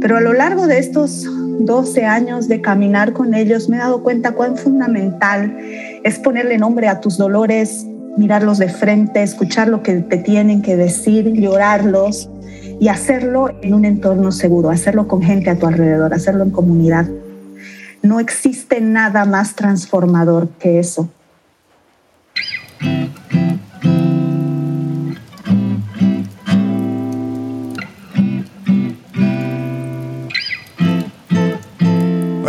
Pero 0.00 0.18
a 0.18 0.20
lo 0.20 0.34
largo 0.34 0.66
de 0.66 0.78
estos 0.78 1.26
12 1.60 2.04
años 2.04 2.46
de 2.46 2.60
caminar 2.60 3.14
con 3.14 3.32
ellos, 3.32 3.70
me 3.70 3.76
he 3.76 3.80
dado 3.80 4.02
cuenta 4.02 4.32
cuán 4.32 4.58
fundamental 4.58 5.56
es 6.04 6.18
ponerle 6.18 6.58
nombre 6.58 6.88
a 6.88 7.00
tus 7.00 7.16
dolores, 7.16 7.86
mirarlos 8.18 8.58
de 8.58 8.68
frente, 8.68 9.22
escuchar 9.22 9.68
lo 9.68 9.82
que 9.82 9.94
te 9.94 10.18
tienen 10.18 10.60
que 10.60 10.76
decir, 10.76 11.32
llorarlos 11.32 12.28
y 12.78 12.88
hacerlo 12.88 13.48
en 13.62 13.72
un 13.72 13.86
entorno 13.86 14.30
seguro, 14.30 14.68
hacerlo 14.68 15.08
con 15.08 15.22
gente 15.22 15.48
a 15.48 15.58
tu 15.58 15.66
alrededor, 15.66 16.12
hacerlo 16.12 16.44
en 16.44 16.50
comunidad. 16.50 17.08
No 18.02 18.20
existe 18.20 18.82
nada 18.82 19.24
más 19.24 19.54
transformador 19.54 20.50
que 20.58 20.78
eso. 20.78 21.08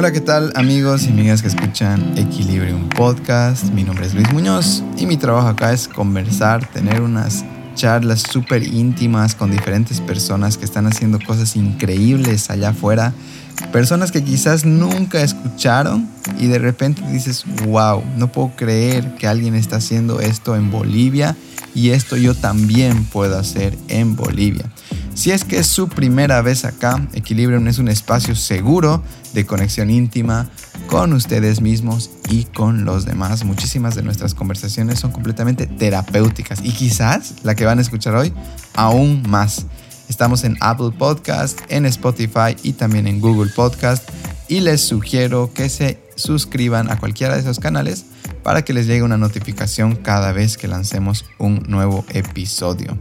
Hola, 0.02 0.12
¿qué 0.12 0.22
tal 0.22 0.52
amigos 0.56 1.06
y 1.06 1.10
amigas 1.10 1.44
que 1.44 1.48
escuchan 1.48 2.18
Equilibrium 2.18 2.90
Podcast? 2.90 3.66
Mi 3.66 3.84
nombre 3.84 4.08
es 4.08 4.16
Luis 4.16 4.34
Muñoz 4.34 4.82
y 4.98 5.06
mi 5.06 5.16
trabajo 5.16 5.48
acá 5.48 5.74
es 5.74 5.88
conversar, 5.88 6.68
tener 6.72 7.02
unas 7.02 7.46
charlas 7.76 8.24
súper 8.24 8.64
íntimas 8.64 9.36
con 9.36 9.52
diferentes 9.52 10.02
personas 10.02 10.58
que 10.58 10.66
están 10.66 10.88
haciendo 10.88 11.20
cosas 11.20 11.56
increíbles 11.56 12.50
allá 12.50 12.70
afuera. 12.70 13.14
Personas 13.72 14.12
que 14.12 14.24
quizás 14.24 14.66
nunca 14.66 15.22
escucharon 15.22 16.10
y 16.40 16.48
de 16.48 16.58
repente 16.58 17.04
dices, 17.12 17.46
wow, 17.68 18.04
no 18.18 18.32
puedo 18.32 18.56
creer 18.56 19.14
que 19.18 19.28
alguien 19.28 19.54
está 19.54 19.76
haciendo 19.76 20.20
esto 20.20 20.56
en 20.56 20.72
Bolivia 20.72 21.36
y 21.76 21.92
esto 21.92 22.18
yo 22.18 22.34
también 22.34 23.06
puedo 23.06 23.38
hacer 23.38 23.78
en 23.88 24.16
Bolivia. 24.16 24.66
Si 25.14 25.32
es 25.32 25.44
que 25.44 25.60
es 25.60 25.68
su 25.68 25.88
primera 25.88 26.42
vez 26.42 26.66
acá, 26.66 27.08
Equilibrium 27.14 27.68
es 27.68 27.78
un 27.78 27.90
espacio 27.90 28.36
seguro 28.36 29.04
de 29.34 29.46
conexión 29.46 29.90
íntima 29.90 30.50
con 30.88 31.14
ustedes 31.14 31.62
mismos 31.62 32.10
y 32.30 32.46
con 32.46 32.86
los 32.86 33.06
demás. 33.06 33.44
Muchísimas 33.44 33.96
de 33.96 34.04
nuestras 34.04 34.34
conversaciones 34.34 35.00
son 35.00 35.12
completamente 35.12 35.68
terapéuticas 35.68 36.60
y 36.64 36.72
quizás 36.72 37.36
la 37.44 37.56
que 37.56 37.66
van 37.66 37.80
a 37.80 37.82
escuchar 37.82 38.16
hoy 38.16 38.34
aún 38.74 39.24
más. 39.30 39.66
Estamos 40.10 40.44
en 40.44 40.58
Apple 40.60 40.92
Podcast, 40.98 41.60
en 41.70 41.86
Spotify 41.86 42.56
y 42.64 42.74
también 42.74 43.06
en 43.06 43.22
Google 43.22 43.52
Podcast 43.56 44.10
y 44.48 44.62
les 44.62 44.82
sugiero 44.82 45.52
que 45.54 45.70
se 45.70 46.00
suscriban 46.16 46.90
a 46.90 47.00
cualquiera 47.00 47.36
de 47.36 47.42
esos 47.42 47.60
canales 47.60 48.06
para 48.44 48.64
que 48.64 48.74
les 48.74 48.88
llegue 48.88 49.04
una 49.04 49.18
notificación 49.18 49.96
cada 49.96 50.32
vez 50.32 50.58
que 50.58 50.68
lancemos 50.68 51.26
un 51.38 51.64
nuevo 51.68 52.06
episodio. 52.10 52.98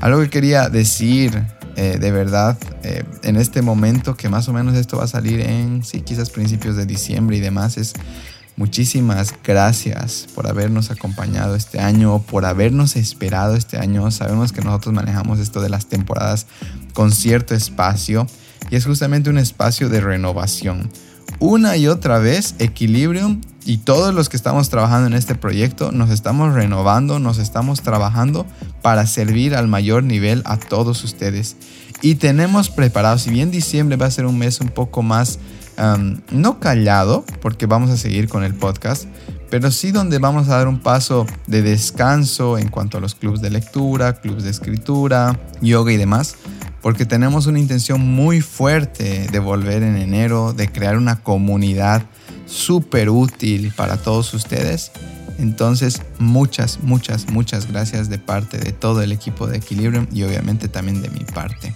Algo 0.00 0.20
que 0.20 0.30
quería 0.30 0.68
decir 0.68 1.44
eh, 1.80 1.96
de 2.00 2.10
verdad 2.10 2.58
eh, 2.82 3.04
en 3.22 3.36
este 3.36 3.62
momento 3.62 4.16
que 4.16 4.28
más 4.28 4.48
o 4.48 4.52
menos 4.52 4.74
esto 4.74 4.96
va 4.96 5.04
a 5.04 5.06
salir 5.06 5.40
en, 5.40 5.84
sí, 5.84 6.00
quizás 6.00 6.30
principios 6.30 6.74
de 6.74 6.86
diciembre 6.86 7.36
y 7.36 7.40
demás, 7.40 7.76
es 7.76 7.92
muchísimas 8.56 9.32
gracias 9.44 10.26
por 10.34 10.48
habernos 10.48 10.90
acompañado 10.90 11.54
este 11.54 11.78
año, 11.78 12.20
por 12.20 12.46
habernos 12.46 12.96
esperado 12.96 13.54
este 13.54 13.78
año. 13.78 14.10
Sabemos 14.10 14.52
que 14.52 14.60
nosotros 14.60 14.92
manejamos 14.92 15.38
esto 15.38 15.60
de 15.60 15.68
las 15.68 15.86
temporadas 15.86 16.46
con 16.94 17.12
cierto 17.12 17.54
espacio 17.54 18.26
y 18.70 18.74
es 18.74 18.84
justamente 18.84 19.30
un 19.30 19.38
espacio 19.38 19.88
de 19.88 20.00
renovación. 20.00 20.90
Una 21.38 21.76
y 21.76 21.86
otra 21.86 22.18
vez, 22.18 22.56
Equilibrium 22.58 23.40
y 23.68 23.76
todos 23.76 24.14
los 24.14 24.30
que 24.30 24.38
estamos 24.38 24.70
trabajando 24.70 25.08
en 25.08 25.12
este 25.12 25.34
proyecto 25.34 25.92
nos 25.92 26.08
estamos 26.08 26.54
renovando, 26.54 27.18
nos 27.18 27.36
estamos 27.36 27.82
trabajando 27.82 28.46
para 28.80 29.06
servir 29.06 29.54
al 29.54 29.68
mayor 29.68 30.04
nivel 30.04 30.40
a 30.46 30.56
todos 30.56 31.04
ustedes. 31.04 31.54
Y 32.00 32.14
tenemos 32.14 32.70
preparado, 32.70 33.18
si 33.18 33.28
bien 33.28 33.50
diciembre 33.50 33.98
va 33.98 34.06
a 34.06 34.10
ser 34.10 34.24
un 34.24 34.38
mes 34.38 34.62
un 34.62 34.70
poco 34.70 35.02
más, 35.02 35.38
no 36.32 36.60
callado, 36.60 37.26
porque 37.42 37.66
vamos 37.66 37.90
a 37.90 37.98
seguir 37.98 38.30
con 38.30 38.42
el 38.42 38.54
podcast, 38.54 39.04
pero 39.50 39.70
sí 39.70 39.90
donde 39.90 40.18
vamos 40.18 40.48
a 40.48 40.56
dar 40.56 40.66
un 40.66 40.80
paso 40.80 41.26
de 41.46 41.60
descanso 41.60 42.56
en 42.56 42.68
cuanto 42.68 42.96
a 42.96 43.02
los 43.02 43.14
clubes 43.14 43.42
de 43.42 43.50
lectura, 43.50 44.14
clubes 44.14 44.44
de 44.44 44.50
escritura, 44.50 45.38
yoga 45.60 45.92
y 45.92 45.98
demás, 45.98 46.36
porque 46.80 47.04
tenemos 47.04 47.46
una 47.46 47.58
intención 47.58 48.00
muy 48.00 48.40
fuerte 48.40 49.26
de 49.30 49.38
volver 49.40 49.82
en 49.82 49.98
enero, 49.98 50.54
de 50.54 50.72
crear 50.72 50.96
una 50.96 51.16
comunidad 51.22 52.06
súper 52.48 53.10
útil 53.10 53.72
para 53.76 53.96
todos 53.96 54.34
ustedes. 54.34 54.90
Entonces, 55.38 56.02
muchas, 56.18 56.80
muchas, 56.82 57.30
muchas 57.30 57.70
gracias 57.70 58.08
de 58.08 58.18
parte 58.18 58.58
de 58.58 58.72
todo 58.72 59.02
el 59.02 59.12
equipo 59.12 59.46
de 59.46 59.58
Equilibrium 59.58 60.06
y 60.12 60.24
obviamente 60.24 60.68
también 60.68 61.00
de 61.00 61.10
mi 61.10 61.20
parte. 61.20 61.74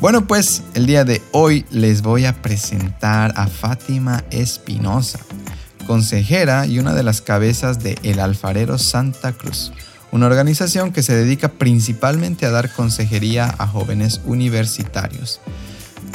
Bueno, 0.00 0.26
pues 0.26 0.62
el 0.74 0.86
día 0.86 1.04
de 1.04 1.20
hoy 1.30 1.66
les 1.70 2.02
voy 2.02 2.24
a 2.24 2.40
presentar 2.40 3.34
a 3.36 3.46
Fátima 3.46 4.24
Espinosa, 4.30 5.20
consejera 5.86 6.66
y 6.66 6.78
una 6.78 6.94
de 6.94 7.02
las 7.02 7.20
cabezas 7.20 7.80
de 7.80 7.98
El 8.02 8.18
Alfarero 8.18 8.78
Santa 8.78 9.34
Cruz, 9.34 9.72
una 10.10 10.26
organización 10.26 10.92
que 10.92 11.02
se 11.02 11.14
dedica 11.14 11.48
principalmente 11.48 12.46
a 12.46 12.50
dar 12.50 12.72
consejería 12.72 13.54
a 13.58 13.66
jóvenes 13.66 14.22
universitarios. 14.24 15.40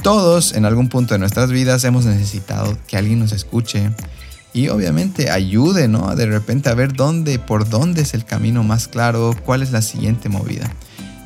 Todos 0.03 0.53
en 0.53 0.65
algún 0.65 0.89
punto 0.89 1.13
de 1.13 1.19
nuestras 1.19 1.51
vidas 1.51 1.83
hemos 1.83 2.05
necesitado 2.05 2.77
que 2.87 2.97
alguien 2.97 3.19
nos 3.19 3.31
escuche 3.31 3.91
y 4.53 4.69
obviamente 4.69 5.29
ayude, 5.31 5.87
¿no? 5.87 6.15
De 6.15 6.25
repente 6.25 6.69
a 6.69 6.75
ver 6.75 6.93
dónde, 6.93 7.39
por 7.39 7.67
dónde 7.67 8.03
es 8.03 8.13
el 8.13 8.23
camino 8.23 8.63
más 8.63 8.87
claro, 8.87 9.35
cuál 9.45 9.61
es 9.61 9.71
la 9.71 9.81
siguiente 9.81 10.29
movida. 10.29 10.71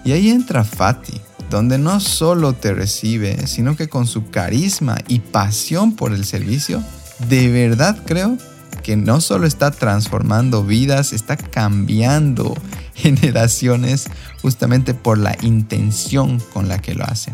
Y 0.04 0.14
ahí 0.14 0.30
entra 0.30 0.64
Fati, 0.64 1.22
donde 1.50 1.78
no 1.78 2.00
solo 2.00 2.54
te 2.54 2.74
recibe, 2.74 3.46
sino 3.48 3.76
que 3.76 3.88
con 3.88 4.08
su 4.08 4.30
carisma 4.30 4.98
y 5.08 5.20
pasión 5.20 5.96
por 5.96 6.14
el 6.14 6.26
servicio, 6.26 6.82
de 7.28 7.50
verdad 7.50 7.98
creo 8.06 8.38
que 8.84 8.96
no 8.96 9.22
solo 9.22 9.46
está 9.46 9.72
transformando 9.72 10.64
vidas, 10.64 11.14
está 11.14 11.38
cambiando 11.38 12.56
generaciones 12.96 14.08
justamente 14.42 14.94
por 14.94 15.18
la 15.18 15.38
intención 15.42 16.40
con 16.54 16.68
la 16.68 16.80
que 16.80 16.96
lo 16.96 17.04
hace. 17.04 17.32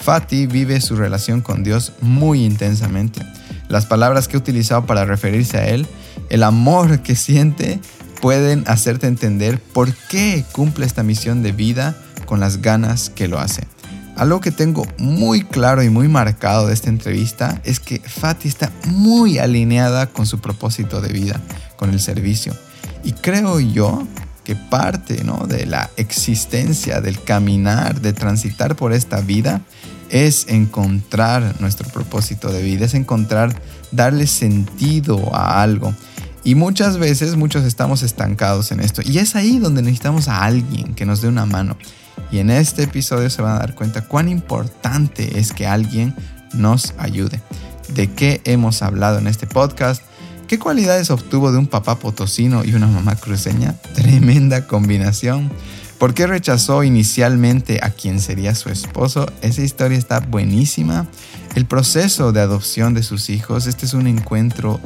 Fati 0.00 0.46
vive 0.46 0.80
su 0.80 0.96
relación 0.96 1.40
con 1.42 1.62
Dios 1.62 1.92
muy 2.00 2.44
intensamente. 2.44 3.20
Las 3.68 3.86
palabras 3.86 4.28
que 4.28 4.36
he 4.36 4.40
utilizado 4.40 4.86
para 4.86 5.04
referirse 5.04 5.58
a 5.58 5.68
Él, 5.68 5.86
el 6.30 6.42
amor 6.42 7.00
que 7.00 7.14
siente, 7.14 7.80
pueden 8.20 8.64
hacerte 8.66 9.06
entender 9.06 9.60
por 9.60 9.92
qué 10.08 10.44
cumple 10.52 10.86
esta 10.86 11.02
misión 11.02 11.42
de 11.42 11.52
vida 11.52 11.96
con 12.26 12.40
las 12.40 12.62
ganas 12.62 13.10
que 13.10 13.28
lo 13.28 13.38
hace. 13.38 13.66
Algo 14.16 14.40
que 14.40 14.50
tengo 14.50 14.86
muy 14.98 15.42
claro 15.42 15.82
y 15.82 15.88
muy 15.88 16.08
marcado 16.08 16.66
de 16.66 16.74
esta 16.74 16.90
entrevista 16.90 17.60
es 17.64 17.80
que 17.80 18.00
Fati 18.00 18.48
está 18.48 18.70
muy 18.86 19.38
alineada 19.38 20.06
con 20.06 20.26
su 20.26 20.40
propósito 20.40 21.00
de 21.00 21.12
vida, 21.12 21.40
con 21.76 21.90
el 21.90 22.00
servicio. 22.00 22.54
Y 23.02 23.12
creo 23.12 23.60
yo 23.60 24.06
que 24.44 24.56
parte 24.56 25.24
¿no? 25.24 25.46
de 25.46 25.64
la 25.64 25.90
existencia, 25.96 27.00
del 27.00 27.22
caminar, 27.22 28.00
de 28.00 28.12
transitar 28.12 28.76
por 28.76 28.92
esta 28.92 29.20
vida, 29.20 29.62
es 30.10 30.46
encontrar 30.48 31.60
nuestro 31.60 31.88
propósito 31.88 32.52
de 32.52 32.62
vida, 32.62 32.86
es 32.86 32.94
encontrar, 32.94 33.54
darle 33.92 34.26
sentido 34.26 35.34
a 35.34 35.62
algo. 35.62 35.94
Y 36.42 36.54
muchas 36.54 36.98
veces 36.98 37.36
muchos 37.36 37.64
estamos 37.64 38.02
estancados 38.02 38.72
en 38.72 38.80
esto. 38.80 39.02
Y 39.04 39.18
es 39.18 39.36
ahí 39.36 39.58
donde 39.58 39.82
necesitamos 39.82 40.28
a 40.28 40.44
alguien 40.44 40.94
que 40.94 41.06
nos 41.06 41.20
dé 41.20 41.28
una 41.28 41.46
mano. 41.46 41.76
Y 42.32 42.38
en 42.38 42.50
este 42.50 42.84
episodio 42.84 43.28
se 43.30 43.42
van 43.42 43.56
a 43.56 43.58
dar 43.58 43.74
cuenta 43.74 44.02
cuán 44.02 44.28
importante 44.28 45.38
es 45.38 45.52
que 45.52 45.66
alguien 45.66 46.14
nos 46.54 46.94
ayude. 46.98 47.40
¿De 47.94 48.08
qué 48.08 48.40
hemos 48.44 48.82
hablado 48.82 49.18
en 49.18 49.26
este 49.26 49.46
podcast? 49.46 50.02
¿Qué 50.46 50.58
cualidades 50.58 51.10
obtuvo 51.10 51.52
de 51.52 51.58
un 51.58 51.66
papá 51.66 51.98
potosino 51.98 52.64
y 52.64 52.74
una 52.74 52.86
mamá 52.86 53.16
cruceña? 53.16 53.74
Tremenda 53.94 54.66
combinación. 54.66 55.50
¿Por 56.00 56.14
qué 56.14 56.26
rechazó 56.26 56.82
inicialmente 56.82 57.78
a 57.82 57.90
quien 57.90 58.20
sería 58.20 58.54
su 58.54 58.70
esposo? 58.70 59.30
Esa 59.42 59.60
historia 59.60 59.98
está 59.98 60.20
buenísima. 60.20 61.06
El 61.54 61.66
proceso 61.66 62.32
de 62.32 62.40
adopción 62.40 62.94
de 62.94 63.02
sus 63.02 63.28
hijos, 63.28 63.66
este 63.66 63.84
es 63.84 63.92
un 63.92 64.06
encuentro 64.06 64.80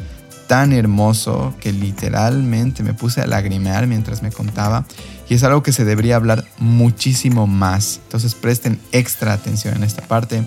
tan 0.48 0.72
hermoso 0.72 1.54
que 1.60 1.72
literalmente 1.72 2.82
me 2.82 2.94
puse 2.94 3.20
a 3.20 3.28
lagrimear 3.28 3.86
mientras 3.86 4.22
me 4.22 4.32
contaba 4.32 4.86
y 5.28 5.34
es 5.34 5.44
algo 5.44 5.62
que 5.62 5.72
se 5.72 5.84
debería 5.84 6.16
hablar 6.16 6.44
muchísimo 6.58 7.46
más. 7.46 8.00
Entonces 8.02 8.34
presten 8.34 8.80
extra 8.90 9.34
atención 9.34 9.76
en 9.76 9.84
esta 9.84 10.02
parte. 10.02 10.42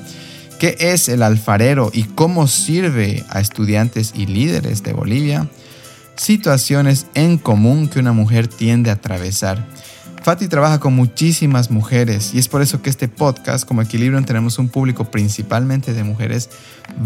¿Qué 0.60 0.76
es 0.80 1.08
el 1.08 1.24
alfarero 1.24 1.92
y 1.94 2.04
cómo 2.04 2.46
sirve 2.46 3.24
a 3.30 3.40
estudiantes 3.40 4.12
y 4.14 4.26
líderes 4.26 4.84
de 4.84 4.92
Bolivia? 4.92 5.50
Situaciones 6.18 7.06
en 7.14 7.38
común 7.38 7.88
que 7.88 8.00
una 8.00 8.12
mujer 8.12 8.50
tiende 8.50 8.90
a 8.90 8.96
atravesar. 8.96 9.66
Fati 10.28 10.50
trabaja 10.50 10.82
con 10.82 10.94
muchísimas 10.94 11.72
mujeres 11.72 12.34
y 12.34 12.38
es 12.38 12.50
por 12.50 12.62
eso 12.62 12.82
que 12.82 12.90
este 12.90 13.08
podcast, 13.08 13.66
como 13.66 13.82
Equilibrio, 13.82 14.22
tenemos 14.24 14.60
un 14.60 14.68
público 14.68 15.06
principalmente 15.06 15.94
de 15.94 16.04
mujeres, 16.04 16.50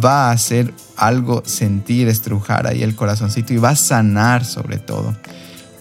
va 0.03 0.29
a 0.29 0.31
hacer 0.31 0.73
algo 0.97 1.43
sentir, 1.45 2.07
estrujar 2.07 2.65
ahí 2.65 2.81
el 2.81 2.95
corazoncito 2.95 3.53
y 3.53 3.57
va 3.57 3.69
a 3.69 3.75
sanar 3.75 4.43
sobre 4.43 4.79
todo. 4.79 5.15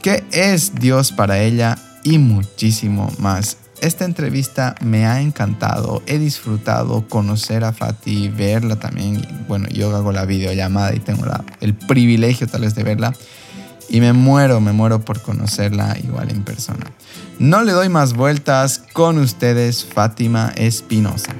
¿Qué 0.03 0.23
es 0.33 0.75
Dios 0.75 1.13
para 1.13 1.41
ella? 1.41 1.79
Y 2.05 2.19
muchísimo 2.19 3.11
más. 3.19 3.57
esta 3.81 4.05
entrevista 4.05 4.75
me 4.83 5.07
ha 5.07 5.23
encantado. 5.23 6.03
He 6.05 6.19
disfrutado 6.19 7.09
conocer 7.09 7.65
a 7.65 7.73
Fati, 7.73 8.29
verla 8.29 8.77
también. 8.77 9.27
Bueno, 9.49 9.67
yo 9.69 9.97
hago 9.97 10.13
la 10.13 10.27
videollamada 10.27 10.95
y 10.95 10.99
tengo 10.99 11.25
el 11.63 11.73
privilegio 11.73 12.47
tal 12.49 12.61
vez 12.61 12.75
de 12.75 12.83
verla. 12.83 13.15
Y 13.89 14.01
me 14.01 14.13
muero, 14.13 14.61
me 14.61 14.73
muero 14.73 15.01
por 15.01 15.23
conocerla 15.23 15.97
igual 16.05 16.31
en 16.31 16.45
persona. 16.45 16.85
No 17.41 17.65
le 17.65 17.73
doy 17.73 17.89
más 17.89 18.13
vueltas 18.13 18.85
con 18.93 19.17
ustedes, 19.17 19.87
Fátima 19.87 20.53
Espinosa. 20.57 21.35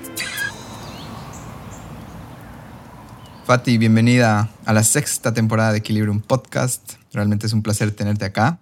Fati, 3.45 3.77
bienvenida 3.77 4.49
a 4.65 4.73
la 4.73 4.83
sexta 4.83 5.35
temporada 5.35 5.73
de 5.73 5.79
Equilibrium 5.81 6.23
Podcast. 6.23 6.95
Realmente 7.13 7.47
es 7.47 7.53
un 7.53 7.63
placer 7.63 7.91
tenerte 7.91 8.25
acá. 8.25 8.61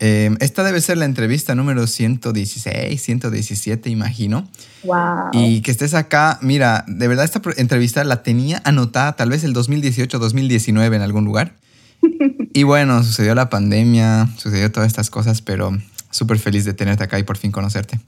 Em, 0.00 0.36
esta 0.40 0.62
debe 0.62 0.82
ser 0.82 0.98
la 0.98 1.06
entrevista 1.06 1.54
número 1.54 1.86
116, 1.86 3.00
117, 3.00 3.88
imagino. 3.88 4.46
Wow. 4.84 5.30
Y 5.32 5.62
que 5.62 5.70
estés 5.70 5.94
acá, 5.94 6.38
mira, 6.42 6.84
de 6.86 7.08
verdad 7.08 7.24
esta 7.24 7.40
entrevista 7.56 8.04
la 8.04 8.22
tenía 8.22 8.60
anotada 8.66 9.16
tal 9.16 9.30
vez 9.30 9.44
el 9.44 9.54
2018, 9.54 10.18
2019 10.18 10.94
en 10.94 11.00
algún 11.00 11.24
lugar. 11.24 11.54
y 12.52 12.64
bueno, 12.64 13.02
sucedió 13.02 13.34
la 13.34 13.48
pandemia, 13.48 14.28
sucedió 14.36 14.70
todas 14.70 14.88
estas 14.88 15.08
cosas, 15.08 15.40
pero 15.40 15.72
súper 16.10 16.38
feliz 16.38 16.64
de 16.64 16.74
tenerte 16.74 17.04
acá 17.04 17.18
y 17.18 17.22
por 17.22 17.36
fin 17.36 17.50
conocerte. 17.50 17.98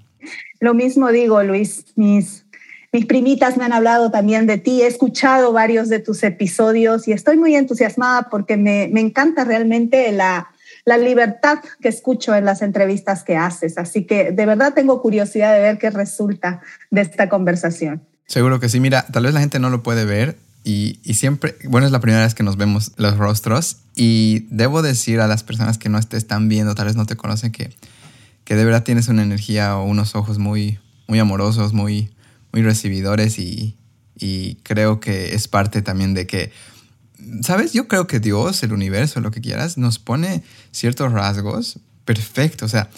Lo 0.60 0.74
mismo 0.74 1.10
digo, 1.10 1.42
Luis, 1.42 1.84
mis, 1.96 2.44
mis 2.92 3.06
primitas 3.06 3.56
me 3.56 3.64
han 3.64 3.72
hablado 3.72 4.10
también 4.10 4.46
de 4.46 4.58
ti, 4.58 4.82
he 4.82 4.86
escuchado 4.86 5.52
varios 5.52 5.88
de 5.88 5.98
tus 5.98 6.22
episodios 6.22 7.08
y 7.08 7.12
estoy 7.12 7.36
muy 7.36 7.54
entusiasmada 7.56 8.28
porque 8.30 8.56
me, 8.56 8.88
me 8.92 9.00
encanta 9.00 9.44
realmente 9.44 10.12
la 10.12 10.48
la 10.84 10.98
libertad 10.98 11.58
que 11.80 11.88
escucho 11.88 12.34
en 12.34 12.44
las 12.44 12.62
entrevistas 12.62 13.22
que 13.22 13.36
haces. 13.36 13.78
Así 13.78 14.04
que 14.04 14.32
de 14.32 14.46
verdad 14.46 14.74
tengo 14.74 15.00
curiosidad 15.00 15.54
de 15.54 15.60
ver 15.60 15.78
qué 15.78 15.90
resulta 15.90 16.60
de 16.90 17.02
esta 17.02 17.28
conversación. 17.28 18.02
Seguro 18.26 18.60
que 18.60 18.68
sí. 18.68 18.80
Mira, 18.80 19.06
tal 19.12 19.24
vez 19.24 19.34
la 19.34 19.40
gente 19.40 19.58
no 19.58 19.70
lo 19.70 19.82
puede 19.82 20.04
ver 20.04 20.36
y, 20.64 21.00
siempre, 21.14 21.56
bueno, 21.64 21.86
es 21.86 21.92
la 21.92 22.00
primera 22.00 22.22
vez 22.22 22.34
que 22.34 22.42
nos 22.42 22.56
vemos 22.56 22.92
los 22.96 23.16
rostros 23.16 23.78
y 23.94 24.46
debo 24.50 24.82
decir 24.82 25.20
a 25.20 25.26
las 25.26 25.42
personas 25.42 25.78
que 25.78 25.88
no 25.88 26.00
te 26.00 26.16
están 26.16 26.48
viendo, 26.48 26.74
tal 26.74 26.86
vez 26.86 26.96
no 26.96 27.06
te 27.06 27.16
conocen, 27.16 27.50
que, 27.52 27.74
que 28.44 28.54
de 28.54 28.64
verdad 28.64 28.84
tienes 28.84 29.08
una 29.08 29.22
energía 29.22 29.76
o 29.76 29.84
unos 29.84 30.14
ojos 30.14 30.38
muy, 30.38 30.78
muy 31.08 31.18
amorosos, 31.18 31.72
muy, 31.72 32.10
muy 32.52 32.62
recibidores 32.62 33.38
y, 33.38 33.76
y 34.16 34.56
creo 34.62 35.00
que 35.00 35.34
es 35.34 35.48
parte 35.48 35.82
también 35.82 36.14
de 36.14 36.26
que 36.26 36.52
¿sabes? 37.42 37.72
Yo 37.72 37.88
creo 37.88 38.06
que 38.06 38.20
Dios, 38.20 38.62
el 38.62 38.72
universo, 38.72 39.20
lo 39.20 39.30
que 39.30 39.40
quieras, 39.40 39.78
nos 39.78 39.98
pone 39.98 40.42
ciertos 40.70 41.12
rasgos 41.12 41.78
perfectos. 42.04 42.66
O 42.66 42.68
sea, 42.68 42.90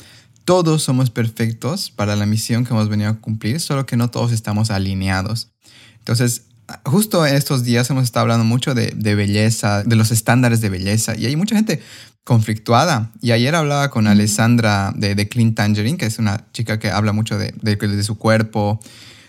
todos 0.44 0.82
somos 0.82 1.10
perfectos 1.10 1.90
para 1.90 2.16
la 2.16 2.26
misión 2.26 2.64
que 2.64 2.72
hemos 2.72 2.88
venido 2.88 3.10
a 3.10 3.20
cumplir, 3.20 3.60
solo 3.60 3.86
que 3.86 3.96
no 3.96 4.10
todos 4.10 4.32
estamos 4.32 4.70
alineados. 4.70 5.50
Entonces, 5.98 6.42
justo 6.84 7.26
en 7.26 7.34
estos 7.34 7.64
días 7.64 7.88
hemos 7.90 8.04
estado 8.04 8.22
hablando 8.22 8.44
mucho 8.44 8.74
de, 8.74 9.14
belleza, 9.14 9.82
de 9.82 9.96
los 9.96 10.10
estándares 10.10 10.60
de 10.60 10.70
belleza, 10.70 11.16
y 11.16 11.26
hay 11.26 11.36
mucha 11.36 11.56
gente 11.56 11.80
conflictuada. 12.24 13.12
Y 13.20 13.32
ayer 13.32 13.54
hablaba 13.54 13.90
con 13.90 14.06
Alessandra 14.06 14.92
de, 14.96 15.14
de 15.14 15.28
Clean 15.28 15.54
Tangerine, 15.54 15.98
que 15.98 16.06
es 16.06 16.18
una 16.18 16.46
chica 16.52 16.78
que 16.78 16.90
habla 16.90 17.12
mucho 17.12 17.38
de, 17.38 17.52
de 17.52 18.02
su 18.02 18.16
cuerpo, 18.16 18.80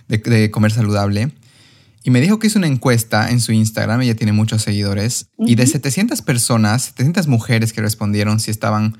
de, 0.07 0.51
comer 0.51 0.71
saludable. 0.71 1.31
Y 2.03 2.11
me 2.11 2.21
dijo 2.21 2.37
que 2.37 2.47
hizo 2.47 2.59
una 2.59 2.67
encuesta 2.67 3.31
en 3.31 3.41
su 3.41 3.51
Instagram, 3.51 4.01
ella 4.01 4.15
tiene 4.15 4.31
muchos 4.31 4.61
seguidores, 4.61 5.27
y 5.39 5.55
de 5.55 5.65
700 5.65 6.21
personas, 6.21 6.83
700 6.83 7.27
mujeres 7.27 7.73
que 7.73 7.81
respondieron 7.81 8.39
si 8.39 8.51
estaban 8.51 8.97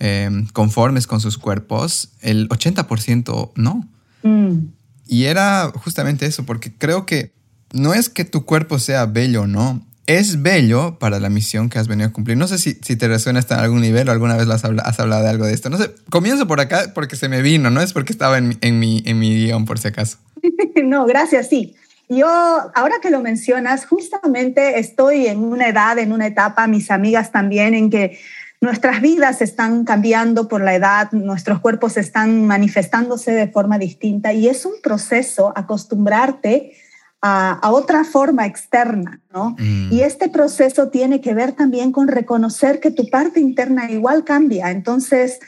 em, 0.00 0.46
conformes 0.48 1.06
con 1.06 1.20
sus 1.20 1.38
cuerpos, 1.38 2.10
el 2.20 2.48
80% 2.48 3.52
no. 3.54 3.88
Mm. 4.24 4.72
Y 5.06 5.24
era 5.24 5.72
justamente 5.74 6.26
eso, 6.26 6.44
porque 6.44 6.74
creo 6.76 7.06
que 7.06 7.37
no 7.72 7.94
es 7.94 8.08
que 8.08 8.24
tu 8.24 8.44
cuerpo 8.44 8.78
sea 8.78 9.06
bello 9.06 9.42
o 9.42 9.46
no, 9.46 9.82
es 10.06 10.40
bello 10.42 10.98
para 10.98 11.20
la 11.20 11.28
misión 11.28 11.68
que 11.68 11.78
has 11.78 11.86
venido 11.86 12.08
a 12.08 12.12
cumplir. 12.12 12.38
No 12.38 12.48
sé 12.48 12.56
si, 12.56 12.78
si 12.82 12.96
te 12.96 13.08
resuena 13.08 13.40
hasta 13.40 13.56
en 13.56 13.60
algún 13.60 13.82
nivel 13.82 14.08
o 14.08 14.12
alguna 14.12 14.36
vez 14.36 14.48
has, 14.48 14.64
hablado, 14.64 14.88
has 14.88 14.98
hablado 14.98 15.22
de 15.22 15.28
algo 15.28 15.44
de 15.44 15.52
esto. 15.52 15.68
No 15.68 15.76
sé, 15.76 15.90
comienzo 16.08 16.46
por 16.46 16.60
acá 16.60 16.92
porque 16.94 17.14
se 17.14 17.28
me 17.28 17.42
vino, 17.42 17.68
no 17.68 17.82
es 17.82 17.92
porque 17.92 18.12
estaba 18.12 18.38
en, 18.38 18.56
en, 18.62 18.78
mi, 18.78 19.02
en 19.04 19.18
mi 19.18 19.34
guion 19.34 19.66
por 19.66 19.78
si 19.78 19.88
acaso. 19.88 20.16
no, 20.82 21.04
gracias, 21.04 21.48
sí. 21.48 21.76
Yo, 22.08 22.26
ahora 22.26 22.96
que 23.02 23.10
lo 23.10 23.20
mencionas, 23.20 23.84
justamente 23.84 24.78
estoy 24.78 25.26
en 25.26 25.40
una 25.40 25.68
edad, 25.68 25.98
en 25.98 26.12
una 26.12 26.26
etapa, 26.26 26.66
mis 26.66 26.90
amigas 26.90 27.30
también, 27.30 27.74
en 27.74 27.90
que 27.90 28.18
nuestras 28.62 29.02
vidas 29.02 29.42
están 29.42 29.84
cambiando 29.84 30.48
por 30.48 30.62
la 30.62 30.74
edad, 30.74 31.12
nuestros 31.12 31.60
cuerpos 31.60 31.98
están 31.98 32.46
manifestándose 32.46 33.32
de 33.32 33.48
forma 33.48 33.78
distinta 33.78 34.32
y 34.32 34.48
es 34.48 34.64
un 34.64 34.72
proceso 34.82 35.52
acostumbrarte 35.54 36.72
a, 37.20 37.70
otra 37.72 38.04
forma 38.04 38.46
externa, 38.46 39.20
¿no? 39.32 39.56
Mm. 39.58 39.92
Y 39.92 40.02
este 40.02 40.28
proceso 40.28 40.88
tiene 40.88 41.20
que 41.20 41.34
ver 41.34 41.52
también 41.52 41.92
con 41.92 42.08
reconocer 42.08 42.80
que 42.80 42.90
tu 42.90 43.08
parte 43.10 43.40
interna 43.40 43.90
igual 43.90 44.24
cambia. 44.24 44.70
Entonces, 44.70 45.40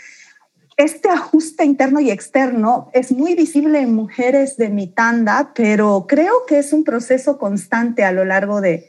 este 0.77 1.11
ajuste 1.11 1.65
interno 1.65 2.01
y 2.01 2.11
externo 2.11 2.91
es 2.95 3.13
muy 3.13 3.35
visible 3.35 3.81
en 3.81 3.95
mujeres 3.95 4.57
de 4.57 4.71
mi 4.71 4.87
tanda, 4.87 5.53
pero 5.55 6.07
creo 6.09 6.47
que 6.47 6.59
es 6.59 6.73
un 6.73 6.85
proceso 6.85 7.37
constante 7.37 8.03
a 8.03 8.13
lo 8.13 8.25
largo 8.25 8.61
de, 8.61 8.89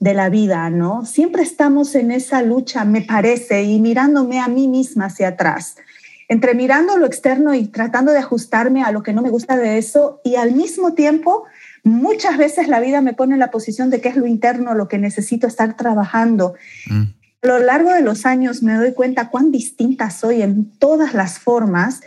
la 0.00 0.30
vida, 0.30 0.70
¿no? 0.70 1.04
Siempre 1.04 1.42
estamos 1.42 1.94
en 1.94 2.10
esa 2.10 2.40
lucha, 2.42 2.84
me 2.86 3.02
parece, 3.02 3.64
y 3.64 3.80
mirándome 3.80 4.38
a 4.40 4.48
mí 4.48 4.66
misma 4.66 5.06
hacia 5.06 5.28
atrás, 5.28 5.76
entre 6.28 6.54
mirando 6.54 6.96
lo 6.96 7.04
externo 7.04 7.54
y 7.54 7.68
tratando 7.68 8.12
de 8.12 8.18
ajustarme 8.18 8.82
a 8.82 8.92
lo 8.92 9.02
que 9.02 9.12
no 9.12 9.20
me 9.20 9.28
gusta 9.28 9.58
de 9.58 9.76
eso, 9.76 10.20
y 10.24 10.36
al 10.36 10.52
mismo 10.52 10.94
tiempo, 10.94 11.44
muchas 11.84 12.38
veces 12.38 12.68
la 12.68 12.80
vida 12.80 13.00
me 13.00 13.14
pone 13.14 13.34
en 13.34 13.40
la 13.40 13.50
posición 13.50 13.90
de 13.90 14.00
que 14.00 14.08
es 14.08 14.16
lo 14.16 14.26
interno 14.26 14.74
lo 14.74 14.88
que 14.88 14.98
necesito 14.98 15.46
estar 15.46 15.76
trabajando. 15.76 16.54
Mm. 16.86 17.02
A 17.42 17.46
lo 17.46 17.58
largo 17.58 17.92
de 17.92 18.02
los 18.02 18.26
años 18.26 18.62
me 18.62 18.74
doy 18.74 18.92
cuenta 18.92 19.30
cuán 19.30 19.50
distinta 19.50 20.10
soy 20.10 20.42
en 20.42 20.70
todas 20.78 21.14
las 21.14 21.38
formas 21.38 22.00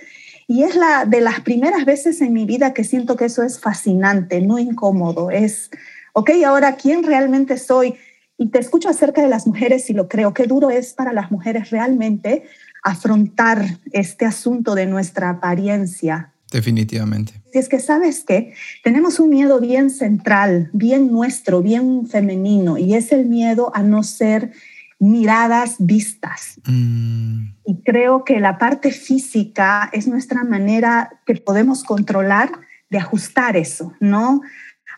y 0.48 0.64
es 0.64 0.76
la 0.76 1.06
de 1.06 1.22
las 1.22 1.40
primeras 1.42 1.86
veces 1.86 2.22
en 2.22 2.34
mi 2.34 2.46
vida 2.46 2.74
que 2.74 2.84
siento 2.84 3.16
que 3.16 3.26
eso 3.26 3.44
es 3.44 3.60
fascinante, 3.60 4.42
no 4.42 4.60
incómodo. 4.60 5.32
Es, 5.32 5.72
ok, 6.14 6.32
ahora, 6.46 6.76
¿quién 6.76 7.04
realmente 7.04 7.58
soy? 7.58 7.96
Y 8.38 8.50
te 8.50 8.60
escucho 8.60 8.90
acerca 8.90 9.22
de 9.22 9.30
las 9.30 9.48
mujeres 9.48 9.90
y 9.90 9.94
lo 9.94 10.08
creo, 10.08 10.34
qué 10.34 10.46
duro 10.46 10.70
es 10.70 10.94
para 10.94 11.14
las 11.14 11.32
mujeres 11.32 11.72
realmente 11.72 12.44
afrontar 12.84 13.66
este 13.92 14.26
asunto 14.26 14.76
de 14.76 14.86
nuestra 14.86 15.30
apariencia. 15.30 16.33
Definitivamente. 16.54 17.34
Si 17.52 17.58
es 17.58 17.68
que 17.68 17.80
sabes 17.80 18.24
que 18.24 18.54
tenemos 18.84 19.20
un 19.20 19.32
miedo 19.32 19.60
bien 19.60 19.90
central, 19.90 20.70
bien 20.72 21.12
nuestro, 21.12 21.64
bien 21.64 22.08
femenino, 22.08 22.78
y 22.78 22.94
es 22.94 23.12
el 23.12 23.26
miedo 23.26 23.72
a 23.76 23.82
no 23.82 24.04
ser 24.04 24.52
miradas 25.00 25.78
vistas. 25.80 26.62
Mm. 26.68 27.56
Y 27.66 27.82
creo 27.84 28.24
que 28.24 28.40
la 28.40 28.60
parte 28.60 28.92
física 28.92 29.90
es 29.94 30.08
nuestra 30.08 30.44
manera 30.44 31.20
que 31.26 31.36
podemos 31.36 31.84
controlar 31.84 32.52
de 32.92 33.00
ajustar 33.00 33.58
eso, 33.58 33.94
¿no? 34.00 34.42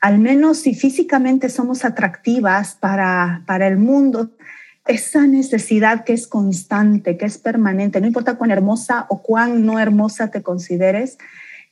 Al 0.01 0.19
menos 0.19 0.57
si 0.57 0.75
físicamente 0.75 1.47
somos 1.47 1.85
atractivas 1.85 2.75
para, 2.75 3.43
para 3.47 3.65
el 3.67 3.77
mundo, 3.77 4.31
esa 4.85 5.25
necesidad 5.25 6.03
que 6.03 6.11
es 6.11 6.27
constante, 6.27 7.17
que 7.17 7.25
es 7.25 7.37
permanente, 7.37 8.01
no 8.01 8.07
importa 8.07 8.35
cuán 8.35 8.51
hermosa 8.51 9.05
o 9.09 9.23
cuán 9.23 9.65
no 9.65 9.79
hermosa 9.79 10.29
te 10.29 10.43
consideres, 10.43 11.17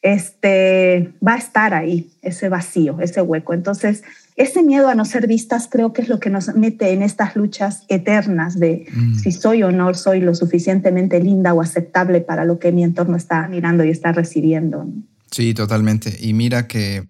este, 0.03 1.13
va 1.25 1.36
a 1.36 1.38
estar 1.38 1.74
ahí, 1.74 2.12
ese 2.22 2.50
vacío, 2.50 3.00
ese 3.00 3.22
hueco. 3.22 3.53
Entonces, 3.53 4.03
ese 4.36 4.62
miedo 4.62 4.89
a 4.89 4.95
no 4.95 5.05
ser 5.05 5.27
vistas 5.27 5.69
creo 5.72 5.93
que 5.93 6.01
es 6.01 6.10
lo 6.10 6.19
que 6.19 6.29
nos 6.29 6.53
mete 6.55 6.91
en 6.91 7.01
estas 7.01 7.38
luchas 7.38 7.86
eternas 7.88 8.60
de 8.60 8.86
mm. 8.93 9.19
si 9.19 9.31
soy 9.31 9.63
o 9.63 9.72
no 9.72 9.93
soy 9.93 10.19
lo 10.19 10.36
suficientemente 10.36 11.22
linda 11.22 11.53
o 11.53 11.62
aceptable 11.62 12.19
para 12.19 12.43
lo 12.43 12.60
que 12.60 12.74
mi 12.74 12.83
entorno 12.83 13.15
está 13.15 13.48
mirando 13.48 13.86
y 13.86 13.89
está 13.89 14.12
recibiendo. 14.12 14.86
Sí, 15.31 15.53
totalmente. 15.53 16.17
Y 16.19 16.33
mira 16.33 16.67
que 16.67 17.07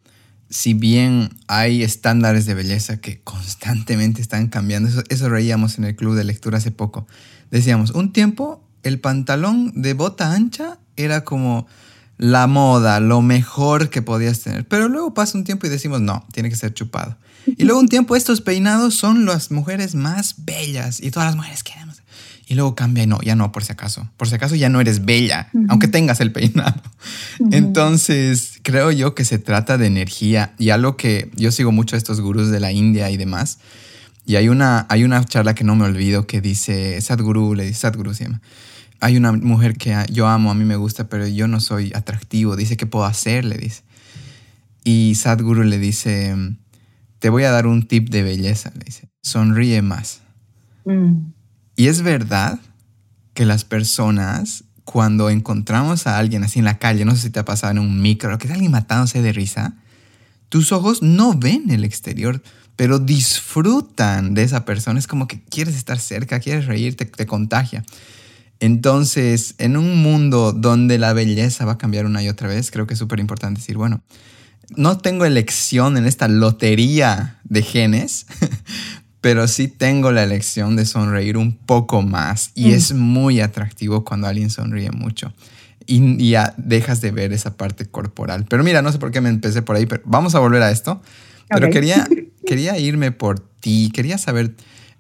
si 0.50 0.76
bien 0.76 1.30
hay 1.48 1.82
estándares 1.82 2.46
de 2.46 2.54
belleza 2.54 2.98
que 2.98 3.22
constantemente 3.22 4.22
están 4.22 4.48
cambiando, 4.48 4.88
eso, 4.88 5.02
eso 5.10 5.30
reíamos 5.30 5.80
en 5.80 5.86
el 5.86 5.96
club 5.96 6.16
de 6.16 6.26
lectura 6.26 6.60
hace 6.60 6.70
poco. 6.70 7.08
Decíamos, 7.50 7.90
un 7.90 8.14
tiempo 8.14 8.64
el 8.84 9.00
pantalón 9.00 9.72
de 9.82 9.94
bota 9.94 10.34
ancha 10.34 10.78
era 10.96 11.24
como 11.24 11.66
la 12.18 12.48
moda, 12.48 13.00
lo 13.00 13.22
mejor 13.22 13.90
que 13.90 14.02
podías 14.02 14.42
tener. 14.42 14.68
Pero 14.68 14.88
luego 14.90 15.14
pasa 15.14 15.38
un 15.38 15.44
tiempo 15.44 15.68
y 15.68 15.70
decimos, 15.70 16.02
no, 16.02 16.26
tiene 16.32 16.50
que 16.50 16.56
ser 16.56 16.74
chupado. 16.74 17.18
Y 17.46 17.66
luego 17.66 17.80
un 17.80 17.90
tiempo 17.90 18.16
estos 18.16 18.42
peinados 18.42 18.96
son 18.96 19.26
las 19.26 19.52
mujeres 19.52 19.96
más 19.96 20.36
bellas 20.46 21.02
y 21.02 21.12
todas 21.12 21.28
las 21.28 21.36
mujeres 21.36 21.64
queremos. 21.64 22.02
Y 22.48 22.56
luego 22.56 22.76
cambia 22.76 23.04
y 23.04 23.08
no, 23.08 23.22
ya 23.22 23.36
no, 23.36 23.52
por 23.52 23.64
si 23.64 23.72
acaso. 23.72 24.08
Por 24.18 24.28
si 24.28 24.36
acaso 24.36 24.56
ya 24.56 24.70
no 24.70 24.82
eres 24.82 25.06
bella, 25.06 25.50
aunque 25.70 25.88
tengas 25.88 26.20
el 26.20 26.32
peinado. 26.32 26.82
Entonces, 27.52 28.60
creo 28.64 28.92
yo 28.92 29.16
que 29.16 29.26
se 29.26 29.40
trata 29.40 29.78
de 29.78 29.88
energía 29.88 30.54
y 30.58 30.70
algo 30.70 30.98
que 30.98 31.32
yo 31.36 31.52
sigo 31.52 31.72
mucho 31.72 31.96
a 31.96 31.98
estos 31.98 32.22
gurús 32.22 32.50
de 32.50 32.60
la 32.60 32.72
India 32.72 33.10
y 33.10 33.18
demás. 33.18 33.60
Y 34.26 34.36
hay 34.36 34.50
una, 34.50 34.86
hay 34.90 35.04
una 35.04 35.24
charla 35.24 35.56
que 35.56 35.64
no 35.64 35.76
me 35.76 35.86
olvido 35.86 36.28
que 36.28 36.42
dice, 36.42 37.00
Sadhguru, 37.02 37.56
le 37.56 37.66
dice, 37.66 37.80
Sadhguru 37.80 38.14
se 38.14 38.26
llama, 38.26 38.42
hay 39.04 39.18
una 39.18 39.34
mujer 39.34 39.78
que 39.78 39.94
yo 40.14 40.28
amo, 40.28 40.50
a 40.50 40.56
mí 40.56 40.64
me 40.64 40.78
gusta, 40.78 41.10
pero 41.10 41.28
yo 41.28 41.50
no 41.50 41.60
soy 41.60 41.92
atractivo. 41.94 42.56
Dice, 42.56 42.78
¿qué 42.78 42.86
puedo 42.86 43.04
hacer? 43.04 43.44
Le 43.44 43.58
dice. 43.58 43.84
Y 44.86 45.16
Sadhguru 45.16 45.64
le 45.64 45.78
dice, 45.78 46.34
te 47.20 47.30
voy 47.30 47.44
a 47.44 47.52
dar 47.52 47.68
un 47.68 47.86
tip 47.86 48.10
de 48.10 48.24
belleza. 48.24 48.72
Le 48.76 48.86
dice, 48.86 49.10
sonríe 49.22 49.82
más. 49.82 50.22
Mm. 50.86 51.34
Y 51.76 51.88
es 51.88 52.02
verdad 52.02 52.62
que 53.34 53.46
las 53.46 53.66
personas, 53.66 54.64
cuando 54.86 55.30
encontramos 55.30 56.08
a 56.08 56.18
alguien 56.18 56.46
así 56.46 56.60
en 56.60 56.66
la 56.66 56.78
calle, 56.78 57.04
no 57.04 57.14
sé 57.14 57.24
si 57.24 57.30
te 57.30 57.40
ha 57.40 57.46
pasado 57.46 57.72
en 57.72 57.80
un 57.80 58.02
micro, 58.02 58.38
que 58.38 58.48
es 58.48 58.54
alguien 58.54 58.72
matándose 58.72 59.22
de 59.22 59.34
risa, 59.34 59.76
tus 60.48 60.72
ojos 60.72 61.02
no 61.02 61.34
ven 61.34 61.72
el 61.72 61.84
exterior, 61.84 62.42
pero 62.78 63.00
disfrutan 63.00 64.34
de 64.34 64.44
esa 64.44 64.64
persona. 64.64 64.98
Es 64.98 65.08
como 65.08 65.28
que 65.28 65.44
quieres 65.44 65.76
estar 65.76 66.00
cerca, 66.00 66.40
quieres 66.40 66.68
reírte, 66.68 67.04
te 67.04 67.26
contagia. 67.26 67.84
Entonces, 68.64 69.56
en 69.58 69.76
un 69.76 70.02
mundo 70.02 70.54
donde 70.54 70.98
la 70.98 71.12
belleza 71.12 71.66
va 71.66 71.74
a 71.74 71.78
cambiar 71.78 72.06
una 72.06 72.24
y 72.24 72.30
otra 72.30 72.48
vez, 72.48 72.72
creo 72.72 72.88
que 72.88 72.94
es 72.94 72.98
súper 72.98 73.20
importante 73.20 73.60
decir, 73.60 73.76
bueno, 73.76 74.02
no 74.78 75.00
tengo 75.00 75.26
elección 75.26 75.98
en 75.98 76.06
esta 76.06 76.30
lotería 76.30 77.42
de 77.44 77.62
genes, 77.62 78.26
pero 79.20 79.50
sí 79.50 79.68
tengo 79.68 80.14
la 80.14 80.24
elección 80.24 80.78
de 80.78 80.86
sonreír 80.86 81.36
un 81.36 81.58
poco 81.58 82.04
más. 82.04 82.52
Y 82.56 82.68
mm. 82.68 82.72
es 82.72 82.94
muy 82.94 83.42
atractivo 83.42 84.06
cuando 84.06 84.28
alguien 84.28 84.50
sonríe 84.50 84.92
mucho. 84.92 85.34
Y, 85.86 86.30
ya 86.30 86.54
dejas 86.56 87.02
de 87.02 87.12
ver 87.12 87.34
esa 87.34 87.58
parte 87.58 87.86
corporal. 87.86 88.46
Pero 88.48 88.64
mira, 88.64 88.82
no 88.82 88.94
sé 88.94 88.98
por 88.98 89.12
qué 89.12 89.20
me 89.20 89.28
empecé 89.28 89.62
por 89.62 89.76
ahí, 89.76 89.88
pero 89.88 90.04
vamos 90.06 90.36
a 90.36 90.40
volver 90.40 90.62
a 90.62 90.72
esto. 90.72 91.02
Pero 91.50 91.70
quería, 91.70 92.08
quería 92.48 92.80
irme 92.80 93.12
por 93.12 93.42
ti, 93.42 93.92
quería 93.94 94.18
saber 94.18 94.56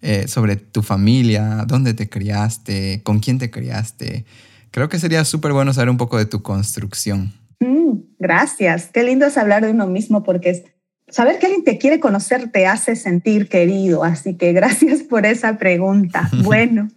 eh, 0.05 0.27
sobre 0.27 0.57
tu 0.57 0.83
familia, 0.83 1.63
dónde 1.65 1.93
te 1.93 2.09
criaste, 2.09 3.01
con 3.03 3.21
quién 3.21 3.39
te 3.39 3.49
criaste. 3.49 4.25
Creo 4.69 4.89
que 4.89 4.99
sería 4.99 5.23
súper 5.23 5.53
bueno 5.53 5.71
saber 5.71 5.89
un 5.89 5.95
poco 5.95 6.17
de 6.17 6.25
tu 6.25 6.41
construcción. 6.41 7.31
Mm, 7.61 7.99
gracias. 8.19 8.89
Qué 8.93 9.01
lindo 9.03 9.25
es 9.25 9.37
hablar 9.37 9.63
de 9.63 9.71
uno 9.71 9.87
mismo 9.87 10.21
porque 10.21 10.65
saber 11.07 11.39
que 11.39 11.45
alguien 11.45 11.63
te 11.63 11.77
quiere 11.77 12.01
conocer 12.01 12.51
te 12.51 12.67
hace 12.67 12.97
sentir 12.97 13.47
querido. 13.47 14.03
Así 14.03 14.35
que 14.35 14.51
gracias 14.51 15.03
por 15.03 15.25
esa 15.25 15.57
pregunta. 15.57 16.29
Bueno, 16.43 16.89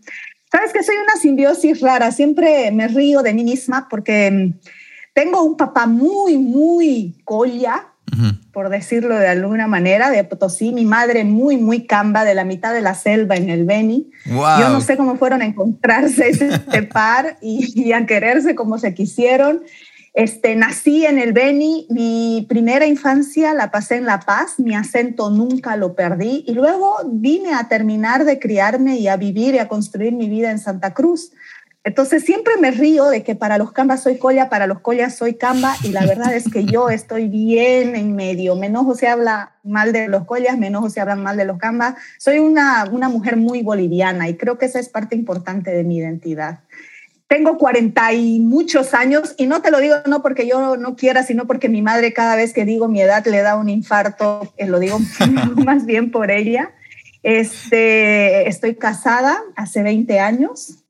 sabes 0.51 0.73
que 0.73 0.83
soy 0.83 0.97
una 0.97 1.15
simbiosis 1.15 1.81
rara. 1.81 2.11
Siempre 2.11 2.73
me 2.73 2.89
río 2.89 3.23
de 3.23 3.35
mí 3.35 3.45
misma 3.45 3.87
porque 3.89 4.33
mm, 4.33 4.59
tengo 5.15 5.45
un 5.45 5.57
papá 5.57 5.87
muy, 5.87 6.39
muy 6.39 7.23
colla, 7.25 7.87
por 8.53 8.69
decirlo 8.69 9.19
de 9.19 9.29
alguna 9.29 9.67
manera, 9.67 10.11
de 10.11 10.25
Potosí, 10.25 10.73
mi 10.73 10.85
madre 10.85 11.25
muy, 11.25 11.57
muy 11.57 11.87
camba, 11.87 12.25
de 12.25 12.35
la 12.35 12.45
mitad 12.45 12.73
de 12.73 12.81
la 12.81 12.95
selva 12.95 13.37
en 13.37 13.51
el 13.51 13.65
Beni. 13.65 14.11
Yo 14.25 14.69
no 14.71 14.81
sé 14.81 14.97
cómo 14.97 15.17
fueron 15.17 15.43
a 15.43 15.47
encontrarse 15.47 16.29
ese 16.31 16.83
par 16.83 17.39
y, 17.41 17.93
a 17.93 18.07
quererse 18.07 18.55
como 18.55 18.79
se 18.79 18.95
quisieron. 18.95 19.63
Este, 20.15 20.57
nací 20.57 21.05
en 21.05 21.19
el 21.19 21.35
Beni, 21.35 21.87
mi 21.91 22.47
primera 22.49 22.87
infancia 22.87 23.53
la 23.53 23.71
pasé 23.71 23.97
en 23.97 24.07
La 24.07 24.21
Paz, 24.21 24.59
mi 24.59 24.75
acento 24.75 25.29
nunca 25.29 25.77
lo 25.77 25.95
perdí 25.95 26.43
y 26.47 26.55
luego 26.55 26.97
vine 27.05 27.53
a 27.53 27.69
terminar 27.69 28.25
de 28.25 28.39
criarme 28.39 28.97
y 28.97 29.09
a 29.09 29.19
vivir 29.19 29.55
y 29.55 29.59
a 29.59 29.69
construir 29.69 30.15
mi 30.15 30.31
vida 30.31 30.51
en 30.51 30.59
Santa 30.59 30.95
Cruz. 30.95 31.33
Entonces 31.87 32.25
siempre 32.25 32.55
me 32.61 32.73
río 32.73 33.05
de 33.07 33.23
que 33.23 33.37
para 33.37 33.59
los 33.59 33.71
cambas 33.71 34.03
soy 34.03 34.19
colla, 34.19 34.49
para 34.49 34.67
los 34.67 34.81
collas 34.81 35.15
soy 35.15 35.35
camba 35.35 35.77
y 35.85 35.91
la 35.91 36.05
verdad 36.05 36.35
es 36.35 36.51
que 36.53 36.65
yo 36.65 36.91
estoy 36.91 37.29
bien 37.29 37.95
en 37.95 38.17
medio. 38.17 38.57
Me 38.57 38.67
enojo 38.67 38.97
se 38.97 39.07
habla 39.07 39.53
mal 39.63 39.93
de 39.93 40.09
los 40.09 40.25
collas, 40.25 40.59
me 40.59 40.67
enojo 40.67 40.91
se 40.91 41.01
habla 41.01 41.15
mal 41.15 41.37
de 41.37 41.45
los 41.45 41.59
cambas. 41.59 41.95
Soy 42.19 42.41
una, 42.41 42.87
una 42.91 43.09
mujer 43.09 43.37
muy 43.37 43.63
boliviana 43.63 44.29
y 44.29 44.35
creo 44.37 44.59
que 44.59 44.67
esa 44.67 44.81
es 44.81 44.89
parte 44.89 45.15
importante 45.15 45.71
de 45.71 45.85
mi 45.85 45.99
identidad. 45.99 46.59
Tengo 47.29 47.57
40 47.57 48.15
y 48.15 48.41
muchos 48.41 48.93
años 48.93 49.37
y 49.39 49.47
no 49.47 49.63
te 49.63 49.71
lo 49.71 49.79
digo 49.79 49.95
no 50.07 50.23
porque 50.23 50.49
yo 50.49 50.77
no 50.77 50.97
quiera, 50.97 51.23
sino 51.23 51.47
porque 51.47 51.69
mi 51.69 51.83
madre 51.83 52.13
cada 52.13 52.35
vez 52.35 52.53
que 52.53 52.65
digo 52.65 52.89
mi 52.89 53.01
edad 53.01 53.25
le 53.27 53.43
da 53.43 53.55
un 53.55 53.69
infarto, 53.69 54.53
eh, 54.57 54.67
lo 54.67 54.81
digo 54.81 54.99
más 55.65 55.87
bien 55.87 56.11
por 56.11 56.33
ella. 56.33 56.73
Este, 57.23 58.49
estoy 58.49 58.75
casada 58.75 59.41
hace 59.55 59.85
20 59.85 60.19
años, 60.19 60.85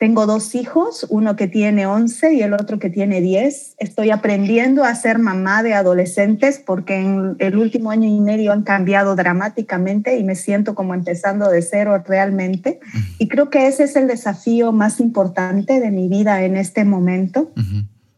tengo 0.00 0.24
dos 0.24 0.54
hijos, 0.54 1.06
uno 1.10 1.36
que 1.36 1.46
tiene 1.46 1.84
11 1.84 2.32
y 2.32 2.40
el 2.40 2.54
otro 2.54 2.78
que 2.78 2.88
tiene 2.88 3.20
10. 3.20 3.74
Estoy 3.76 4.10
aprendiendo 4.10 4.82
a 4.82 4.94
ser 4.94 5.18
mamá 5.18 5.62
de 5.62 5.74
adolescentes 5.74 6.58
porque 6.58 6.94
en 6.96 7.36
el 7.38 7.58
último 7.58 7.90
año 7.90 8.08
y 8.08 8.18
medio 8.18 8.50
han 8.52 8.62
cambiado 8.62 9.14
dramáticamente 9.14 10.16
y 10.16 10.24
me 10.24 10.36
siento 10.36 10.74
como 10.74 10.94
empezando 10.94 11.50
de 11.50 11.60
cero 11.60 12.02
realmente. 12.08 12.80
Y 13.18 13.28
creo 13.28 13.50
que 13.50 13.66
ese 13.66 13.84
es 13.84 13.94
el 13.94 14.08
desafío 14.08 14.72
más 14.72 15.00
importante 15.00 15.80
de 15.80 15.90
mi 15.90 16.08
vida 16.08 16.44
en 16.44 16.56
este 16.56 16.86
momento. 16.86 17.52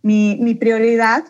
mi, 0.02 0.38
mi, 0.40 0.54
prioridad 0.54 1.24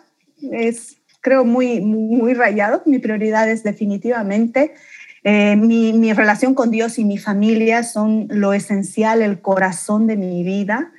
es, 0.51 0.97
creo, 1.21 1.45
muy, 1.45 1.81
muy 1.81 2.35
rayado. 2.35 2.83
Mi 2.85 2.99
prioridad 2.99 3.49
es 3.49 3.63
definitivamente 3.63 4.75
eh, 5.23 5.55
mi, 5.55 6.13
relación 6.13 6.53
con 6.53 6.69
Dios 6.71 6.99
y 6.99 7.05
mi 7.05 7.17
familia 7.17 7.83
son 7.83 8.27
lo 8.29 8.53
esencial, 8.53 9.21
el 9.21 9.41
corazón 9.41 10.07
de 10.07 10.17
mi 10.17 10.43
vida. 10.43 10.91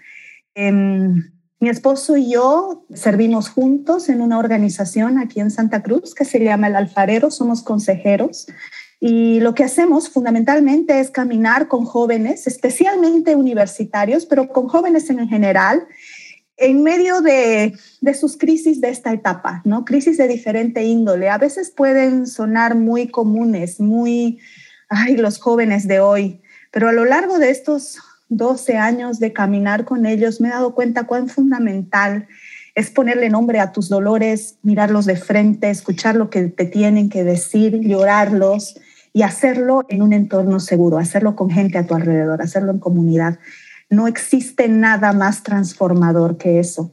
Em, 0.54 1.30
mi 1.60 1.68
esposo 1.68 2.16
y 2.16 2.30
yo 2.30 2.86
servimos 2.94 3.48
juntos 3.48 4.08
en 4.08 4.20
una 4.20 4.38
organización 4.38 5.18
aquí 5.18 5.40
en 5.40 5.50
Santa 5.50 5.82
Cruz 5.82 6.14
que 6.14 6.24
se 6.24 6.42
llama 6.42 6.68
El 6.68 6.76
Alfarero, 6.76 7.30
somos 7.30 7.62
consejeros. 7.62 8.46
Y 9.00 9.40
lo 9.40 9.54
que 9.54 9.64
hacemos 9.64 10.08
fundamentalmente 10.08 10.98
es 11.00 11.10
caminar 11.10 11.68
con 11.68 11.84
jóvenes, 11.84 12.46
especialmente 12.46 13.36
universitarios, 13.36 14.24
pero 14.24 14.48
con 14.48 14.68
jóvenes 14.68 15.10
en 15.10 15.28
general, 15.28 15.86
en 16.56 16.82
medio 16.82 17.20
de, 17.20 17.76
sus 18.18 18.36
crisis 18.36 18.80
de 18.80 18.90
esta 18.90 19.12
etapa, 19.12 19.62
¿no? 19.64 19.84
Crisis 19.84 20.18
de 20.18 20.28
diferente 20.28 20.84
índole. 20.84 21.28
A 21.28 21.38
veces 21.38 21.70
pueden 21.70 22.26
sonar 22.26 22.74
muy 22.74 23.08
comunes, 23.08 23.80
muy, 23.80 24.38
ay, 24.88 25.16
los 25.16 25.38
jóvenes 25.38 25.88
de 25.88 26.00
hoy, 26.00 26.40
pero 26.70 26.88
a 26.88 26.92
lo 26.92 27.04
largo 27.04 27.38
de 27.38 27.50
estos 27.50 27.98
12 28.28 28.76
años 28.76 29.18
de 29.18 29.32
caminar 29.32 29.84
con 29.84 30.06
ellos 30.06 30.40
me 30.40 30.48
he 30.48 30.52
dado 30.52 30.74
cuenta 30.74 31.04
cuán 31.04 31.28
fundamental 31.28 32.26
es 32.74 32.90
ponerle 32.90 33.30
nombre 33.30 33.60
a 33.60 33.72
tus 33.72 33.88
dolores, 33.88 34.56
mirarlos 34.62 35.06
de 35.06 35.16
frente, 35.16 35.70
escuchar 35.70 36.16
lo 36.16 36.30
que 36.30 36.48
te 36.48 36.64
tienen 36.64 37.08
que 37.08 37.22
decir, 37.22 37.80
llorarlos 37.80 38.80
y 39.12 39.22
hacerlo 39.22 39.84
en 39.88 40.02
un 40.02 40.12
entorno 40.12 40.58
seguro, 40.58 40.98
hacerlo 40.98 41.36
con 41.36 41.50
gente 41.50 41.78
a 41.78 41.86
tu 41.86 41.94
alrededor, 41.94 42.42
hacerlo 42.42 42.72
en 42.72 42.80
comunidad. 42.80 43.38
No 43.94 44.08
existe 44.08 44.68
nada 44.68 45.12
más 45.12 45.42
transformador 45.42 46.36
que 46.36 46.58
eso. 46.58 46.92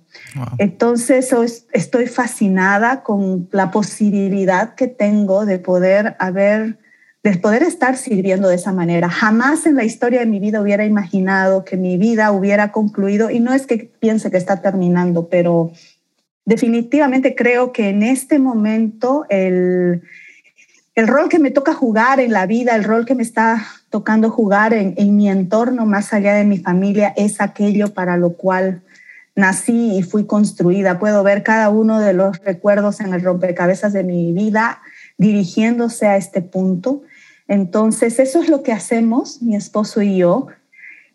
Entonces 0.58 1.34
estoy 1.72 2.08
fascinada 2.08 3.04
con 3.04 3.50
la 3.52 3.72
posibilidad 3.72 4.76
que 4.76 4.88
tengo 4.88 5.46
de 5.46 5.60
poder 5.60 6.16
haber, 6.20 6.78
de 7.24 7.38
poder 7.38 7.64
estar 7.64 7.98
sirviendo 7.98 8.50
de 8.50 8.56
esa 8.56 8.72
manera. 8.72 9.10
Jamás 9.10 9.66
en 9.66 9.76
la 9.76 9.84
historia 9.84 10.20
de 10.20 10.26
mi 10.26 10.40
vida 10.40 10.62
hubiera 10.62 10.86
imaginado 10.86 11.66
que 11.66 11.78
mi 11.78 11.98
vida 11.98 12.32
hubiera 12.32 12.72
concluido 12.72 13.30
y 13.30 13.40
no 13.40 13.54
es 13.54 13.66
que 13.66 13.92
piense 14.00 14.32
que 14.32 14.38
está 14.38 14.62
terminando, 14.62 15.28
pero 15.30 15.72
definitivamente 16.46 17.36
creo 17.36 17.72
que 17.72 17.90
en 17.90 18.04
este 18.04 18.40
momento 18.40 19.26
el, 19.30 20.02
el 20.96 21.08
rol 21.08 21.30
que 21.30 21.40
me 21.40 21.52
toca 21.52 21.74
jugar 21.74 22.20
en 22.20 22.32
la 22.32 22.46
vida, 22.46 22.76
el 22.76 22.84
rol 22.84 23.06
que 23.06 23.16
me 23.16 23.24
está 23.24 23.66
tocando 23.92 24.30
jugar 24.32 24.74
en, 24.74 25.16
mi 25.16 25.30
entorno 25.30 25.86
más 25.86 26.14
allá 26.14 26.34
de 26.34 26.46
mi 26.46 26.58
familia, 26.58 27.14
es 27.18 27.42
aquello 27.42 27.94
para 27.94 28.18
lo 28.18 28.34
cual 28.34 28.82
nací 29.36 29.98
y 29.98 30.02
fui 30.02 30.26
construida. 30.26 30.98
Puedo 30.98 31.24
ver 31.24 31.44
cada 31.44 31.70
uno 31.70 32.00
de 32.00 32.14
los 32.14 32.40
recuerdos 32.40 33.02
en 33.02 33.14
el 33.14 33.22
rompecabezas 33.22 33.92
de 33.92 34.04
mi 34.04 34.32
vida 34.32 34.82
dirigiéndose 35.18 36.08
a 36.08 36.16
este 36.16 36.42
punto. 36.42 37.04
Entonces, 37.50 38.18
eso 38.20 38.42
es 38.42 38.48
lo 38.48 38.64
que 38.64 38.72
hacemos, 38.72 39.42
mi 39.42 39.58
esposo 39.58 40.02
y 40.02 40.18
yo, 40.18 40.48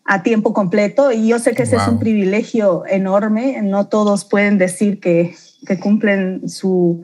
a 0.05 0.21
tiempo 0.21 0.53
completo. 0.53 1.11
Y 1.11 1.27
yo 1.27 1.39
sé 1.39 1.55
que 1.55 1.63
ese 1.63 1.77
es 1.77 1.87
un 1.87 1.97
privilegio 1.97 2.83
enorme. 2.87 3.59
No 3.63 3.87
todos 3.87 4.23
pueden 4.23 4.59
decir 4.59 4.99
que, 4.99 5.35
que 5.65 5.79
cumplen 5.79 6.47
su, 6.47 7.01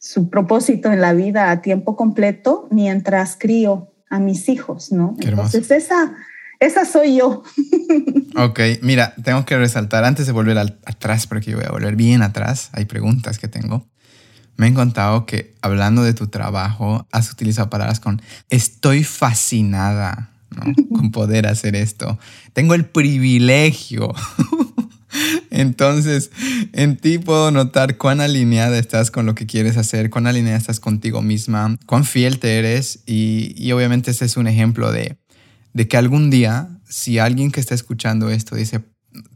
su 0.00 0.28
propósito 0.30 0.90
en 0.90 1.00
la 1.00 1.12
vida 1.12 1.52
a 1.52 1.62
tiempo 1.62 1.94
completo 1.94 2.66
mientras 2.72 3.36
crío 3.38 3.91
a 4.12 4.18
mis 4.18 4.50
hijos, 4.50 4.92
¿no? 4.92 5.16
Entonces 5.20 5.70
esa, 5.70 6.12
esa 6.60 6.84
soy 6.84 7.16
yo. 7.16 7.42
ok, 8.36 8.60
mira, 8.82 9.14
tengo 9.24 9.46
que 9.46 9.56
resaltar 9.56 10.04
antes 10.04 10.26
de 10.26 10.32
volver 10.32 10.58
atrás, 10.58 11.26
porque 11.26 11.50
yo 11.50 11.56
voy 11.56 11.66
a 11.66 11.70
volver 11.70 11.96
bien 11.96 12.20
atrás, 12.20 12.68
hay 12.72 12.84
preguntas 12.84 13.38
que 13.38 13.48
tengo. 13.48 13.88
Me 14.58 14.66
han 14.66 14.74
contado 14.74 15.24
que 15.24 15.54
hablando 15.62 16.02
de 16.02 16.12
tu 16.12 16.26
trabajo 16.26 17.06
has 17.10 17.32
utilizado 17.32 17.70
palabras 17.70 18.00
con 18.00 18.20
estoy 18.50 19.02
fascinada 19.02 20.28
¿no? 20.50 20.62
con 20.94 21.10
poder 21.10 21.46
hacer 21.46 21.74
esto. 21.74 22.18
Tengo 22.52 22.74
el 22.74 22.84
privilegio 22.84 24.12
Entonces, 25.50 26.30
en 26.72 26.96
ti 26.96 27.18
puedo 27.18 27.50
notar 27.50 27.96
cuán 27.96 28.20
alineada 28.20 28.78
estás 28.78 29.10
con 29.10 29.26
lo 29.26 29.34
que 29.34 29.46
quieres 29.46 29.76
hacer, 29.76 30.10
cuán 30.10 30.26
alineada 30.26 30.58
estás 30.58 30.80
contigo 30.80 31.22
misma, 31.22 31.76
cuán 31.86 32.04
fiel 32.04 32.38
te 32.38 32.58
eres 32.58 33.00
y, 33.06 33.70
obviamente 33.72 34.10
este 34.10 34.24
es 34.24 34.36
un 34.36 34.46
ejemplo 34.46 34.92
de, 34.92 35.16
de 35.72 35.88
que 35.88 35.96
algún 35.96 36.30
día, 36.30 36.68
si 36.88 37.18
alguien 37.18 37.50
que 37.50 37.60
está 37.60 37.74
escuchando 37.74 38.30
esto 38.30 38.56
dice, 38.56 38.82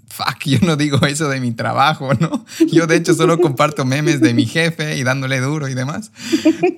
fuck, 0.09 0.45
yo 0.45 0.59
no 0.62 0.76
digo 0.76 1.04
eso 1.06 1.28
de 1.28 1.40
mi 1.40 1.52
trabajo, 1.52 2.14
¿no? 2.14 2.45
Yo 2.73 2.87
de 2.87 2.97
hecho 2.97 3.14
solo 3.14 3.38
comparto 3.38 3.85
memes 3.85 4.21
de 4.21 4.35
mi 4.35 4.47
jefe 4.47 4.97
y 4.97 5.04
dándole 5.04 5.40
duro 5.40 5.68
y 5.68 5.75
demás. 5.75 6.11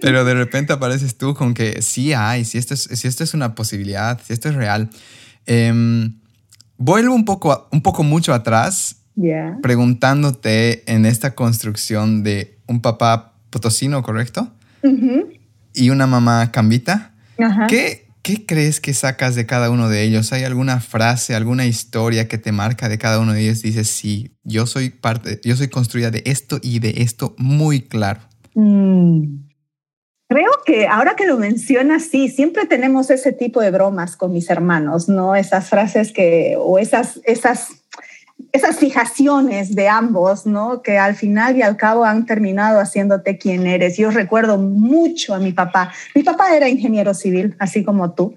Pero 0.00 0.24
de 0.24 0.34
repente 0.34 0.72
apareces 0.72 1.16
tú 1.16 1.34
con 1.34 1.54
que 1.54 1.82
sí 1.82 2.12
hay, 2.12 2.44
si 2.44 2.58
esto 2.58 2.74
es, 2.74 3.04
esto 3.04 3.24
es 3.24 3.34
una 3.34 3.54
posibilidad, 3.54 4.20
si 4.26 4.32
esto 4.32 4.48
es 4.48 4.54
real. 4.54 4.90
Em, 5.46 6.18
vuelvo 6.78 7.14
un 7.14 7.24
poco, 7.24 7.68
un 7.70 7.82
poco 7.82 8.02
mucho 8.02 8.32
atrás, 8.32 9.04
preguntándote 9.62 10.90
en 10.90 11.04
esta 11.04 11.34
construcción 11.34 12.22
de 12.22 12.58
un 12.66 12.80
papá 12.80 13.34
potosino, 13.50 14.02
¿correcto? 14.02 14.52
Y 15.74 15.90
una 15.90 16.06
mamá 16.06 16.50
cambita. 16.52 17.14
¿Qué, 17.68 18.08
¿Qué 18.22 18.46
crees 18.46 18.80
que 18.80 18.94
sacas 18.94 19.34
de 19.34 19.46
cada 19.46 19.70
uno 19.70 19.88
de 19.88 20.02
ellos? 20.02 20.32
¿Hay 20.32 20.44
alguna 20.44 20.80
frase, 20.80 21.34
alguna 21.34 21.66
historia 21.66 22.28
que 22.28 22.38
te 22.38 22.52
marca 22.52 22.88
de 22.88 22.98
cada 22.98 23.18
uno 23.18 23.32
de 23.32 23.42
ellos? 23.42 23.62
Dices, 23.62 23.88
sí, 23.88 24.36
yo 24.44 24.66
soy 24.66 24.90
parte, 24.90 25.40
yo 25.44 25.56
soy 25.56 25.68
construida 25.68 26.10
de 26.10 26.22
esto 26.26 26.58
y 26.62 26.78
de 26.78 26.94
esto 26.98 27.34
muy 27.38 27.82
claro. 27.82 28.20
Mm. 28.54 29.47
Creo 30.28 30.50
que 30.66 30.86
ahora 30.86 31.16
que 31.16 31.26
lo 31.26 31.38
mencionas, 31.38 32.04
sí, 32.04 32.28
siempre 32.28 32.66
tenemos 32.66 33.10
ese 33.10 33.32
tipo 33.32 33.60
de 33.60 33.70
bromas 33.70 34.16
con 34.16 34.32
mis 34.32 34.50
hermanos, 34.50 35.08
¿no? 35.08 35.34
Esas 35.34 35.68
frases 35.68 36.12
que, 36.12 36.56
o 36.58 36.78
esas, 36.78 37.20
esas 37.24 37.78
esas 38.52 38.78
fijaciones 38.78 39.74
de 39.74 39.88
ambos, 39.88 40.46
¿no? 40.46 40.82
Que 40.82 40.98
al 40.98 41.14
final 41.14 41.56
y 41.56 41.62
al 41.62 41.76
cabo 41.76 42.04
han 42.04 42.24
terminado 42.24 42.80
haciéndote 42.80 43.36
quien 43.36 43.66
eres. 43.66 43.96
Yo 43.96 44.10
recuerdo 44.10 44.58
mucho 44.58 45.34
a 45.34 45.38
mi 45.38 45.52
papá. 45.52 45.92
Mi 46.14 46.22
papá 46.22 46.56
era 46.56 46.68
ingeniero 46.68 47.14
civil, 47.14 47.56
así 47.58 47.84
como 47.84 48.12
tú, 48.12 48.36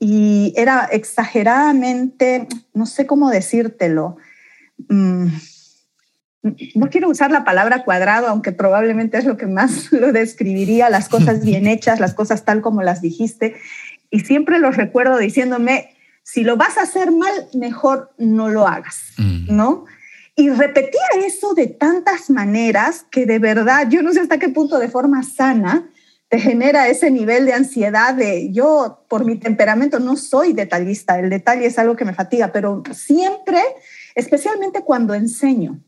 y 0.00 0.52
era 0.56 0.88
exageradamente, 0.90 2.48
no 2.74 2.86
sé 2.86 3.06
cómo 3.06 3.30
decírtelo. 3.30 4.16
Mm, 4.88 5.28
no 6.74 6.90
quiero 6.90 7.08
usar 7.08 7.30
la 7.30 7.44
palabra 7.44 7.84
cuadrado, 7.84 8.28
aunque 8.28 8.52
probablemente 8.52 9.18
es 9.18 9.24
lo 9.24 9.36
que 9.36 9.46
más 9.46 9.92
lo 9.92 10.12
describiría, 10.12 10.90
las 10.90 11.08
cosas 11.08 11.44
bien 11.44 11.66
hechas, 11.66 12.00
las 12.00 12.14
cosas 12.14 12.44
tal 12.44 12.60
como 12.60 12.82
las 12.82 13.00
dijiste. 13.00 13.56
Y 14.10 14.20
siempre 14.20 14.58
los 14.58 14.76
recuerdo 14.76 15.18
diciéndome, 15.18 15.96
si 16.22 16.44
lo 16.44 16.56
vas 16.56 16.78
a 16.78 16.82
hacer 16.82 17.12
mal, 17.12 17.32
mejor 17.54 18.12
no 18.18 18.48
lo 18.48 18.66
hagas, 18.66 19.12
mm. 19.18 19.54
¿no? 19.54 19.84
Y 20.34 20.50
repetía 20.50 21.00
eso 21.24 21.54
de 21.54 21.66
tantas 21.66 22.28
maneras 22.28 23.06
que 23.10 23.24
de 23.24 23.38
verdad, 23.38 23.88
yo 23.88 24.02
no 24.02 24.12
sé 24.12 24.20
hasta 24.20 24.38
qué 24.38 24.50
punto 24.50 24.78
de 24.78 24.88
forma 24.88 25.22
sana 25.22 25.88
te 26.28 26.38
genera 26.40 26.88
ese 26.88 27.10
nivel 27.10 27.46
de 27.46 27.52
ansiedad 27.52 28.14
de 28.14 28.52
yo 28.52 29.04
por 29.08 29.24
mi 29.24 29.36
temperamento 29.36 30.00
no 30.00 30.16
soy 30.16 30.52
detallista, 30.52 31.18
el 31.18 31.30
detalle 31.30 31.66
es 31.66 31.78
algo 31.78 31.96
que 31.96 32.04
me 32.04 32.14
fatiga, 32.14 32.52
pero 32.52 32.82
siempre, 32.92 33.60
especialmente 34.14 34.82
cuando 34.82 35.14
enseño, 35.14 35.80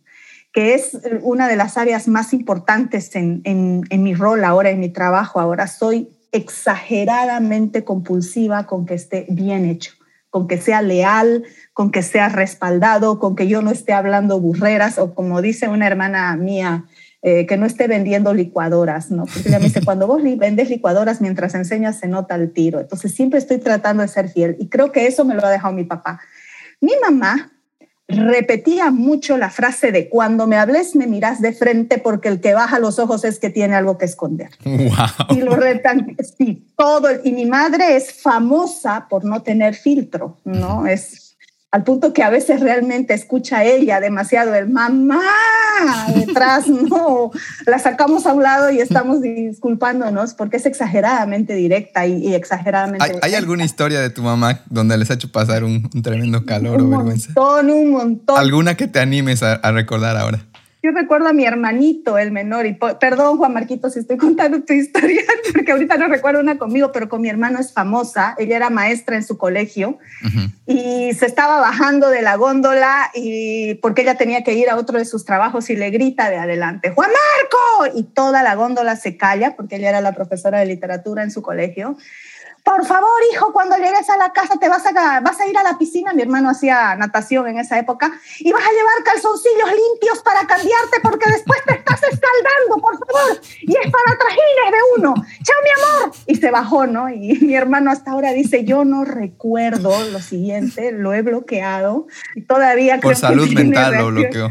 que 0.59 0.75
es 0.75 0.99
una 1.23 1.47
de 1.47 1.55
las 1.55 1.77
áreas 1.77 2.09
más 2.09 2.33
importantes 2.33 3.15
en, 3.15 3.43
en, 3.45 3.83
en 3.91 4.03
mi 4.03 4.17
rol 4.17 4.43
ahora, 4.43 4.71
en 4.71 4.81
mi 4.81 4.89
trabajo 4.89 5.39
ahora, 5.39 5.69
soy 5.69 6.09
exageradamente 6.33 7.85
compulsiva 7.85 8.67
con 8.67 8.85
que 8.85 8.95
esté 8.95 9.27
bien 9.29 9.65
hecho 9.65 9.93
con 10.31 10.49
que 10.49 10.59
sea 10.59 10.83
leal, 10.83 11.45
con 11.73 11.93
que 11.93 12.03
sea 12.03 12.29
respaldado, 12.29 13.21
con 13.21 13.37
que 13.37 13.47
yo 13.47 13.63
no 13.63 13.71
esté 13.71 13.93
hablando 13.93 14.41
burreras 14.41 14.99
o 14.99 15.15
como 15.15 15.41
dice 15.41 15.69
una 15.69 15.87
hermana 15.87 16.37
mía, 16.37 16.87
eh, 17.23 17.47
que 17.47 17.57
no 17.57 17.65
esté 17.65 17.87
vendiendo 17.87 18.35
licuadoras, 18.35 19.13
¿no? 19.13 19.27
Porque 19.27 19.49
ella 19.49 19.61
me 19.61 19.67
dice, 19.67 19.81
cuando 19.85 20.09
vos 20.09 20.21
vendes 20.23 20.71
licuadoras 20.71 21.21
mientras 21.21 21.55
enseñas 21.55 22.01
se 22.01 22.09
nota 22.09 22.35
el 22.35 22.53
tiro. 22.53 22.81
Entonces 22.81 23.15
siempre 23.15 23.39
estoy 23.39 23.59
tratando 23.59 24.03
de 24.03 24.09
ser 24.09 24.29
fiel 24.29 24.57
y 24.59 24.69
creo 24.69 24.91
que 24.91 25.07
eso 25.07 25.25
me 25.25 25.37
lo 25.37 25.47
ha 25.47 25.51
dejado 25.51 25.73
mi 25.73 25.85
papá. 25.85 26.21
Mi 26.81 26.93
mamá 27.01 27.53
repetía 28.09 28.91
mucho 28.91 29.37
la 29.37 29.51
frase 29.51 29.93
de 29.93 30.09
cuando 30.09 30.47
me 30.47 30.57
hables 30.57 30.97
me 30.97 31.07
miras 31.07 31.43
de 31.43 31.53
frente 31.53 31.99
porque 31.99 32.29
el 32.29 32.41
que 32.41 32.55
baja 32.55 32.79
los 32.79 32.99
ojos 32.99 33.25
es 33.25 33.39
que 33.39 33.51
tiene 33.51 33.75
algo 33.77 33.99
que 33.99 34.07
esconder. 34.07 34.51
Wow. 34.89 35.37
Y 35.37 35.43
lo 35.43 35.55
retan, 35.55 36.17
sí, 36.39 36.67
todo. 36.77 37.09
Y 37.23 37.33
mi 37.33 37.45
madre 37.45 37.97
es 37.97 38.13
famosa 38.13 39.07
por 39.11 39.25
no 39.25 39.43
tener 39.43 39.75
filtro, 39.75 40.39
¿no? 40.45 40.87
Es 40.87 41.28
al 41.71 41.85
punto 41.85 42.13
que 42.13 42.23
a 42.23 42.31
veces 42.31 42.61
realmente 42.61 43.13
escucha 43.13 43.65
ella 43.65 44.01
demasiado 44.01 44.55
el 44.55 44.71
mamá 44.71 45.21
detrás, 46.15 46.67
no, 46.69 47.31
la 47.67 47.79
sacamos 47.79 48.27
a 48.27 48.33
un 48.33 48.43
lado 48.43 48.71
y 48.71 48.81
estamos 48.81 49.21
disculpándonos 49.21 50.35
porque 50.35 50.57
es 50.57 50.67
exageradamente 50.67 51.55
directa 51.55 52.07
y, 52.07 52.35
exageradamente... 52.35 53.19
¿Hay, 53.23 53.35
alguna 53.35 53.65
historia 53.65 54.01
de 54.01 54.11
tu 54.11 54.23
mamá 54.23 54.63
donde 54.71 54.97
les 54.97 55.11
ha 55.11 55.15
hecho 55.15 55.31
pasar 55.31 55.63
un, 55.63 55.89
tremendo 56.03 56.45
calor 56.45 56.81
o 56.81 56.89
vergüenza? 56.89 57.29
Un 57.29 57.35
montón, 57.35 57.71
un 57.71 57.91
montón. 57.91 58.39
¿Alguna 58.39 58.75
que 58.75 58.89
te 58.89 59.01
animes 59.01 59.43
a 59.43 59.71
recordar 59.71 60.17
ahora? 60.17 60.48
Yo 60.81 60.93
recuerdo 60.93 61.27
a 61.29 61.33
mi 61.33 61.45
hermanito, 61.45 62.19
el 62.19 62.31
menor, 62.31 62.67
y 62.67 62.79
perdón 63.01 63.37
Juan 63.37 63.53
Marquito 63.53 63.91
si 63.91 63.99
estoy 63.99 64.17
contando 64.17 64.63
tu 64.63 64.73
historia, 64.73 65.23
porque 65.53 65.73
ahorita 65.73 65.97
no 65.97 66.07
recuerdo 66.07 66.41
una 66.41 66.57
conmigo, 66.57 66.93
pero 66.93 67.09
con 67.09 67.21
mi 67.21 67.29
hermano 67.29 67.59
es 67.59 67.73
famosa, 67.73 68.37
ella 68.39 68.57
era 68.57 68.71
maestra 68.71 69.17
en 69.17 69.25
su 69.25 69.39
colegio 69.39 69.99
y 70.67 71.13
se 71.15 71.27
estaba 71.27 71.59
bajando 71.61 72.11
de 72.11 72.23
la 72.23 72.37
góndola 72.37 73.11
y 73.13 73.75
porque 73.77 74.03
ella 74.03 74.17
tenía 74.17 74.45
que 74.45 74.55
ir 74.55 74.71
a 74.71 74.77
otro 74.77 74.99
de 74.99 75.05
sus 75.05 75.25
trabajos 75.25 75.69
y 75.71 75.77
le 75.77 75.91
grita 75.91 76.31
de 76.31 76.37
adelante, 76.37 76.91
Juan 76.91 77.11
Marco, 77.11 77.99
y 77.99 78.05
toda 78.05 78.45
la 78.45 78.55
góndola 78.55 78.95
se 78.95 79.17
calla 79.17 79.57
porque 79.57 79.77
ella 79.77 79.89
era 79.89 80.01
la 80.01 80.15
profesora 80.15 80.61
de 80.61 80.67
literatura 80.67 81.25
en 81.25 81.33
su 81.33 81.43
colegio 81.43 81.97
por 82.69 82.85
favor, 82.85 83.09
hijo, 83.33 83.51
cuando 83.51 83.77
llegues 83.77 84.11
a 84.11 84.19
la 84.19 84.31
casa 84.31 84.59
te 84.61 84.69
vas 84.69 84.85
a, 84.85 85.21
vas 85.21 85.41
a 85.41 85.47
ir 85.47 85.57
a 85.57 85.63
la 85.63 85.79
piscina. 85.79 86.13
Mi 86.13 86.21
hermano 86.21 86.51
hacía 86.51 86.95
natación 86.97 87.49
en 87.49 87.59
esa 87.59 87.79
época 87.79 88.13
y 88.41 88.53
vas 88.53 88.63
a 88.63 88.71
llevar 88.71 89.05
calzoncillos 89.05 89.71
limpios 89.71 90.23
para 90.23 90.41
cambiarte 90.41 91.01
porque 91.03 91.31
después 91.31 91.59
te 91.67 91.77
estás 91.77 92.03
escaldando, 92.03 92.77
por 92.79 92.99
favor. 92.99 93.41
Y 93.63 93.73
es 93.73 93.91
para 93.91 94.19
trajines 94.19 94.71
de 94.71 94.99
uno. 94.99 95.15
Chao, 95.15 95.57
mi 95.65 95.83
amor. 95.83 96.17
Y 96.27 96.37
se 96.37 96.51
bajó, 96.51 96.87
¿no? 96.87 97.09
Y 97.09 97.39
mi 97.41 97.55
hermano 97.55 97.91
hasta 97.91 98.11
ahora 98.11 98.33
dice, 98.33 98.65
yo 98.65 98.85
no 98.85 99.07
recuerdo 99.07 100.05
lo 100.11 100.21
siguiente, 100.21 100.93
lo 100.93 101.15
he 101.15 101.23
bloqueado 101.23 102.07
y 102.35 102.43
todavía... 102.43 103.01
Por 103.01 103.17
salud 103.17 103.49
mental 103.49 103.97
lo 103.97 104.09
bloqueó. 104.09 104.51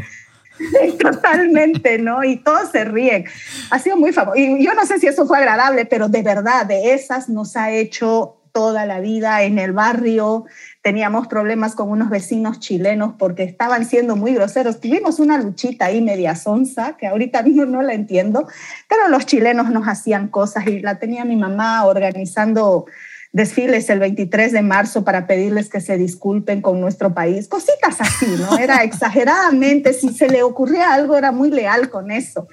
Totalmente, 1.00 1.98
¿no? 1.98 2.24
Y 2.24 2.36
todos 2.36 2.70
se 2.70 2.84
ríen. 2.84 3.24
Ha 3.70 3.78
sido 3.78 3.96
muy 3.96 4.12
famoso. 4.12 4.36
Y 4.38 4.64
yo 4.64 4.74
no 4.74 4.84
sé 4.86 4.98
si 4.98 5.06
eso 5.06 5.26
fue 5.26 5.38
agradable, 5.38 5.86
pero 5.86 6.08
de 6.08 6.22
verdad, 6.22 6.66
de 6.66 6.94
esas 6.94 7.28
nos 7.28 7.56
ha 7.56 7.70
hecho 7.70 8.38
toda 8.52 8.86
la 8.86 9.00
vida 9.00 9.42
en 9.42 9.58
el 9.58 9.72
barrio. 9.72 10.44
Teníamos 10.82 11.28
problemas 11.28 11.74
con 11.74 11.90
unos 11.90 12.10
vecinos 12.10 12.60
chilenos 12.60 13.14
porque 13.18 13.44
estaban 13.44 13.84
siendo 13.84 14.16
muy 14.16 14.34
groseros. 14.34 14.80
Tuvimos 14.80 15.20
una 15.20 15.38
luchita 15.38 15.86
ahí 15.86 16.00
media 16.00 16.34
sonza, 16.34 16.96
que 16.96 17.06
ahorita 17.06 17.42
no, 17.46 17.66
no 17.66 17.82
la 17.82 17.94
entiendo, 17.94 18.48
pero 18.88 19.08
los 19.08 19.26
chilenos 19.26 19.70
nos 19.70 19.86
hacían 19.86 20.28
cosas 20.28 20.66
y 20.66 20.80
la 20.80 20.98
tenía 20.98 21.24
mi 21.24 21.36
mamá 21.36 21.84
organizando 21.84 22.86
desfiles 23.32 23.90
el 23.90 23.98
23 23.98 24.52
de 24.52 24.62
marzo 24.62 25.04
para 25.04 25.26
pedirles 25.26 25.68
que 25.68 25.80
se 25.80 25.98
disculpen 25.98 26.62
con 26.62 26.80
nuestro 26.80 27.14
país, 27.14 27.48
cositas 27.48 28.00
así, 28.00 28.26
¿no? 28.38 28.58
Era 28.58 28.82
exageradamente, 28.82 29.92
si 29.92 30.10
se 30.10 30.28
le 30.28 30.42
ocurría 30.42 30.92
algo, 30.94 31.16
era 31.16 31.32
muy 31.32 31.50
leal 31.50 31.90
con 31.90 32.10
eso. 32.10 32.48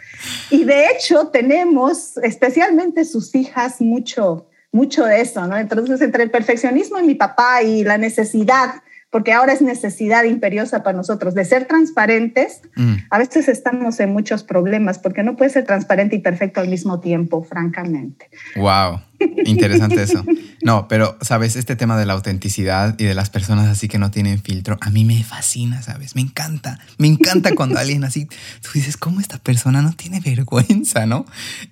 Y 0.50 0.64
de 0.64 0.88
hecho 0.90 1.28
tenemos, 1.28 2.18
especialmente 2.18 3.06
sus 3.06 3.34
hijas, 3.36 3.82
mucho, 3.82 4.48
mucho 4.72 5.06
de 5.06 5.22
eso, 5.22 5.48
¿no? 5.48 5.58
Entonces, 5.58 6.02
entre 6.02 6.24
el 6.24 6.32
perfeccionismo 6.32 6.98
de 6.98 7.04
mi 7.04 7.16
papá 7.16 7.64
y 7.64 7.84
la 7.84 7.98
necesidad 7.98 8.82
porque 9.16 9.32
ahora 9.32 9.54
es 9.54 9.62
necesidad 9.62 10.26
imperiosa 10.26 10.84
para 10.84 10.98
nosotros 10.98 11.36
de 11.36 11.46
ser 11.46 11.70
transparentes. 11.70 12.60
Mm. 12.76 12.96
A 13.10 13.18
veces 13.18 13.48
estamos 13.48 13.98
en 14.02 14.12
muchos 14.12 14.44
problemas 14.44 15.00
porque 15.00 15.24
no 15.24 15.38
puede 15.38 15.52
ser 15.52 15.64
transparente 15.64 16.18
y 16.18 16.20
perfecto 16.20 16.60
al 16.60 16.68
mismo 16.68 17.00
tiempo, 17.00 17.42
francamente. 17.42 18.30
Wow, 18.58 19.00
interesante 19.46 20.04
eso. 20.04 20.26
No, 20.62 20.90
pero 20.90 21.18
sabes, 21.22 21.56
este 21.56 21.78
tema 21.78 21.98
de 21.98 22.06
la 22.06 22.12
autenticidad 22.12 22.96
y 22.98 23.06
de 23.06 23.14
las 23.14 23.30
personas 23.30 23.70
así 23.70 23.88
que 23.88 24.00
no 24.00 24.12
tienen 24.12 24.42
filtro, 24.42 24.78
a 24.82 24.90
mí 24.90 25.06
me 25.06 25.24
fascina, 25.24 25.82
sabes, 25.82 26.16
me 26.16 26.22
encanta. 26.22 26.80
Me 26.98 27.08
encanta 27.08 27.56
cuando 27.56 27.80
alguien 27.80 28.04
así, 28.04 28.26
tú 28.26 28.70
dices, 28.74 28.98
¿cómo 28.98 29.22
esta 29.22 29.38
persona 29.38 29.82
no 29.82 29.94
tiene 29.94 30.20
vergüenza, 30.20 31.06
no? 31.06 31.26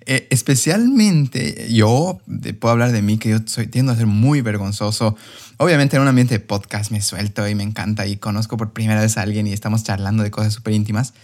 Eh, 0.06 0.28
especialmente 0.30 1.66
yo, 1.70 2.20
puedo 2.58 2.72
hablar 2.72 2.92
de 2.92 3.02
mí, 3.02 3.18
que 3.18 3.28
yo 3.28 3.38
soy, 3.44 3.66
tiendo 3.66 3.92
a 3.92 3.96
ser 3.96 4.06
muy 4.06 4.40
vergonzoso 4.40 5.14
Obviamente 5.56 5.96
en 5.96 6.02
un 6.02 6.08
ambiente 6.08 6.34
de 6.34 6.40
podcast 6.40 6.90
me 6.90 7.00
suelto 7.00 7.48
y 7.48 7.54
me 7.54 7.62
encanta 7.62 8.06
y 8.06 8.16
conozco 8.16 8.56
por 8.56 8.72
primera 8.72 9.00
vez 9.00 9.16
a 9.16 9.22
alguien 9.22 9.46
y 9.46 9.52
estamos 9.52 9.84
charlando 9.84 10.22
de 10.22 10.30
cosas 10.30 10.52
súper 10.52 10.74
íntimas, 10.74 11.14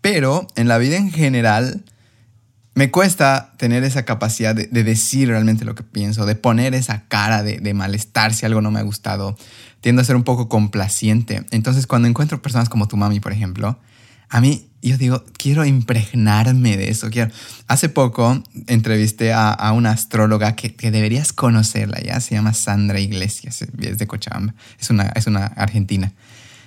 pero 0.00 0.46
en 0.56 0.68
la 0.68 0.78
vida 0.78 0.96
en 0.96 1.10
general 1.10 1.84
me 2.74 2.90
cuesta 2.90 3.52
tener 3.56 3.84
esa 3.84 4.04
capacidad 4.04 4.54
de, 4.54 4.66
decir 4.66 5.28
realmente 5.28 5.64
lo 5.64 5.74
que 5.74 5.82
pienso, 5.82 6.26
de 6.26 6.34
poner 6.34 6.74
esa 6.74 7.04
cara 7.08 7.42
de, 7.42 7.58
de, 7.58 7.74
malestar 7.74 8.34
si 8.34 8.46
algo 8.46 8.60
no 8.60 8.70
me 8.70 8.80
ha 8.80 8.82
gustado. 8.82 9.36
Tiendo 9.80 10.02
a 10.02 10.04
ser 10.04 10.16
un 10.16 10.24
poco 10.24 10.48
complaciente. 10.48 11.44
Entonces 11.50 11.86
cuando 11.86 12.08
encuentro 12.08 12.40
personas 12.42 12.68
como 12.68 12.88
tu 12.88 12.96
mami, 12.96 13.20
por 13.20 13.32
ejemplo, 13.32 13.78
a 14.34 14.40
mí, 14.40 14.68
yo 14.82 14.98
digo, 14.98 15.24
quiero 15.38 15.64
impregnarme 15.64 16.76
de 16.76 16.90
eso. 16.90 17.08
Quiero. 17.08 17.30
Hace 17.68 17.88
poco 17.88 18.42
entrevisté 18.66 19.32
a, 19.32 19.70
una 19.72 19.92
astróloga 19.92 20.56
que, 20.56 20.90
deberías 20.90 21.32
conocerla, 21.32 22.00
ya 22.02 22.18
se 22.18 22.34
llama 22.34 22.52
Sandra 22.52 22.98
Iglesias, 22.98 23.62
es 23.62 23.98
de 23.98 24.06
Cochabamba, 24.08 24.56
es 24.80 24.90
una, 24.90 25.04
es 25.14 25.28
una 25.28 25.46
argentina. 25.46 26.12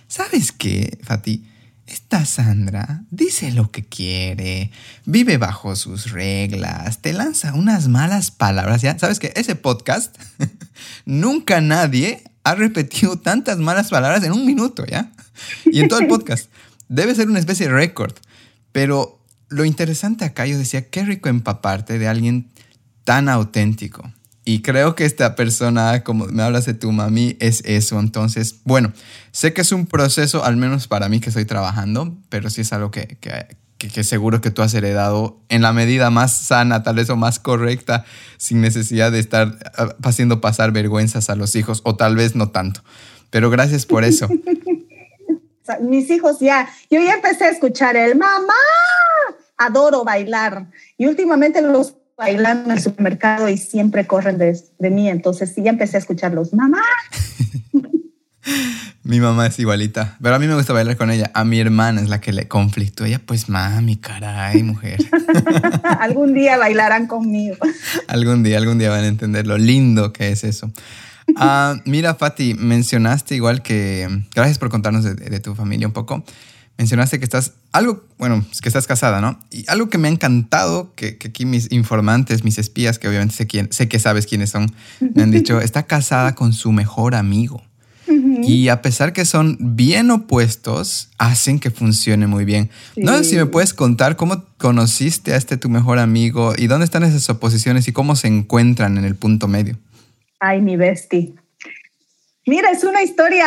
¿sabes 0.08 0.54
qué, 0.54 0.98
Fati? 1.04 1.46
Esta 1.88 2.24
Sandra 2.24 3.04
dice 3.12 3.52
lo 3.52 3.70
que 3.70 3.84
quiere, 3.84 4.72
vive 5.04 5.38
bajo 5.38 5.76
sus 5.76 6.12
reglas, 6.12 7.02
te 7.02 7.12
lanza 7.12 7.54
unas 7.54 7.90
malas 7.90 8.32
palabras. 8.32 8.82
¿ya? 8.82 8.98
¿Sabes 8.98 9.20
qué? 9.20 9.34
Ese 9.36 9.56
podcast, 9.56 10.16
nunca 11.06 11.60
nadie 11.60 12.24
ha 12.46 12.56
repetido 12.56 13.20
tantas 13.20 13.58
malas 13.58 13.90
palabras 13.90 14.24
en 14.24 14.32
un 14.32 14.46
minuto, 14.46 14.86
¿ya? 14.86 15.12
Y 15.66 15.82
en 15.82 15.90
todo 15.90 16.00
el 16.00 16.08
podcast. 16.08 16.50
Debe 16.90 17.16
ser 17.16 17.28
una 17.28 17.40
especie 17.40 17.68
de 17.68 17.74
récord. 17.74 18.14
Pero 18.72 19.24
lo 19.50 19.66
interesante 19.66 20.26
acá, 20.26 20.46
yo 20.46 20.58
decía, 20.58 20.90
qué 20.90 21.04
rico 21.04 21.30
empaparte 21.30 22.00
de 22.00 22.08
alguien 22.08 22.50
tan 23.04 23.30
auténtico. 23.30 24.12
Y 24.44 24.62
creo 24.62 24.96
que 24.96 25.04
esta 25.04 25.36
persona, 25.36 26.06
como 26.06 26.26
me 26.28 26.42
hablas 26.42 26.66
de 26.66 26.74
tu 26.74 26.92
mami, 26.94 27.36
es 27.42 27.62
eso. 27.66 28.00
Entonces, 28.00 28.62
bueno, 28.64 28.94
sé 29.32 29.52
que 29.52 29.60
es 29.60 29.74
un 29.74 29.88
proceso, 29.88 30.46
al 30.46 30.56
menos 30.56 30.88
para 30.88 31.10
mí 31.10 31.20
que 31.20 31.30
estoy 31.30 31.44
trabajando, 31.44 32.18
pero 32.30 32.50
sí 32.50 32.62
es 32.62 32.72
algo 32.72 32.90
que, 32.90 33.18
que, 33.78 34.04
seguro 34.06 34.40
que 34.40 34.50
tú 34.50 34.62
has 34.62 34.74
heredado 34.74 35.42
en 35.50 35.62
la 35.62 35.74
medida 35.74 36.10
más 36.12 36.38
sana, 36.38 36.82
tal 36.82 36.96
vez 36.96 37.10
o 37.10 37.18
más 37.18 37.40
correcta, 37.40 38.06
sin 38.38 38.62
necesidad 38.62 39.12
de 39.12 39.20
estar 39.20 39.58
ah, 39.78 39.96
haciendo 40.04 40.40
pasar 40.40 40.72
vergüenzas 40.72 41.30
a 41.30 41.36
los 41.36 41.56
hijos, 41.58 41.82
o 41.84 41.98
tal 41.98 42.16
vez 42.16 42.36
no 42.36 42.48
tanto. 42.50 42.82
Pero 43.30 43.50
gracias 43.50 43.86
por 43.86 44.06
eso. 44.06 44.30
Mis 45.82 46.10
hijos 46.10 46.40
ya, 46.40 46.70
yo 46.90 47.02
ya 47.02 47.14
empecé 47.14 47.46
a 47.46 47.50
escuchar 47.50 47.96
el 47.96 48.16
mamá, 48.16 48.54
adoro 49.58 50.04
bailar. 50.04 50.68
Y 50.98 51.08
últimamente 51.08 51.62
los 51.62 51.96
bailando 52.18 52.72
en 52.72 52.78
el 52.78 52.84
supermercado 52.84 53.48
y 53.48 53.58
siempre 53.58 54.08
corren 54.08 54.38
de, 54.38 54.90
mí. 54.90 55.10
Entonces 55.10 55.54
sí, 55.54 55.64
ya 55.64 55.70
empecé 55.70 55.98
a 55.98 56.00
escucharlos. 56.00 56.54
Mamá. 56.54 56.82
mi 59.04 59.20
mamá 59.20 59.48
es 59.48 59.60
igualita, 59.60 60.18
pero 60.22 60.36
a 60.36 60.40
mí 60.40 60.48
me 60.48 60.56
gusta 60.56 60.74
bailar 60.74 60.98
con 60.98 61.12
ella. 61.12 61.30
A 61.34 61.44
mi 61.44 61.60
hermana 61.60 62.02
es 62.02 62.10
la 62.10 62.20
que 62.20 62.34
le 62.34 62.48
conflicto. 62.48 63.06
Ella, 63.06 63.22
pues 63.24 63.50
mami, 63.50 63.98
caray, 63.98 64.64
mujer. 64.64 65.00
algún 66.00 66.34
día 66.34 66.58
bailarán 66.58 67.06
conmigo. 67.08 67.58
algún 68.08 68.44
día, 68.44 68.58
algún 68.58 68.80
día 68.80 68.90
van 68.90 69.04
a 69.04 69.08
entender 69.08 69.46
lo 69.46 69.58
lindo 69.58 70.12
que 70.12 70.32
es 70.32 70.44
eso. 70.44 70.72
Ah, 71.36 71.76
mira, 71.86 72.16
Fati, 72.16 72.54
mencionaste 72.54 73.36
igual 73.36 73.62
que, 73.62 74.24
gracias 74.34 74.58
por 74.58 74.70
contarnos 74.70 75.04
de 75.04 75.40
tu 75.40 75.56
familia 75.56 75.88
un 75.88 75.94
poco 75.94 76.24
mencionaste 76.78 77.20
que 77.20 77.26
estás, 77.26 77.54
algo, 77.72 78.06
bueno, 78.18 78.46
que 78.62 78.70
estás 78.70 78.88
casada, 78.88 79.20
¿no? 79.20 79.40
Y 79.52 79.66
algo 79.68 79.90
que 79.90 79.98
me 79.98 80.08
ha 80.08 80.12
encantado, 80.12 80.94
que, 80.96 81.18
aquí 81.26 81.46
mis 81.46 81.72
informantes, 81.72 82.44
mis 82.44 82.58
espías, 82.58 83.00
que 83.00 83.08
obviamente 83.08 83.36
sé, 83.36 83.48
quién, 83.48 83.70
sé 83.72 83.88
que 83.88 84.00
sabes 84.00 84.28
quiénes 84.28 84.52
son, 84.52 84.72
me 85.00 85.24
han 85.24 85.32
dicho, 85.32 85.60
está 85.60 85.84
casada 85.84 86.36
con 86.36 86.54
su 86.54 86.72
mejor 86.72 87.16
amigo. 87.16 87.64
Y 88.44 88.70
a 88.70 88.82
pesar 88.82 89.12
que 89.12 89.26
son 89.26 89.58
bien 89.60 90.12
opuestos, 90.12 91.10
hacen 91.18 91.60
que 91.60 91.72
funcione 91.72 92.26
muy 92.26 92.46
bien. 92.46 92.70
No 92.96 93.18
sé 93.18 93.24
si 93.26 93.36
me 93.36 93.48
puedes 93.48 93.74
contar 93.74 94.16
cómo 94.16 94.46
conociste 94.58 95.34
a 95.34 95.36
este 95.36 95.58
tu 95.58 95.68
mejor 95.68 96.00
amigo 96.00 96.54
y 96.58 96.68
dónde 96.68 96.86
están 96.86 97.04
esas 97.04 97.30
oposiciones 97.30 97.88
y 97.88 97.92
cómo 97.92 98.16
se 98.16 98.28
encuentran 98.28 98.98
en 98.98 99.04
el 99.04 99.16
punto 99.16 99.50
medio. 99.50 99.78
Ay, 100.40 100.62
mi 100.62 100.78
bestie. 100.78 101.34
Mira, 102.46 102.72
es 102.72 102.86
una 102.86 103.04
historia 103.04 103.46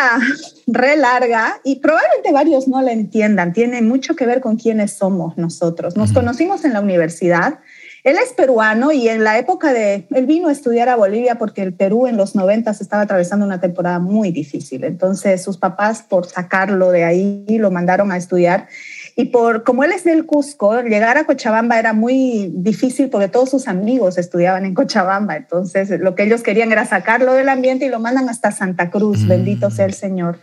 re 0.66 0.96
larga 0.96 1.59
y 1.64 1.76
probablemente 1.76 2.33
varios 2.33 2.68
no 2.68 2.83
la 2.83 2.92
entiendan. 2.92 3.55
Tiene 3.55 3.81
mucho 3.81 4.14
que 4.14 4.26
ver 4.26 4.40
con 4.40 4.57
quiénes 4.57 4.92
somos 4.92 5.38
nosotros. 5.38 5.96
Nos 5.96 6.12
conocimos 6.12 6.66
en 6.66 6.74
la 6.74 6.81
universidad. 6.81 7.61
Él 8.05 8.16
es 8.22 8.35
peruano 8.35 8.92
y 8.92 9.09
en 9.09 9.24
la 9.24 9.38
época 9.38 9.72
de, 9.72 10.07
él 10.11 10.26
vino 10.26 10.48
a 10.48 10.53
estudiar 10.53 10.90
a 10.90 10.96
Bolivia 10.96 11.37
porque 11.37 11.62
el 11.62 11.72
Perú 11.72 12.07
en 12.07 12.18
los 12.18 12.35
90 12.35 12.70
estaba 12.72 13.03
atravesando 13.03 13.46
una 13.46 13.61
temporada 13.61 14.00
muy 14.00 14.33
difícil. 14.33 14.85
Entonces 14.85 15.42
sus 15.42 15.57
papás 15.57 16.03
por 16.03 16.26
sacarlo 16.26 16.90
de 16.90 17.05
ahí 17.05 17.46
lo 17.48 17.70
mandaron 17.70 18.12
a 18.12 18.18
estudiar 18.18 18.68
y 19.16 19.27
por 19.27 19.64
como 19.64 19.85
él 19.85 19.92
es 19.92 20.05
del 20.05 20.27
Cusco, 20.27 20.83
llegar 20.83 21.18
a 21.18 21.25
Cochabamba 21.25 21.79
era 21.79 21.92
muy 21.92 22.51
difícil 22.55 23.11
porque 23.11 23.29
todos 23.29 23.51
sus 23.51 23.68
amigos 23.68 24.18
estudiaban 24.18 24.64
en 24.64 24.75
Cochabamba. 24.75 25.37
Entonces, 25.37 25.90
lo 26.01 26.14
que 26.14 26.25
ellos 26.25 26.42
querían 26.42 26.73
era 26.73 26.87
sacarlo 26.87 27.35
del 27.35 27.49
ambiente 27.49 27.87
y 27.87 27.88
lo 27.88 28.01
mandan 28.01 28.29
hasta 28.29 28.53
Santa 28.53 28.90
Cruz, 28.90 29.25
mm. 29.25 29.29
bendito 29.29 29.70
sea 29.70 29.87
el 29.87 29.94
Señor. 29.94 30.38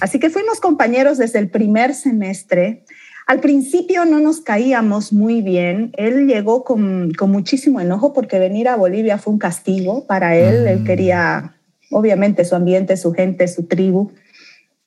Así 0.00 0.18
que 0.18 0.30
fuimos 0.30 0.60
compañeros 0.60 1.18
desde 1.18 1.38
el 1.38 1.50
primer 1.50 1.94
semestre. 1.94 2.84
Al 3.26 3.40
principio 3.40 4.04
no 4.04 4.20
nos 4.20 4.40
caíamos 4.40 5.12
muy 5.12 5.42
bien. 5.42 5.92
Él 5.96 6.26
llegó 6.26 6.64
con, 6.64 7.12
con 7.12 7.30
muchísimo 7.30 7.80
enojo 7.80 8.12
porque 8.14 8.38
venir 8.38 8.68
a 8.68 8.76
Bolivia 8.76 9.18
fue 9.18 9.34
un 9.34 9.38
castigo 9.38 10.06
para 10.06 10.36
él. 10.36 10.66
Él 10.66 10.80
mm. 10.80 10.84
quería, 10.84 11.56
obviamente, 11.90 12.44
su 12.44 12.54
ambiente, 12.54 12.96
su 12.96 13.12
gente, 13.12 13.48
su 13.48 13.64
tribu 13.64 14.12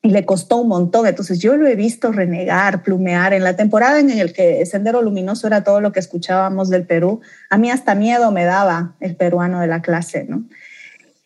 le 0.10 0.26
costó 0.26 0.58
un 0.58 0.68
montón. 0.68 1.06
Entonces 1.06 1.40
yo 1.40 1.56
lo 1.58 1.68
he 1.68 1.76
visto 1.76 2.12
renegar, 2.12 2.84
plumear. 2.84 3.34
En 3.34 3.44
la 3.44 3.56
temporada 3.56 4.00
en 4.00 4.10
el 4.10 4.34
que 4.34 4.66
Sendero 4.66 5.02
Luminoso 5.02 5.48
era 5.48 5.64
todo 5.64 5.82
lo 5.82 5.92
que 5.92 6.00
escuchábamos 6.00 6.70
del 6.70 6.86
Perú, 6.86 7.22
a 7.50 7.58
mí 7.58 7.70
hasta 7.70 7.96
miedo 7.96 8.32
me 8.32 8.46
daba 8.46 8.96
el 9.00 9.16
peruano 9.16 9.60
de 9.60 9.68
la 9.68 9.82
clase, 9.82 10.26
¿no? 10.28 10.44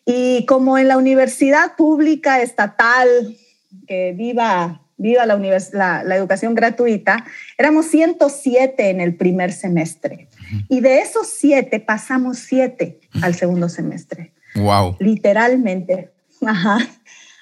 Y 0.04 0.46
como 0.46 0.78
en 0.78 0.88
la 0.88 0.98
universidad 0.98 1.74
pública 1.76 2.40
estatal, 2.40 3.36
que 3.88 4.12
viva, 4.12 4.82
viva 4.96 5.26
la, 5.26 5.36
la, 5.72 6.04
la 6.04 6.16
educación 6.16 6.54
gratuita, 6.54 7.24
éramos 7.58 7.86
107 7.86 8.90
en 8.90 9.00
el 9.00 9.16
primer 9.16 9.52
semestre. 9.52 10.28
Y 10.68 10.80
de 10.80 11.00
esos 11.00 11.26
siete 11.26 11.80
pasamos 11.80 12.38
siete 12.38 13.00
al 13.20 13.34
segundo 13.34 13.68
semestre. 13.68 14.32
Wow. 14.54 14.96
Literalmente. 15.00 16.12
Ajá. 16.44 16.78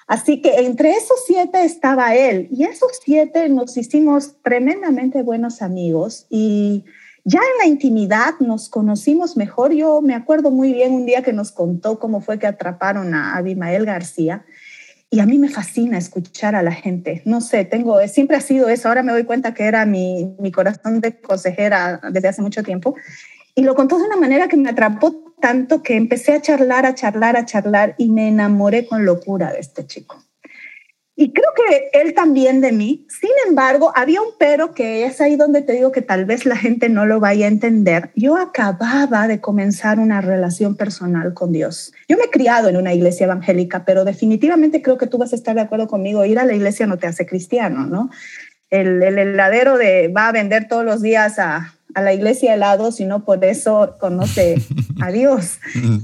Así 0.06 0.42
que 0.42 0.56
entre 0.66 0.92
esos 0.92 1.24
siete 1.26 1.64
estaba 1.64 2.14
él 2.14 2.48
y 2.50 2.64
esos 2.64 3.00
siete 3.02 3.48
nos 3.48 3.76
hicimos 3.76 4.36
tremendamente 4.42 5.22
buenos 5.22 5.62
amigos 5.62 6.26
y 6.28 6.84
ya 7.24 7.38
en 7.38 7.58
la 7.58 7.66
intimidad 7.66 8.34
nos 8.40 8.68
conocimos 8.68 9.36
mejor. 9.36 9.72
Yo 9.72 10.02
me 10.02 10.14
acuerdo 10.14 10.50
muy 10.50 10.74
bien 10.74 10.92
un 10.92 11.06
día 11.06 11.22
que 11.22 11.32
nos 11.32 11.52
contó 11.52 11.98
cómo 11.98 12.20
fue 12.20 12.38
que 12.38 12.46
atraparon 12.46 13.14
a 13.14 13.36
Abimael 13.36 13.86
García 13.86 14.44
y 15.08 15.20
a 15.20 15.26
mí 15.26 15.38
me 15.38 15.48
fascina 15.48 15.96
escuchar 15.96 16.54
a 16.54 16.62
la 16.62 16.72
gente. 16.72 17.22
No 17.24 17.40
sé, 17.40 17.64
tengo, 17.64 17.98
siempre 18.08 18.36
ha 18.36 18.40
sido 18.40 18.68
eso. 18.68 18.88
Ahora 18.88 19.02
me 19.02 19.12
doy 19.12 19.24
cuenta 19.24 19.54
que 19.54 19.64
era 19.64 19.86
mi, 19.86 20.34
mi 20.38 20.52
corazón 20.52 21.00
de 21.00 21.18
consejera 21.18 22.00
desde 22.10 22.28
hace 22.28 22.42
mucho 22.42 22.62
tiempo. 22.62 22.94
Y 23.54 23.62
lo 23.62 23.74
contó 23.74 23.96
de 23.96 24.04
una 24.04 24.16
manera 24.16 24.48
que 24.48 24.56
me 24.56 24.68
atrapó 24.68 25.23
tanto 25.44 25.82
que 25.82 25.94
empecé 25.94 26.32
a 26.32 26.40
charlar, 26.40 26.86
a 26.86 26.94
charlar, 26.94 27.36
a 27.36 27.44
charlar 27.44 27.96
y 27.98 28.08
me 28.08 28.28
enamoré 28.28 28.86
con 28.86 29.04
locura 29.04 29.52
de 29.52 29.58
este 29.58 29.86
chico. 29.86 30.24
Y 31.14 31.34
creo 31.34 31.50
que 31.54 31.90
él 31.92 32.14
también 32.14 32.62
de 32.62 32.72
mí. 32.72 33.06
Sin 33.10 33.30
embargo, 33.46 33.92
había 33.94 34.22
un 34.22 34.30
pero 34.38 34.72
que 34.72 35.04
es 35.04 35.20
ahí 35.20 35.36
donde 35.36 35.60
te 35.60 35.74
digo 35.74 35.92
que 35.92 36.00
tal 36.00 36.24
vez 36.24 36.46
la 36.46 36.56
gente 36.56 36.88
no 36.88 37.04
lo 37.04 37.20
vaya 37.20 37.44
a 37.44 37.48
entender. 37.48 38.10
Yo 38.16 38.38
acababa 38.38 39.28
de 39.28 39.42
comenzar 39.42 39.98
una 39.98 40.22
relación 40.22 40.76
personal 40.76 41.34
con 41.34 41.52
Dios. 41.52 41.92
Yo 42.08 42.16
me 42.16 42.24
he 42.24 42.30
criado 42.30 42.70
en 42.70 42.78
una 42.78 42.94
iglesia 42.94 43.24
evangélica, 43.24 43.84
pero 43.84 44.06
definitivamente 44.06 44.80
creo 44.80 44.96
que 44.96 45.08
tú 45.08 45.18
vas 45.18 45.34
a 45.34 45.36
estar 45.36 45.54
de 45.54 45.60
acuerdo 45.60 45.88
conmigo. 45.88 46.24
Ir 46.24 46.38
a 46.38 46.46
la 46.46 46.54
iglesia 46.54 46.86
no 46.86 46.96
te 46.96 47.06
hace 47.06 47.26
cristiano, 47.26 47.84
¿no? 47.84 48.08
El, 48.70 49.02
el 49.02 49.18
heladero 49.18 49.76
de 49.76 50.08
va 50.08 50.28
a 50.28 50.32
vender 50.32 50.68
todos 50.68 50.86
los 50.86 51.02
días 51.02 51.38
a 51.38 51.73
a 51.94 52.02
la 52.02 52.12
iglesia 52.12 52.54
helado, 52.54 52.92
sino 52.92 53.24
por 53.24 53.44
eso 53.44 53.96
conoce 53.98 54.56
a 55.00 55.10
Dios. 55.10 55.58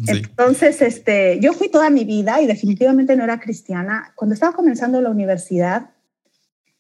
Entonces, 0.07 0.83
este, 0.83 1.39
yo 1.41 1.53
fui 1.53 1.69
toda 1.69 1.91
mi 1.91 2.05
vida 2.05 2.41
y 2.41 2.47
definitivamente 2.47 3.17
no 3.17 3.25
era 3.25 3.41
cristiana. 3.41 4.13
Cuando 4.15 4.35
estaba 4.35 4.53
comenzando 4.53 5.01
la 5.01 5.11
universidad, 5.11 5.91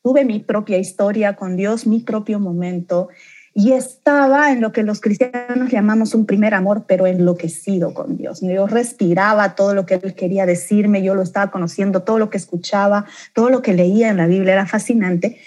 tuve 0.02 0.24
mi 0.24 0.40
propia 0.40 0.78
historia 0.78 1.36
con 1.36 1.56
Dios, 1.56 1.86
mi 1.86 2.00
propio 2.00 2.40
momento, 2.40 3.08
y 3.52 3.72
estaba 3.72 4.52
en 4.52 4.60
lo 4.60 4.72
que 4.72 4.84
los 4.84 5.00
cristianos 5.00 5.70
llamamos 5.70 6.14
un 6.14 6.24
primer 6.24 6.54
amor, 6.54 6.84
pero 6.86 7.06
enloquecido 7.06 7.92
con 7.92 8.16
Dios. 8.16 8.40
Yo 8.42 8.66
respiraba 8.68 9.56
todo 9.56 9.74
lo 9.74 9.86
que 9.86 9.94
Él 9.94 10.14
quería 10.14 10.46
decirme, 10.46 11.02
yo 11.02 11.16
lo 11.16 11.22
estaba 11.22 11.50
conociendo, 11.50 12.02
todo 12.02 12.18
lo 12.18 12.30
que 12.30 12.38
escuchaba, 12.38 13.06
todo 13.34 13.50
lo 13.50 13.60
que 13.60 13.74
leía 13.74 14.08
en 14.08 14.18
la 14.18 14.26
Biblia 14.26 14.52
era 14.52 14.66
fascinante. 14.66 15.40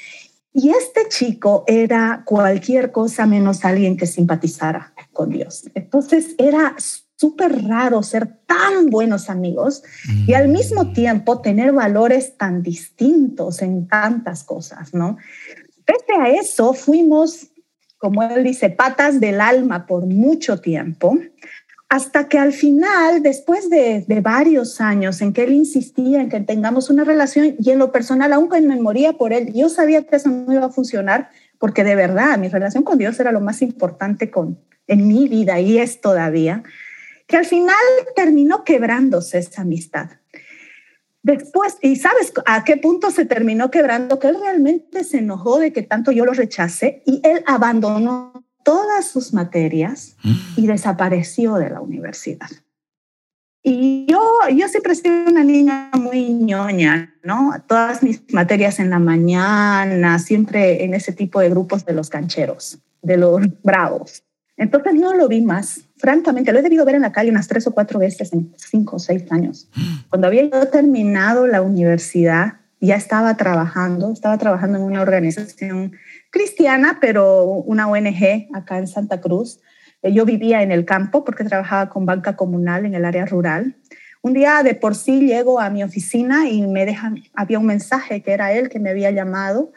Y 0.54 0.70
este 0.70 1.08
chico 1.10 1.64
era 1.66 2.22
cualquier 2.26 2.92
cosa 2.92 3.26
menos 3.26 3.66
alguien 3.66 3.98
que 3.98 4.06
simpatizara 4.06 4.94
con 5.12 5.32
Dios. 5.32 5.70
Entonces 5.74 6.36
era 6.38 6.76
súper 7.16 7.64
raro 7.66 8.04
ser 8.04 8.28
tan 8.46 8.90
buenos 8.90 9.30
amigos 9.30 9.82
y 10.28 10.34
al 10.34 10.50
mismo 10.50 10.84
mm. 10.84 10.94
tiempo 10.94 11.42
tener 11.42 11.72
valores 11.72 12.38
tan 12.38 12.62
distintos 12.62 13.62
en 13.62 13.88
tantas 13.88 14.44
cosas, 14.44 14.94
¿no? 14.94 15.18
Pese 15.86 16.14
a 16.20 16.30
eso, 16.30 16.74
fuimos, 16.74 17.48
como 17.98 18.22
él 18.24 18.44
dice, 18.44 18.70
patas 18.70 19.20
del 19.20 19.42
alma 19.42 19.88
por 19.88 20.06
mucho 20.06 20.60
tiempo 20.60 21.18
hasta 21.94 22.28
que 22.28 22.40
al 22.40 22.54
final, 22.54 23.22
después 23.22 23.70
de, 23.70 24.04
varios 24.24 24.82
años 24.82 25.22
en 25.22 25.32
que 25.32 25.44
él 25.44 25.54
insistía 25.54 26.22
en 26.22 26.30
que 26.30 26.40
tengamos 26.40 26.90
una 26.90 27.04
relación 27.04 27.56
y 27.60 27.70
en 27.70 27.78
lo 27.78 27.92
personal, 27.92 28.34
aunque 28.34 28.60
me 28.62 28.82
moría 28.82 29.14
por 29.14 29.32
él, 29.32 29.54
yo 29.54 29.70
sabía 29.70 30.02
que 30.02 30.16
eso 30.16 30.28
no 30.30 30.52
iba 30.52 30.66
a 30.66 30.72
funcionar 30.72 31.30
porque 31.60 31.84
de 31.84 31.94
verdad 31.94 32.40
mi 32.40 32.50
relación 32.50 32.82
con 32.82 32.98
Dios 32.98 33.20
era 33.20 33.32
lo 33.32 33.42
más 33.42 33.62
importante 33.62 34.32
en 34.88 35.08
mi 35.08 35.28
vida 35.28 35.60
y 35.60 35.78
es 35.78 36.02
todavía, 36.02 36.64
que 37.28 37.38
al 37.38 37.46
final 37.46 37.76
terminó 38.16 38.64
quebrándose 38.64 39.38
esa 39.38 39.62
amistad. 39.62 40.10
Después, 41.22 41.78
¿y 41.80 41.98
sabes 41.98 42.34
a 42.48 42.64
qué 42.64 42.78
punto 42.78 43.12
se 43.12 43.26
terminó 43.26 43.70
quebrando? 43.70 44.18
Que 44.18 44.30
él 44.30 44.38
realmente 44.42 45.04
se 45.04 45.20
enojó 45.20 45.60
de 45.60 45.72
que 45.72 45.84
tanto 45.84 46.12
yo 46.12 46.26
lo 46.26 46.34
rechacé 46.34 47.04
y 47.06 47.22
él 47.24 47.44
abandonó 47.46 48.44
todas 48.64 49.06
sus 49.06 49.34
materias 49.34 50.16
y 50.56 50.68
desapareció 50.68 51.56
de 51.56 51.70
la 51.70 51.82
universidad. 51.82 52.50
Y 53.66 54.06
yo, 54.10 54.22
yo 54.54 54.68
siempre 54.68 54.92
he 54.92 54.96
sido 54.96 55.30
una 55.30 55.44
niña 55.44 55.90
muy 55.94 56.34
ñoña, 56.34 57.16
¿no? 57.24 57.54
Todas 57.66 58.04
mis 58.04 58.22
materias 58.34 58.80
en 58.80 58.90
la 58.90 59.00
mañana, 59.00 60.20
siempre 60.20 60.84
en 60.84 60.94
ese 60.94 61.14
tipo 61.14 61.40
de 61.40 61.50
grupos 61.50 61.86
de 61.86 61.94
los 61.94 62.10
cancheros, 62.10 62.80
de 63.02 63.16
los 63.16 63.42
bravos. 63.64 64.24
Entonces 64.58 64.94
no 64.96 65.14
lo 65.14 65.30
vi 65.30 65.42
más. 65.42 65.82
Francamente, 65.96 66.52
lo 66.52 66.60
he 66.60 66.62
debido 66.62 66.84
ver 66.84 66.96
en 66.96 67.04
la 67.04 67.14
calle 67.14 67.32
unas 67.32 67.48
tres 67.48 67.66
o 67.66 67.72
cuatro 67.72 68.00
veces 68.00 68.34
en 68.34 68.54
cinco 68.58 68.98
o 68.98 69.00
seis 69.00 69.24
años. 69.32 69.70
Cuando 70.10 70.28
había 70.28 70.44
yo 70.44 70.68
terminado 70.68 71.48
la 71.48 71.62
universidad, 71.62 72.56
ya 72.82 72.96
estaba 72.96 73.38
trabajando, 73.38 74.12
estaba 74.12 74.38
trabajando 74.38 74.78
en 74.78 74.84
una 74.84 75.02
organización 75.02 75.94
cristiana, 76.34 76.98
pero 77.00 77.44
una 77.46 77.88
ONG 77.88 78.48
acá 78.54 78.80
en 78.80 78.88
Santa 78.88 79.22
Cruz. 79.22 79.62
Eh, 80.02 80.12
yo 80.12 80.26
vivía 80.26 80.64
en 80.64 80.72
el 80.72 80.84
campo 80.84 81.24
porque 81.24 81.44
trabajaba 81.44 81.90
con 81.90 82.08
banca 82.08 82.36
comunal 82.36 82.86
en 82.86 82.96
el 82.96 83.06
área 83.06 83.26
rural. 83.26 83.78
Un 84.24 84.34
día 84.34 84.64
de 84.64 84.74
por 84.74 84.96
sí 84.96 85.22
llego 85.22 85.60
a 85.60 85.70
mi 85.70 85.84
oficina 85.84 86.50
y 86.50 86.66
me 86.66 86.86
dejan, 86.86 87.22
había 87.36 87.60
un 87.60 87.68
mensaje 87.68 88.24
que 88.24 88.32
era 88.32 88.52
él 88.52 88.70
que 88.70 88.80
me 88.80 88.90
había 88.90 89.12
llamado 89.12 89.72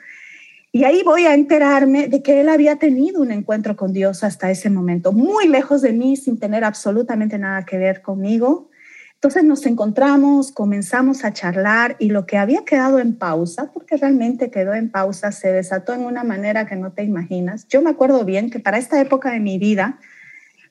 y 0.73 0.85
ahí 0.85 1.03
voy 1.03 1.27
a 1.27 1.35
enterarme 1.35 2.09
de 2.09 2.23
que 2.23 2.41
él 2.41 2.49
había 2.49 2.77
tenido 2.77 3.21
un 3.23 3.33
encuentro 3.33 3.77
con 3.77 3.93
Dios 3.93 4.25
hasta 4.25 4.51
ese 4.51 4.71
momento, 4.71 5.13
muy 5.13 5.49
lejos 5.49 5.83
de 5.83 5.93
mí, 5.93 6.17
sin 6.17 6.39
tener 6.39 6.65
absolutamente 6.65 7.39
nada 7.39 7.65
que 7.65 7.79
ver 7.79 8.03
conmigo. 8.03 8.71
Entonces 9.17 9.45
nos 9.45 9.67
encontramos, 9.67 10.53
comenzamos 10.53 11.25
a 11.25 11.33
charlar 11.33 11.97
y 11.99 12.11
lo 12.11 12.27
que 12.27 12.37
había 12.37 12.65
quedado 12.65 12.99
en 12.99 13.17
pausa, 13.17 13.73
porque 13.73 13.97
realmente 13.97 14.51
quedó 14.51 14.75
en 14.75 14.91
pausa, 14.91 15.33
se 15.33 15.53
desató 15.53 15.95
en 15.95 16.03
una 16.03 16.23
manera 16.23 16.67
que 16.67 16.77
no 16.77 16.93
te 16.93 17.03
imaginas. 17.03 17.67
Yo 17.69 17.83
me 17.83 17.91
acuerdo 17.91 18.25
bien 18.25 18.51
que 18.51 18.61
para 18.61 18.79
esta 18.79 19.01
época 19.01 19.33
de 19.33 19.41
mi 19.41 19.59
vida, 19.59 19.99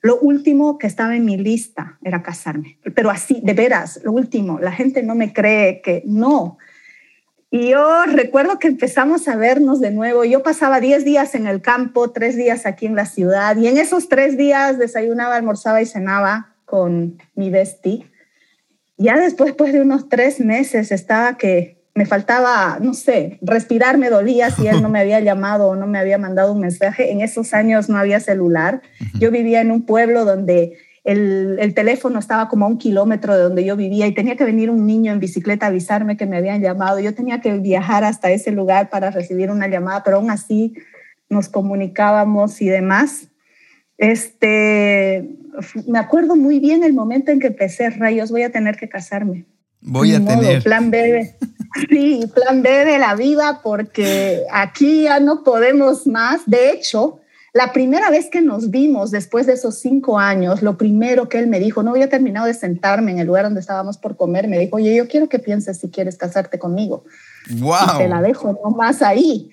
lo 0.00 0.18
último 0.20 0.78
que 0.78 0.86
estaba 0.86 1.16
en 1.16 1.24
mi 1.24 1.36
lista 1.36 1.98
era 2.04 2.22
casarme, 2.22 2.78
pero 2.94 3.10
así, 3.10 3.40
de 3.42 3.52
veras, 3.52 4.00
lo 4.04 4.12
último, 4.12 4.60
la 4.60 4.72
gente 4.72 5.02
no 5.02 5.14
me 5.14 5.32
cree 5.32 5.82
que 5.82 6.02
no, 6.06 6.58
y 7.50 7.70
yo 7.70 8.04
recuerdo 8.06 8.58
que 8.58 8.68
empezamos 8.68 9.28
a 9.28 9.36
vernos 9.36 9.80
de 9.80 9.92
nuevo. 9.92 10.24
Yo 10.24 10.42
pasaba 10.42 10.80
10 10.80 11.04
días 11.04 11.34
en 11.34 11.46
el 11.46 11.62
campo, 11.62 12.10
3 12.10 12.36
días 12.36 12.66
aquí 12.66 12.86
en 12.86 12.96
la 12.96 13.06
ciudad, 13.06 13.56
y 13.56 13.68
en 13.68 13.78
esos 13.78 14.08
3 14.08 14.36
días 14.36 14.78
desayunaba, 14.78 15.36
almorzaba 15.36 15.80
y 15.80 15.86
cenaba 15.86 16.54
con 16.64 17.18
mi 17.34 17.50
bestie. 17.50 18.10
Ya 18.96 19.18
después, 19.18 19.48
después 19.48 19.72
de 19.72 19.82
unos 19.82 20.08
3 20.08 20.40
meses, 20.40 20.92
estaba 20.92 21.36
que 21.36 21.76
me 21.96 22.04
faltaba, 22.04 22.78
no 22.80 22.92
sé, 22.92 23.38
respirar 23.40 23.96
me 23.96 24.10
dolía 24.10 24.50
si 24.50 24.66
él 24.66 24.82
no 24.82 24.90
me 24.90 25.00
había 25.00 25.18
llamado 25.20 25.68
o 25.68 25.76
no 25.76 25.86
me 25.86 25.98
había 25.98 26.18
mandado 26.18 26.52
un 26.52 26.60
mensaje. 26.60 27.10
En 27.10 27.22
esos 27.22 27.54
años 27.54 27.88
no 27.88 27.96
había 27.96 28.20
celular. 28.20 28.82
Yo 29.18 29.30
vivía 29.30 29.62
en 29.62 29.70
un 29.70 29.86
pueblo 29.86 30.26
donde 30.26 30.76
el, 31.04 31.72
teléfono 31.74 32.18
estaba 32.18 32.48
como 32.48 32.66
a 32.66 32.68
un 32.68 32.76
kilómetro 32.76 33.34
de 33.34 33.42
donde 33.42 33.64
yo 33.64 33.76
vivía 33.76 34.06
y 34.06 34.12
tenía 34.12 34.36
que 34.36 34.44
venir 34.44 34.70
un 34.70 34.86
niño 34.86 35.10
en 35.10 35.20
bicicleta 35.20 35.64
a 35.64 35.68
avisarme 35.70 36.18
que 36.18 36.26
me 36.26 36.36
habían 36.36 36.60
llamado. 36.60 36.98
Yo 36.98 37.14
tenía 37.14 37.40
que 37.40 37.52
viajar 37.58 38.04
hasta 38.04 38.30
ese 38.30 38.50
lugar 38.50 38.90
para 38.90 39.10
recibir 39.10 39.50
una 39.50 39.66
llamada, 39.66 40.02
pero 40.04 40.18
aún 40.18 40.30
así 40.30 40.74
nos 41.30 41.48
comunicábamos 41.48 42.60
y 42.60 42.68
demás. 42.68 43.28
Este, 43.96 45.30
me 45.86 45.98
acuerdo 45.98 46.36
muy 46.36 46.60
bien 46.60 46.84
el 46.84 46.94
momento 46.94 47.30
en 47.30 47.40
que 47.40 47.48
empecé, 47.48 47.90
rayos, 47.90 48.30
voy 48.30 48.42
a 48.42 48.50
tener 48.50 48.76
que 48.76 48.88
casarme. 48.88 49.46
Voy 49.80 50.14
a 50.14 50.24
tener. 50.24 50.62
Plan 50.62 50.90
B. 50.90 51.36
sí, 51.90 52.24
plan 52.34 52.62
B 52.62 52.70
de 52.84 52.98
la 52.98 53.14
vida 53.14 53.60
porque 53.62 54.42
aquí 54.50 55.04
ya 55.04 55.20
no 55.20 55.44
podemos 55.44 56.06
más. 56.06 56.42
De 56.46 56.70
hecho, 56.70 57.20
la 57.52 57.72
primera 57.72 58.10
vez 58.10 58.28
que 58.28 58.42
nos 58.42 58.70
vimos 58.70 59.10
después 59.10 59.46
de 59.46 59.54
esos 59.54 59.78
cinco 59.78 60.18
años, 60.18 60.62
lo 60.62 60.76
primero 60.76 61.28
que 61.28 61.38
él 61.38 61.46
me 61.46 61.60
dijo, 61.60 61.82
no 61.82 61.92
había 61.92 62.08
terminado 62.08 62.46
de 62.46 62.54
sentarme 62.54 63.12
en 63.12 63.18
el 63.18 63.26
lugar 63.26 63.44
donde 63.44 63.60
estábamos 63.60 63.96
por 63.96 64.16
comer, 64.16 64.48
me 64.48 64.58
dijo, 64.58 64.76
oye, 64.76 64.94
yo 64.94 65.08
quiero 65.08 65.28
que 65.28 65.38
pienses 65.38 65.78
si 65.78 65.88
quieres 65.88 66.18
casarte 66.18 66.58
conmigo. 66.58 67.04
Wow. 67.58 67.98
te 67.98 68.08
la 68.08 68.20
dejo 68.20 68.58
nomás 68.62 69.02
ahí. 69.02 69.50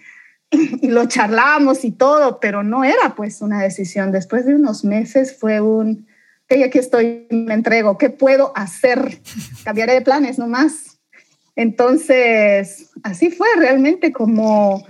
Y 0.81 0.87
lo 0.87 1.05
charlamos 1.07 1.83
y 1.83 1.91
todo, 1.91 2.39
pero 2.39 2.63
no 2.63 2.83
era 2.83 3.15
pues 3.15 3.41
una 3.41 3.61
decisión. 3.61 4.11
Después 4.11 4.45
de 4.45 4.55
unos 4.55 4.83
meses 4.83 5.35
fue 5.37 5.61
un, 5.61 6.07
ok, 6.45 6.63
aquí 6.65 6.79
estoy, 6.79 7.27
me 7.31 7.53
entrego, 7.53 7.97
¿qué 7.97 8.09
puedo 8.09 8.51
hacer? 8.55 9.19
Cambiaré 9.63 9.93
de 9.93 10.01
planes 10.01 10.37
nomás. 10.37 10.99
Entonces, 11.55 12.89
así 13.03 13.29
fue 13.29 13.47
realmente 13.57 14.11
como 14.11 14.83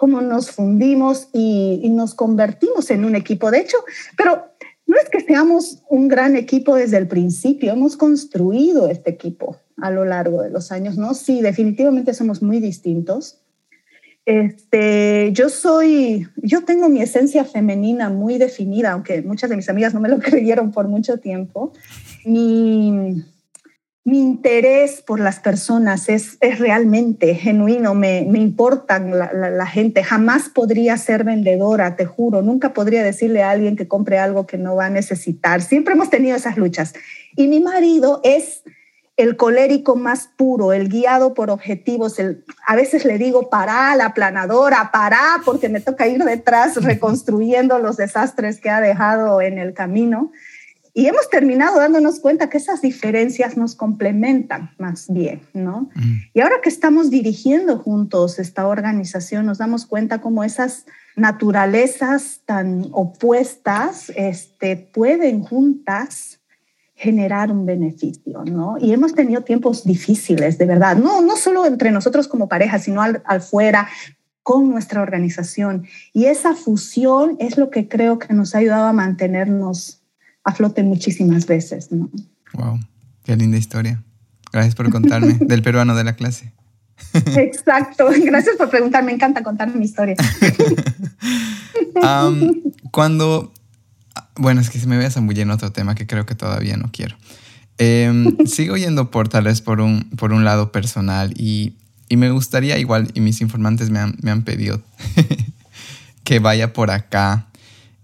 cómo 0.00 0.22
nos 0.22 0.50
fundimos 0.50 1.28
y, 1.32 1.88
nos 1.90 2.14
convertimos 2.14 2.90
en 2.90 3.04
un 3.04 3.14
equipo. 3.14 3.50
De 3.50 3.60
hecho, 3.60 3.76
pero 4.16 4.46
no 4.86 4.96
es 4.96 5.10
que 5.10 5.20
seamos 5.20 5.82
un 5.90 6.08
gran 6.08 6.36
equipo 6.36 6.74
desde 6.74 6.96
el 6.96 7.06
principio, 7.06 7.72
hemos 7.72 7.98
construido 7.98 8.88
este 8.88 9.10
equipo 9.10 9.58
a 9.76 9.90
lo 9.90 10.04
largo 10.06 10.42
de 10.42 10.50
los 10.50 10.72
años, 10.72 10.96
¿no? 10.96 11.12
Sí, 11.12 11.42
definitivamente 11.42 12.14
somos 12.14 12.42
muy 12.42 12.60
distintos. 12.60 13.42
Este, 14.26 15.30
yo 15.32 15.48
soy, 15.48 16.28
yo 16.36 16.64
tengo 16.64 16.88
mi 16.88 17.00
esencia 17.00 17.44
femenina 17.44 18.10
muy 18.10 18.38
definida, 18.38 18.92
aunque 18.92 19.22
muchas 19.22 19.50
de 19.50 19.56
mis 19.56 19.68
amigas 19.68 19.94
no 19.94 20.00
me 20.00 20.08
lo 20.08 20.18
creyeron 20.20 20.72
por 20.72 20.88
mucho 20.88 21.18
tiempo. 21.18 21.72
Mi, 22.24 23.24
mi 24.04 24.20
interés 24.20 25.02
por 25.02 25.20
las 25.20 25.40
personas 25.40 26.08
es, 26.08 26.36
es 26.40 26.58
realmente 26.58 27.34
genuino, 27.34 27.94
me, 27.94 28.26
me 28.28 28.38
importan 28.38 29.18
la, 29.18 29.32
la, 29.32 29.66
gente. 29.66 30.02
Jamás 30.04 30.48
podría 30.48 30.96
ser 30.96 31.24
vendedora, 31.24 31.96
te 31.96 32.06
juro. 32.06 32.42
Nunca 32.42 32.72
podría 32.72 33.02
decirle 33.02 33.42
a 33.42 33.50
alguien 33.50 33.76
que 33.76 33.88
compre 33.88 34.18
algo 34.18 34.46
que 34.46 34.58
no 34.58 34.76
va 34.76 34.86
a 34.86 34.90
necesitar. 34.90 35.62
Siempre 35.62 35.94
hemos 35.94 36.10
tenido 36.10 36.36
esas 36.36 36.56
luchas. 36.56 36.92
Y 37.36 37.48
mi 37.48 37.60
marido 37.60 38.20
es 38.22 38.62
el 39.20 39.36
colérico 39.36 39.96
más 39.96 40.28
puro, 40.36 40.72
el 40.72 40.88
guiado 40.88 41.34
por 41.34 41.50
objetivos. 41.50 42.18
El, 42.18 42.44
a 42.66 42.76
veces 42.76 43.04
le 43.04 43.18
digo, 43.18 43.50
para 43.50 43.94
la 43.96 44.14
planadora, 44.14 44.90
para, 44.92 45.40
porque 45.44 45.68
me 45.68 45.80
toca 45.80 46.08
ir 46.08 46.22
detrás 46.24 46.82
reconstruyendo 46.82 47.78
los 47.78 47.96
desastres 47.96 48.60
que 48.60 48.70
ha 48.70 48.80
dejado 48.80 49.40
en 49.40 49.58
el 49.58 49.74
camino. 49.74 50.32
Y 50.92 51.06
hemos 51.06 51.30
terminado 51.30 51.78
dándonos 51.78 52.18
cuenta 52.18 52.50
que 52.50 52.58
esas 52.58 52.80
diferencias 52.80 53.56
nos 53.56 53.76
complementan 53.76 54.70
más 54.78 55.06
bien, 55.08 55.40
¿no? 55.54 55.88
Mm. 55.94 56.16
Y 56.34 56.40
ahora 56.40 56.60
que 56.62 56.68
estamos 56.68 57.10
dirigiendo 57.10 57.78
juntos 57.78 58.40
esta 58.40 58.66
organización, 58.66 59.46
nos 59.46 59.58
damos 59.58 59.86
cuenta 59.86 60.20
cómo 60.20 60.42
esas 60.42 60.86
naturalezas 61.14 62.40
tan 62.44 62.88
opuestas 62.92 64.10
este, 64.16 64.76
pueden 64.76 65.42
juntas 65.42 66.39
generar 67.00 67.50
un 67.50 67.64
beneficio, 67.64 68.44
¿no? 68.44 68.76
Y 68.78 68.92
hemos 68.92 69.14
tenido 69.14 69.40
tiempos 69.40 69.84
difíciles, 69.84 70.58
de 70.58 70.66
verdad, 70.66 70.96
no, 70.96 71.22
no 71.22 71.34
solo 71.36 71.64
entre 71.64 71.90
nosotros 71.90 72.28
como 72.28 72.46
pareja, 72.46 72.78
sino 72.78 73.00
al, 73.00 73.22
al 73.24 73.40
fuera, 73.40 73.88
con 74.42 74.68
nuestra 74.68 75.00
organización. 75.00 75.86
Y 76.12 76.26
esa 76.26 76.54
fusión 76.54 77.36
es 77.40 77.56
lo 77.56 77.70
que 77.70 77.88
creo 77.88 78.18
que 78.18 78.34
nos 78.34 78.54
ha 78.54 78.58
ayudado 78.58 78.86
a 78.86 78.92
mantenernos 78.92 80.02
a 80.44 80.52
flote 80.52 80.82
muchísimas 80.82 81.46
veces. 81.46 81.90
¿no? 81.90 82.10
Wow, 82.52 82.78
qué 83.24 83.34
linda 83.34 83.56
historia. 83.56 84.02
Gracias 84.52 84.74
por 84.74 84.90
contarme 84.90 85.34
del 85.40 85.62
peruano 85.62 85.94
de 85.94 86.04
la 86.04 86.16
clase. 86.16 86.52
Exacto, 87.14 88.08
gracias 88.24 88.56
por 88.56 88.68
preguntar, 88.68 89.04
me 89.04 89.12
encanta 89.12 89.42
contar 89.42 89.74
mi 89.74 89.86
historia. 89.86 90.16
cuando, 92.90 93.52
bueno, 94.40 94.60
es 94.60 94.70
que 94.70 94.78
se 94.78 94.86
me 94.86 94.96
voy 94.96 95.04
a 95.04 95.10
zambullir 95.10 95.42
en 95.42 95.50
otro 95.50 95.70
tema 95.70 95.94
que 95.94 96.06
creo 96.06 96.26
que 96.26 96.34
todavía 96.34 96.76
no 96.76 96.90
quiero. 96.92 97.16
Em, 97.78 98.36
sigo 98.46 98.76
yendo 98.76 99.10
por 99.10 99.28
tal 99.28 99.44
vez 99.44 99.60
por 99.60 99.80
un, 99.80 100.10
por 100.16 100.32
un 100.32 100.44
lado 100.44 100.72
personal 100.72 101.32
y, 101.36 101.74
y 102.08 102.16
me 102.16 102.30
gustaría 102.30 102.78
igual, 102.78 103.10
y 103.14 103.20
mis 103.20 103.40
informantes 103.40 103.90
me 103.90 103.98
han, 103.98 104.16
me 104.22 104.30
han 104.30 104.42
pedido 104.42 104.82
que 106.24 106.38
vaya 106.38 106.72
por 106.72 106.90
acá. 106.90 107.46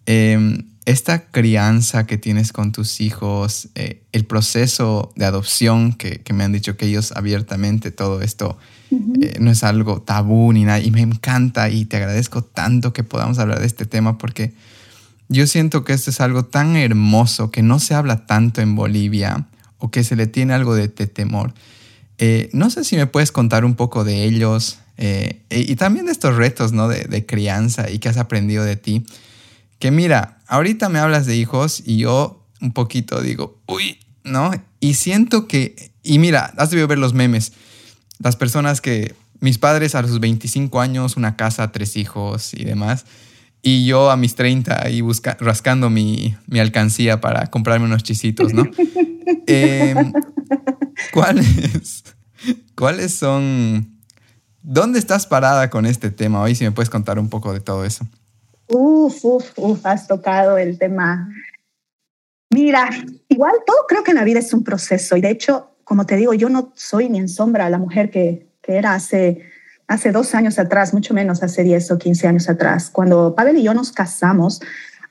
Eh, 0.07 0.65
esta 0.87 1.27
crianza 1.27 2.07
que 2.07 2.17
tienes 2.17 2.53
con 2.53 2.71
tus 2.71 3.01
hijos, 3.01 3.69
eh, 3.75 4.05
el 4.13 4.25
proceso 4.25 5.13
de 5.17 5.25
adopción 5.25 5.93
que, 5.93 6.23
me 6.33 6.45
han 6.45 6.53
dicho 6.53 6.77
que 6.77 6.87
ellos 6.87 7.11
abiertamente 7.11 7.91
todo 7.91 8.23
esto 8.23 8.57
eh, 8.93 9.37
no 9.41 9.51
es 9.51 9.65
algo 9.65 10.01
tabú 10.01 10.53
ni 10.53 10.65
nada. 10.65 10.79
Y 10.79 10.93
me 10.93 11.01
encanta 11.01 11.71
y 11.71 11.87
te 11.87 11.97
agradezco 11.97 12.43
tanto 12.43 12.93
que 12.93 13.03
podamos 13.03 13.41
hablar 13.41 13.59
de 13.59 13.67
este 13.67 13.85
tema 13.85 14.17
porque 14.17 14.55
yo 15.29 15.47
siento 15.47 15.85
que 15.85 15.93
esto 15.93 16.11
es 16.11 16.21
algo 16.21 16.45
tan 16.45 16.77
hermoso 16.77 17.51
que 17.51 17.63
no 17.63 17.79
se 17.79 17.95
habla 17.95 18.27
tanto 18.27 18.61
en 18.61 18.75
Bolivia 18.75 19.47
o 19.79 19.91
que 19.91 20.05
se 20.05 20.17
le 20.17 20.27
tiene 20.27 20.55
algo 20.55 20.75
de, 20.75 20.89
temor. 20.89 21.55
Eh, 22.19 22.49
no 22.53 22.71
sé 22.71 22.85
si 22.85 22.97
me 22.97 23.07
puedes 23.07 23.33
contar 23.33 23.65
un 23.65 23.75
poco 23.75 24.05
de 24.05 24.25
ellos 24.25 24.79
y 25.51 25.77
también 25.77 26.07
de 26.07 26.13
estos 26.13 26.37
retos 26.37 26.73
¿no? 26.73 26.89
de, 26.89 27.05
de 27.05 27.27
crianza 27.27 27.91
y 27.91 27.99
que 27.99 28.09
has 28.09 28.17
aprendido 28.17 28.65
de 28.65 28.77
ti 28.77 29.05
que 29.79 29.91
mira, 29.91 30.39
ahorita 30.47 30.89
me 30.89 30.99
hablas 30.99 31.27
de 31.27 31.37
hijos 31.37 31.83
y 31.85 31.99
yo 31.99 32.43
un 32.61 32.73
poquito 32.73 33.21
digo, 33.21 33.61
uy, 33.67 33.99
¿no? 34.25 34.51
Y 34.81 34.95
siento 34.95 35.47
que, 35.47 35.93
y 36.03 36.19
mira, 36.19 36.55
has 36.57 36.71
debido 36.71 36.89
ver 36.89 36.99
los 36.99 37.15
memes. 37.15 37.53
las 38.19 38.37
personas 38.37 38.81
que, 38.81 39.15
mis 39.41 39.59
padres 39.59 39.95
a 39.95 40.03
sus 40.07 40.19
25 40.19 40.81
años, 40.81 41.19
una 41.19 41.37
casa, 41.37 41.71
tres 41.71 41.97
hijos 41.97 42.55
y 42.55 42.65
demás, 42.65 43.05
y 43.63 43.87
yo 43.87 44.11
a 44.11 44.17
mis 44.17 44.35
30 44.35 44.85
ahí 44.85 45.01
busca, 45.01 45.37
rascando 45.41 45.91
mi, 45.91 46.37
mi 46.47 46.61
alcancía 46.61 47.21
para 47.21 47.47
comprarme 47.49 47.87
unos 47.87 48.03
chisitos, 48.03 48.53
¿no? 48.55 48.65
Em, 49.49 50.13
¿Cuáles, 51.13 52.05
¿Cuáles 52.77 53.13
son... 53.13 54.01
¿Dónde 54.63 54.99
estás 54.99 55.27
parada 55.27 55.69
con 55.71 55.87
este 55.87 56.11
tema 56.11 56.43
hoy? 56.43 56.55
Si 56.55 56.65
me 56.65 56.73
puedes 56.73 56.91
contar 56.91 57.19
un 57.19 57.29
poco 57.29 57.53
de 57.53 57.61
todo 57.61 57.85
eso. 57.85 58.07
Uf, 58.69 59.25
uf, 59.25 59.53
uf, 59.57 59.87
has 59.87 60.07
tocado 60.07 60.59
el 60.59 60.79
tema. 60.79 61.29
Mira, 62.51 62.89
igual 63.29 63.53
todo 63.65 63.79
creo 63.89 64.03
que 64.03 64.13
en 64.13 64.17
la 64.17 64.25
vida 64.25 64.41
es 64.41 64.53
un 64.53 64.65
proceso 64.65 65.17
y 65.17 65.21
de 65.21 65.31
hecho, 65.31 65.77
como 65.85 66.07
te 66.07 66.17
digo, 66.17 66.35
yo 66.35 66.49
no 66.49 66.73
soy 66.75 67.09
ni 67.09 67.19
en 67.19 67.29
sombra 67.29 67.71
la 67.71 67.79
mujer 67.79 68.11
que, 68.11 68.49
que 68.63 68.77
era 68.77 68.95
hace, 68.95 69.43
hace 69.89 70.13
dos 70.13 70.35
años 70.35 70.59
atrás, 70.59 70.93
mucho 70.93 71.15
menos 71.15 71.43
hace 71.43 71.63
10 71.63 71.91
o 71.93 71.99
15 71.99 72.27
años 72.27 72.49
atrás. 72.49 72.91
Cuando 72.91 73.35
Pavel 73.35 73.57
y 73.59 73.63
yo 73.63 73.75
nos 73.75 73.93
casamos, 73.93 74.61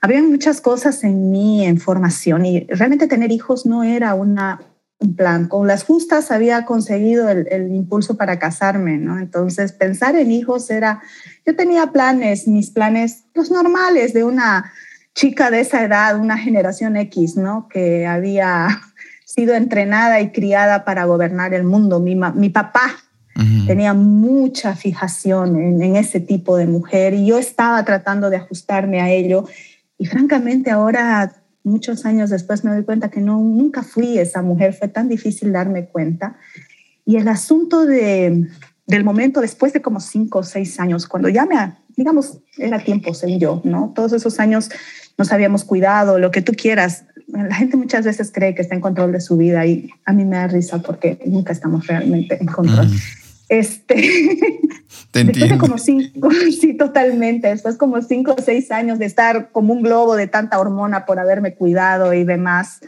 había 0.00 0.22
muchas 0.22 0.60
cosas 0.60 1.02
en 1.04 1.30
mí 1.30 1.64
en 1.64 1.78
formación 1.78 2.44
y 2.44 2.66
realmente 2.66 3.08
tener 3.08 3.32
hijos 3.32 3.66
no 3.66 3.82
era 3.82 4.14
una, 4.14 4.60
un 4.98 5.16
plan. 5.16 5.48
Con 5.48 5.66
las 5.66 5.84
justas 5.84 6.30
había 6.30 6.64
conseguido 6.64 7.28
el, 7.28 7.74
impulso 7.74 8.16
para 8.16 8.38
casarme, 8.38 8.98
¿no? 8.98 9.18
Entonces, 9.18 9.72
pensar 9.72 10.16
en 10.16 10.30
hijos 10.30 10.70
era, 10.70 11.02
yo 11.46 11.56
tenía 11.56 11.92
planes, 11.92 12.46
mis 12.46 12.70
planes, 12.70 13.24
los 13.34 13.50
normales 13.50 14.12
de 14.12 14.24
una 14.24 14.72
chica 15.14 15.50
de 15.50 15.60
esa 15.60 15.82
edad, 15.82 16.20
una 16.20 16.36
generación 16.36 16.96
X, 16.96 17.36
¿no? 17.36 17.68
Que 17.68 18.06
había 18.06 18.68
sido 19.24 19.54
entrenada 19.54 20.20
y 20.20 20.30
criada 20.30 20.84
para 20.84 21.06
gobernar 21.06 21.54
el 21.54 21.64
mundo. 21.64 22.00
Mi, 22.00 22.14
mi 22.14 22.50
papá 22.50 22.96
uh 23.36 23.40
-huh. 23.40 23.66
tenía 23.66 23.94
mucha 23.94 24.74
fijación 24.74 25.56
en, 25.56 25.82
en 25.82 25.96
ese 25.96 26.20
tipo 26.20 26.56
de 26.56 26.66
mujer 26.66 27.14
y 27.14 27.26
yo 27.26 27.38
estaba 27.38 27.84
tratando 27.84 28.30
de 28.30 28.36
ajustarme 28.36 29.00
a 29.00 29.10
ello. 29.10 29.46
Y 29.98 30.06
francamente 30.06 30.70
ahora 30.70 31.32
muchos 31.66 32.06
años 32.06 32.30
después 32.30 32.64
me 32.64 32.70
doy 32.70 32.84
cuenta 32.84 33.10
que 33.10 33.20
no, 33.20 33.40
nunca 33.40 33.82
fui 33.82 34.18
esa 34.18 34.40
mujer, 34.40 34.72
fue 34.72 34.88
tan 34.88 35.08
difícil 35.08 35.52
darme 35.52 35.86
cuenta. 35.86 36.36
Y 37.04 37.16
el 37.16 37.28
asunto 37.28 37.84
de, 37.84 38.48
del 38.86 39.04
momento 39.04 39.40
después 39.40 39.72
de 39.72 39.82
como 39.82 40.00
cinco 40.00 40.38
o 40.38 40.42
seis 40.44 40.78
años, 40.78 41.06
cuando 41.06 41.28
ya 41.28 41.44
me, 41.44 41.74
digamos, 41.96 42.38
era 42.56 42.78
tiempo, 42.78 43.12
según 43.14 43.40
yo, 43.40 43.60
¿no? 43.64 43.92
Todos 43.94 44.12
esos 44.12 44.38
años 44.38 44.70
nos 45.18 45.32
habíamos 45.32 45.64
cuidado, 45.64 46.18
lo 46.18 46.30
que 46.30 46.40
tú 46.40 46.52
quieras. 46.52 47.04
La 47.26 47.54
gente 47.56 47.76
muchas 47.76 48.04
veces 48.04 48.30
cree 48.32 48.54
que 48.54 48.62
está 48.62 48.76
en 48.76 48.80
control 48.80 49.10
de 49.12 49.20
su 49.20 49.36
vida 49.36 49.66
y 49.66 49.90
a 50.04 50.12
mí 50.12 50.24
me 50.24 50.36
da 50.36 50.46
risa 50.46 50.78
porque 50.78 51.18
nunca 51.26 51.52
estamos 51.52 51.86
realmente 51.88 52.40
en 52.40 52.46
control. 52.46 52.86
Mm. 52.86 52.96
Este, 53.48 53.94
Te 55.10 55.24
después 55.24 55.50
de 55.50 55.58
como 55.58 55.78
cinco, 55.78 56.30
sí, 56.60 56.74
totalmente. 56.74 57.48
Después 57.48 57.76
como 57.76 58.00
cinco 58.02 58.34
o 58.36 58.42
seis 58.42 58.70
años 58.70 58.98
de 58.98 59.06
estar 59.06 59.50
como 59.50 59.72
un 59.72 59.82
globo 59.82 60.16
de 60.16 60.26
tanta 60.26 60.58
hormona 60.58 61.06
por 61.06 61.18
haberme 61.18 61.54
cuidado 61.54 62.12
y 62.12 62.24
demás, 62.24 62.80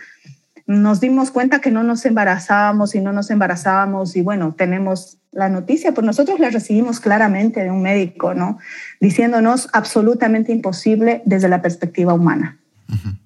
nos 0.67 1.01
dimos 1.01 1.31
cuenta 1.31 1.61
que 1.61 1.71
no 1.71 1.83
nos 1.83 2.05
embarazábamos 2.05 2.95
y 2.95 3.01
no 3.01 3.13
nos 3.13 3.31
embarazábamos 3.31 4.17
y 4.17 4.21
bueno, 4.21 4.55
tenemos 4.57 5.19
la 5.33 5.49
noticia, 5.49 5.93
pues 5.93 6.07
nosotros 6.07 6.41
la 6.41 6.51
recibimos 6.51 7.01
claramente 7.01 7.63
de 7.63 7.71
un 7.71 7.83
médico, 7.83 8.35
¿no? 8.35 8.59
Diciéndonos 9.01 9.69
absolutamente 9.73 10.53
imposible 10.53 11.23
desde 11.25 11.49
la 11.49 11.63
perspectiva 11.63 12.13
humana. 12.13 12.59
Uh 12.89 12.95
-huh. 12.95 13.19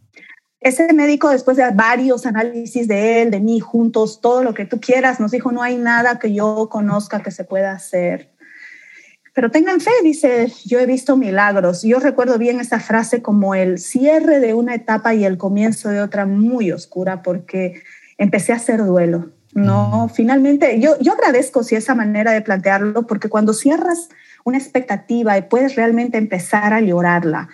Ese 0.62 0.92
médico, 0.92 1.28
después 1.30 1.56
de 1.56 1.68
varios 1.70 2.24
análisis 2.24 2.86
de 2.86 3.22
él, 3.22 3.30
de 3.32 3.40
mí, 3.40 3.58
juntos, 3.58 4.20
todo 4.20 4.44
lo 4.44 4.54
que 4.54 4.64
tú 4.64 4.80
quieras, 4.80 5.18
nos 5.18 5.32
dijo, 5.32 5.50
no 5.50 5.60
hay 5.60 5.76
nada 5.76 6.20
que 6.20 6.32
yo 6.32 6.68
conozca 6.70 7.20
que 7.20 7.32
se 7.32 7.42
pueda 7.42 7.72
hacer. 7.72 8.30
Pero 9.34 9.50
tengan 9.50 9.80
fe, 9.80 9.90
dice, 10.04 10.52
yo 10.64 10.78
he 10.78 10.86
visto 10.86 11.16
milagros. 11.16 11.82
Yo 11.82 11.98
recuerdo 11.98 12.38
bien 12.38 12.60
esa 12.60 12.78
frase 12.78 13.22
como 13.22 13.56
el 13.56 13.78
cierre 13.78 14.38
de 14.38 14.54
una 14.54 14.74
etapa 14.74 15.14
y 15.14 15.24
el 15.24 15.36
comienzo 15.36 15.88
de 15.88 16.00
otra 16.00 16.26
muy 16.26 16.70
oscura, 16.70 17.22
porque 17.22 17.82
empecé 18.16 18.52
a 18.52 18.56
hacer 18.56 18.84
duelo. 18.84 19.32
No, 19.54 20.10
finalmente, 20.14 20.78
yo, 20.78 20.98
yo 21.00 21.12
agradezco 21.12 21.64
si 21.64 21.74
esa 21.74 21.94
manera 21.94 22.30
de 22.32 22.40
plantearlo, 22.40 23.06
porque 23.06 23.28
cuando 23.28 23.52
cierras 23.52 24.10
una 24.44 24.58
expectativa 24.58 25.36
y 25.36 25.42
puedes 25.42 25.74
realmente 25.74 26.18
empezar 26.18 26.72
a 26.72 26.80
llorarla, 26.80 27.48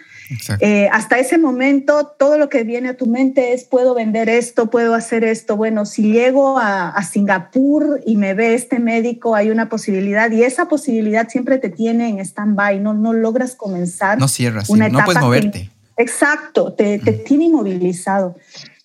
eh, 0.61 0.89
hasta 0.93 1.19
ese 1.19 1.39
momento, 1.39 2.07
todo 2.19 2.37
lo 2.39 2.49
que 2.49 2.65
viene 2.65 2.91
a 2.91 2.97
tu 2.97 3.07
mente 3.07 3.53
es, 3.55 3.65
puedo 3.65 3.95
vender 3.95 4.29
esto, 4.29 4.71
puedo 4.71 4.95
hacer 4.95 5.25
esto. 5.25 5.57
Bueno, 5.57 5.87
si 5.87 6.13
llego 6.13 6.59
a, 6.59 6.91
a, 6.91 7.03
Singapur 7.03 8.01
y 8.05 8.17
me 8.17 8.35
ve 8.35 8.55
este 8.55 8.79
médico, 8.79 9.35
hay 9.35 9.51
una 9.51 9.69
posibilidad 9.69 10.31
y 10.31 10.43
esa 10.43 10.69
posibilidad 10.69 11.29
siempre 11.29 11.59
te 11.59 11.71
tiene 11.71 12.09
en 12.09 12.21
stand-by, 12.21 12.81
no, 12.81 12.95
no 12.95 13.13
logras 13.13 13.55
comenzar. 13.55 14.19
No 14.19 14.29
cierras, 14.29 14.69
una 14.69 14.87
sí, 14.87 14.93
no 14.93 15.05
puedes 15.05 15.23
moverte. 15.23 15.71
Que, 15.97 16.03
exacto, 16.03 16.73
te, 16.75 16.99
te 16.99 17.13
mm. 17.13 17.25
tiene 17.25 17.45
inmovilizado. 17.45 18.37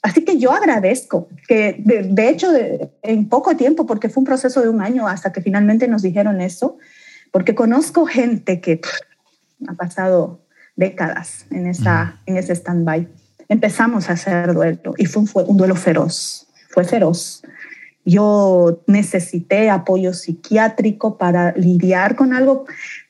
Así 0.01 0.25
que 0.25 0.37
yo 0.37 0.51
agradezco 0.51 1.29
que, 1.47 1.77
de, 1.79 2.03
de 2.03 2.29
hecho, 2.29 2.51
de, 2.51 2.89
en 3.03 3.29
poco 3.29 3.55
tiempo, 3.55 3.85
porque 3.85 4.09
fue 4.09 4.21
un 4.21 4.25
proceso 4.25 4.61
de 4.61 4.67
un 4.67 4.81
año 4.81 5.07
hasta 5.07 5.31
que 5.31 5.41
finalmente 5.41 5.87
nos 5.87 6.01
dijeron 6.01 6.41
eso, 6.41 6.77
porque 7.31 7.55
conozco 7.55 8.05
gente 8.05 8.59
que 8.59 8.77
pff, 8.77 8.91
ha 9.67 9.73
pasado 9.73 10.42
décadas 10.75 11.45
en, 11.51 11.67
esa, 11.67 12.19
en 12.25 12.37
ese 12.37 12.53
stand-by. 12.53 13.07
Empezamos 13.49 14.09
a 14.09 14.13
hacer 14.13 14.53
duelo 14.53 14.93
y 14.97 15.05
fue 15.05 15.21
un, 15.21 15.27
fue 15.27 15.43
un 15.43 15.57
duelo 15.57 15.75
feroz, 15.75 16.47
fue 16.69 16.83
feroz. 16.83 17.43
Yo 18.05 18.83
necesité 18.87 19.69
apoyo 19.69 20.13
psiquiátrico 20.13 21.17
para 21.17 21.53
lidiar 21.53 22.15
con 22.15 22.33
algo 22.33 22.65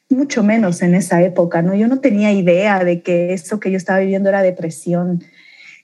mucho 0.10 0.44
menos 0.44 0.82
en 0.82 0.96
esa 0.96 1.22
época, 1.22 1.62
¿no? 1.62 1.74
Yo 1.74 1.88
no 1.88 2.00
tenía 2.00 2.32
idea 2.32 2.84
de 2.84 3.02
que 3.02 3.34
eso 3.34 3.60
que 3.60 3.72
yo 3.72 3.78
estaba 3.78 4.00
viviendo 4.00 4.30
era 4.30 4.42
depresión. 4.42 5.24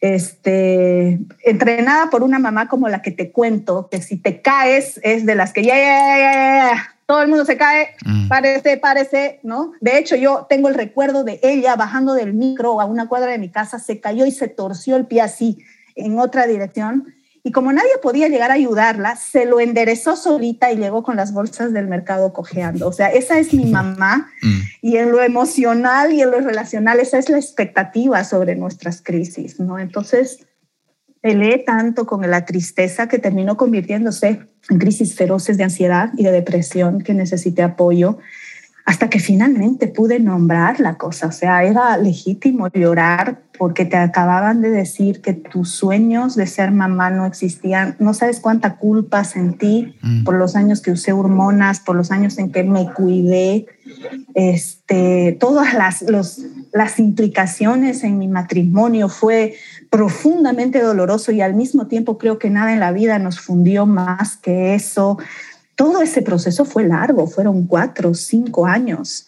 Este, 0.01 1.19
entrenada 1.43 2.09
por 2.09 2.23
una 2.23 2.39
mamá 2.39 2.69
como 2.69 2.87
la 2.87 3.01
que 3.01 3.11
te 3.11 3.31
cuento, 3.31 3.89
que 3.89 4.01
si 4.01 4.17
te 4.17 4.41
caes 4.41 4.99
es 5.03 5.25
de 5.25 5.35
las 5.35 5.51
que 5.51 5.63
ya, 5.63 5.75
ya, 5.75 6.17
ya, 6.17 6.73
ya, 6.73 6.95
todo 7.09 7.23
el 7.23 7.27
mundo 7.27 7.43
se 7.43 7.57
cae, 7.57 7.95
mm. 8.05 8.27
parece, 8.27 8.77
parece, 8.77 9.39
¿no? 9.41 9.71
De 9.81 9.97
hecho, 9.97 10.15
yo 10.15 10.45
tengo 10.47 10.67
el 10.67 10.75
recuerdo 10.75 11.23
de 11.23 11.39
ella 11.41 11.75
bajando 11.75 12.13
del 12.13 12.35
micro 12.35 12.79
a 12.79 12.85
una 12.85 13.07
cuadra 13.07 13.31
de 13.31 13.39
mi 13.39 13.49
casa, 13.49 13.79
se 13.79 13.99
cayó 13.99 14.27
y 14.27 14.31
se 14.31 14.47
torció 14.47 14.95
el 14.95 15.07
pie 15.07 15.21
así 15.21 15.57
en 15.95 16.19
otra 16.19 16.45
dirección. 16.45 17.15
Y 17.41 17.51
como 17.51 17.73
nadie 17.73 17.89
podía 18.03 18.27
llegar 18.27 18.51
a 18.51 18.53
ayudarla, 18.53 19.15
se 19.15 19.47
lo 19.47 19.59
enderezó 19.59 20.15
solita 20.15 20.71
y 20.71 20.77
llegó 20.77 21.01
con 21.01 21.15
las 21.15 21.33
bolsas 21.33 21.73
del 21.73 21.87
mercado 21.87 22.31
cojeando. 22.31 22.87
O 22.87 22.93
sea, 22.93 23.07
esa 23.07 23.39
es 23.39 23.55
mi 23.55 23.65
mamá. 23.71 24.29
Mm. 24.43 24.59
Y 24.83 24.97
en 24.97 25.11
lo 25.11 25.23
emocional 25.23 26.13
y 26.13 26.21
en 26.21 26.29
lo 26.29 26.41
relacional, 26.41 26.99
esa 26.99 27.17
es 27.17 27.27
la 27.27 27.39
expectativa 27.39 28.23
sobre 28.23 28.55
nuestras 28.55 29.01
crisis, 29.01 29.59
¿no? 29.59 29.79
Entonces, 29.79 30.45
peleé 31.21 31.59
tanto 31.59 32.05
con 32.05 32.29
la 32.29 32.45
tristeza 32.45 33.07
que 33.07 33.19
terminó 33.19 33.57
convirtiéndose 33.57 34.41
en 34.69 34.79
crisis 34.79 35.15
feroces 35.15 35.57
de 35.57 35.65
ansiedad 35.65 36.11
y 36.17 36.23
de 36.23 36.31
depresión 36.31 37.01
que 37.01 37.13
necesité 37.13 37.63
apoyo 37.63 38.19
hasta 38.89 39.07
que 39.07 39.19
finalmente 39.19 39.87
pude 39.87 40.19
nombrar 40.19 40.79
la 40.79 40.95
cosa. 40.95 41.27
O 41.27 41.31
sea, 41.31 41.63
era 41.63 41.95
legítimo 41.97 42.69
llorar 42.69 43.43
porque 43.55 43.85
te 43.85 43.97
acababan 43.97 44.61
de 44.61 44.71
decir 44.71 45.21
que 45.21 45.33
tus 45.33 45.69
sueños 45.69 46.35
de 46.35 46.47
ser 46.47 46.71
mamá 46.71 47.11
no 47.11 47.27
existían. 47.27 47.95
No 47.99 48.15
sabes 48.15 48.39
cuánta 48.39 48.77
culpa 48.77 49.25
sentí 49.25 49.93
mm. 50.01 50.23
por 50.23 50.33
los 50.35 50.55
años 50.55 50.81
que 50.81 50.89
usé 50.89 51.11
hormonas, 51.11 51.81
por 51.81 51.95
los 51.95 52.09
años 52.09 52.39
en 52.39 52.51
que 52.51 52.63
me 52.63 52.91
cuidé, 52.91 53.67
este, 54.33 55.37
todas 55.39 55.75
las, 55.75 56.01
los, 56.01 56.39
las 56.73 56.97
implicaciones 56.97 58.03
en 58.03 58.17
mi 58.17 58.27
matrimonio 58.27 59.07
fue 59.07 59.55
profundamente 59.89 60.81
doloroso 60.81 61.31
y 61.31 61.41
al 61.41 61.53
mismo 61.53 61.87
tiempo 61.87 62.17
creo 62.17 62.37
que 62.37 62.49
nada 62.49 62.73
en 62.73 62.79
la 62.79 62.91
vida 62.91 63.19
nos 63.19 63.39
fundió 63.39 63.85
más 63.85 64.37
que 64.37 64.75
eso. 64.75 65.17
Todo 65.75 66.01
ese 66.01 66.21
proceso 66.21 66.65
fue 66.65 66.87
largo, 66.87 67.27
fueron 67.27 67.65
cuatro, 67.65 68.13
cinco 68.13 68.65
años. 68.65 69.25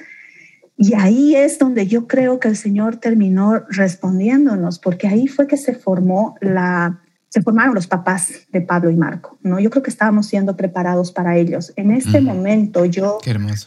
Y 0.78 0.96
ahí 0.96 1.36
es 1.36 1.60
donde 1.60 1.88
yo 1.88 2.08
creo 2.08 2.40
que 2.40 2.48
el 2.48 2.58
Señor 2.58 2.98
terminó 2.98 3.60
respondiéndonos, 3.70 4.80
porque 4.80 5.08
ahí 5.08 5.28
fue 5.28 5.48
que 5.48 5.58
se 5.58 5.76
formó 5.76 6.36
la, 6.42 7.00
se 7.30 7.42
formaron 7.42 7.74
los 7.74 7.88
papás 7.88 8.32
de 8.52 8.62
Pablo 8.62 8.90
y 8.90 8.96
Marco, 8.96 9.38
¿no? 9.42 9.60
Yo 9.60 9.70
creo 9.70 9.84
que 9.84 9.90
estábamos 9.90 10.26
siendo 10.26 10.58
preparados 10.58 11.12
para 11.12 11.38
ellos. 11.38 11.72
En 11.76 11.92
este 11.92 12.20
mm. 12.20 12.26
momento 12.26 12.84
yo 12.86 13.20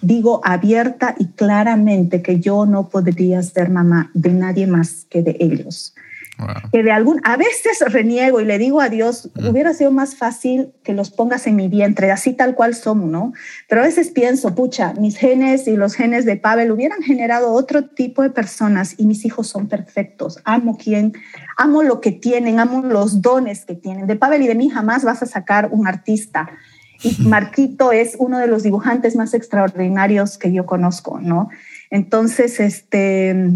digo 0.02 0.42
abierta 0.44 1.14
y 1.18 1.28
claramente 1.28 2.20
que 2.20 2.40
yo 2.40 2.66
no 2.66 2.88
podría 2.88 3.42
ser 3.42 3.70
mamá 3.70 4.10
de 4.12 4.34
nadie 4.34 4.66
más 4.66 5.06
que 5.08 5.22
de 5.22 5.36
ellos. 5.40 5.94
Wow. 6.38 6.70
Que 6.72 6.82
de 6.82 6.90
algún, 6.90 7.20
a 7.24 7.36
veces 7.36 7.78
reniego 7.86 8.40
y 8.40 8.44
le 8.44 8.58
digo 8.58 8.80
a 8.80 8.88
Dios, 8.88 9.30
mm. 9.34 9.48
hubiera 9.48 9.72
sido 9.72 9.90
más 9.92 10.16
fácil 10.16 10.72
que 10.82 10.92
los 10.92 11.10
pongas 11.10 11.46
en 11.46 11.56
mi 11.56 11.68
vientre, 11.68 12.10
así 12.10 12.32
tal 12.32 12.54
cual 12.54 12.74
somos, 12.74 13.08
¿no? 13.08 13.32
Pero 13.68 13.82
a 13.82 13.84
veces 13.84 14.10
pienso, 14.10 14.54
pucha, 14.54 14.94
mis 14.94 15.16
genes 15.16 15.68
y 15.68 15.76
los 15.76 15.94
genes 15.94 16.24
de 16.24 16.36
Pavel 16.36 16.72
hubieran 16.72 17.02
generado 17.02 17.52
otro 17.52 17.84
tipo 17.84 18.22
de 18.22 18.30
personas 18.30 18.94
y 18.98 19.06
mis 19.06 19.24
hijos 19.24 19.46
son 19.46 19.68
perfectos. 19.68 20.40
Amo 20.44 20.76
quien, 20.76 21.12
amo 21.56 21.82
lo 21.82 22.00
que 22.00 22.12
tienen, 22.12 22.58
amo 22.58 22.82
los 22.82 23.22
dones 23.22 23.64
que 23.64 23.74
tienen. 23.74 24.06
De 24.06 24.16
Pavel 24.16 24.42
y 24.42 24.48
de 24.48 24.54
mí 24.54 24.70
jamás 24.70 25.04
vas 25.04 25.22
a 25.22 25.26
sacar 25.26 25.68
un 25.70 25.86
artista. 25.86 26.50
Marquito 27.20 27.92
es 27.92 28.16
uno 28.18 28.38
de 28.38 28.46
los 28.46 28.62
dibujantes 28.62 29.16
más 29.16 29.34
extraordinarios 29.34 30.38
que 30.38 30.52
yo 30.52 30.66
conozco, 30.66 31.20
¿no? 31.20 31.48
Entonces, 31.90 32.60
este, 32.60 33.50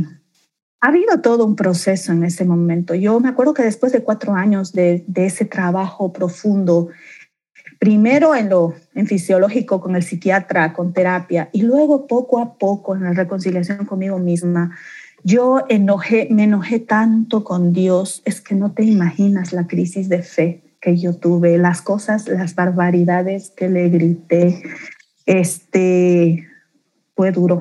ha 0.81 0.89
habido 0.89 1.21
todo 1.21 1.45
un 1.45 1.57
proceso 1.57 2.13
en 2.13 2.25
ese 2.25 2.45
momento. 2.45 2.95
Yo 2.95 3.19
me 3.21 3.29
acuerdo 3.29 3.55
que 3.55 3.63
después 3.63 3.93
de 3.93 4.03
cuatro 4.03 4.35
años 4.35 4.73
de, 4.73 5.05
de 5.07 5.27
ese 5.27 5.45
trabajo 5.45 6.13
profundo, 6.13 6.89
primero 7.79 8.35
en 8.35 8.49
lo 8.49 8.75
en 8.95 9.07
fisiológico 9.07 9.81
con 9.81 9.97
el 9.97 10.03
psiquiatra, 10.03 10.73
con 10.73 10.93
terapia, 10.93 11.49
y 11.53 11.63
luego 11.63 12.07
poco 12.07 12.41
a 12.41 12.59
poco 12.59 12.95
en 12.95 13.05
la 13.05 13.13
reconciliación 13.13 13.87
conmigo 13.87 14.19
misma, 14.19 14.77
yo 15.25 15.65
enojé, 15.69 16.29
me 16.31 16.45
enojé 16.45 16.79
tanto 16.79 17.45
con 17.45 17.73
Dios, 17.73 18.23
es 18.25 18.41
que 18.41 18.55
no 18.55 18.73
te 18.73 18.85
imaginas 18.85 19.53
la 19.53 19.67
crisis 19.67 20.09
de 20.09 20.23
fe 20.23 20.63
que 20.81 20.97
yo 20.97 21.15
tuve, 21.15 21.59
las 21.59 21.83
cosas, 21.83 22.29
las 22.29 22.55
barbaridades 22.55 23.51
que 23.51 23.69
le 23.69 23.89
grité, 23.89 24.63
este, 25.27 26.47
fue 27.17 27.33
duro, 27.33 27.61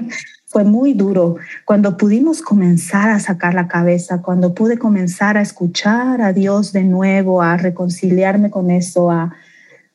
fue 0.48 0.64
muy 0.64 0.94
duro. 0.94 1.36
Cuando 1.66 1.98
pudimos 1.98 2.40
comenzar 2.40 3.10
a 3.10 3.20
sacar 3.20 3.52
la 3.52 3.68
cabeza, 3.68 4.22
cuando 4.22 4.54
pude 4.54 4.78
comenzar 4.78 5.36
a 5.36 5.42
escuchar 5.42 6.22
a 6.22 6.32
Dios 6.32 6.72
de 6.72 6.84
nuevo, 6.84 7.42
a 7.42 7.58
reconciliarme 7.58 8.50
con 8.50 8.70
eso, 8.70 9.10
a, 9.10 9.36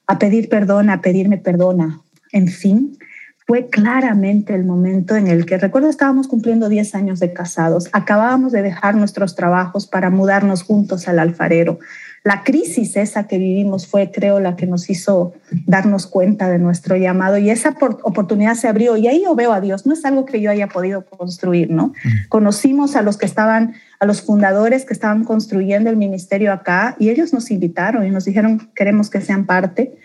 a 0.06 0.20
pedir 0.20 0.50
perdón, 0.50 0.92
a 0.92 1.02
pedirme 1.02 1.40
perdona, 1.40 2.02
en 2.32 2.48
fin, 2.48 3.00
fue 3.48 3.68
claramente 3.70 4.54
el 4.54 4.64
momento 4.64 5.16
en 5.16 5.28
el 5.28 5.46
que, 5.48 5.58
recuerdo, 5.58 5.90
estábamos 5.90 6.28
cumpliendo 6.28 6.70
10 6.70 6.96
años 6.96 7.20
de 7.20 7.34
casados, 7.34 7.90
acabábamos 7.92 8.52
de 8.52 8.62
dejar 8.62 8.96
nuestros 8.96 9.36
trabajos 9.36 9.88
para 9.88 10.12
mudarnos 10.12 10.62
juntos 10.62 11.08
al 11.08 11.18
alfarero. 11.18 11.80
La 12.24 12.44
crisis 12.44 12.96
esa 12.96 13.28
que 13.28 13.38
vivimos 13.38 13.86
fue, 13.86 14.10
creo, 14.10 14.40
la 14.40 14.56
que 14.56 14.66
nos 14.66 14.90
hizo 14.90 15.34
darnos 15.66 16.08
cuenta 16.08 16.50
de 16.50 16.58
nuestro 16.58 16.96
llamado 16.96 17.38
y 17.38 17.50
esa 17.50 17.76
oportunidad 18.04 18.56
se 18.56 18.70
abrió 18.70 18.96
y 18.96 19.08
ahí 19.08 19.24
yo 19.24 19.36
veo 19.36 19.52
a 19.52 19.60
Dios. 19.60 19.86
No 19.86 19.94
es 19.94 20.06
algo 20.06 20.26
que 20.26 20.40
yo 20.40 20.50
haya 20.50 20.70
podido 20.70 21.06
construir, 21.06 21.70
¿no? 21.70 21.92
Conocimos 22.30 22.96
a 22.96 23.02
los 23.02 23.18
que 23.18 23.26
estaban, 23.26 23.74
a 24.00 24.06
los 24.06 24.22
fundadores 24.22 24.86
que 24.86 24.94
estaban 24.94 25.26
construyendo 25.26 25.90
el 25.90 25.98
ministerio 25.98 26.54
acá 26.54 26.96
y 26.98 27.10
ellos 27.10 27.34
nos 27.34 27.52
invitaron 27.52 28.08
y 28.08 28.10
nos 28.10 28.24
dijeron, 28.24 28.72
queremos 28.74 29.10
que 29.10 29.20
sean 29.20 29.46
parte. 29.46 29.98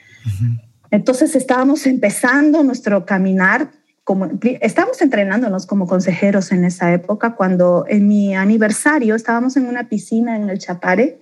Entonces 0.90 1.36
estábamos 1.36 1.86
empezando 1.86 2.64
nuestro 2.64 3.06
caminar, 3.06 3.70
como, 4.02 4.28
estábamos 4.60 5.00
entrenándonos 5.02 5.66
como 5.66 5.86
consejeros 5.86 6.50
en 6.50 6.64
esa 6.64 6.92
época, 6.92 7.36
cuando 7.36 7.84
en 7.88 8.08
mi 8.08 8.34
aniversario 8.34 9.14
estábamos 9.14 9.56
en 9.56 9.66
una 9.66 9.88
piscina 9.88 10.34
en 10.34 10.50
el 10.50 10.58
Chapare 10.58 11.20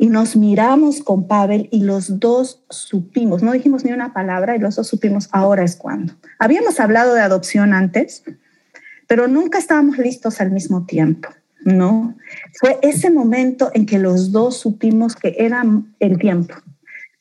y 0.00 0.06
nos 0.06 0.34
miramos 0.34 1.02
con 1.02 1.28
Pavel 1.28 1.68
y 1.70 1.82
los 1.82 2.20
dos 2.20 2.64
supimos, 2.70 3.42
no 3.42 3.52
dijimos 3.52 3.84
ni 3.84 3.92
una 3.92 4.14
palabra 4.14 4.56
y 4.56 4.58
los 4.58 4.76
dos 4.76 4.88
supimos, 4.88 5.28
ahora 5.30 5.62
es 5.62 5.76
cuando. 5.76 6.14
Habíamos 6.38 6.80
hablado 6.80 7.12
de 7.12 7.20
adopción 7.20 7.74
antes, 7.74 8.22
pero 9.06 9.28
nunca 9.28 9.58
estábamos 9.58 9.98
listos 9.98 10.40
al 10.40 10.52
mismo 10.52 10.86
tiempo. 10.86 11.28
¿no? 11.66 12.16
Fue 12.58 12.78
ese 12.80 13.10
momento 13.10 13.70
en 13.74 13.84
que 13.84 13.98
los 13.98 14.32
dos 14.32 14.56
supimos 14.56 15.16
que 15.16 15.36
era 15.38 15.62
el 15.98 16.18
tiempo, 16.18 16.54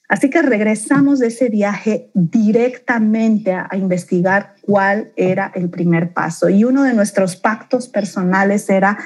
Así 0.10 0.32
que 0.32 0.42
regresamos 0.42 1.20
de 1.20 1.28
ese 1.28 1.50
viaje 1.50 2.10
directamente 2.16 3.54
a, 3.54 3.70
investigar 3.74 4.56
cuál 4.62 5.12
era 5.16 5.52
el 5.54 5.70
primer 5.70 6.14
paso. 6.14 6.50
Y 6.50 6.64
uno 6.64 6.82
de 6.82 6.96
nuestros 6.96 7.36
pactos 7.36 7.88
personales 7.88 8.68
era 8.72 8.98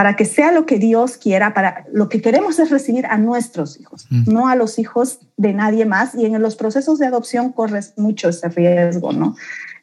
para 0.00 0.16
que 0.16 0.24
sea 0.24 0.50
lo 0.50 0.64
que 0.64 0.78
Dios 0.78 1.18
quiera, 1.18 1.52
para 1.52 1.84
lo 1.92 2.08
que 2.08 2.22
queremos 2.22 2.58
es 2.58 2.70
recibir 2.70 3.04
a 3.04 3.18
nuestros 3.18 3.78
hijos, 3.78 4.06
mm. 4.08 4.32
no 4.32 4.48
a 4.48 4.56
los 4.56 4.78
hijos 4.78 5.18
de 5.36 5.52
nadie 5.52 5.84
más. 5.84 6.14
Y 6.14 6.24
en 6.24 6.40
los 6.40 6.56
procesos 6.56 6.98
de 6.98 7.04
adopción 7.04 7.52
corres 7.52 7.92
mucho 7.98 8.30
ese 8.30 8.48
riesgo, 8.48 9.12
¿no? 9.12 9.36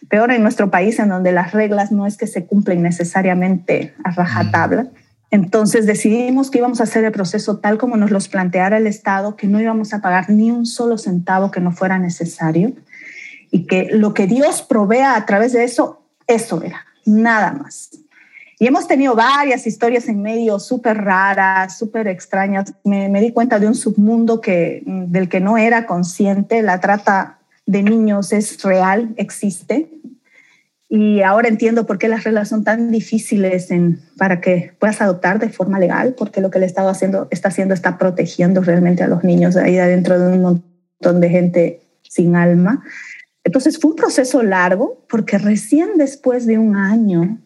Peor 0.09 0.32
en 0.32 0.41
nuestro 0.41 0.72
país, 0.72 0.97
en 0.97 1.09
donde 1.09 1.32
las 1.32 1.51
reglas 1.51 1.91
no 1.91 2.07
es 2.07 2.18
que 2.18 2.26
se 2.26 2.47
cumplen 2.47 2.82
necesariamente 2.82 3.93
a 4.03 4.09
rajatabla. 4.09 4.86
Mm. 4.86 4.89
Entonces 5.30 5.86
decidimos 5.86 6.49
que 6.49 6.57
íbamos 6.57 6.80
a 6.80 6.86
hacer 6.86 7.05
el 7.05 7.11
proceso 7.11 7.59
tal 7.59 7.78
como 7.78 7.95
nos 7.95 8.09
los 8.09 8.28
planteara 8.28 8.78
el 8.78 8.88
Estado, 8.88 9.36
que 9.36 9.45
no 9.45 9.61
íbamos 9.61 9.93
a 9.93 10.01
pagar 10.01 10.32
ni 10.32 10.49
un 10.49 10.65
solo 10.65 10.97
centavo 10.97 11.51
que 11.51 11.61
no 11.61 11.72
fuera 11.72 11.99
necesario 11.99 12.74
y 13.51 13.68
que 13.68 13.89
lo 13.91 14.15
que 14.15 14.26
Dios 14.26 14.63
provea 14.63 15.15
a 15.15 15.28
través 15.28 15.53
de 15.53 15.63
eso, 15.63 16.07
eso 16.26 16.63
era, 16.63 16.88
nada 17.05 17.53
más. 17.53 17.91
Y 18.60 18.66
hemos 18.66 18.88
tenido 18.88 19.16
varias 19.16 19.68
historias 19.68 20.08
en 20.08 20.22
medio 20.22 20.60
súper 20.60 20.97
raras, 20.97 21.78
súper 21.78 22.08
extrañas. 22.08 22.74
Me, 22.84 23.08
me, 23.08 23.22
di 23.22 23.32
cuenta 23.32 23.60
de 23.60 23.68
un 23.68 23.76
submundo 23.76 24.41
que, 24.41 24.82
del 24.86 25.30
que 25.30 25.39
no 25.39 25.58
era 25.58 25.86
consciente. 25.86 26.64
La 26.64 26.80
trata 26.80 27.38
de 27.68 27.84
niños 27.84 28.34
es 28.34 28.64
real, 28.64 29.14
existe. 29.18 29.91
Y 30.89 31.22
ahora 31.22 31.49
entiendo 31.49 31.86
por 31.86 31.99
qué 31.99 32.08
las 32.08 32.24
reglas 32.24 32.47
son 32.47 32.64
tan 32.64 32.91
difíciles 32.91 33.70
en, 33.72 33.99
para 34.18 34.39
que 34.39 34.74
puedas 34.80 35.01
adoptar 35.01 35.38
de 35.38 35.49
forma 35.49 35.80
legal, 35.80 36.16
porque 36.18 36.41
lo 36.41 36.49
que 36.49 36.60
el 36.60 36.64
Estado 36.64 36.89
haciendo, 36.89 37.28
está 37.30 37.49
haciendo 37.49 37.74
está 37.74 37.97
protegiendo 37.97 38.62
realmente 38.62 39.03
a 39.03 39.08
los 39.08 39.24
niños 39.24 39.58
ahí 39.58 39.78
adentro 39.78 40.18
de 40.18 40.34
un 40.34 40.41
montón 40.41 41.20
de 41.20 41.30
gente 41.30 41.82
sin 42.03 42.36
alma. 42.38 42.84
Entonces 43.43 43.78
fue 43.80 43.91
un 43.91 43.97
proceso 43.97 44.41
largo, 44.43 45.05
porque 45.10 45.38
recién 45.38 45.97
después 45.97 46.45
de 46.45 46.58
un 46.58 46.76
año, 46.78 47.38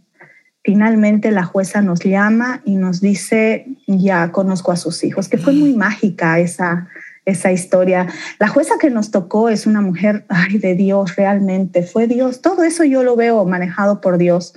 finalmente 0.64 1.32
la 1.32 1.43
jueza 1.43 1.82
nos 1.82 2.01
llama 2.01 2.62
y 2.66 2.76
nos 2.76 3.01
dice, 3.01 3.66
ya 3.88 4.32
conozco 4.32 4.72
a 4.72 4.78
sus 4.78 5.03
hijos, 5.03 5.28
que 5.28 5.38
fue 5.38 5.53
muy 5.53 5.74
mágica 5.74 6.39
esa, 6.39 6.88
esa 7.26 7.51
historia. 7.51 8.07
La 8.39 8.47
jueza 8.47 8.76
que 8.80 8.89
nos 8.89 9.12
tocó 9.12 9.49
es 9.49 9.66
una 9.66 9.82
mujer, 9.82 10.26
ay, 10.30 10.57
de 10.59 10.76
Dios, 10.76 11.16
realmente, 11.16 11.84
fue 11.84 12.07
Dios. 12.07 12.41
Todo 12.41 12.64
eso 12.64 12.84
yo 12.84 13.03
lo 13.03 13.16
veo 13.16 13.43
manejado 13.45 14.01
por 14.01 14.18
Dios. 14.18 14.53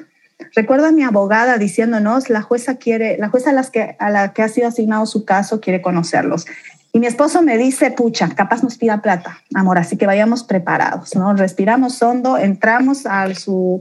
Recuerdo 0.55 0.87
a 0.87 0.93
mi 0.93 1.03
abogada 1.03 1.57
diciéndonos, 1.59 2.29
la 2.29 2.43
jueza 2.43 2.77
quiere, 2.77 3.17
la 3.19 3.29
jueza 3.29 3.51
a, 3.51 3.53
las 3.55 3.71
que, 3.71 3.97
a 3.99 4.11
la 4.11 4.33
que 4.33 4.43
ha 4.43 4.49
sido 4.49 4.69
asignado 4.69 5.07
su 5.07 5.25
caso 5.25 5.61
quiere 5.61 5.81
conocerlos. 5.81 6.45
Y 6.93 7.01
mi 7.01 7.07
esposo 7.07 7.43
me 7.43 7.57
dice, 7.57 7.91
pucha, 7.91 8.29
capaz 8.29 8.63
nos 8.63 8.77
pida 8.79 9.03
plata, 9.03 9.39
amor, 9.55 9.79
así 9.79 9.97
que 9.97 10.07
vayamos 10.07 10.45
preparados, 10.45 11.17
¿no? 11.17 11.35
Respiramos 11.35 12.01
hondo, 12.03 12.39
entramos 12.39 13.05
a 13.07 13.35
su, 13.35 13.81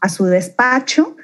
a 0.00 0.10
su 0.10 0.26
despacho 0.26 1.16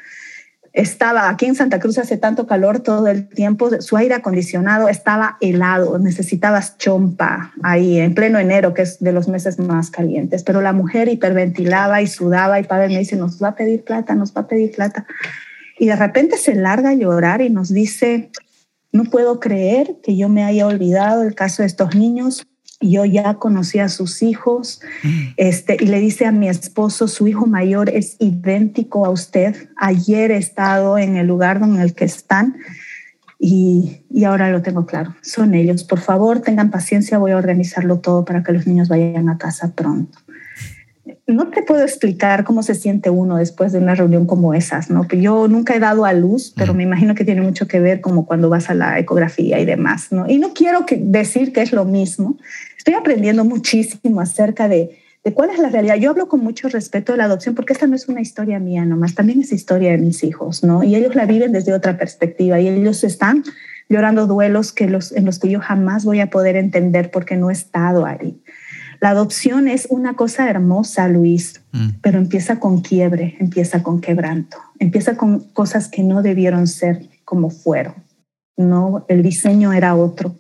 estaba 0.77 1.31
aquí 1.31 1.47
en 1.47 1.55
Santa 1.55 1.79
Cruz 1.81 1.97
hace 1.97 2.19
tanto 2.19 2.47
calor 2.47 2.81
todo 2.81 3.09
el 3.09 3.29
tiempo, 3.31 3.71
su 3.81 3.97
aire 3.97 4.15
acondicionado 4.15 4.89
estaba 4.91 5.39
helado, 5.41 5.99
necesitabas 5.99 6.77
chompa 6.77 7.55
ahí 7.63 7.99
en 7.99 8.15
pleno 8.15 8.39
enero, 8.39 8.75
que 8.75 8.83
es 8.83 9.01
de 9.01 9.11
los 9.11 9.27
meses 9.27 9.59
más 9.59 9.91
calientes, 9.91 10.43
pero 10.43 10.61
la 10.61 10.75
mujer 10.75 11.09
hiperventilaba 11.09 12.03
y 12.03 12.07
sudaba 12.07 12.61
y 12.61 12.65
padre 12.65 12.89
me 12.89 12.99
dice, 12.99 13.17
nos 13.17 13.43
va 13.43 13.49
a 13.49 13.55
pedir 13.55 13.85
plata, 13.85 14.15
nos 14.15 14.37
va 14.37 14.43
a 14.43 14.49
pedir 14.49 14.73
plata. 14.73 15.07
Y 15.79 15.87
de 15.87 15.97
repente 15.97 16.37
se 16.37 16.55
larga 16.55 16.91
a 16.91 16.95
llorar 16.95 17.41
y 17.41 17.49
nos 17.49 17.73
dice, 17.73 18.31
no 18.93 19.05
puedo 19.05 19.41
creer 19.41 19.97
que 20.03 20.15
yo 20.15 20.29
me 20.29 20.45
haya 20.45 20.67
olvidado 20.67 21.23
el 21.23 21.35
caso 21.35 21.63
de 21.63 21.69
estos 21.69 21.95
niños, 21.95 22.47
yo 22.81 23.05
ya 23.05 23.35
conocí 23.35 23.79
a 23.79 23.89
sus 23.89 24.23
hijos 24.23 24.81
mm. 25.03 25.29
este, 25.37 25.77
y 25.81 25.87
le 25.87 26.01
dice 26.01 26.27
a 26.27 26.33
mi 26.33 26.49
esposo, 26.49 27.09
su 27.09 27.27
hijo 27.27 27.47
mayor 27.47 27.91
es 27.91 28.17
idéntico 28.19 29.07
a 29.07 29.11
usted. 29.11 29.71
Ayer 29.77 30.31
he 30.31 30.37
estado 30.37 30.99
en 30.99 31.17
el 31.17 31.27
lugar 31.27 31.61
en 31.63 31.77
el 31.77 31.95
que 31.95 32.05
están 32.05 32.57
y, 33.39 34.03
y 34.11 34.25
ahora 34.25 34.51
lo 34.51 34.63
tengo 34.63 34.87
claro. 34.87 35.15
Son 35.23 35.55
ellos. 35.55 35.85
Por 35.85 36.01
favor, 36.01 36.41
tengan 36.41 36.71
paciencia, 36.71 37.19
voy 37.19 37.33
a 37.33 37.37
organizarlo 37.37 38.01
todo 38.01 38.25
para 38.25 38.43
que 38.43 38.53
los 38.53 38.67
niños 38.67 38.89
vayan 38.89 39.29
a 39.29 39.39
casa 39.39 39.73
pronto 39.75 40.19
no 41.27 41.49
te 41.51 41.63
puedo 41.63 41.83
explicar 41.83 42.45
cómo 42.45 42.63
se 42.63 42.75
siente 42.75 43.11
uno 43.11 43.37
después 43.37 43.73
de 43.73 43.79
una 43.79 43.95
reunión 43.95 44.27
como 44.27 44.55
esas, 44.55 44.91
¿no? 44.91 45.07
Yo 45.09 45.47
nunca 45.49 45.75
he 45.75 45.81
dado 45.81 46.05
a 46.05 46.13
luz, 46.13 46.53
pero 46.57 46.75
me 46.75 46.83
imagino 46.83 47.15
que 47.15 47.25
tiene 47.25 47.43
mucho 47.43 47.69
que 47.69 47.81
ver 47.81 48.01
como 48.01 48.27
cuando 48.27 48.49
vas 48.49 48.71
a 48.71 48.75
la 48.75 48.99
ecografía 48.99 49.61
y 49.61 49.65
demás, 49.65 50.11
¿no? 50.11 50.29
Y 50.29 50.39
no 50.39 50.53
quiero 50.53 50.85
que 50.85 50.97
decir 50.97 51.53
que 51.53 51.63
es 51.63 51.73
lo 51.73 51.85
mismo. 51.85 52.39
Estoy 52.77 52.95
aprendiendo 52.95 53.45
muchísimo 53.45 54.21
acerca 54.21 54.69
de, 54.69 54.99
de 55.23 55.33
cuál 55.33 55.51
es 55.51 55.59
la 55.59 55.69
realidad. 55.69 55.97
Yo 55.97 56.11
hablo 56.11 56.29
con 56.29 56.41
mucho 56.41 56.69
respeto 56.69 57.13
de 57.13 57.19
la 57.19 57.25
adopción 57.25 57.55
porque 57.55 57.73
esta 57.73 57.87
no 57.87 57.95
es 57.95 58.09
una 58.09 58.21
historia 58.21 58.59
mía 58.59 58.85
nomás, 58.85 59.15
también 59.15 59.41
es 59.41 59.53
historia 59.53 59.93
de 59.93 59.99
mis 59.99 60.25
hijos, 60.25 60.65
¿no? 60.65 60.83
Y 60.83 60.97
ellos 60.97 61.15
la 61.15 61.27
viven 61.27 61.53
desde 61.53 61.73
otra 61.73 61.99
perspectiva 61.99 62.61
y 62.61 62.69
ellos 62.69 63.05
están 63.05 63.45
llorando 63.89 64.27
duelos 64.27 64.73
que 64.73 64.89
los, 64.89 65.13
en 65.13 65.25
los 65.25 65.39
que 65.39 65.49
yo 65.49 65.61
jamás 65.61 66.05
voy 66.05 66.21
a 66.21 66.31
poder 66.31 66.57
entender 66.57 67.11
porque 67.11 67.37
no 67.37 67.51
he 67.51 67.53
estado 67.53 68.07
ahí. 68.07 68.41
La 69.01 69.11
adopción 69.11 69.69
es 69.69 69.87
una 69.91 70.15
cosa 70.15 70.49
hermosa, 70.49 71.09
Luis, 71.09 71.63
mm. 71.73 71.89
pero 72.01 72.19
empieza 72.19 72.61
con 72.61 72.81
quiebre, 72.81 73.37
empieza 73.39 73.83
con 73.83 74.01
quebranto, 74.01 74.59
empieza 74.79 75.17
con 75.17 75.41
cosas 75.53 75.89
que 75.89 76.03
no 76.03 76.23
debieron 76.23 76.67
ser 76.67 77.09
como 77.25 77.51
fueron. 77.51 77.95
No, 78.57 79.05
el 79.09 79.23
diseño 79.23 79.73
era 79.73 79.95
otro. 79.95 80.35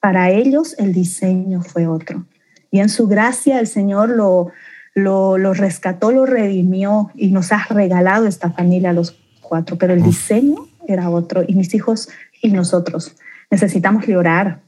Para 0.00 0.30
ellos 0.30 0.76
el 0.78 0.92
diseño 0.92 1.62
fue 1.62 1.86
otro. 1.86 2.26
Y 2.70 2.80
en 2.80 2.88
su 2.88 3.06
gracia 3.08 3.58
el 3.58 3.66
Señor 3.66 4.10
lo, 4.10 4.50
lo, 4.94 5.38
lo 5.38 5.54
rescató, 5.54 6.12
lo 6.12 6.26
redimió 6.26 7.10
y 7.14 7.30
nos 7.30 7.52
ha 7.52 7.64
regalado 7.70 8.26
esta 8.26 8.50
familia 8.50 8.90
a 8.90 8.94
los 8.94 9.18
cuatro, 9.40 9.76
pero 9.78 9.94
el 9.94 10.02
diseño 10.02 10.68
era 10.86 11.10
otro 11.10 11.44
y 11.46 11.54
mis 11.54 11.74
hijos 11.74 12.08
y 12.42 12.50
nosotros 12.50 13.16
necesitamos 13.50 14.06
llorar 14.06 14.60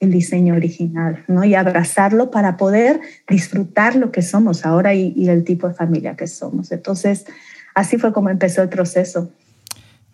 el 0.00 0.10
diseño 0.10 0.54
original, 0.54 1.24
¿no? 1.26 1.44
Y 1.44 1.54
abrazarlo 1.54 2.30
para 2.30 2.56
poder 2.56 3.00
disfrutar 3.28 3.96
lo 3.96 4.12
que 4.12 4.22
somos 4.22 4.66
ahora 4.66 4.94
y, 4.94 5.28
el 5.28 5.44
tipo 5.44 5.68
de 5.68 5.74
familia 5.74 6.16
que 6.16 6.26
somos. 6.26 6.70
Entonces, 6.70 7.24
así 7.74 7.96
fue 7.96 8.12
como 8.12 8.28
empezó 8.28 8.62
el 8.62 8.68
proceso. 8.68 9.30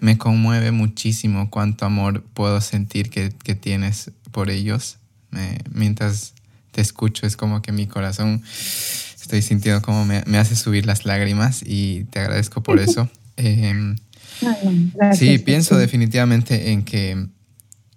Me 0.00 0.18
conmueve 0.18 0.70
muchísimo 0.70 1.50
cuánto 1.50 1.84
amor 1.84 2.22
puedo 2.34 2.60
sentir 2.60 3.10
que, 3.10 3.30
tienes 3.54 4.12
por 4.30 4.50
ellos. 4.50 4.98
mientras 5.72 6.34
te 6.70 6.80
escucho, 6.80 7.26
es 7.26 7.36
como 7.36 7.60
que 7.60 7.72
mi 7.72 7.86
corazón, 7.86 8.42
estoy 9.20 9.42
sintiendo 9.42 9.82
como 9.82 10.04
me, 10.04 10.38
hace 10.38 10.56
subir 10.56 10.86
las 10.86 11.04
lágrimas 11.04 11.62
y 11.64 12.04
te 12.04 12.20
agradezco 12.20 12.62
por 12.62 12.78
eso. 12.80 13.08
Em, 13.36 13.96
sí, 15.12 15.38
pienso 15.38 15.76
definitivamente 15.76 16.70
en 16.70 16.84
que 16.84 17.26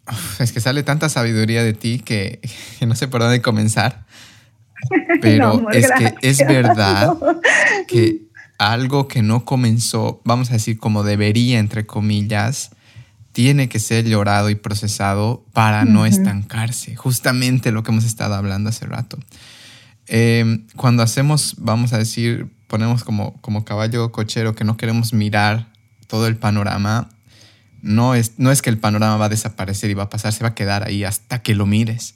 es 0.39 0.51
que 0.51 0.59
sale 0.59 0.83
tanta 0.83 1.09
sabiduría 1.09 1.63
de 1.63 1.73
ti 1.73 1.99
que, 1.99 2.39
no 2.85 2.95
sé 2.95 3.07
por 3.07 3.21
dónde 3.21 3.41
comenzar. 3.41 4.05
Pero 5.21 5.69
es 5.73 5.89
que 5.97 6.15
es 6.21 6.39
verdad 6.39 7.13
que 7.87 8.21
algo 8.57 9.07
que 9.07 9.21
no 9.21 9.45
comenzó, 9.45 10.21
vamos 10.23 10.49
a 10.49 10.53
decir, 10.53 10.77
como 10.77 11.03
debería, 11.03 11.59
entre 11.59 11.85
comillas, 11.85 12.71
tiene 13.31 13.67
que 13.67 13.79
ser 13.79 14.05
llorado 14.05 14.49
y 14.49 14.55
procesado 14.55 15.43
para 15.51 15.83
no 15.83 16.05
estancarse. 16.05 16.95
Justamente 16.95 17.71
lo 17.71 17.83
que 17.83 17.91
hemos 17.91 18.05
estado 18.05 18.35
hablando 18.35 18.69
hace 18.69 18.85
rato. 18.85 19.17
Em, 20.07 20.65
cuando 20.77 21.03
hacemos, 21.03 21.55
vamos 21.57 21.91
a 21.91 21.97
decir, 21.97 22.47
ponemos 22.67 23.03
como, 23.03 23.33
como 23.41 23.65
caballo 23.65 24.11
cochero 24.13 24.55
que 24.55 24.63
no 24.63 24.77
queremos 24.77 25.11
mirar 25.11 25.67
todo 26.07 26.27
el 26.27 26.37
panorama, 26.37 27.09
no 27.85 28.15
es, 28.15 28.33
no 28.37 28.51
es 28.51 28.63
que 28.63 28.71
el 28.71 28.79
panorama 28.79 29.15
va 29.17 29.25
a 29.25 29.29
desaparecer 29.29 29.91
y 29.91 29.93
va 29.93 30.03
a 30.03 30.09
pasar, 30.09 30.33
se 30.33 30.43
va 30.43 30.49
a 30.49 30.55
quedar 30.55 30.83
ahí 30.83 31.03
hasta 31.03 31.43
que 31.43 31.53
lo 31.53 31.67
mires. 31.67 32.15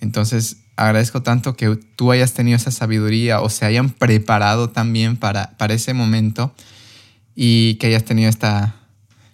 Entonces, 0.00 0.56
agradezco 0.74 1.22
tanto 1.22 1.56
que 1.56 1.76
tú 1.76 2.10
hayas 2.10 2.32
tenido 2.32 2.56
esa 2.56 2.72
sabiduría 2.72 3.40
o 3.40 3.48
se 3.48 3.64
hayan 3.64 3.90
preparado 3.90 4.70
también 4.70 5.16
para, 5.16 5.56
para 5.58 5.74
ese 5.74 5.94
momento 5.94 6.52
y 7.36 7.76
que 7.76 7.86
hayas 7.86 8.04
tenido 8.04 8.28
esta, 8.28 8.74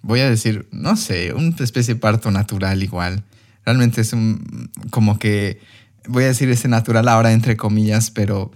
voy 0.02 0.20
a 0.20 0.28
decir, 0.28 0.68
no 0.72 0.94
sé, 0.94 1.32
una 1.32 1.56
especie 1.58 1.94
de 1.94 2.00
parto 2.00 2.30
natural 2.30 2.82
igual. 2.82 3.24
Realmente 3.64 4.02
es 4.02 4.12
un, 4.12 4.70
como 4.90 5.18
que, 5.18 5.58
voy 6.06 6.24
a 6.24 6.28
decir 6.28 6.50
ese 6.50 6.68
natural 6.68 7.08
ahora 7.08 7.32
entre 7.32 7.56
comillas, 7.56 8.10
pero 8.10 8.52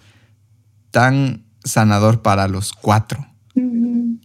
tan 0.90 1.46
sanador 1.64 2.20
para 2.20 2.46
los 2.46 2.74
cuatro, 2.74 3.26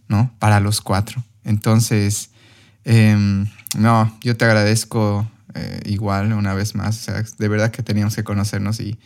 ¿no? 0.08 0.34
Para 0.38 0.60
los 0.60 0.82
cuatro. 0.82 1.24
Entonces, 1.42 2.31
Em, 2.84 3.46
no, 3.78 4.16
yo 4.22 4.36
te 4.36 4.44
agradezco 4.44 5.28
eh, 5.54 5.80
igual 5.86 6.32
una 6.32 6.54
vez 6.54 6.74
más. 6.74 6.98
O 6.98 7.02
sea, 7.02 7.24
de 7.38 7.48
verdad 7.48 7.70
que 7.70 7.82
teníamos 7.82 8.16
que 8.16 8.24
conocernos 8.24 8.80
y 8.80 8.98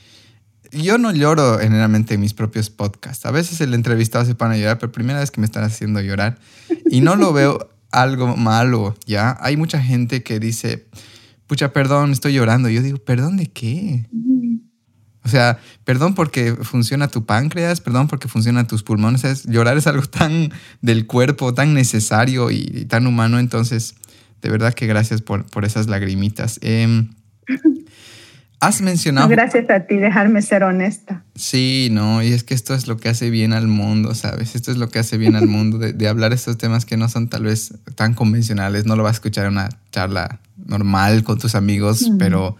yo 0.73 0.99
no 0.99 1.13
lloro 1.13 1.59
generalmente 1.59 2.15
en 2.15 2.21
mis 2.21 2.35
propios 2.35 2.71
podcasts. 2.71 3.27
A 3.27 3.31
veces 3.31 3.61
el 3.61 3.75
entrevistado 3.75 4.25
se 4.25 4.35
pone 4.35 4.57
a 4.57 4.59
llorar, 4.59 4.79
pero 4.79 4.93
primera 4.93 5.21
vez 5.21 5.31
que 5.31 5.41
me 5.41 5.47
están 5.47 5.65
haciendo 5.65 6.01
llorar 6.01 6.39
y 6.91 7.01
no 7.01 7.17
lo 7.17 7.33
veo 7.33 7.71
algo 7.93 8.37
malo, 8.37 8.97
¿ya? 9.07 9.37
Hay 9.41 9.57
mucha 9.57 9.81
gente 9.81 10.23
que 10.23 10.39
dice, 10.39 10.87
pucha, 11.47 11.73
perdón, 11.73 12.13
estoy 12.13 12.35
llorando. 12.35 12.69
Yo 12.69 12.83
digo, 12.83 12.99
¿perdón 12.99 13.37
de 13.37 13.47
qué? 13.47 14.07
O 15.27 15.29
sea, 15.29 15.59
perdón 15.85 16.15
porque 16.15 16.55
funciona 16.55 17.09
tu 17.09 17.27
páncreas, 17.27 17.81
perdón 17.81 18.07
porque 18.07 18.29
funcionan 18.29 18.69
tus 18.69 18.85
pulmones. 18.85 19.45
llorar 19.47 19.77
es 19.77 19.89
algo 19.89 20.05
tan 20.07 20.53
del 20.83 21.09
cuerpo, 21.09 21.53
tan 21.53 21.75
necesario 21.75 22.53
y, 22.53 22.85
tan 22.85 23.09
humano. 23.09 23.41
Entonces, 23.41 23.97
de 24.41 24.51
verdad 24.51 24.73
que 24.73 24.87
gracias 24.87 25.23
por, 25.23 25.45
por 25.45 25.65
esas 25.65 25.89
lagrimitas. 25.89 26.61
Em, 26.63 27.09
has 28.61 28.81
mencionado... 28.81 29.29
gracias 29.29 29.69
a 29.69 29.81
ti, 29.81 29.97
dejarme 29.97 30.43
ser 30.43 30.63
honesta. 30.63 31.25
Sí, 31.35 31.89
no, 31.91 32.23
y 32.23 32.33
es 32.33 32.45
que 32.45 32.55
esto 32.55 32.73
es 32.73 32.87
lo 32.87 32.97
que 32.97 33.09
hace 33.09 33.29
bien 33.29 33.53
al 33.53 33.67
mundo, 33.67 34.15
¿sabes? 34.15 34.55
Esto 34.55 34.71
es 34.71 34.77
lo 34.77 34.91
que 34.91 35.01
hace 35.01 35.19
bien 35.19 35.35
al 35.35 35.49
mundo, 35.49 35.79
de, 35.79 36.09
hablar 36.09 36.33
estos 36.35 36.57
temas 36.57 36.85
que 36.85 36.97
no 36.97 37.09
son 37.09 37.29
tal 37.29 37.43
vez 37.43 37.75
tan 37.97 38.15
convencionales. 38.15 38.87
No 38.87 38.95
lo 38.95 39.03
vas 39.03 39.15
a 39.15 39.17
escuchar 39.17 39.47
en 39.47 39.55
una 39.55 39.71
charla 39.91 40.39
normal 40.67 41.25
con 41.25 41.37
tus 41.37 41.57
amigos, 41.57 42.13
pero 42.17 42.57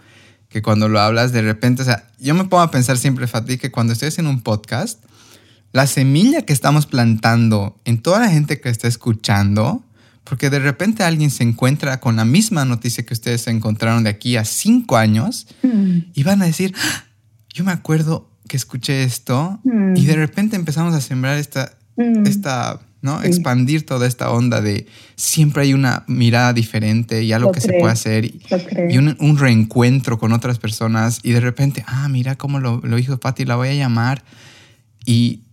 que 0.49 0.61
cuando 0.61 0.87
lo 0.87 0.99
hablas 0.99 1.31
de 1.31 1.41
repente, 1.41 1.81
o 1.81 1.85
sea, 1.85 2.07
yo 2.19 2.33
me 2.33 2.45
pongo 2.45 2.61
a 2.63 2.71
pensar 2.71 2.97
siempre, 2.97 3.27
Fatih, 3.27 3.57
que 3.57 3.71
cuando 3.71 3.93
estoy 3.93 4.09
haciendo 4.09 4.31
un 4.31 4.41
podcast, 4.41 5.03
la 5.73 5.87
semilla 5.87 6.43
que 6.43 6.53
estamos 6.53 6.85
plantando 6.85 7.79
en 7.85 8.01
toda 8.01 8.19
la 8.19 8.29
gente 8.29 8.59
que 8.59 8.69
está 8.69 8.87
escuchando, 8.87 9.83
porque 10.23 10.49
de 10.49 10.59
repente 10.59 11.03
alguien 11.03 11.31
se 11.31 11.43
encuentra 11.43 11.99
con 11.99 12.15
la 12.15 12.25
misma 12.25 12.65
noticia 12.65 13.05
que 13.05 13.13
ustedes 13.13 13.41
se 13.41 13.51
encontraron 13.51 14.03
de 14.03 14.09
aquí 14.09 14.37
a 14.37 14.45
cinco 14.45 14.97
años 14.97 15.47
mm. 15.63 15.97
y 16.13 16.23
van 16.23 16.41
a 16.41 16.45
decir, 16.45 16.73
ah, 16.77 17.05
yo 17.53 17.63
me 17.63 17.71
acuerdo 17.71 18.29
que 18.47 18.57
escuché 18.57 19.03
esto 19.03 19.59
y 19.95 20.05
de 20.05 20.15
mm. 20.15 20.19
repente 20.19 20.55
empezamos 20.55 20.93
a 20.93 21.01
sembrar 21.01 21.37
esta, 21.37 21.77
mm. 21.97 22.25
esta 22.25 22.79
¿no? 23.01 23.21
Expandir 23.21 23.85
toda 23.85 24.07
esta 24.07 24.31
onda 24.31 24.61
de 24.61 24.87
siempre 25.15 25.63
hay 25.63 25.73
una 25.73 26.03
mirada 26.07 26.53
diferente 26.53 27.23
y 27.23 27.31
algo 27.31 27.51
que 27.51 27.61
se 27.61 27.73
puede 27.73 27.93
hacer 27.93 28.25
y, 28.25 28.41
un, 28.97 29.37
reencuentro 29.37 30.17
con 30.17 30.33
otras 30.33 30.59
personas 30.59 31.19
y 31.23 31.31
de 31.31 31.39
repente, 31.39 31.83
ah, 31.87 32.07
mira 32.09 32.35
cómo 32.35 32.59
lo, 32.59 32.81
lo 32.83 32.97
hizo 32.97 33.19
Patti, 33.19 33.45
la 33.45 33.55
voy 33.55 33.69
a 33.69 33.73
llamar 33.73 34.23
y, 35.07 35.43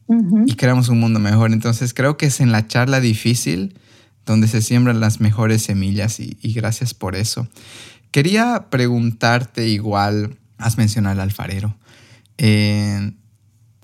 creamos 0.57 0.88
un 0.88 1.01
mundo 1.01 1.20
mejor. 1.20 1.53
Entonces 1.53 1.95
creo 1.95 2.16
que 2.16 2.26
es 2.26 2.40
en 2.40 2.53
la 2.53 2.66
charla 2.66 3.01
difícil 3.01 3.78
donde 4.26 4.49
se 4.49 4.61
siembran 4.61 5.01
las 5.01 5.20
mejores 5.20 5.62
semillas 5.62 6.18
y, 6.20 6.36
gracias 6.53 6.92
por 6.92 7.14
eso. 7.14 7.49
Quería 8.11 8.66
preguntarte 8.70 9.68
igual, 9.68 10.36
has 10.59 10.76
mencionado 10.76 11.14
al 11.14 11.20
alfarero. 11.20 11.76
Eh, 12.38 13.12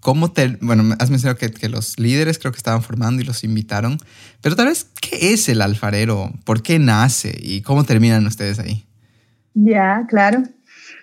¿Cómo 0.01 0.33
te, 0.33 0.57
bueno, 0.61 0.95
has 0.99 1.11
mencionado 1.11 1.39
que, 1.39 1.53
que, 1.53 1.69
los 1.69 1.99
líderes 1.99 2.39
creo 2.39 2.53
que 2.53 2.59
estaban 2.59 2.83
formando 2.83 3.23
y 3.23 3.25
los 3.25 3.45
invitaron, 3.45 3.99
pero 4.41 4.57
tal 4.57 4.67
vez, 4.67 4.87
¿qué 5.01 5.33
es 5.33 5.49
el 5.49 5.61
alfarero? 5.61 6.33
¿Por 6.45 6.63
qué 6.63 6.79
nace? 6.79 7.37
¿Y 7.39 7.61
cómo 7.61 7.85
terminan 7.85 8.27
ustedes 8.27 8.59
ahí? 8.59 8.87
Ya, 9.55 10.07
claro. 10.09 10.43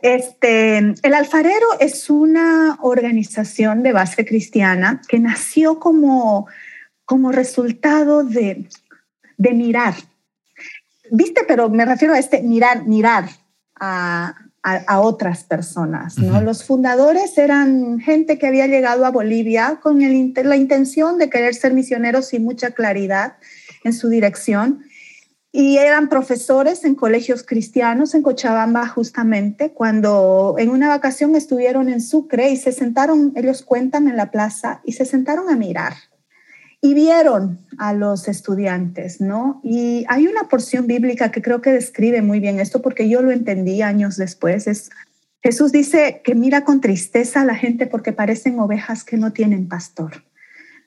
Este, 0.02 0.78
el 0.78 1.14
alfarero 1.14 1.68
es 1.80 2.10
una 2.10 2.78
organización 2.82 3.84
de 3.84 3.94
base 3.94 4.26
cristiana 4.26 5.02
que 5.08 5.20
nació 5.20 5.80
como, 5.80 6.48
como 7.06 7.32
resultado 7.32 8.24
de, 8.24 8.68
de 9.38 9.54
mirar. 9.54 9.96
¿Viste? 11.12 11.44
Pero 11.48 11.70
me 11.70 11.86
refiero 11.86 12.14
a 12.14 12.20
este 12.20 12.42
mirar, 12.42 12.86
mirar 12.86 13.30
a, 13.80 14.36
a, 14.76 15.00
otras 15.00 15.44
personas. 15.44 16.18
¿no? 16.18 16.42
Los 16.42 16.64
fundadores 16.64 17.38
eran 17.38 18.00
gente 18.00 18.38
que 18.38 18.48
había 18.48 18.68
llegado 18.68 19.06
a 19.06 19.12
Bolivia 19.12 19.80
con 19.82 20.02
el, 20.02 20.34
la 20.44 20.58
intención 20.58 21.18
de 21.18 21.30
querer 21.30 21.56
ser 21.56 21.74
misioneros 21.74 22.28
sin 22.28 22.44
mucha 22.44 22.72
claridad 22.72 23.38
en 23.84 23.94
su 23.94 24.10
dirección. 24.10 24.84
Y 25.54 25.78
eran 25.78 26.10
profesores 26.10 26.84
en 26.84 26.96
colegios 26.96 27.44
cristianos 27.44 28.14
en 28.14 28.22
Cochabamba 28.22 28.88
justamente, 28.88 29.72
cuando 29.72 30.56
en 30.58 30.70
una 30.70 30.90
vacación 30.90 31.36
estuvieron 31.36 31.88
en 31.90 32.02
Sucre 32.02 32.50
y 32.50 32.58
se 32.58 32.74
sentaron, 32.74 33.32
ellos 33.36 33.64
cuentan 33.64 34.08
en 34.08 34.18
la 34.18 34.30
plaza, 34.30 34.82
y 34.84 34.94
se 34.94 35.06
sentaron 35.06 35.50
a 35.50 35.56
mirar 35.56 35.94
y 36.88 36.94
vieron 36.94 37.60
a 37.78 37.92
los 37.92 38.30
estudiantes, 38.30 39.20
¿no? 39.20 39.60
Y 39.62 40.06
hay 40.08 40.26
una 40.26 40.48
porción 40.48 40.88
bíblica 40.88 41.32
que 41.32 41.42
creo 41.42 41.62
que 41.62 41.74
describe 41.74 42.22
muy 42.22 42.40
bien 42.40 42.62
esto 42.62 42.82
porque 42.82 43.10
yo 43.10 43.22
lo 43.22 43.32
entendí 43.32 43.82
años 43.82 44.16
después. 44.16 44.68
Es, 44.68 44.90
Jesús 45.44 45.74
dice 45.74 46.22
que 46.24 46.34
mira 46.34 46.64
con 46.64 46.80
tristeza 46.80 47.42
a 47.42 47.46
la 47.46 47.56
gente 47.56 47.88
porque 47.88 48.14
parecen 48.14 48.58
ovejas 48.60 49.04
que 49.04 49.18
no 49.18 49.34
tienen 49.34 49.68
pastor, 49.68 50.24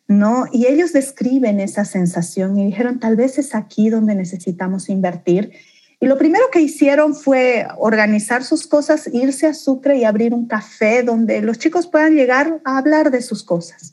¿no? 0.09 0.47
Y 0.51 0.69
ellos 0.69 0.95
describen 0.95 1.61
esa 1.61 1.85
sensación 1.85 2.59
y 2.59 2.65
dijeron, 2.65 2.99
tal 2.99 3.17
vez 3.17 3.39
es 3.39 3.55
aquí 3.55 3.91
donde 3.91 4.15
necesitamos 4.15 4.89
invertir. 4.89 5.53
Y 6.01 6.07
lo 6.07 6.17
primero 6.17 6.47
que 6.51 6.63
hicieron 6.63 7.15
fue 7.15 7.67
organizar 7.77 8.43
sus 8.43 8.67
cosas, 8.67 9.07
irse 9.13 9.47
a 9.47 9.53
Sucre 9.53 9.99
y 9.99 10.05
abrir 10.05 10.33
un 10.33 10.47
café 10.47 11.03
donde 11.03 11.43
los 11.43 11.59
chicos 11.59 11.87
puedan 11.87 12.15
llegar 12.15 12.63
a 12.65 12.79
hablar 12.79 13.11
de 13.11 13.21
sus 13.21 13.45
cosas. 13.45 13.93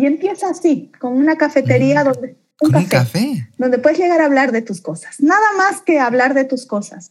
Y 0.00 0.06
empieza 0.06 0.48
así, 0.48 0.90
con 0.98 1.12
una 1.12 1.36
cafetería 1.36 2.04
donde... 2.04 2.34
Un, 2.62 2.84
café, 2.86 3.48
Donde 3.58 3.78
puedes 3.78 3.98
llegar 3.98 4.22
a 4.22 4.24
hablar 4.24 4.50
de 4.50 4.62
tus 4.62 4.80
cosas. 4.80 5.20
Nada 5.20 5.52
más 5.58 5.82
que 5.82 5.98
hablar 5.98 6.32
de 6.32 6.44
tus 6.44 6.64
cosas. 6.64 7.10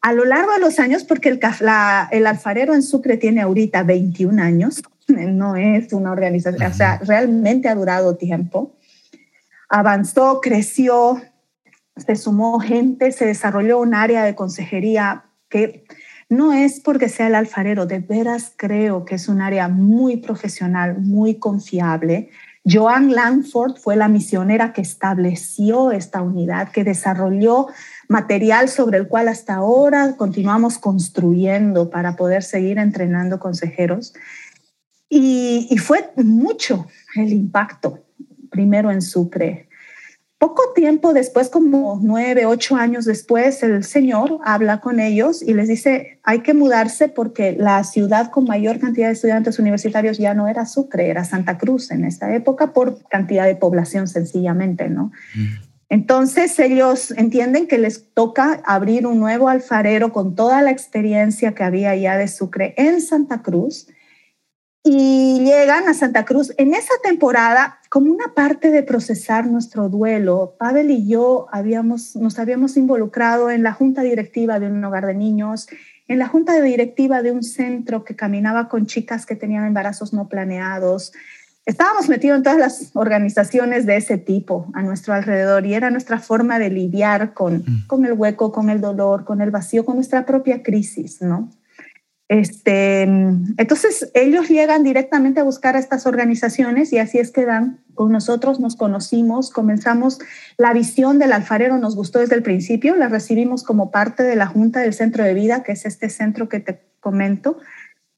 A 0.00 0.12
lo 0.12 0.24
largo 0.24 0.52
de 0.52 0.58
los 0.58 0.80
años, 0.80 1.04
porque 1.04 1.28
el, 1.28 1.40
el 2.10 2.26
alfarero 2.26 2.74
en 2.74 2.82
Sucre 2.82 3.18
tiene 3.18 3.40
ahorita 3.40 3.84
21 3.84 4.42
años, 4.42 4.82
no 5.06 5.54
es 5.54 5.92
una 5.92 6.10
organización, 6.10 6.72
o 6.72 6.74
sea, 6.74 6.98
realmente 7.04 7.68
ha 7.68 7.76
durado 7.76 8.16
tiempo. 8.16 8.74
Avanzó, 9.68 10.40
creció, 10.40 11.22
se 11.96 12.16
sumó 12.16 12.58
gente, 12.58 13.12
se 13.12 13.26
desarrolló 13.26 13.78
un 13.78 13.94
área 13.94 14.24
de 14.24 14.34
consejería 14.34 15.26
que 15.48 15.84
no 16.28 16.52
es 16.52 16.80
porque 16.80 17.08
sea 17.08 17.26
el 17.26 17.34
alfarero, 17.34 17.86
de 17.86 17.98
veras 17.98 18.52
creo 18.56 19.04
que 19.04 19.16
es 19.16 19.28
un 19.28 19.40
área 19.40 19.68
muy 19.68 20.18
profesional, 20.18 20.98
muy 20.98 21.36
confiable. 21.36 22.30
Joan 22.64 23.12
Langford 23.12 23.76
fue 23.76 23.96
la 23.96 24.08
misionera 24.08 24.72
que 24.72 24.82
estableció 24.82 25.90
esta 25.90 26.22
unidad, 26.22 26.70
que 26.70 26.84
desarrolló 26.84 27.66
material 28.08 28.68
sobre 28.68 28.98
el 28.98 29.08
cual 29.08 29.28
hasta 29.28 29.54
ahora 29.54 30.16
continuamos 30.16 30.78
construyendo 30.78 31.90
para 31.90 32.14
poder 32.14 32.44
seguir 32.44 32.78
entrenando 32.78 33.40
consejeros. 33.40 34.14
Y, 35.08 35.76
fue 35.76 36.10
mucho 36.16 36.86
el 37.16 37.32
impacto, 37.32 37.98
primero 38.50 38.90
en 38.90 39.02
Sucre, 39.02 39.68
poco 40.42 40.72
tiempo 40.74 41.12
después, 41.12 41.48
como 41.48 42.00
nueve, 42.02 42.46
ocho 42.46 42.74
años 42.74 43.04
después, 43.04 43.62
el 43.62 43.84
señor 43.84 44.40
habla 44.44 44.80
con 44.80 44.98
ellos 44.98 45.40
y 45.40 45.54
les 45.54 45.68
dice, 45.68 46.18
hay 46.24 46.40
que 46.40 46.52
mudarse 46.52 47.06
porque 47.06 47.52
la 47.56 47.84
ciudad 47.84 48.32
con 48.32 48.46
mayor 48.46 48.80
cantidad 48.80 49.06
de 49.06 49.12
estudiantes 49.12 49.60
universitarios 49.60 50.18
ya 50.18 50.34
no 50.34 50.48
era 50.48 50.66
Sucre, 50.66 51.08
era 51.08 51.22
Santa 51.22 51.58
Cruz 51.58 51.92
en 51.92 52.04
esta 52.04 52.34
época 52.34 52.72
por 52.72 53.06
cantidad 53.06 53.46
de 53.46 53.54
población 53.54 54.08
sencillamente, 54.08 54.88
¿no? 54.88 55.12
Mm. 55.36 55.62
Entonces 55.90 56.58
ellos 56.58 57.12
entienden 57.12 57.68
que 57.68 57.78
les 57.78 58.12
toca 58.12 58.62
abrir 58.64 59.06
un 59.06 59.20
nuevo 59.20 59.48
alfarero 59.48 60.12
con 60.12 60.34
toda 60.34 60.60
la 60.60 60.72
experiencia 60.72 61.54
que 61.54 61.62
había 61.62 61.94
ya 61.94 62.18
de 62.18 62.26
Sucre 62.26 62.74
en 62.76 63.00
Santa 63.00 63.42
Cruz 63.42 63.86
y 64.84 65.38
llegan 65.40 65.88
a 65.88 65.94
Santa 65.94 66.24
Cruz. 66.24 66.52
En 66.58 66.74
esa 66.74 66.94
temporada, 67.02 67.78
como 67.88 68.12
una 68.12 68.34
parte 68.34 68.70
de 68.70 68.82
procesar 68.82 69.46
nuestro 69.46 69.88
duelo, 69.88 70.56
Pavel 70.58 70.90
y 70.90 71.06
yo 71.06 71.46
habíamos, 71.52 72.16
nos 72.16 72.38
habíamos 72.38 72.76
involucrado 72.76 73.50
en 73.50 73.62
la 73.62 73.72
junta 73.72 74.02
directiva 74.02 74.58
de 74.58 74.66
un 74.66 74.84
hogar 74.84 75.06
de 75.06 75.14
niños, 75.14 75.68
en 76.08 76.18
la 76.18 76.26
junta 76.26 76.60
directiva 76.60 77.22
de 77.22 77.30
un 77.30 77.44
centro 77.44 78.04
que 78.04 78.16
caminaba 78.16 78.68
con 78.68 78.86
chicas 78.86 79.24
que 79.24 79.36
tenían 79.36 79.64
embarazos 79.64 80.12
no 80.12 80.28
planeados. 80.28 81.12
Estábamos 81.64 82.08
metidos 82.08 82.38
en 82.38 82.42
todas 82.42 82.58
las 82.58 82.90
organizaciones 82.94 83.86
de 83.86 83.96
ese 83.96 84.18
tipo 84.18 84.66
a 84.74 84.82
nuestro 84.82 85.14
alrededor 85.14 85.64
y 85.64 85.74
era 85.74 85.90
nuestra 85.90 86.18
forma 86.18 86.58
de 86.58 86.70
lidiar 86.70 87.34
con, 87.34 87.58
mm. 87.58 87.86
con 87.86 88.04
el 88.04 88.14
hueco, 88.14 88.50
con 88.50 88.68
el 88.68 88.80
dolor, 88.80 89.24
con 89.24 89.40
el 89.40 89.52
vacío, 89.52 89.84
con 89.84 89.94
nuestra 89.94 90.26
propia 90.26 90.64
crisis, 90.64 91.22
¿no? 91.22 91.48
Este, 92.28 93.02
entonces, 93.02 94.10
ellos 94.14 94.48
llegan 94.48 94.84
directamente 94.84 95.40
a 95.40 95.44
buscar 95.44 95.76
a 95.76 95.78
estas 95.78 96.06
organizaciones 96.06 96.92
y 96.92 96.98
así 96.98 97.18
es 97.18 97.30
que 97.30 97.44
dan 97.44 97.80
con 97.94 98.10
nosotros, 98.10 98.58
nos 98.58 98.76
conocimos, 98.76 99.50
comenzamos 99.50 100.18
la 100.56 100.72
visión 100.72 101.18
del 101.18 101.32
alfarero, 101.32 101.76
nos 101.78 101.94
gustó 101.94 102.20
desde 102.20 102.36
el 102.36 102.42
principio, 102.42 102.96
la 102.96 103.08
recibimos 103.08 103.64
como 103.64 103.90
parte 103.90 104.22
de 104.22 104.36
la 104.36 104.46
Junta 104.46 104.80
del 104.80 104.94
Centro 104.94 105.24
de 105.24 105.34
Vida, 105.34 105.62
que 105.62 105.72
es 105.72 105.84
este 105.84 106.08
centro 106.08 106.48
que 106.48 106.60
te 106.60 106.80
comento, 107.00 107.58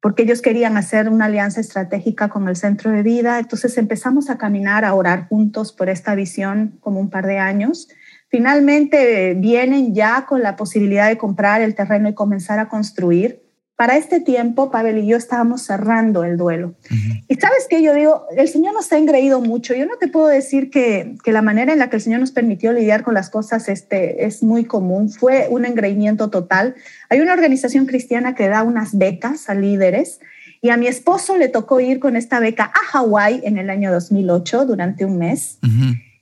porque 0.01 0.23
ellos 0.23 0.43
querían 0.43 0.77
hacer 0.77 1.09
una 1.09 1.25
alianza 1.25 1.61
estratégica 1.61 2.29
con 2.29 2.47
el 2.47 2.57
Centro 2.57 2.91
de 2.91 3.03
Vida. 3.03 3.39
Entonces 3.39 3.79
empezamos 3.79 4.29
a 4.31 4.39
caminar, 4.39 4.85
a 4.85 4.95
orar 4.95 5.29
juntos 5.29 5.73
por 5.73 5.89
esta 5.89 6.15
visión 6.15 6.79
como 6.81 7.01
un 7.01 7.11
par 7.11 7.27
de 7.27 7.39
años. 7.39 7.89
Finalmente 8.29 9.35
vienen 9.35 9.95
ya 9.95 10.27
con 10.27 10.43
la 10.43 10.57
posibilidad 10.57 11.09
de 11.09 11.17
comprar 11.17 11.63
el 11.63 11.75
terreno 11.75 12.09
y 12.09 12.15
comenzar 12.15 12.59
a 12.59 12.69
construir 12.69 13.44
para 13.77 13.97
este 13.97 14.21
tiempo, 14.21 14.71
Pavel 14.71 14.99
y 14.99 15.07
yo 15.07 15.17
estábamos 15.17 15.63
cerrando 15.63 16.23
el 16.23 16.37
duelo. 16.37 16.75
Y 17.27 17.35
sabes 17.35 17.67
que 17.69 17.83
yo 17.83 17.93
digo, 17.93 18.27
el 18.37 18.49
Señor 18.49 18.73
nos 18.73 18.93
ha 18.93 18.99
engreído 18.99 19.41
mucho. 19.41 19.75
Yo 19.75 19.85
no 19.85 19.97
te 19.97 20.07
puedo 20.07 20.29
decir 20.29 20.71
que, 20.71 21.17
que, 21.25 21.33
la 21.33 21.43
manera 21.43 21.73
en 21.73 21.81
la 21.81 21.91
que 21.91 21.97
el 21.97 22.03
Señor 22.03 22.21
nos 22.21 22.31
permitió 22.31 22.73
lidiar 22.73 23.03
con 23.03 23.15
las 23.15 23.31
cosas 23.31 23.69
este, 23.69 24.27
es 24.27 24.45
muy 24.45 24.65
común. 24.65 25.11
Fue 25.11 25.49
un 25.51 25.65
engreimiento 25.65 26.31
total. 26.31 26.77
Hay 27.09 27.21
una 27.21 27.33
organización 27.33 27.87
cristiana 27.87 28.37
que 28.37 28.49
da 28.49 28.63
unas 28.63 28.97
becas 28.97 29.51
a 29.51 29.55
líderes 29.55 30.21
y 30.65 30.71
a 30.71 30.77
mi 30.77 30.87
esposo 30.87 31.37
le 31.37 31.49
tocó 31.49 31.81
ir 31.81 31.99
con 31.99 32.17
esta 32.17 32.41
beca 32.41 32.65
a 32.65 32.87
Hawái 32.93 33.43
en 33.45 33.59
el 33.59 33.71
año 33.71 33.93
2008 33.93 34.67
durante 34.67 35.05
un 35.05 35.19
mes. 35.19 35.59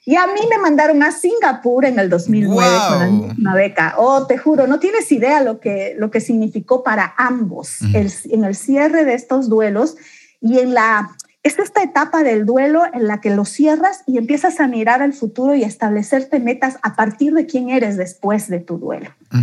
Y 0.04 0.16
a 0.16 0.26
mí 0.26 0.40
me 0.50 0.58
mandaron 0.58 1.02
a 1.02 1.12
Singapur 1.12 1.84
en 1.84 1.98
el 1.98 2.10
2009 2.10 2.70
con 2.88 3.36
una 3.38 3.54
beca. 3.54 3.94
Oh, 3.98 4.26
te 4.26 4.36
juro, 4.36 4.66
no 4.66 4.80
tienes 4.80 5.10
idea 5.12 5.40
lo 5.42 5.60
que, 5.60 5.94
lo 5.96 6.10
que 6.10 6.20
significó 6.20 6.82
para 6.82 7.14
ambos 7.16 7.78
en 7.82 8.44
el 8.44 8.54
cierre 8.56 9.04
de 9.04 9.14
estos 9.14 9.48
duelos 9.48 9.96
y 10.40 10.58
en 10.58 10.74
la... 10.74 11.16
Es 11.44 11.58
esta 11.58 11.82
etapa 11.82 12.22
del 12.22 12.46
duelo 12.46 12.84
en 12.92 13.08
la 13.08 13.20
que 13.20 13.34
lo 13.34 13.44
cierras 13.44 14.04
y 14.06 14.16
empiezas 14.16 14.60
a 14.60 14.68
mirar 14.68 15.02
al 15.02 15.12
futuro 15.12 15.56
y 15.56 15.64
establecerte 15.64 16.38
metas 16.38 16.78
a 16.82 16.94
partir 16.94 17.34
de 17.34 17.46
quién 17.46 17.68
eres 17.68 17.96
después 17.96 18.48
de 18.48 18.60
tu 18.60 18.78
duelo. 18.78 19.10
Mm. 19.32 19.42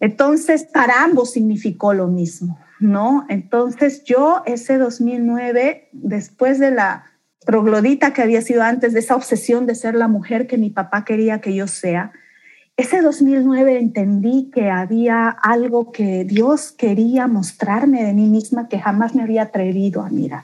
Entonces, 0.00 0.64
para 0.64 1.04
ambos 1.04 1.30
significó 1.32 1.94
lo 1.94 2.08
mismo, 2.08 2.58
¿no? 2.80 3.24
Entonces, 3.28 4.02
yo 4.02 4.42
ese 4.46 4.78
2009, 4.78 5.90
después 5.92 6.58
de 6.58 6.72
la 6.72 7.11
troglodita 7.44 8.12
que 8.12 8.22
había 8.22 8.42
sido 8.42 8.62
antes 8.62 8.92
de 8.92 9.00
esa 9.00 9.16
obsesión 9.16 9.66
de 9.66 9.74
ser 9.74 9.94
la 9.94 10.08
mujer 10.08 10.46
que 10.46 10.58
mi 10.58 10.70
papá 10.70 11.04
quería 11.04 11.40
que 11.40 11.54
yo 11.54 11.66
sea, 11.66 12.12
ese 12.76 13.02
2009 13.02 13.78
entendí 13.78 14.50
que 14.50 14.70
había 14.70 15.28
algo 15.28 15.92
que 15.92 16.24
Dios 16.24 16.72
quería 16.72 17.26
mostrarme 17.26 18.02
de 18.02 18.14
mí 18.14 18.28
misma 18.28 18.68
que 18.68 18.78
jamás 18.78 19.14
me 19.14 19.22
había 19.22 19.42
atrevido 19.42 20.00
a 20.00 20.08
mirar. 20.08 20.42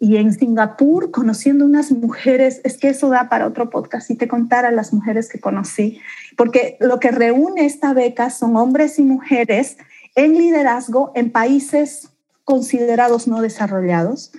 Y 0.00 0.16
en 0.16 0.32
Singapur, 0.32 1.10
conociendo 1.10 1.64
unas 1.64 1.90
mujeres, 1.90 2.60
es 2.64 2.76
que 2.78 2.88
eso 2.88 3.08
da 3.08 3.28
para 3.28 3.46
otro 3.46 3.70
podcast, 3.70 4.06
si 4.06 4.16
te 4.16 4.28
contara 4.28 4.70
las 4.70 4.92
mujeres 4.92 5.28
que 5.28 5.40
conocí, 5.40 6.00
porque 6.36 6.76
lo 6.80 7.00
que 7.00 7.10
reúne 7.10 7.66
esta 7.66 7.94
beca 7.94 8.30
son 8.30 8.56
hombres 8.56 8.98
y 8.98 9.02
mujeres 9.02 9.76
en 10.14 10.34
liderazgo 10.34 11.12
en 11.14 11.30
países 11.30 12.10
considerados 12.44 13.28
no 13.28 13.42
desarrollados, 13.42 14.32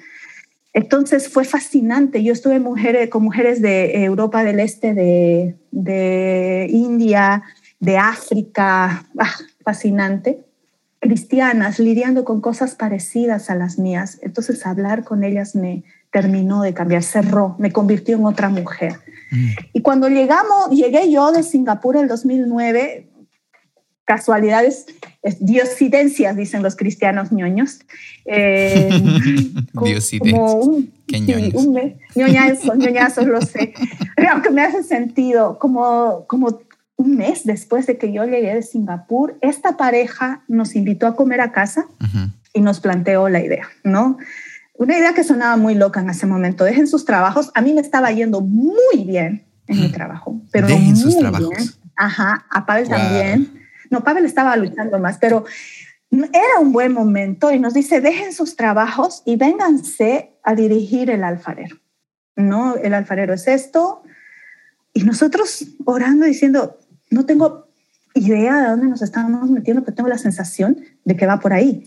entonces 0.73 1.29
fue 1.29 1.45
fascinante. 1.45 2.23
Yo 2.23 2.33
estuve 2.33 2.59
mujeres, 2.59 3.09
con 3.09 3.23
mujeres 3.23 3.61
de 3.61 4.03
Europa 4.03 4.43
del 4.43 4.59
Este, 4.59 4.93
de, 4.93 6.67
India, 6.69 7.43
de 7.79 7.97
África, 7.97 9.07
ah, 9.17 9.35
fascinante, 9.63 10.45
cristianas, 10.99 11.79
lidiando 11.79 12.23
con 12.23 12.41
cosas 12.41 12.75
parecidas 12.75 13.49
a 13.49 13.55
las 13.55 13.79
mías. 13.79 14.19
Entonces 14.21 14.65
hablar 14.65 15.03
con 15.03 15.23
ellas 15.23 15.55
me 15.55 15.83
terminó 16.11 16.61
de 16.61 16.73
cambiar, 16.73 17.03
cerró, 17.03 17.55
me 17.59 17.71
convirtió 17.71 18.17
en 18.17 18.25
otra 18.25 18.49
mujer. 18.49 18.93
Mm. 19.31 19.49
Y 19.73 19.81
cuando 19.81 20.07
llegamos, 20.07 20.69
llegué 20.71 21.11
yo 21.11 21.31
de 21.31 21.43
Singapur 21.43 21.97
el 21.97 22.07
2009, 22.07 23.08
casualidades, 24.09 24.87
diosidencias, 25.39 26.35
dicen 26.35 26.63
los 26.63 26.75
cristianos 26.75 27.31
ñoños. 27.31 27.81
Eh, 28.25 28.89
diosidencias. 29.83 30.55
¿Qué 31.05 31.19
ñoños? 31.19 31.67
ñoñazos, 32.15 32.75
ñoñazos, 32.75 33.27
lo 33.27 33.39
sé. 33.39 33.75
Aunque 34.31 34.49
me 34.49 34.63
hace 34.63 34.81
sentido, 34.81 35.59
como, 35.59 36.25
como 36.25 36.59
un 36.95 37.17
mes 37.17 37.43
después 37.45 37.85
de 37.85 37.99
que 37.99 38.11
yo 38.11 38.25
llegué 38.25 38.55
de 38.55 38.63
Singapur, 38.63 39.37
esta 39.41 39.77
pareja 39.77 40.41
nos 40.47 40.75
invitó 40.75 41.05
a 41.05 41.15
comer 41.15 41.39
a 41.41 41.51
casa 41.51 41.85
y 42.51 42.61
nos 42.61 42.79
planteó 42.79 43.29
la 43.29 43.43
idea, 43.43 43.67
¿no? 43.83 44.17
Una 44.73 44.97
idea 44.97 45.13
que 45.13 45.23
sonaba 45.23 45.55
muy 45.55 45.75
loca 45.75 45.99
en 45.99 46.09
ese 46.09 46.25
momento. 46.25 46.63
Dejen 46.63 46.87
sus 46.87 47.05
trabajos. 47.05 47.51
A 47.53 47.61
mí 47.61 47.73
me 47.73 47.81
estaba 47.81 48.11
yendo 48.11 48.41
muy 48.41 49.03
bien 49.05 49.45
en 49.67 49.81
mi 49.81 49.89
trabajo, 49.89 50.41
pero 50.51 50.65
Dejen 50.65 50.97
sus 50.97 51.15
trabajos. 51.15 51.79
Ajá, 51.95 52.47
a 52.49 52.65
Pavel 52.65 52.89
también. 52.89 53.58
No, 53.89 54.03
Pavel 54.03 54.25
estaba 54.25 54.55
luchando 54.55 54.99
más, 54.99 55.17
pero 55.17 55.45
era 56.11 56.59
un 56.59 56.71
buen 56.71 56.93
momento 56.93 57.51
y 57.51 57.59
nos 57.59 57.73
dice, 57.73 58.01
dejen 58.01 58.33
sus 58.33 58.55
trabajos 58.55 59.21
y 59.25 59.35
vénganse 59.35 60.33
a 60.43 60.55
dirigir 60.55 61.09
el 61.09 61.23
alfarero. 61.23 61.77
No, 62.35 62.75
el 62.75 62.93
alfarero 62.93 63.33
es 63.33 63.47
esto. 63.47 64.01
Y 64.93 65.03
nosotros 65.03 65.67
orando 65.85 66.25
diciendo, 66.25 66.79
no 67.11 67.25
tengo 67.25 67.67
idea 68.15 68.61
de 68.61 68.69
dónde 68.69 68.87
nos 68.87 69.01
estamos 69.01 69.49
metiendo, 69.49 69.83
pero 69.83 69.95
tengo 69.95 70.09
la 70.09 70.17
sensación 70.17 70.79
de 71.05 71.15
que 71.15 71.27
va 71.27 71.39
por 71.39 71.53
ahí. 71.53 71.85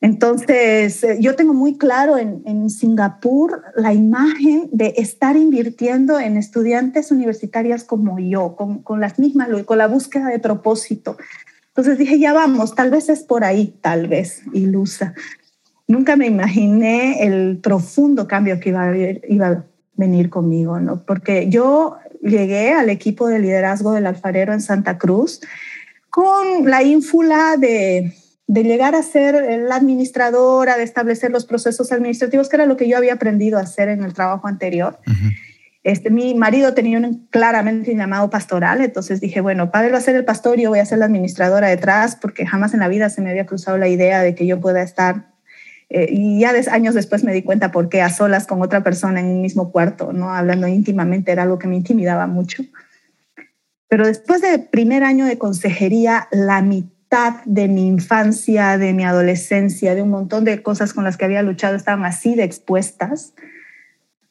Entonces, 0.00 1.04
eh, 1.04 1.18
yo 1.20 1.36
tengo 1.36 1.52
muy 1.52 1.76
claro 1.76 2.16
en, 2.16 2.70
Singapur 2.70 3.62
la 3.76 3.92
imagen 3.92 4.68
de 4.72 4.94
estar 4.96 5.36
invirtiendo 5.36 6.18
en 6.18 6.36
estudiantes 6.36 7.10
universitarias 7.10 7.84
como 7.84 8.18
yo, 8.18 8.56
con, 8.56 8.82
con 8.82 9.00
las 9.00 9.18
mismas, 9.18 9.48
con 9.64 9.78
la 9.78 9.88
búsqueda 9.88 10.28
de 10.28 10.38
propósito. 10.38 11.16
Entonces 11.68 11.98
dije, 11.98 12.18
ya 12.18 12.32
vamos, 12.32 12.74
tal 12.74 12.90
vez 12.90 13.08
es 13.08 13.22
por 13.22 13.44
ahí, 13.44 13.74
tal 13.80 14.08
vez, 14.08 14.42
ilusa. 14.52 15.14
Nunca 15.86 16.16
me 16.16 16.26
imaginé 16.26 17.24
el 17.24 17.58
profundo 17.58 18.26
cambio 18.26 18.58
que 18.60 18.70
iba 18.70 18.84
a, 18.84 18.96
iba 18.96 19.46
a 19.48 19.64
venir 19.94 20.30
conmigo, 20.30 20.80
¿no? 20.80 21.04
Porque 21.04 21.48
yo 21.50 21.96
llegué 22.22 22.72
al 22.72 22.88
equipo 22.88 23.28
de 23.28 23.38
liderazgo 23.38 23.92
del 23.92 24.06
alfarero 24.06 24.52
en 24.52 24.60
Santa 24.60 24.98
Cruz 24.98 25.40
con 26.08 26.68
la 26.68 26.82
ínfula 26.82 27.56
de 27.58 28.14
de 28.50 28.64
llegar 28.64 28.96
a 28.96 29.02
ser 29.04 29.60
la 29.60 29.76
administradora, 29.76 30.76
de 30.76 30.82
establecer 30.82 31.30
los 31.30 31.46
procesos 31.46 31.92
administrativos, 31.92 32.48
que 32.48 32.56
era 32.56 32.66
lo 32.66 32.76
que 32.76 32.88
yo 32.88 32.96
había 32.96 33.12
aprendido 33.12 33.58
a 33.58 33.62
hacer 33.62 33.88
en 33.88 34.02
el 34.02 34.12
trabajo 34.12 34.48
anterior. 34.48 34.98
este, 35.84 36.10
mi 36.10 36.34
marido 36.34 36.74
tenía 36.74 36.98
un, 36.98 37.28
claramente 37.30 37.92
un 37.92 37.98
llamado 37.98 38.28
pastoral, 38.28 38.80
entonces 38.80 39.20
dije, 39.20 39.40
bueno, 39.40 39.70
padre 39.70 39.92
va 39.92 39.98
a 39.98 40.00
ser 40.00 40.16
el 40.16 40.24
pastor 40.24 40.58
y 40.58 40.62
yo 40.62 40.70
voy 40.70 40.80
a 40.80 40.84
ser 40.84 40.98
la 40.98 41.04
administradora 41.04 41.68
detrás, 41.68 42.16
porque 42.16 42.44
jamás 42.44 42.74
en 42.74 42.80
la 42.80 42.88
vida 42.88 43.08
se 43.08 43.22
me 43.22 43.30
había 43.30 43.46
cruzado 43.46 43.78
la 43.78 43.86
idea 43.86 44.20
de 44.20 44.34
que 44.34 44.48
yo 44.48 44.60
pueda 44.60 44.82
estar. 44.82 45.30
Eh, 45.88 46.08
y 46.10 46.40
ya 46.40 46.52
años 46.72 46.96
después 46.96 47.22
me 47.22 47.32
di 47.32 47.42
cuenta 47.42 47.70
por 47.70 47.88
qué 47.88 48.02
a 48.02 48.10
solas 48.10 48.48
con 48.48 48.60
otra 48.62 48.82
persona 48.82 49.20
en 49.20 49.26
un 49.26 49.42
mismo 49.42 49.70
cuarto, 49.70 50.12
¿no? 50.12 50.34
hablando 50.34 50.66
íntimamente, 50.66 51.30
era 51.30 51.44
algo 51.44 51.60
que 51.60 51.68
me 51.68 51.76
intimidaba 51.76 52.26
mucho. 52.26 52.64
Pero 53.86 54.08
después 54.08 54.42
del 54.42 54.64
primer 54.64 55.04
año 55.04 55.24
de 55.24 55.38
consejería, 55.38 56.26
la 56.32 56.62
mitad 56.62 56.99
de 57.44 57.66
mi 57.66 57.88
infancia, 57.88 58.78
de 58.78 58.92
mi 58.92 59.04
adolescencia, 59.04 59.94
de 59.94 60.02
un 60.02 60.10
montón 60.10 60.44
de 60.44 60.62
cosas 60.62 60.92
con 60.92 61.02
las 61.02 61.16
que 61.16 61.24
había 61.24 61.42
luchado 61.42 61.74
estaban 61.74 62.04
así 62.04 62.36
de 62.36 62.44
expuestas. 62.44 63.34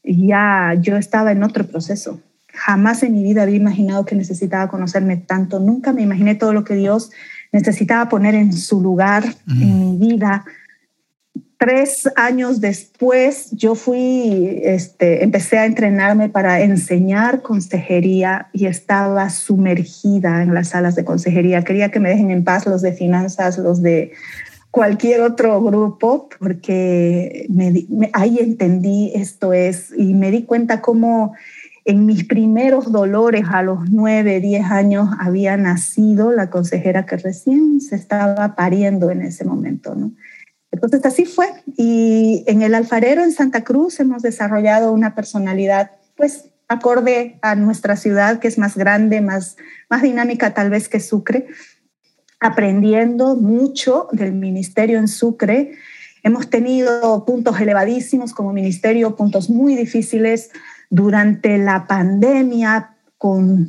Ya 0.03 0.73
yo 0.80 0.95
estaba 0.95 1.34
en 1.34 1.43
otro 1.43 1.67
proceso. 1.67 2.21
Jamás 2.53 3.03
en 3.03 3.13
mi 3.13 3.23
vida 3.23 3.43
había 3.43 3.57
imaginado 3.57 4.05
que 4.05 4.15
necesitaba 4.15 4.69
conocerme 4.69 5.17
tanto. 5.17 5.59
Nunca 5.59 5.91
me 5.91 6.03
imaginé 6.03 6.36
todo 6.36 6.53
lo 6.53 6.63
que 6.63 6.75
Dios 6.75 7.11
necesitaba 7.51 8.07
poner 8.07 8.36
en 8.36 8.53
su 8.53 8.80
lugar 8.82 9.23
en 9.47 9.80
mi 9.80 9.97
vida 9.97 10.45
tres 11.60 12.10
años 12.16 12.62
después, 12.62 13.51
yo 13.51 13.76
fui, 13.76 14.62
este, 14.64 15.26
empecé 15.26 15.57
a 15.57 15.66
entrenarme 15.66 16.30
para 16.30 16.62
enseñar 16.62 17.41
consejería 17.41 18.47
y 18.53 18.66
estaba 18.66 19.30
sumergida 19.30 20.41
en 20.41 20.53
las 20.53 20.70
salas 20.70 20.95
de 20.95 21.03
consejería. 21.03 21.62
Quería 21.64 21.91
que 21.91 21.99
me 21.99 22.10
dejen 22.10 22.32
en 22.32 22.45
paz 22.45 22.66
los 22.66 22.82
de 22.82 22.93
finanzas, 22.93 23.57
los 23.57 23.82
de 23.82 24.14
cualquier 24.72 25.20
otro 25.20 25.62
grupo, 25.62 26.30
porque 26.39 27.49
ahí 28.14 28.38
entendí 28.39 29.12
esto 29.14 29.51
es 29.51 29.91
y 29.97 30.14
me 30.14 30.32
di 30.32 30.43
cuenta 30.43 30.80
cómo 30.80 31.34
en 31.84 32.05
mis 32.05 32.24
primeros 32.24 32.89
dolores 32.89 33.43
a 33.51 33.64
los 33.64 33.89
nueve, 33.89 34.39
diez 34.39 34.64
años 34.64 35.10
había 35.20 35.57
nacido 35.57 36.32
la 36.32 36.49
consejera 36.49 37.05
que 37.05 37.18
recién 37.18 37.82
se 37.82 37.97
estaba 37.97 38.55
pariendo 38.55 39.12
en 39.12 39.24
ese 39.24 39.43
momento, 39.43 39.93
¿no? 39.93 40.14
Entonces 40.72 41.05
así 41.05 41.26
fue. 41.26 41.47
Y 41.78 42.43
en 42.47 42.61
el 42.61 42.76
alfarero 42.76 43.24
en 43.24 43.32
Santa 43.32 43.63
Cruz 43.63 43.99
hemos 43.99 44.22
desarrollado 44.22 44.91
una 44.91 45.15
personalidad, 45.15 45.91
pues, 46.15 46.49
acorde 46.67 47.39
a 47.41 47.55
nuestra 47.55 47.95
ciudad, 47.95 48.39
que 48.39 48.47
es 48.47 48.57
más 48.57 48.78
grande, 48.78 49.22
más, 49.22 49.57
más 49.89 50.03
dinámica 50.03 50.53
tal 50.53 50.70
vez 50.70 50.88
que 50.88 50.99
Sucre, 50.99 51.47
aprendiendo 52.39 53.36
mucho 53.36 54.07
del 54.11 54.34
ministerio 54.34 54.99
en 54.99 55.07
Sucre. 55.07 55.74
Hemos 56.24 56.49
tenido 56.49 57.26
puntos 57.26 57.59
elevadísimos 57.59 58.34
como 58.34 58.53
ministerio, 58.53 59.15
puntos 59.15 59.49
muy 59.49 59.76
difíciles. 59.76 60.51
Durante 60.91 61.57
la 61.57 61.88
pandemia 61.88 62.95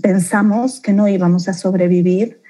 pensamos 0.02 0.80
que 0.80 0.92
no 0.92 1.08
íbamos 1.08 1.48
a 1.48 1.54
sobrevivir 1.54 2.40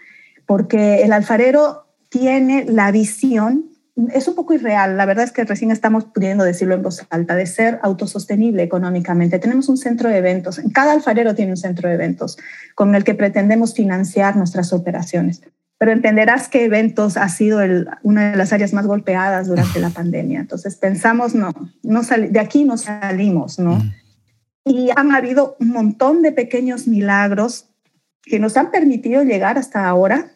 porque 0.46 1.02
el 1.02 1.12
alfarero 1.12 1.86
tiene 2.08 2.64
la 2.64 2.90
visión 2.90 3.69
es 4.12 4.28
un 4.28 4.34
poco 4.34 4.54
irreal, 4.54 4.96
la 4.96 5.06
verdad 5.06 5.24
es 5.24 5.32
que 5.32 5.44
recién 5.44 5.70
estamos 5.70 6.04
pudiendo 6.04 6.44
decirlo 6.44 6.74
en 6.74 6.82
voz 6.82 7.06
alta, 7.10 7.34
de 7.34 7.46
ser 7.46 7.78
autosostenible 7.82 8.62
económicamente. 8.62 9.38
Tenemos 9.38 9.68
un 9.68 9.76
centro 9.76 10.08
de 10.08 10.18
eventos, 10.18 10.60
cada 10.72 10.92
alfarero 10.92 11.34
tiene 11.34 11.52
un 11.52 11.56
centro 11.56 11.88
de 11.88 11.94
eventos 11.94 12.38
con 12.74 12.94
el 12.94 13.04
que 13.04 13.14
pretendemos 13.14 13.74
financiar 13.74 14.36
nuestras 14.36 14.72
operaciones. 14.72 15.42
Pero 15.78 15.92
entenderás 15.92 16.48
que 16.48 16.64
eventos 16.64 17.16
ha 17.16 17.28
sido 17.28 17.60
una 18.02 18.32
de 18.32 18.36
las 18.36 18.52
áreas 18.52 18.74
más 18.74 18.86
golpeadas 18.86 19.48
durante 19.48 19.80
la 19.80 19.88
pandemia. 19.88 20.40
Entonces 20.40 20.76
pensamos, 20.76 21.34
no, 21.34 21.52
no 21.82 22.02
de 22.02 22.38
aquí 22.38 22.64
no 22.64 22.76
salimos, 22.76 23.58
¿no? 23.58 23.76
Mm. 23.76 23.92
Y 24.66 24.90
han 24.94 25.12
habido 25.12 25.56
un 25.58 25.70
montón 25.70 26.20
de 26.20 26.32
pequeños 26.32 26.86
milagros 26.86 27.70
que 28.22 28.38
nos 28.38 28.58
han 28.58 28.70
permitido 28.70 29.22
llegar 29.22 29.56
hasta 29.56 29.88
ahora 29.88 30.30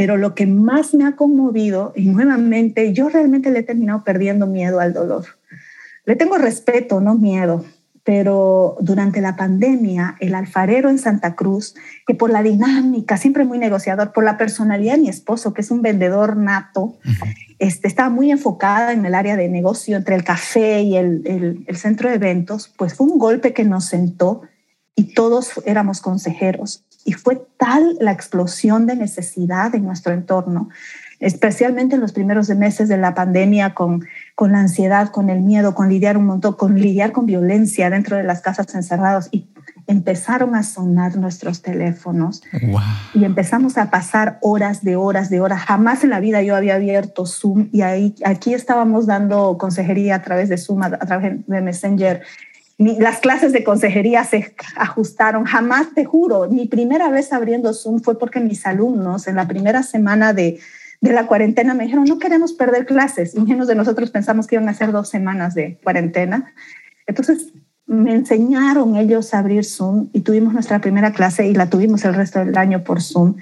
pero 0.00 0.16
lo 0.16 0.34
que 0.34 0.46
más 0.46 0.94
me 0.94 1.04
ha 1.04 1.14
conmovido, 1.14 1.92
y 1.94 2.06
nuevamente 2.06 2.94
yo 2.94 3.10
realmente 3.10 3.50
le 3.50 3.58
he 3.58 3.62
terminado 3.62 4.02
perdiendo 4.02 4.46
miedo 4.46 4.80
al 4.80 4.94
dolor. 4.94 5.26
Le 6.06 6.16
tengo 6.16 6.38
respeto, 6.38 7.02
no 7.02 7.16
miedo, 7.16 7.66
pero 8.02 8.78
durante 8.80 9.20
la 9.20 9.36
pandemia, 9.36 10.16
el 10.20 10.34
alfarero 10.34 10.88
en 10.88 10.98
Santa 10.98 11.34
Cruz, 11.34 11.74
que 12.06 12.14
por 12.14 12.30
la 12.30 12.42
dinámica, 12.42 13.18
siempre 13.18 13.44
muy 13.44 13.58
negociador, 13.58 14.12
por 14.12 14.24
la 14.24 14.38
personalidad 14.38 14.94
de 14.94 15.02
mi 15.02 15.10
esposo, 15.10 15.52
que 15.52 15.60
es 15.60 15.70
un 15.70 15.82
vendedor 15.82 16.34
nato, 16.34 16.96
este, 17.58 17.86
estaba 17.86 18.08
muy 18.08 18.30
enfocada 18.30 18.94
en 18.94 19.04
el 19.04 19.14
área 19.14 19.36
de 19.36 19.50
negocio 19.50 19.98
entre 19.98 20.14
el 20.14 20.24
café 20.24 20.80
y 20.80 20.96
el, 20.96 21.62
el 21.66 21.76
centro 21.76 22.08
de 22.08 22.14
eventos, 22.14 22.72
pues 22.78 22.94
fue 22.94 23.06
un 23.06 23.18
golpe 23.18 23.52
que 23.52 23.64
nos 23.64 23.84
sentó 23.84 24.44
y 24.94 25.14
todos 25.14 25.52
éramos 25.64 26.00
consejeros 26.00 26.84
y 27.04 27.12
fue 27.12 27.46
tal 27.56 27.96
la 28.00 28.12
explosión 28.12 28.86
de 28.86 28.96
necesidad 28.96 29.74
en 29.74 29.84
nuestro 29.84 30.12
entorno, 30.12 30.68
especialmente 31.18 31.94
en 31.94 32.00
los 32.00 32.12
primeros 32.12 32.48
meses 32.50 32.88
de 32.88 32.96
la 32.96 33.14
pandemia, 33.14 33.74
con, 33.74 34.06
con 34.34 34.52
la 34.52 34.60
ansiedad, 34.60 35.08
con 35.08 35.30
el 35.30 35.40
miedo, 35.40 35.74
con 35.74 35.88
lidiar 35.88 36.16
un 36.16 36.26
montón, 36.26 36.54
con 36.54 36.78
lidiar 36.78 37.12
con 37.12 37.26
violencia 37.26 37.90
dentro 37.90 38.16
de 38.16 38.22
las 38.22 38.40
casas 38.42 38.74
encerradas. 38.74 39.28
Y 39.32 39.48
empezaron 39.86 40.54
a 40.54 40.62
sonar 40.62 41.16
nuestros 41.16 41.62
teléfonos 41.62 42.42
y 43.12 43.24
empezamos 43.24 43.76
a 43.76 43.90
pasar 43.90 44.38
horas 44.40 44.84
de 44.84 44.96
horas 44.96 45.30
de 45.30 45.40
horas. 45.40 45.62
Jamás 45.62 46.04
en 46.04 46.10
la 46.10 46.20
vida 46.20 46.42
yo 46.42 46.54
había 46.54 46.76
abierto 46.76 47.26
Zoom 47.26 47.68
y 47.72 47.82
ahí, 47.82 48.14
aquí 48.24 48.54
estábamos 48.54 49.06
dando 49.06 49.58
consejería 49.58 50.16
a 50.16 50.22
través 50.22 50.48
de 50.48 50.58
Zoom, 50.58 50.82
a 50.82 50.90
través 50.90 51.46
de 51.46 51.60
Messenger 51.60 52.22
las 52.80 53.18
clases 53.18 53.52
de 53.52 53.62
consejería 53.62 54.24
se 54.24 54.54
ajustaron. 54.74 55.44
Jamás, 55.44 55.92
te 55.94 56.06
juro, 56.06 56.48
mi 56.48 56.66
primera 56.66 57.10
vez 57.10 57.30
abriendo 57.32 57.74
Zoom 57.74 58.00
fue 58.00 58.18
porque 58.18 58.40
mis 58.40 58.66
alumnos 58.66 59.26
en 59.28 59.36
la 59.36 59.46
primera 59.46 59.82
semana 59.82 60.32
de, 60.32 60.58
de 61.02 61.12
la 61.12 61.26
cuarentena 61.26 61.74
me 61.74 61.84
dijeron, 61.84 62.06
no 62.06 62.18
queremos 62.18 62.54
perder 62.54 62.86
clases. 62.86 63.34
Y 63.34 63.40
menos 63.40 63.66
de 63.66 63.74
nosotros 63.74 64.10
pensamos 64.10 64.46
que 64.46 64.54
iban 64.54 64.68
a 64.68 64.74
ser 64.74 64.92
dos 64.92 65.10
semanas 65.10 65.54
de 65.54 65.78
cuarentena. 65.84 66.54
Entonces 67.06 67.52
me 67.86 68.14
enseñaron 68.14 68.96
ellos 68.96 69.34
a 69.34 69.40
abrir 69.40 69.64
Zoom 69.64 70.08
y 70.14 70.20
tuvimos 70.20 70.54
nuestra 70.54 70.80
primera 70.80 71.12
clase 71.12 71.48
y 71.48 71.54
la 71.54 71.68
tuvimos 71.68 72.04
el 72.06 72.14
resto 72.14 72.38
del 72.38 72.56
año 72.56 72.82
por 72.82 73.02
Zoom. 73.02 73.36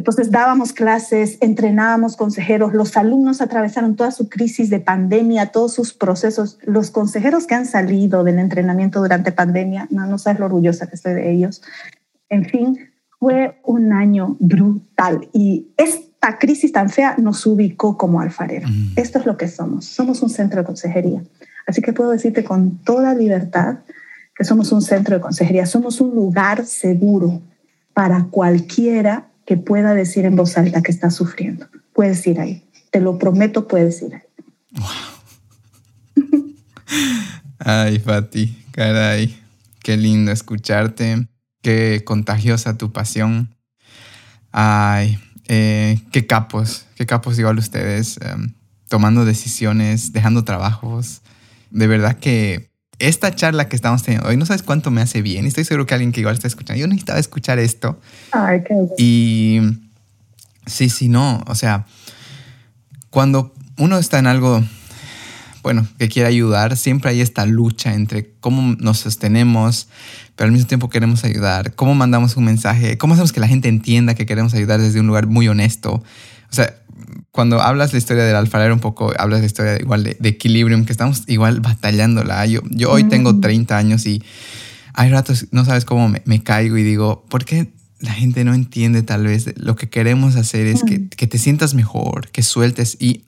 Entonces 0.00 0.30
dábamos 0.30 0.72
clases, 0.72 1.36
entrenábamos 1.42 2.16
consejeros, 2.16 2.72
los 2.72 2.96
alumnos 2.96 3.42
atravesaron 3.42 3.96
toda 3.96 4.12
su 4.12 4.30
crisis 4.30 4.70
de 4.70 4.80
pandemia, 4.80 5.52
todos 5.52 5.74
sus 5.74 5.92
procesos. 5.92 6.58
Los 6.62 6.90
consejeros 6.90 7.46
que 7.46 7.54
han 7.54 7.66
salido 7.66 8.24
del 8.24 8.38
entrenamiento 8.38 9.02
durante 9.02 9.30
pandemia, 9.30 9.88
no, 9.90 10.06
no 10.06 10.16
sabes 10.16 10.40
lo 10.40 10.46
orgullosa 10.46 10.86
que 10.86 10.94
estoy 10.96 11.12
de 11.12 11.30
ellos. 11.30 11.60
En 12.30 12.46
fin, 12.46 12.78
fue 13.18 13.60
un 13.62 13.92
año 13.92 14.38
brutal 14.40 15.28
y 15.34 15.68
esta 15.76 16.38
crisis 16.38 16.72
tan 16.72 16.88
fea 16.88 17.16
nos 17.18 17.44
ubicó 17.44 17.98
como 17.98 18.22
alfarero. 18.22 18.68
Esto 18.96 19.18
es 19.18 19.26
lo 19.26 19.36
que 19.36 19.48
somos, 19.48 19.84
somos 19.84 20.22
un 20.22 20.30
centro 20.30 20.60
de 20.60 20.66
consejería. 20.66 21.22
Así 21.66 21.82
que 21.82 21.92
puedo 21.92 22.08
decirte 22.08 22.42
con 22.42 22.78
toda 22.78 23.12
libertad 23.14 23.80
que 24.34 24.44
somos 24.44 24.72
un 24.72 24.80
centro 24.80 25.16
de 25.16 25.20
consejería, 25.20 25.66
somos 25.66 26.00
un 26.00 26.14
lugar 26.14 26.64
seguro 26.64 27.42
para 27.92 28.28
cualquiera 28.30 29.29
que 29.50 29.56
pueda 29.56 29.94
decir 29.94 30.26
en 30.26 30.36
voz 30.36 30.56
alta 30.56 30.80
que 30.80 30.92
está 30.92 31.10
sufriendo. 31.10 31.66
Puedes 31.92 32.24
ir 32.24 32.38
ahí. 32.38 32.70
Te 32.92 33.00
lo 33.00 33.18
prometo, 33.18 33.66
puedes 33.66 34.00
ir 34.00 34.14
ahí. 34.14 34.22
Ay, 37.58 37.98
Fati, 37.98 38.56
caray. 38.70 39.36
Qué 39.82 39.96
lindo 39.96 40.30
escucharte. 40.30 41.26
Qué 41.62 42.04
contagiosa 42.04 42.78
tu 42.78 42.92
pasión. 42.92 43.56
Ay, 44.52 45.18
eh, 45.48 45.98
qué 46.12 46.28
capos, 46.28 46.86
qué 46.94 47.04
capos 47.04 47.36
igual 47.36 47.58
ustedes, 47.58 48.20
em, 48.22 48.54
tomando 48.88 49.24
decisiones, 49.24 50.12
dejando 50.12 50.44
trabajos. 50.44 51.22
De 51.72 51.88
verdad 51.88 52.16
que 52.20 52.69
esta 53.00 53.34
charla 53.34 53.68
que 53.68 53.76
estamos 53.76 54.02
teniendo 54.02 54.28
hoy, 54.28 54.36
no 54.36 54.46
sabes 54.46 54.62
cuánto 54.62 54.90
me 54.90 55.00
hace 55.00 55.22
bien. 55.22 55.46
Estoy 55.46 55.64
seguro 55.64 55.86
que 55.86 55.94
alguien 55.94 56.12
que 56.12 56.20
igual 56.20 56.34
está 56.34 56.46
escuchando, 56.46 56.80
yo 56.80 56.86
necesitaba 56.86 57.18
escuchar 57.18 57.58
esto. 57.58 57.98
Ay, 58.30 58.62
qué 58.62 58.74
y 58.98 59.60
sí, 60.66 60.88
sí, 60.88 61.08
no. 61.08 61.42
O 61.46 61.54
sea, 61.54 61.86
cuando 63.10 63.52
uno 63.78 63.98
está 63.98 64.18
en 64.18 64.26
algo, 64.26 64.62
bueno, 65.62 65.86
que 65.98 66.08
quiere 66.08 66.28
ayudar, 66.28 66.76
siempre 66.76 67.10
hay 67.10 67.20
esta 67.20 67.46
lucha 67.46 67.94
entre 67.94 68.30
cómo 68.40 68.76
nos 68.78 68.98
sostenemos, 68.98 69.88
pero 70.36 70.46
al 70.46 70.52
mismo 70.52 70.68
tiempo 70.68 70.90
queremos 70.90 71.24
ayudar, 71.24 71.74
cómo 71.74 71.94
mandamos 71.94 72.36
un 72.36 72.44
mensaje, 72.44 72.98
cómo 72.98 73.14
hacemos 73.14 73.32
que 73.32 73.40
la 73.40 73.48
gente 73.48 73.68
entienda 73.68 74.14
que 74.14 74.26
queremos 74.26 74.54
ayudar 74.54 74.80
desde 74.80 75.00
un 75.00 75.06
lugar 75.06 75.26
muy 75.26 75.48
honesto. 75.48 75.94
O 76.50 76.54
sea, 76.54 76.74
cuando 77.30 77.60
hablas 77.60 77.92
la 77.92 77.98
historia 77.98 78.24
del 78.24 78.36
alfarero 78.36 78.74
un 78.74 78.80
poco, 78.80 79.12
hablas 79.18 79.40
la 79.40 79.46
historia 79.46 79.76
igual 79.80 80.04
de, 80.04 80.16
de 80.18 80.28
Equilibrium, 80.30 80.84
que 80.84 80.92
estamos 80.92 81.24
igual 81.26 81.60
batallándola. 81.60 82.44
Yo, 82.46 82.60
yo 82.70 82.90
hoy 82.90 83.04
tengo 83.04 83.40
30 83.40 83.76
años 83.76 84.06
y 84.06 84.22
hay 84.94 85.10
ratos, 85.10 85.46
no 85.50 85.64
sabes 85.64 85.84
cómo 85.84 86.08
me, 86.08 86.42
caigo 86.42 86.76
y 86.76 86.82
digo, 86.82 87.24
¿por 87.28 87.44
qué 87.44 87.72
la 88.00 88.12
gente 88.12 88.44
no 88.44 88.54
entiende 88.54 89.02
tal 89.02 89.24
vez 89.24 89.52
lo 89.56 89.76
que 89.76 89.88
queremos 89.88 90.36
hacer 90.36 90.66
es 90.66 90.82
que, 90.82 91.08
que, 91.08 91.26
te 91.26 91.38
sientas 91.38 91.74
mejor, 91.74 92.30
que 92.30 92.42
sueltes. 92.42 92.96
Y 92.98 93.24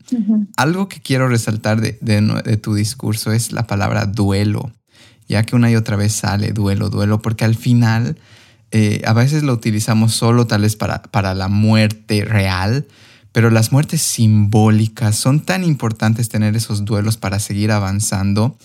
algo 0.56 0.88
que 0.88 1.00
quiero 1.00 1.28
resaltar 1.28 1.80
de, 1.80 1.98
de, 2.00 2.56
tu 2.56 2.74
discurso 2.74 3.32
es 3.32 3.52
la 3.52 3.66
palabra 3.66 4.06
duelo, 4.06 4.72
ya 5.28 5.44
que 5.44 5.56
una 5.56 5.70
y 5.70 5.76
otra 5.76 5.96
vez 5.96 6.12
sale 6.12 6.52
duelo, 6.52 6.88
duelo, 6.88 7.20
porque 7.20 7.44
al 7.44 7.54
final 7.54 8.16
eh, 8.70 9.02
a 9.04 9.12
veces 9.12 9.42
lo 9.42 9.52
utilizamos 9.52 10.14
solo 10.14 10.46
tal 10.46 10.62
vez 10.62 10.76
para, 10.76 11.02
para 11.02 11.34
la 11.34 11.48
muerte 11.48 12.24
real, 12.24 12.86
pero 13.32 13.50
las 13.50 13.72
muertes 13.72 14.02
simbólicas 14.02 15.16
son 15.16 15.40
tan 15.40 15.64
importantes 15.64 16.28
tener 16.28 16.54
esos 16.54 16.84
duelos 16.84 17.16
para 17.16 17.38
seguir 17.38 17.72
avanzando. 17.72 18.56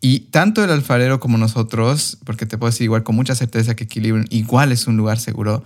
Y 0.00 0.20
tanto 0.20 0.64
el 0.64 0.70
alfarero 0.70 1.20
como 1.20 1.38
nosotros, 1.38 2.18
porque 2.24 2.46
te 2.46 2.58
puedo 2.58 2.70
decir 2.70 2.84
igual 2.84 3.02
con 3.02 3.16
mucha 3.16 3.34
certeza 3.34 3.76
que 3.76 3.84
Equilibrium 3.84 4.26
igual 4.30 4.72
es 4.72 4.86
un 4.86 4.96
lugar 4.96 5.18
seguro, 5.18 5.64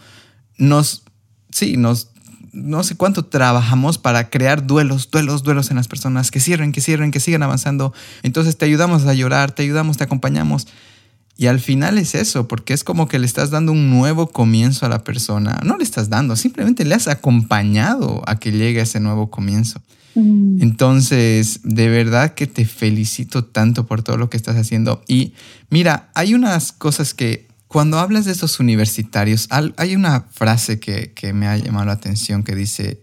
nos, 0.56 1.02
sí, 1.50 1.76
nos, 1.76 2.10
no 2.52 2.82
sé 2.82 2.96
cuánto 2.96 3.24
trabajamos 3.24 3.98
para 3.98 4.30
crear 4.30 4.66
duelos, 4.66 5.10
duelos, 5.10 5.42
duelos 5.42 5.70
en 5.70 5.76
las 5.76 5.88
personas, 5.88 6.30
que 6.30 6.40
cierren, 6.40 6.72
que 6.72 6.80
cierren, 6.80 7.10
que 7.10 7.20
sigan 7.20 7.42
avanzando. 7.42 7.92
Entonces 8.22 8.56
te 8.56 8.64
ayudamos 8.64 9.04
a 9.06 9.14
llorar, 9.14 9.52
te 9.52 9.62
ayudamos, 9.62 9.96
te 9.96 10.04
acompañamos. 10.04 10.66
Y 11.40 11.46
al 11.46 11.58
final 11.58 11.96
es 11.96 12.14
eso, 12.14 12.46
porque 12.48 12.74
es 12.74 12.84
como 12.84 13.08
que 13.08 13.18
le 13.18 13.24
estás 13.24 13.48
dando 13.48 13.72
un 13.72 13.88
nuevo 13.88 14.26
comienzo 14.28 14.84
a 14.84 14.90
la 14.90 15.04
persona. 15.04 15.58
No 15.64 15.78
le 15.78 15.84
estás 15.84 16.10
dando, 16.10 16.36
simplemente 16.36 16.84
le 16.84 16.94
has 16.94 17.08
acompañado 17.08 18.22
a 18.26 18.38
que 18.38 18.52
llegue 18.52 18.80
a 18.80 18.82
ese 18.82 19.00
nuevo 19.00 19.30
comienzo. 19.30 19.80
Mm. 20.16 20.60
Entonces, 20.60 21.60
de 21.64 21.88
verdad 21.88 22.34
que 22.34 22.46
te 22.46 22.66
felicito 22.66 23.42
tanto 23.42 23.86
por 23.86 24.02
todo 24.02 24.18
lo 24.18 24.28
que 24.28 24.36
estás 24.36 24.54
haciendo. 24.56 25.02
Y 25.08 25.32
mira, 25.70 26.10
hay 26.14 26.34
unas 26.34 26.72
cosas 26.72 27.14
que 27.14 27.48
cuando 27.68 27.98
hablas 27.98 28.26
de 28.26 28.32
estos 28.32 28.60
universitarios, 28.60 29.48
hay 29.78 29.96
una 29.96 30.26
frase 30.30 30.78
que, 30.78 31.14
que 31.14 31.32
me 31.32 31.46
ha 31.46 31.56
llamado 31.56 31.86
la 31.86 31.92
atención 31.92 32.42
que 32.42 32.54
dice, 32.54 33.00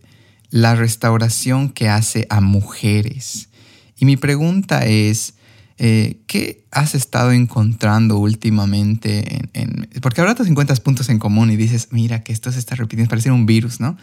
la 0.51 0.75
restauración 0.75 1.69
que 1.69 1.89
hace 1.89 2.27
a 2.29 2.39
mujeres. 2.39 3.49
Y 3.97 4.05
mi 4.05 4.15
pregunta 4.15 4.85
es, 4.85 5.33
eh, 5.79 6.21
¿Qué 6.25 6.65
has 6.71 6.95
estado 6.95 7.31
encontrando 7.31 8.17
últimamente? 8.17 9.49
En, 9.53 9.87
porque 10.01 10.21
ahora 10.21 10.33
te 10.33 10.43
encuentras 10.43 10.79
puntos 10.79 11.09
en 11.09 11.19
común 11.19 11.51
y 11.51 11.55
dices, 11.55 11.89
mira 11.91 12.23
que 12.23 12.33
esto 12.33 12.51
se 12.51 12.57
está 12.57 12.75
repitiendo, 12.75 13.09
parece 13.09 13.29
un 13.29 13.45
virus, 13.45 13.79
¿no? 13.79 13.95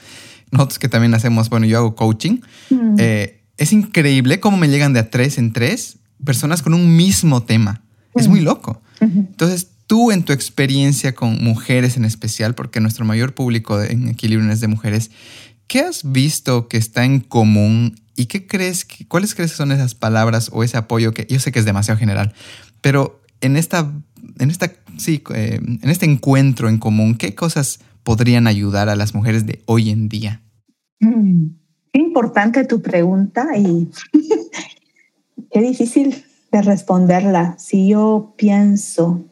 Nosotros 0.52 0.78
que 0.78 0.88
también 0.88 1.14
hacemos, 1.14 1.50
bueno, 1.50 1.66
yo 1.66 1.78
hago 1.78 1.96
coaching. 1.96 2.38
Mm. 2.70 2.94
Eh, 2.98 3.40
es 3.56 3.72
increíble 3.72 4.38
cómo 4.38 4.56
me 4.56 4.68
llegan 4.68 4.92
de 4.92 5.00
a 5.00 5.10
tres 5.10 5.36
en 5.36 5.52
tres 5.52 5.98
personas 6.24 6.62
con 6.62 6.74
un 6.74 6.96
mismo 6.96 7.42
tema. 7.42 7.82
Es 8.14 8.28
muy 8.28 8.40
mm. 8.40 8.44
loco. 8.44 8.80
Entonces, 9.00 9.68
tú 9.86 10.12
en 10.12 10.22
tu 10.22 10.32
experiencia 10.32 11.14
con 11.14 11.42
mujeres 11.42 11.96
en 11.96 12.04
especial, 12.04 12.54
porque 12.54 12.80
nuestro 12.80 13.04
mayor 13.04 13.34
público 13.34 13.82
en 13.82 14.08
Equilibrio 14.08 14.50
es 14.50 14.60
de 14.60 14.68
mujeres, 14.68 15.10
¿qué 15.66 15.80
has 15.80 16.10
visto 16.10 16.68
que 16.68 16.78
está 16.78 17.04
en 17.04 17.20
común 17.20 17.96
¿Y 18.16 18.26
qué 18.26 18.46
crees, 18.46 18.86
cuáles 19.08 19.34
crees 19.34 19.52
que 19.52 19.56
son 19.56 19.72
esas 19.72 19.94
palabras 19.94 20.50
o 20.52 20.62
ese 20.62 20.76
apoyo 20.76 21.12
que 21.12 21.26
yo 21.28 21.40
sé 21.40 21.50
que 21.50 21.58
es 21.58 21.64
demasiado 21.64 21.98
general, 21.98 22.32
pero 22.80 23.20
en 23.40 23.56
esta, 23.56 23.90
en 24.38 24.50
esta, 24.50 24.72
sí, 24.98 25.22
eh, 25.34 25.60
en 25.60 25.90
este 25.90 26.06
encuentro 26.06 26.68
en 26.68 26.78
común, 26.78 27.16
¿qué 27.16 27.34
cosas 27.34 27.80
podrían 28.02 28.46
ayudar 28.46 28.88
a 28.88 28.96
las 28.96 29.14
mujeres 29.14 29.46
de 29.46 29.62
hoy 29.66 29.90
en 29.90 30.08
día? 30.08 30.42
Mm, 31.00 31.46
qué 31.92 32.00
importante 32.00 32.64
tu 32.64 32.82
pregunta 32.82 33.48
y 33.56 33.90
qué 35.50 35.60
difícil 35.60 36.24
de 36.52 36.62
responderla. 36.62 37.56
Si 37.58 37.88
yo 37.88 38.34
pienso, 38.36 39.24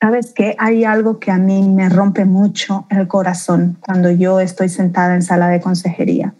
sabes 0.00 0.32
que 0.32 0.56
hay 0.58 0.84
algo 0.84 1.18
que 1.18 1.30
a 1.30 1.36
mí 1.36 1.68
me 1.68 1.90
rompe 1.90 2.24
mucho 2.24 2.86
el 2.88 3.06
corazón 3.06 3.76
cuando 3.80 4.10
yo 4.10 4.40
estoy 4.40 4.70
sentada 4.70 5.14
en 5.14 5.22
sala 5.22 5.48
de 5.48 5.60
consejería 5.60 6.34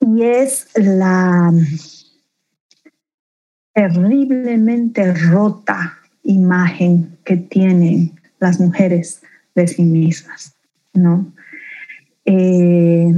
y 0.00 0.22
es 0.22 0.66
la 0.74 1.52
terriblemente 3.74 5.12
rota 5.12 5.98
imagen 6.22 7.18
que 7.24 7.36
tienen 7.36 8.18
las 8.38 8.60
mujeres 8.60 9.22
de 9.54 9.68
sí 9.68 9.82
mismas, 9.82 10.54
¿no? 10.92 11.32
Eh, 12.24 13.12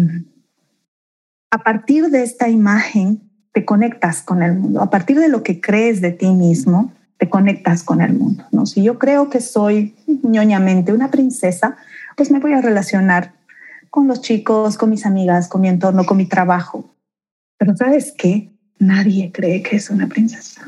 a 1.51 1.59
partir 1.59 2.11
de 2.11 2.23
esta 2.23 2.49
imagen 2.49 3.23
te 3.53 3.65
conectas 3.65 4.23
con 4.23 4.43
el 4.43 4.55
mundo, 4.55 4.81
a 4.83 4.91
partir 4.91 5.19
de 5.19 5.29
lo 5.29 5.43
que 5.43 5.61
crees 5.61 6.01
de 6.01 6.13
ti 6.13 6.31
mismo, 6.31 6.93
te 7.19 7.29
conectas 7.29 7.83
con 7.85 8.01
el 8.01 8.15
mundo, 8.15 8.45
¿no? 8.51 8.67
Si 8.67 8.83
yo 8.83 8.99
creo 8.99 9.31
que 9.31 9.41
soy 9.41 9.95
ñoñamente 10.23 10.93
una 10.93 11.11
princesa, 11.11 11.77
pues 12.17 12.31
me 12.31 12.41
voy 12.41 12.53
a 12.53 12.61
relacionar 12.61 13.33
con 13.93 14.09
los 14.09 14.23
chicos, 14.23 14.79
con 14.79 14.89
mis 14.89 15.05
amigas, 15.05 15.49
con 15.49 15.61
mi 15.61 15.69
entorno, 15.69 16.07
con 16.07 16.17
mi 16.17 16.25
trabajo. 16.25 16.89
Pero 17.59 17.77
sabes 17.77 18.15
qué? 18.17 18.51
Nadie 18.79 19.31
cree 19.31 19.63
que 19.63 19.77
es 19.77 19.91
una 19.91 20.07
princesa. 20.07 20.63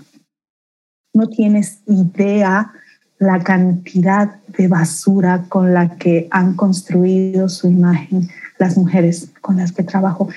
No 1.14 1.30
tienes 1.30 1.80
idea 1.86 2.70
la 3.18 3.42
cantidad 3.42 4.42
de 4.58 4.68
basura 4.68 5.46
con 5.48 5.72
la 5.72 5.96
que 5.96 6.28
han 6.30 6.54
construido 6.54 7.48
su 7.48 7.66
imagen 7.68 8.28
las 8.58 8.76
mujeres 8.76 9.30
con 9.40 9.56
las 9.56 9.72
que 9.72 9.84
trabajo. 9.84 10.28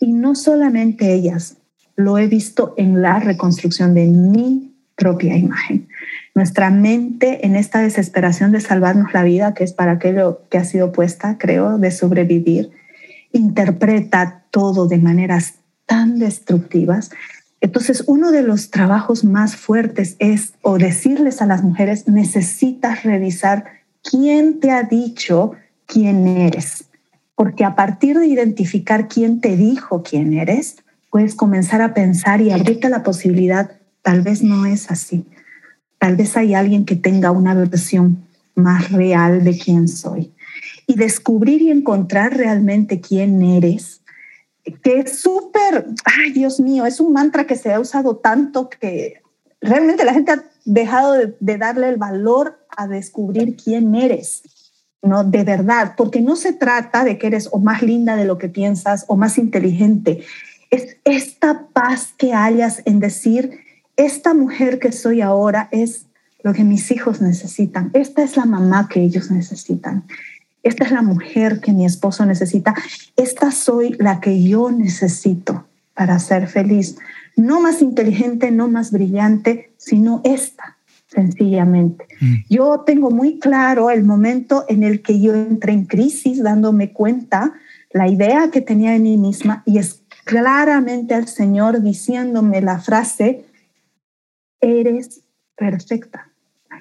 Y 0.00 0.10
no 0.10 0.34
solamente 0.34 1.14
ellas, 1.14 1.58
lo 1.94 2.18
he 2.18 2.26
visto 2.26 2.74
en 2.76 3.02
la 3.02 3.20
reconstrucción 3.20 3.94
de 3.94 4.08
mi 4.08 4.74
propia 4.96 5.36
imagen. 5.36 5.86
Nuestra 6.34 6.70
mente 6.70 7.46
en 7.46 7.56
esta 7.56 7.80
desesperación 7.80 8.52
de 8.52 8.60
salvarnos 8.60 9.12
la 9.12 9.22
vida, 9.22 9.52
que 9.52 9.64
es 9.64 9.72
para 9.72 9.92
aquello 9.92 10.42
que 10.50 10.58
ha 10.58 10.64
sido 10.64 10.92
puesta, 10.92 11.36
creo, 11.38 11.78
de 11.78 11.90
sobrevivir, 11.90 12.70
interpreta 13.32 14.44
todo 14.50 14.88
de 14.88 14.98
maneras 14.98 15.54
tan 15.86 16.18
destructivas. 16.18 17.10
Entonces, 17.60 18.04
uno 18.06 18.32
de 18.32 18.42
los 18.42 18.70
trabajos 18.70 19.24
más 19.24 19.56
fuertes 19.56 20.16
es 20.18 20.54
o 20.62 20.78
decirles 20.78 21.42
a 21.42 21.46
las 21.46 21.62
mujeres, 21.62 22.08
necesitas 22.08 23.04
revisar 23.04 23.64
quién 24.02 24.58
te 24.58 24.70
ha 24.70 24.82
dicho 24.82 25.52
quién 25.86 26.26
eres, 26.26 26.84
porque 27.34 27.64
a 27.64 27.74
partir 27.74 28.18
de 28.18 28.26
identificar 28.26 29.06
quién 29.08 29.40
te 29.40 29.56
dijo 29.56 30.02
quién 30.02 30.32
eres, 30.32 30.76
puedes 31.10 31.34
comenzar 31.34 31.82
a 31.82 31.92
pensar 31.92 32.40
y 32.40 32.50
abrirte 32.50 32.88
la 32.88 33.02
posibilidad, 33.02 33.72
tal 34.00 34.22
vez 34.22 34.42
no 34.42 34.64
es 34.64 34.90
así, 34.90 35.26
Tal 36.02 36.16
vez 36.16 36.36
hay 36.36 36.52
alguien 36.52 36.84
que 36.84 36.96
tenga 36.96 37.30
una 37.30 37.54
versión 37.54 38.26
más 38.56 38.90
real 38.90 39.44
de 39.44 39.56
quién 39.56 39.86
soy. 39.86 40.32
Y 40.88 40.96
descubrir 40.96 41.62
y 41.62 41.70
encontrar 41.70 42.36
realmente 42.36 43.00
quién 43.00 43.40
eres, 43.40 44.00
que 44.82 44.98
es 44.98 45.20
súper, 45.20 45.86
ay 46.04 46.32
Dios 46.32 46.58
mío, 46.58 46.86
es 46.86 46.98
un 46.98 47.12
mantra 47.12 47.46
que 47.46 47.54
se 47.54 47.72
ha 47.72 47.78
usado 47.78 48.16
tanto 48.16 48.68
que 48.68 49.22
realmente 49.60 50.04
la 50.04 50.12
gente 50.12 50.32
ha 50.32 50.44
dejado 50.64 51.12
de, 51.38 51.56
darle 51.56 51.90
el 51.90 51.98
valor 51.98 52.58
a 52.76 52.88
descubrir 52.88 53.54
quién 53.54 53.94
eres. 53.94 54.42
¿no? 55.02 55.22
De 55.22 55.44
verdad, 55.44 55.94
porque 55.96 56.20
no 56.20 56.34
se 56.34 56.52
trata 56.52 57.04
de 57.04 57.16
que 57.16 57.28
eres 57.28 57.48
o 57.52 57.60
más 57.60 57.80
linda 57.80 58.16
de 58.16 58.24
lo 58.24 58.38
que 58.38 58.48
piensas 58.48 59.04
o 59.06 59.16
más 59.16 59.38
inteligente. 59.38 60.24
Es 60.68 60.96
esta 61.04 61.68
paz 61.72 62.12
que 62.18 62.34
hayas 62.34 62.82
en 62.86 62.98
decir, 62.98 63.61
esta 63.96 64.34
mujer 64.34 64.78
que 64.78 64.92
soy 64.92 65.20
ahora 65.20 65.68
es 65.70 66.06
lo 66.42 66.52
que 66.52 66.64
mis 66.64 66.90
hijos 66.90 67.20
necesitan. 67.20 67.90
Esta 67.92 68.22
es 68.22 68.36
la 68.36 68.46
mamá 68.46 68.88
que 68.88 69.00
ellos 69.00 69.30
necesitan. 69.30 70.04
Esta 70.62 70.84
es 70.84 70.92
la 70.92 71.02
mujer 71.02 71.60
que 71.60 71.72
mi 71.72 71.84
esposo 71.84 72.24
necesita. 72.24 72.74
Esta 73.16 73.50
soy 73.50 73.96
la 73.98 74.20
que 74.20 74.42
yo 74.42 74.70
necesito 74.70 75.66
para 75.94 76.18
ser 76.18 76.48
feliz. 76.48 76.96
No 77.36 77.60
más 77.60 77.82
inteligente, 77.82 78.50
no 78.50 78.68
más 78.68 78.90
brillante, 78.92 79.72
sino 79.76 80.20
esta, 80.24 80.76
sencillamente. 81.08 82.06
Mm. 82.20 82.34
Yo 82.48 82.80
tengo 82.86 83.10
muy 83.10 83.38
claro 83.38 83.90
el 83.90 84.04
momento 84.04 84.64
en 84.68 84.82
el 84.82 85.02
que 85.02 85.20
yo 85.20 85.34
entré 85.34 85.72
en 85.72 85.86
crisis, 85.86 86.42
dándome 86.42 86.92
cuenta 86.92 87.54
la 87.92 88.08
idea 88.08 88.50
que 88.50 88.60
tenía 88.60 88.92
de 88.92 89.00
mí 89.00 89.16
misma 89.16 89.62
y 89.66 89.78
es 89.78 90.02
claramente 90.24 91.14
al 91.14 91.28
Señor 91.28 91.82
diciéndome 91.82 92.60
la 92.60 92.78
frase, 92.78 93.44
eres 94.62 95.20
perfecta. 95.56 96.28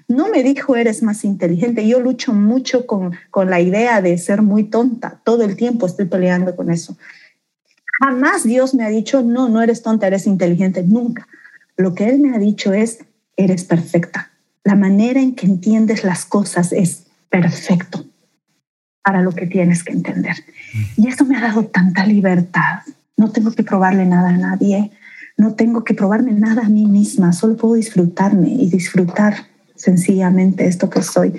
No 0.08 0.30
me 0.30 0.44
dijo 0.44 0.78
eres 0.78 1.04
más 1.04 1.26
inteligente. 1.26 1.86
Yo 1.86 2.00
lucho 2.00 2.34
mucho 2.34 2.86
con, 2.86 3.14
con 3.30 3.50
la 3.50 3.60
idea 3.60 4.02
de 4.02 4.18
ser 4.18 4.42
muy 4.42 4.64
tonta. 4.64 5.20
Todo 5.26 5.44
el 5.44 5.58
tiempo 5.58 5.86
estoy 5.86 6.06
peleando 6.06 6.56
con 6.56 6.72
eso. 6.72 6.98
Jamás 8.00 8.44
Dios 8.44 8.74
me 8.74 8.86
ha 8.86 8.90
dicho, 8.90 9.22
no, 9.22 9.50
no 9.50 9.62
eres 9.62 9.82
tonta, 9.82 10.08
eres 10.08 10.28
inteligente. 10.28 10.84
Nunca. 10.84 11.28
Lo 11.76 11.94
que 11.94 12.08
Él 12.08 12.20
me 12.20 12.36
ha 12.36 12.40
dicho 12.40 12.74
es, 12.74 13.00
eres 13.36 13.66
perfecta. 13.66 14.32
La 14.64 14.76
manera 14.76 15.20
en 15.20 15.36
que 15.36 15.46
entiendes 15.46 16.04
las 16.04 16.26
cosas 16.26 16.72
es 16.72 17.08
perfecto 17.30 18.06
para 19.04 19.22
lo 19.22 19.32
que 19.32 19.48
tienes 19.48 19.84
que 19.84 19.94
entender. 19.94 20.36
Y 20.96 21.08
eso 21.08 21.26
me 21.26 21.38
ha 21.38 21.42
dado 21.42 21.66
tanta 21.66 22.06
libertad. 22.06 22.82
No 23.18 23.32
tengo 23.32 23.52
que 23.52 23.64
probarle 23.64 24.06
nada 24.06 24.30
a 24.30 24.38
nadie. 24.38 24.92
No 25.38 25.56
tengo 25.56 25.84
que 25.84 25.94
probarme 25.94 26.34
nada 26.34 26.66
a 26.66 26.70
mí 26.70 26.86
misma, 26.86 27.34
solo 27.34 27.56
puedo 27.58 27.76
disfrutarme 27.76 28.50
y 28.50 28.70
disfrutar 28.70 29.48
sencillamente 29.76 30.68
esto 30.68 30.90
que 30.90 31.02
soy. 31.02 31.34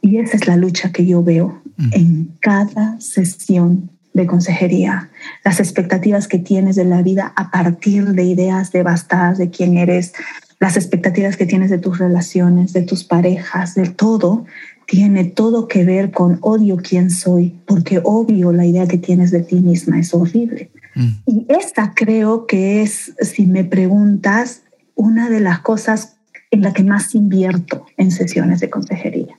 Y 0.00 0.18
esa 0.18 0.36
es 0.36 0.46
la 0.46 0.56
lucha 0.56 0.92
que 0.92 1.06
yo 1.06 1.22
veo 1.22 1.62
mm. 1.76 1.90
en 1.92 2.36
cada 2.40 3.00
sesión 3.00 3.90
de 4.12 4.26
consejería, 4.26 5.10
las 5.44 5.58
expectativas 5.58 6.28
que 6.28 6.38
tienes 6.38 6.76
de 6.76 6.84
la 6.84 7.02
vida 7.02 7.32
a 7.34 7.50
partir 7.50 8.12
de 8.12 8.22
ideas 8.22 8.70
devastadas 8.70 9.38
de 9.38 9.50
quién 9.50 9.76
eres, 9.76 10.12
las 10.60 10.76
expectativas 10.76 11.36
que 11.36 11.46
tienes 11.46 11.68
de 11.68 11.78
tus 11.78 11.98
relaciones, 11.98 12.72
de 12.72 12.82
tus 12.82 13.02
parejas, 13.02 13.74
de 13.74 13.88
todo, 13.88 14.46
tiene 14.86 15.24
todo 15.24 15.66
que 15.66 15.84
ver 15.84 16.12
con 16.12 16.38
odio 16.42 16.76
quién 16.76 17.10
soy, 17.10 17.54
porque 17.66 18.00
obvio 18.04 18.52
la 18.52 18.66
idea 18.66 18.86
que 18.86 18.98
tienes 18.98 19.30
de 19.32 19.40
ti 19.40 19.56
misma 19.56 19.98
es 19.98 20.14
horrible. 20.14 20.70
Mm. 20.94 21.08
Y 21.26 21.46
esta 21.48 21.92
creo 21.94 22.46
que 22.46 22.82
es, 22.82 23.14
si 23.20 23.46
me 23.46 23.64
preguntas, 23.64 24.62
una 24.94 25.28
de 25.28 25.40
las 25.40 25.60
cosas 25.60 26.16
en 26.50 26.62
la 26.62 26.72
que 26.72 26.84
más 26.84 27.14
invierto 27.14 27.86
en 27.96 28.10
sesiones 28.10 28.60
de 28.60 28.70
consejería. 28.70 29.38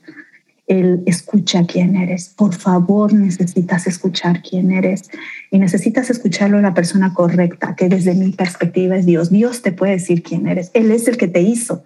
El 0.68 1.04
escucha 1.06 1.66
quién 1.66 1.96
eres. 1.96 2.30
Por 2.30 2.54
favor, 2.56 3.14
necesitas 3.14 3.88
escuchar 3.88 4.42
quién 4.42 4.72
eres 4.72 5.10
y 5.52 5.60
necesitas 5.60 6.10
escucharlo 6.10 6.58
a 6.58 6.62
la 6.62 6.74
persona 6.74 7.14
correcta, 7.14 7.76
que 7.76 7.88
desde 7.88 8.16
mi 8.16 8.32
perspectiva 8.32 8.98
es 8.98 9.06
Dios. 9.06 9.30
Dios 9.30 9.62
te 9.62 9.72
puede 9.72 9.94
decir 9.94 10.24
quién 10.24 10.48
eres. 10.48 10.72
Él 10.74 10.92
es 10.92 11.08
el 11.08 11.18
que 11.18 11.28
te 11.28 11.42
hizo. 11.42 11.84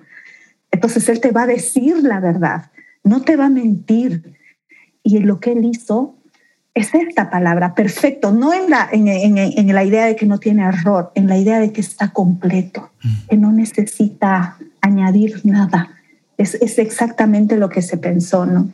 Entonces 0.71 1.09
Él 1.09 1.19
te 1.19 1.31
va 1.31 1.43
a 1.43 1.47
decir 1.47 1.97
la 2.01 2.19
verdad, 2.19 2.71
no 3.03 3.21
te 3.21 3.35
va 3.35 3.45
a 3.45 3.49
mentir. 3.49 4.33
Y 5.03 5.19
lo 5.19 5.39
que 5.39 5.51
Él 5.51 5.65
hizo 5.65 6.18
es 6.73 6.93
esta 6.93 7.29
palabra, 7.29 7.75
perfecto, 7.75 8.31
no 8.31 8.53
en 8.53 8.69
la, 8.69 8.87
en, 8.91 9.73
la 9.73 9.83
idea 9.83 10.05
de 10.05 10.15
que 10.15 10.25
no 10.25 10.37
tiene 10.37 10.63
error, 10.63 11.11
en 11.15 11.27
la 11.27 11.37
idea 11.37 11.59
de 11.59 11.71
que 11.71 11.81
está 11.81 12.11
completo, 12.11 12.91
que 13.29 13.37
no 13.37 13.51
necesita 13.51 14.57
añadir 14.81 15.41
nada. 15.43 15.89
Es, 16.37 16.55
es 16.55 16.79
exactamente 16.79 17.57
lo 17.57 17.69
que 17.69 17.81
se 17.81 17.97
pensó, 17.97 18.45
¿no? 18.45 18.71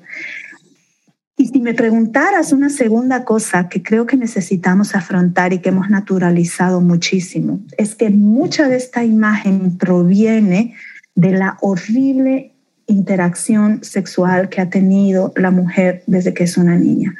Y 1.37 1.47
si 1.47 1.59
me 1.59 1.73
preguntaras 1.73 2.53
una 2.53 2.69
segunda 2.69 3.25
cosa 3.25 3.67
que 3.67 3.83
creo 3.83 4.05
que 4.05 4.15
necesitamos 4.15 4.95
afrontar 4.95 5.51
y 5.51 5.59
que 5.59 5.69
hemos 5.69 5.89
naturalizado 5.89 6.79
muchísimo, 6.79 7.59
es 7.77 7.95
que 7.95 8.09
mucha 8.09 8.69
de 8.69 8.77
esta 8.77 9.03
imagen 9.03 9.77
proviene 9.77 10.75
de 11.13 11.31
la 11.31 11.57
horrible 11.59 12.53
interacción 12.87 13.83
sexual 13.83 14.47
que 14.47 14.61
ha 14.61 14.69
tenido 14.69 15.33
la 15.35 15.51
mujer 15.51 16.03
desde 16.07 16.33
que 16.33 16.45
es 16.45 16.57
una 16.57 16.77
niña. 16.77 17.15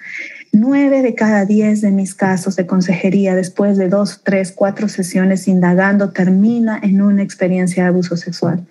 Nueve 0.57 1.01
de 1.01 1.15
cada 1.15 1.43
diez 1.43 1.81
de 1.81 1.91
mis 1.91 2.15
casos 2.15 2.55
de 2.55 2.65
consejería, 2.65 3.35
después 3.35 3.77
de 3.77 3.89
dos, 3.89 4.21
tres, 4.23 4.53
cuatro 4.53 4.87
sesiones 4.87 5.49
indagando, 5.49 6.11
termina 6.11 6.79
en 6.81 7.01
una 7.01 7.23
experiencia 7.23 7.83
de 7.83 7.89
abuso 7.89 8.15
sexual. 8.15 8.65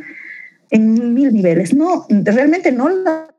En 0.71 1.13
mil 1.13 1.35
niveles. 1.35 1.75
No, 1.75 2.07
realmente 2.09 2.73
no 2.73 2.89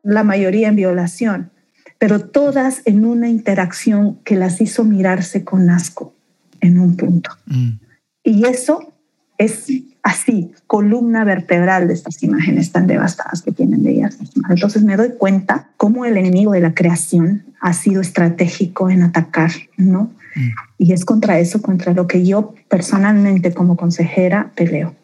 la, 0.03 0.23
mayoría 0.23 0.67
en 0.67 0.75
violación, 0.75 1.49
pero 1.97 2.19
todas 2.19 2.83
en 2.85 3.07
una 3.07 3.29
interacción 3.29 4.19
que 4.23 4.35
las 4.35 4.61
hizo 4.61 4.83
mirarse 4.83 5.43
con 5.43 5.71
asco 5.71 6.13
en 6.61 6.79
un 6.79 6.97
punto. 6.97 7.31
Mm. 7.47 7.79
Y 8.23 8.45
eso 8.45 8.93
es 9.39 9.71
así, 10.03 10.53
columna 10.67 11.23
vertebral 11.23 11.87
de 11.87 11.95
estas 11.95 12.21
imágenes 12.21 12.71
tan 12.71 12.85
devastadas 12.85 13.41
que 13.41 13.51
tienen 13.51 13.81
de 13.81 13.93
ellas 13.93 14.19
Entonces 14.49 14.83
me 14.83 14.97
doy 14.97 15.13
cuenta 15.17 15.71
cómo 15.77 16.05
el 16.05 16.15
enemigo 16.15 16.51
de 16.51 16.61
la 16.61 16.75
creación 16.75 17.43
ha 17.65 17.73
sido 17.73 17.99
estratégico 17.99 18.91
en 18.91 19.01
atacar, 19.01 19.51
¿no? 19.75 20.11
Mm. 20.35 20.49
Y 20.77 20.93
es 20.93 21.03
contra 21.03 21.39
eso, 21.39 21.63
contra 21.63 21.93
lo 21.93 22.05
que 22.05 22.23
yo 22.23 22.53
personalmente 22.69 23.55
como 23.55 23.75
consejera 23.75 24.51
peleo, 24.55 24.95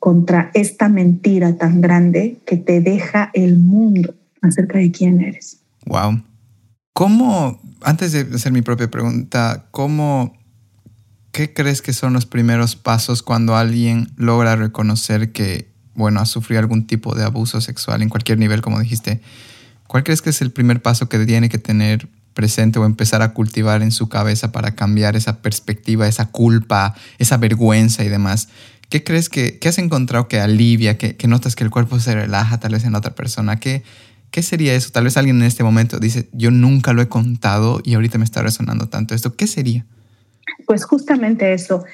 contra 0.00 0.50
esta 0.54 0.88
mentira 0.88 1.54
tan 1.54 1.80
grande 1.80 2.38
que 2.44 2.56
te 2.56 2.80
deja 2.80 3.30
el 3.34 3.58
mundo 3.58 4.16
acerca 4.42 4.78
de 4.78 4.90
quién 4.90 5.20
eres. 5.20 5.60
Wow. 5.86 6.24
¿Cómo, 6.92 7.60
antes 7.82 8.10
de 8.10 8.34
hacer 8.34 8.50
mi 8.50 8.62
propia 8.62 8.90
pregunta, 8.90 9.66
cómo 9.70 10.36
¿qué 11.30 11.52
crees 11.52 11.82
que 11.82 11.92
son 11.92 12.14
los 12.14 12.26
primeros 12.26 12.74
pasos 12.74 13.22
cuando 13.22 13.54
alguien 13.54 14.10
logra 14.16 14.56
reconocer 14.56 15.30
que, 15.30 15.70
bueno, 15.94 16.18
ha 16.18 16.26
sufrido 16.26 16.58
algún 16.58 16.88
tipo 16.88 17.14
de 17.14 17.22
abuso 17.22 17.60
sexual 17.60 18.02
en 18.02 18.08
cualquier 18.08 18.40
nivel, 18.40 18.60
como 18.60 18.80
dijiste? 18.80 19.20
¿Cuál 19.86 20.04
crees 20.04 20.22
que 20.22 20.30
es 20.30 20.40
el 20.42 20.50
primer 20.50 20.82
paso 20.82 21.08
que 21.08 21.18
tiene 21.24 21.48
que 21.48 21.58
tener 21.58 22.08
presente 22.34 22.78
o 22.78 22.84
empezar 22.84 23.22
a 23.22 23.32
cultivar 23.32 23.82
en 23.82 23.92
su 23.92 24.08
cabeza 24.08 24.52
para 24.52 24.74
cambiar 24.74 25.16
esa 25.16 25.40
perspectiva, 25.40 26.06
esa 26.06 26.26
culpa, 26.26 26.94
esa 27.18 27.36
vergüenza 27.36 28.04
y 28.04 28.08
demás? 28.08 28.48
¿Qué 28.88 29.02
crees 29.02 29.28
que, 29.28 29.58
has 29.64 29.78
encontrado 29.78 30.28
que 30.28 30.40
alivia, 30.40 30.96
que, 30.96 31.16
notas 31.26 31.56
que 31.56 31.64
el 31.64 31.70
cuerpo 31.70 31.98
se 31.98 32.14
relaja 32.14 32.60
tal 32.60 32.72
vez 32.72 32.84
en 32.84 32.94
otra 32.94 33.14
persona? 33.14 33.58
¿Qué, 33.58 33.82
¿Qué 34.30 34.42
sería 34.42 34.74
eso? 34.74 34.90
Tal 34.92 35.04
vez 35.04 35.16
alguien 35.16 35.36
en 35.36 35.46
este 35.46 35.64
momento 35.64 35.98
dice, 35.98 36.28
yo 36.32 36.50
nunca 36.50 36.92
lo 36.92 37.02
he 37.02 37.08
contado 37.08 37.80
y 37.82 37.94
ahorita 37.94 38.18
me 38.18 38.24
está 38.24 38.42
resonando 38.42 38.88
tanto 38.88 39.14
esto. 39.14 39.34
¿Qué 39.34 39.46
sería? 39.46 39.84
Pues 40.66 40.84
justamente 40.84 41.52
eso, 41.52 41.84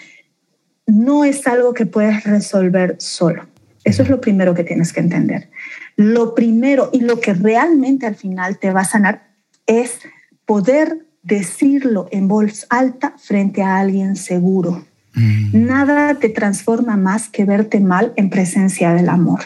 no 0.87 1.25
es 1.25 1.47
algo 1.47 1.73
que 1.73 1.87
puedes 1.87 2.25
resolver 2.25 2.97
solo. 2.99 3.47
Eso 3.85 4.03
es 4.03 4.11
lo 4.11 4.21
primero 4.21 4.55
que 4.55 4.65
tienes 4.65 4.93
que 4.93 5.01
entender. 5.01 5.51
Lo 5.97 6.35
primero 6.35 6.91
y 6.93 7.01
lo 7.01 7.21
que 7.21 7.35
realmente 7.35 8.07
al 8.07 8.15
final 8.15 8.59
te 8.59 8.73
va 8.73 8.81
a 8.81 8.85
sanar 8.85 9.29
es 9.67 10.01
poder 10.47 11.07
decirlo 11.23 12.09
en 12.11 12.29
voz 12.29 12.67
alta 12.71 13.15
frente 13.19 13.63
a 13.63 13.79
alguien 13.79 14.17
seguro. 14.17 14.85
Mm. 15.15 15.67
Nada 15.67 16.15
te 16.15 16.29
transforma 16.29 16.97
más 16.97 17.29
que 17.29 17.45
verte 17.45 17.81
mal 17.81 18.13
en 18.17 18.31
presencia 18.31 18.93
del 18.95 19.09
amor. 19.09 19.41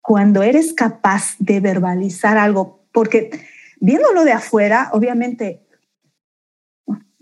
Cuando 0.00 0.42
eres 0.42 0.72
capaz 0.72 1.36
de 1.38 1.60
verbalizar 1.60 2.38
algo, 2.38 2.82
porque 2.92 3.30
viéndolo 3.80 4.24
de 4.24 4.32
afuera, 4.32 4.88
obviamente 4.92 5.60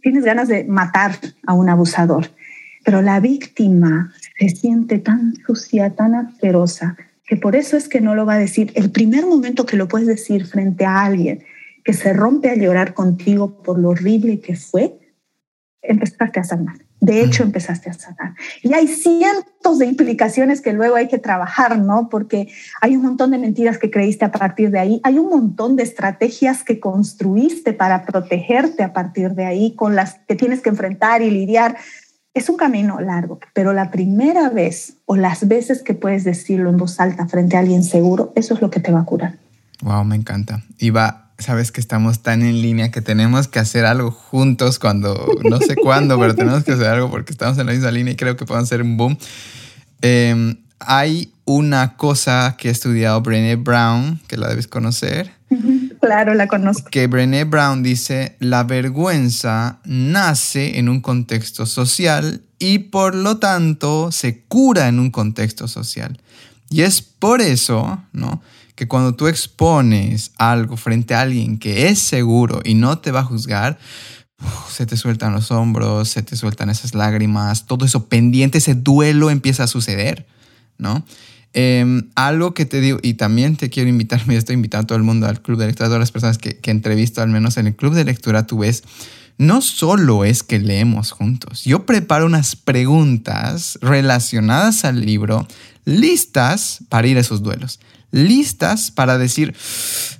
tienes 0.01 0.25
ganas 0.25 0.47
de 0.47 0.65
matar 0.65 1.19
a 1.47 1.53
un 1.53 1.69
abusador, 1.69 2.29
pero 2.85 3.03
la 3.03 3.19
víctima 3.19 4.13
se 4.39 4.51
siente 4.51 4.99
tan 4.99 5.35
sucia, 5.45 5.97
tan 5.97 6.15
asquerosa, 6.15 6.97
que 7.27 7.37
por 7.37 7.57
eso 7.57 7.77
es 7.77 7.89
que 7.89 8.01
no 8.01 8.15
lo 8.15 8.25
va 8.25 8.35
a 8.35 8.39
decir. 8.39 8.73
El 8.75 8.91
primer 8.91 9.27
momento 9.27 9.67
que 9.67 9.77
lo 9.77 9.89
puedes 9.89 10.07
decir 10.07 10.47
frente 10.47 10.85
a 10.85 11.05
alguien 11.05 11.45
que 11.85 11.93
se 11.93 12.13
rompe 12.13 12.51
a 12.51 12.57
llorar 12.57 12.95
contigo 12.95 13.63
por 13.63 13.79
lo 13.79 13.91
horrible 13.91 14.41
que 14.41 14.57
fue, 14.57 14.99
empezaste 15.83 16.41
a 16.41 16.45
sanar. 16.45 16.77
De 17.01 17.23
hecho, 17.23 17.43
empezaste 17.43 17.91
a 17.91 17.93
sanar. 17.93 18.35
Y 18.63 18.73
hay 18.73 18.89
cientos 18.89 19.79
de 19.79 19.87
implicaciones 19.87 20.61
que 20.61 20.73
luego 20.73 20.97
hay 20.97 21.09
que 21.09 21.19
trabajar, 21.19 21.79
¿no? 21.79 22.09
Porque 22.09 22.49
hay 22.81 22.97
un 22.97 23.03
montón 23.03 23.31
de 23.31 23.39
mentiras 23.39 23.79
que 23.79 23.91
creíste 23.91 24.25
a 24.25 24.33
partir 24.33 24.71
de 24.71 24.79
ahí. 24.79 25.01
Hay 25.05 25.19
un 25.19 25.29
montón 25.29 25.77
de 25.77 25.83
estrategias 25.83 26.65
que 26.65 26.81
construiste 26.81 27.75
para 27.75 28.05
protegerte 28.07 28.83
a 28.83 28.93
partir 28.93 29.33
de 29.35 29.45
ahí, 29.45 29.77
con 29.77 29.95
las 29.95 30.15
que 30.27 30.35
tienes 30.35 30.63
que 30.63 30.71
enfrentar 30.71 31.23
y 31.23 31.31
lidiar. 31.31 31.77
Es 32.37 32.51
un 32.51 32.59
camino 32.59 33.01
largo, 33.01 33.41
pero 33.55 33.73
la 33.73 33.91
primera 33.91 34.51
vez 34.51 34.99
o 35.07 35.17
las 35.17 35.49
veces 35.49 35.83
que 35.83 35.95
puedes 35.95 36.23
decirlo 36.23 36.69
en 36.69 36.77
voz 36.77 37.01
alta 37.01 37.27
frente 37.27 37.57
a 37.57 37.61
alguien 37.61 37.83
seguro, 37.83 38.35
eso 38.37 38.53
es 38.53 38.61
lo 38.61 38.71
que 38.71 38.79
te 38.79 38.93
va 38.93 39.01
a 39.01 39.05
curar. 39.07 39.39
Wow, 39.81 40.05
me 40.05 40.17
encanta. 40.17 40.63
Y 40.79 40.91
va 40.91 41.23
sabes 41.39 41.73
que 41.73 41.81
estamos 41.81 42.23
tan 42.23 42.43
en 42.43 42.61
línea 42.61 42.91
que 42.91 43.01
tenemos 43.01 43.49
que 43.49 43.59
hacer 43.59 43.87
algo 43.87 44.11
juntos 44.11 44.79
cuando, 44.79 45.27
no 45.45 45.59
sé 45.59 45.77
cuándo, 45.77 46.19
pero 46.19 46.35
tenemos 46.35 46.63
que 46.65 46.73
hacer 46.73 46.89
algo 46.89 47.11
porque 47.11 47.33
estamos 47.33 47.57
en 47.57 47.67
la 47.67 47.73
misma 47.73 47.91
línea 47.91 48.13
y 48.13 48.17
creo 48.17 48.37
que 48.37 48.45
podemos 48.45 48.69
hacer 48.69 48.83
un 48.83 48.99
boom. 48.99 49.17
Em, 50.03 50.57
hay 50.79 51.33
una 51.47 51.97
cosa 51.97 52.57
que 52.59 52.69
ha 52.69 52.73
estudiado 52.73 53.21
Brené 53.23 53.57
Brown, 53.57 54.21
que 54.29 54.37
la 54.37 54.49
debes 54.49 54.67
conocer. 54.67 55.31
Claro, 56.07 56.35
la 56.35 56.47
conozco. 56.47 56.89
Que 56.91 57.07
Brené 57.07 57.45
Brown 57.45 57.83
dice, 57.83 58.37
la 58.41 58.65
vergüenza 58.65 59.81
nace 59.85 60.79
en 60.79 60.89
un 60.89 61.01
contexto 61.01 61.67
social 61.67 62.43
y 62.59 62.79
por 62.79 63.15
lo 63.15 63.39
tanto 63.39 64.11
se 64.13 64.45
cura 64.45 64.89
en 64.89 64.99
un 64.99 65.11
contexto 65.11 65.69
social. 65.69 66.21
Y 66.71 66.83
es 66.83 67.03
por 67.03 67.41
eso, 67.41 68.03
¿no? 68.13 68.41
que 68.77 68.87
cuando 68.87 69.15
tú 69.15 69.27
expones 69.27 70.33
algo 70.37 70.77
frente 70.77 71.15
a 71.15 71.23
alguien 71.23 71.59
que 71.59 71.89
es 71.89 71.99
seguro 71.99 72.61
y 72.63 72.75
no 72.75 72.99
te 72.99 73.11
va 73.11 73.21
a 73.21 73.25
juzgar, 73.25 73.79
se 74.71 74.85
te 74.85 74.99
sueltan 74.99 75.33
los 75.33 75.51
hombros, 75.51 76.11
se 76.11 76.23
te 76.23 76.37
sueltan 76.37 76.69
esas 76.69 76.95
lágrimas, 76.95 77.65
todo 77.65 77.87
eso 77.87 78.07
pendiente, 78.07 78.59
ese 78.59 78.75
duelo 78.75 79.31
empieza 79.31 79.65
a 79.65 79.67
suceder, 79.67 80.27
¿no? 80.77 81.05
Em, 81.53 82.11
algo 82.15 82.55
que 82.55 82.67
te 82.67 82.81
digo, 82.81 82.99
y 83.03 83.15
también 83.15 83.57
te 83.57 83.71
quiero 83.71 83.89
invitar, 83.89 84.21
me 84.27 84.37
estoy 84.37 84.55
invitando 84.55 84.85
a 84.85 84.87
todo 84.89 84.99
el 84.99 85.05
mundo 85.05 85.27
al 85.27 85.41
club 85.41 85.59
de 85.59 85.67
lectura, 85.67 85.87
a 85.87 85.91
todas 85.91 86.01
las 86.01 86.13
personas 86.13 86.39
que, 86.39 86.59
que 86.59 86.71
entrevisto, 86.71 87.23
al 87.23 87.31
menos 87.31 87.57
en 87.57 87.67
el 87.67 87.77
club 87.77 87.95
de 87.95 88.05
lectura, 88.05 88.47
tú 88.47 88.59
ves, 88.59 88.85
no 89.39 89.61
solo 89.61 90.25
es 90.25 90.43
que 90.43 90.59
leemos 90.59 91.11
juntos, 91.11 91.65
yo 91.65 91.87
preparo 91.87 92.27
unas 92.27 92.57
preguntas 92.57 93.79
relacionadas 93.83 94.85
al 94.85 95.05
libro, 95.05 95.47
listas 95.85 96.81
para 96.89 97.07
ir 97.07 97.17
a 97.17 97.21
esos 97.21 97.43
duelos 97.43 97.81
listas 98.11 98.91
para 98.91 99.19
decir, 99.19 99.55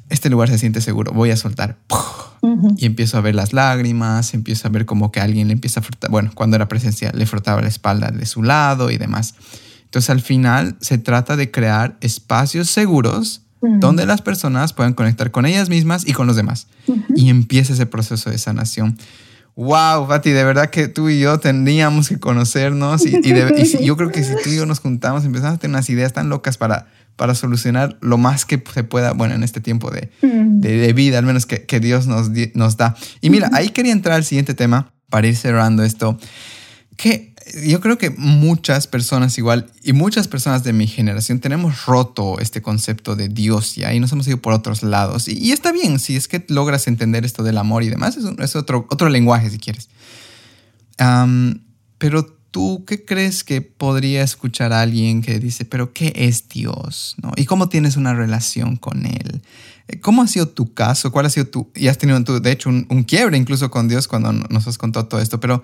este 0.09 0.31
lugar 0.31 0.49
se 0.49 0.59
siente 0.59 0.81
seguro, 0.81 1.13
voy 1.13 1.31
a 1.31 1.37
soltar. 1.37 1.79
Y 2.77 2.87
empiezo 2.87 3.19
a 3.19 3.23
ver 3.23 3.35
las 3.35 3.53
lágrimas, 3.53 4.33
empiezo 4.33 4.69
a 4.69 4.71
ver 4.71 4.87
como 4.87 5.11
que 5.11 5.19
alguien 5.19 5.49
le 5.49 5.55
empieza 5.55 5.81
a 5.81 5.83
frotar, 5.83 6.13
bueno, 6.13 6.31
cuando 6.33 6.55
era 6.55 6.69
presencial, 6.69 7.13
le 7.19 7.27
frotaba 7.27 7.61
la 7.61 7.67
espalda 7.67 8.13
de 8.13 8.25
su 8.25 8.45
lado 8.45 8.93
y 8.93 8.99
demás. 8.99 9.35
Entonces 9.97 10.11
al 10.11 10.21
final 10.21 10.77
se 10.83 10.99
trata 10.99 11.37
de 11.37 11.51
crear 11.51 11.97
espacios 12.03 12.69
seguros 12.69 13.41
donde 13.63 14.05
las 14.05 14.21
personas 14.21 14.75
puedan 14.75 14.93
conectar 14.93 15.31
con 15.31 15.47
ellas 15.47 15.71
mismas 15.71 16.07
y 16.07 16.13
con 16.13 16.27
los 16.27 16.37
demás. 16.37 16.67
Y 17.15 17.31
empieza 17.31 17.73
ese 17.73 17.87
proceso 17.87 18.29
de 18.29 18.37
sanación. 18.37 18.99
Wow, 19.55 20.07
Pati, 20.07 20.33
de 20.33 20.45
verdad 20.45 20.69
que 20.69 20.89
tú 20.89 21.09
y 21.09 21.19
yo 21.19 21.41
tendríamos 21.41 22.11
que 22.11 22.21
conocernos 22.21 23.07
y, 23.07 23.13
yo 23.83 23.97
creo 23.97 24.13
que 24.13 24.23
si 24.23 24.35
tú 24.45 24.51
y 24.51 24.57
yo 24.57 24.67
nos 24.67 24.81
juntamos, 24.81 25.25
empezamos 25.25 25.55
a 25.55 25.59
tener 25.59 25.75
unas 25.75 25.89
ideas 25.89 26.13
tan 26.13 26.29
locas 26.29 26.59
para 26.59 26.89
para 27.17 27.35
solucionar 27.35 27.97
lo 28.03 28.19
más 28.19 28.45
que 28.45 28.63
se 28.75 28.85
pueda, 28.85 29.13
bueno, 29.13 29.35
en 29.35 29.43
este 29.43 29.63
tiempo 29.63 29.91
de, 29.91 30.11
de, 30.21 30.93
vida, 30.93 31.17
al 31.17 31.25
menos 31.25 31.47
que, 31.47 31.65
que 31.65 31.81
Dios 31.81 32.07
nos, 32.07 32.29
nos 32.53 32.77
da. 32.77 32.95
Y 33.23 33.31
mira, 33.31 33.49
ahí 33.55 33.71
quería 33.71 33.93
entrar 33.93 34.17
al 34.17 34.25
siguiente 34.25 34.53
tema 34.53 34.93
para 35.09 35.27
ir 35.27 35.37
cerrando 35.37 35.83
esto, 35.83 36.19
que 36.99 37.35
yo 37.55 37.81
creo 37.81 37.97
que 37.97 38.11
muchas 38.11 38.87
personas 38.87 39.39
igual 39.39 39.71
y 39.83 39.93
muchas 39.93 40.27
personas 40.27 40.65
de 40.65 40.73
mi 40.73 40.87
generación 40.87 41.39
tenemos 41.39 41.87
roto 41.87 42.39
este 42.41 42.61
concepto 42.61 43.15
de 43.15 43.29
Dios 43.29 43.77
ya 43.77 43.95
y 43.95 44.01
nos 44.01 44.11
hemos 44.13 44.27
ido 44.27 44.39
por 44.39 44.53
otros 44.53 44.83
lados. 44.83 45.29
Y, 45.29 45.53
está 45.53 45.71
bien, 45.73 45.99
si 45.99 46.17
es 46.17 46.29
que 46.29 46.45
logras 46.49 46.89
entender 46.89 47.25
esto 47.25 47.43
del 47.43 47.59
amor 47.59 47.83
y 47.83 47.89
demás, 47.89 48.17
es, 48.17 48.57
otro, 48.57 48.87
otro 48.91 49.09
lenguaje 49.09 49.51
si 49.51 49.59
quieres. 49.59 49.89
pero 51.99 52.27
tú, 52.51 52.85
¿qué 52.87 53.05
crees 53.05 53.45
que 53.45 53.61
podría 53.61 54.23
escuchar 54.23 54.73
a 54.73 54.81
alguien 54.81 55.23
que 55.23 55.39
dice, 55.39 55.65
pero 55.65 55.93
¿qué 55.93 56.13
es 56.17 56.49
Dios? 56.49 57.15
¿No? 57.23 57.33
¿Y 57.37 57.45
cómo 57.45 57.69
tienes 57.69 57.97
una 57.97 58.15
relación 58.15 58.77
con 58.77 59.07
Él? 59.07 59.43
¿Cómo 60.01 60.23
ha 60.23 60.27
sido 60.27 60.49
tu 60.49 60.75
caso? 60.75 61.13
¿Cuál 61.13 61.27
ha 61.27 61.31
sido 61.31 61.47
tu... 61.47 61.71
Y 61.77 61.87
has 61.87 61.99
tenido, 61.99 62.19
de 62.19 62.51
hecho, 62.51 62.71
un, 62.71 62.87
un 62.91 63.05
quiebre 63.05 63.37
incluso 63.37 63.71
con 63.71 63.87
Dios 63.87 64.09
cuando 64.09 64.33
nos 64.33 64.67
has 64.67 64.79
contado 64.79 65.07
todo 65.07 65.21
esto, 65.21 65.39
pero 65.39 65.63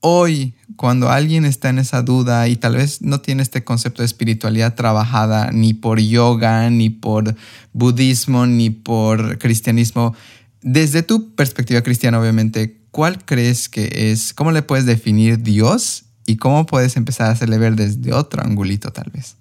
hoy, 0.00 0.54
cuando 0.76 1.08
alguien 1.10 1.44
está 1.44 1.70
en 1.70 1.78
esa 1.78 2.02
duda 2.02 2.48
y 2.48 2.56
tal 2.56 2.76
vez 2.76 3.02
no 3.02 3.20
tiene 3.20 3.42
este 3.42 3.64
concepto 3.64 4.02
de 4.02 4.06
espiritualidad 4.06 4.74
trabajada 4.74 5.50
ni 5.52 5.74
por 5.74 6.00
yoga, 6.00 6.70
ni 6.70 6.90
por 6.90 7.34
budismo, 7.72 8.46
ni 8.46 8.70
por 8.70 9.38
cristianismo, 9.38 10.14
desde 10.62 11.02
tu 11.02 11.34
perspectiva 11.34 11.82
cristiana, 11.82 12.20
obviamente, 12.20 12.80
¿cuál 12.90 13.24
crees 13.24 13.68
que 13.68 14.10
es, 14.10 14.34
cómo 14.34 14.52
le 14.52 14.62
puedes 14.62 14.86
definir 14.86 15.42
Dios 15.42 16.04
y 16.26 16.36
cómo 16.36 16.66
puedes 16.66 16.96
empezar 16.96 17.28
a 17.28 17.30
hacerle 17.30 17.58
ver 17.58 17.76
desde 17.76 18.12
otro 18.12 18.42
angulito 18.42 18.90
tal 18.92 19.10
vez? 19.12 19.36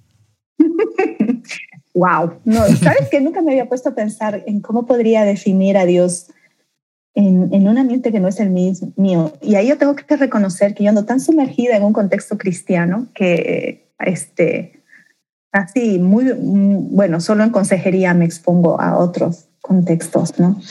wow, 1.93 2.33
no, 2.45 2.65
sabes 2.77 3.09
que 3.09 3.19
nunca 3.19 3.41
me 3.41 3.51
había 3.51 3.67
puesto 3.67 3.89
a 3.89 3.95
pensar 3.95 4.43
en 4.45 4.61
cómo 4.61 4.85
podría 4.85 5.23
definir 5.23 5.77
a 5.77 5.85
Dios 5.85 6.27
en, 7.17 7.67
un 7.67 7.77
ambiente 7.79 8.11
que 8.11 8.19
no 8.19 8.27
es 8.27 8.39
el 8.39 8.51
mío. 8.51 9.33
Y 9.41 9.55
ahí 9.55 9.67
yo 9.67 9.77
tengo 9.77 9.95
que 9.95 10.15
reconocer 10.15 10.75
que 10.75 10.83
yo 10.83 10.89
ando 10.89 11.05
tan 11.05 11.19
sumergida 11.19 11.75
en 11.75 11.83
un 11.83 11.91
contexto 11.91 12.37
cristiano 12.37 13.07
que, 13.15 13.89
este, 13.99 14.83
así, 15.51 15.97
muy, 15.97 16.31
bueno, 16.37 17.19
solo 17.19 17.43
en 17.43 17.49
consejería 17.49 18.13
me 18.13 18.25
expongo 18.25 18.79
a 18.79 18.97
otros 18.97 19.49
contextos, 19.61 20.39
¿no? 20.39 20.61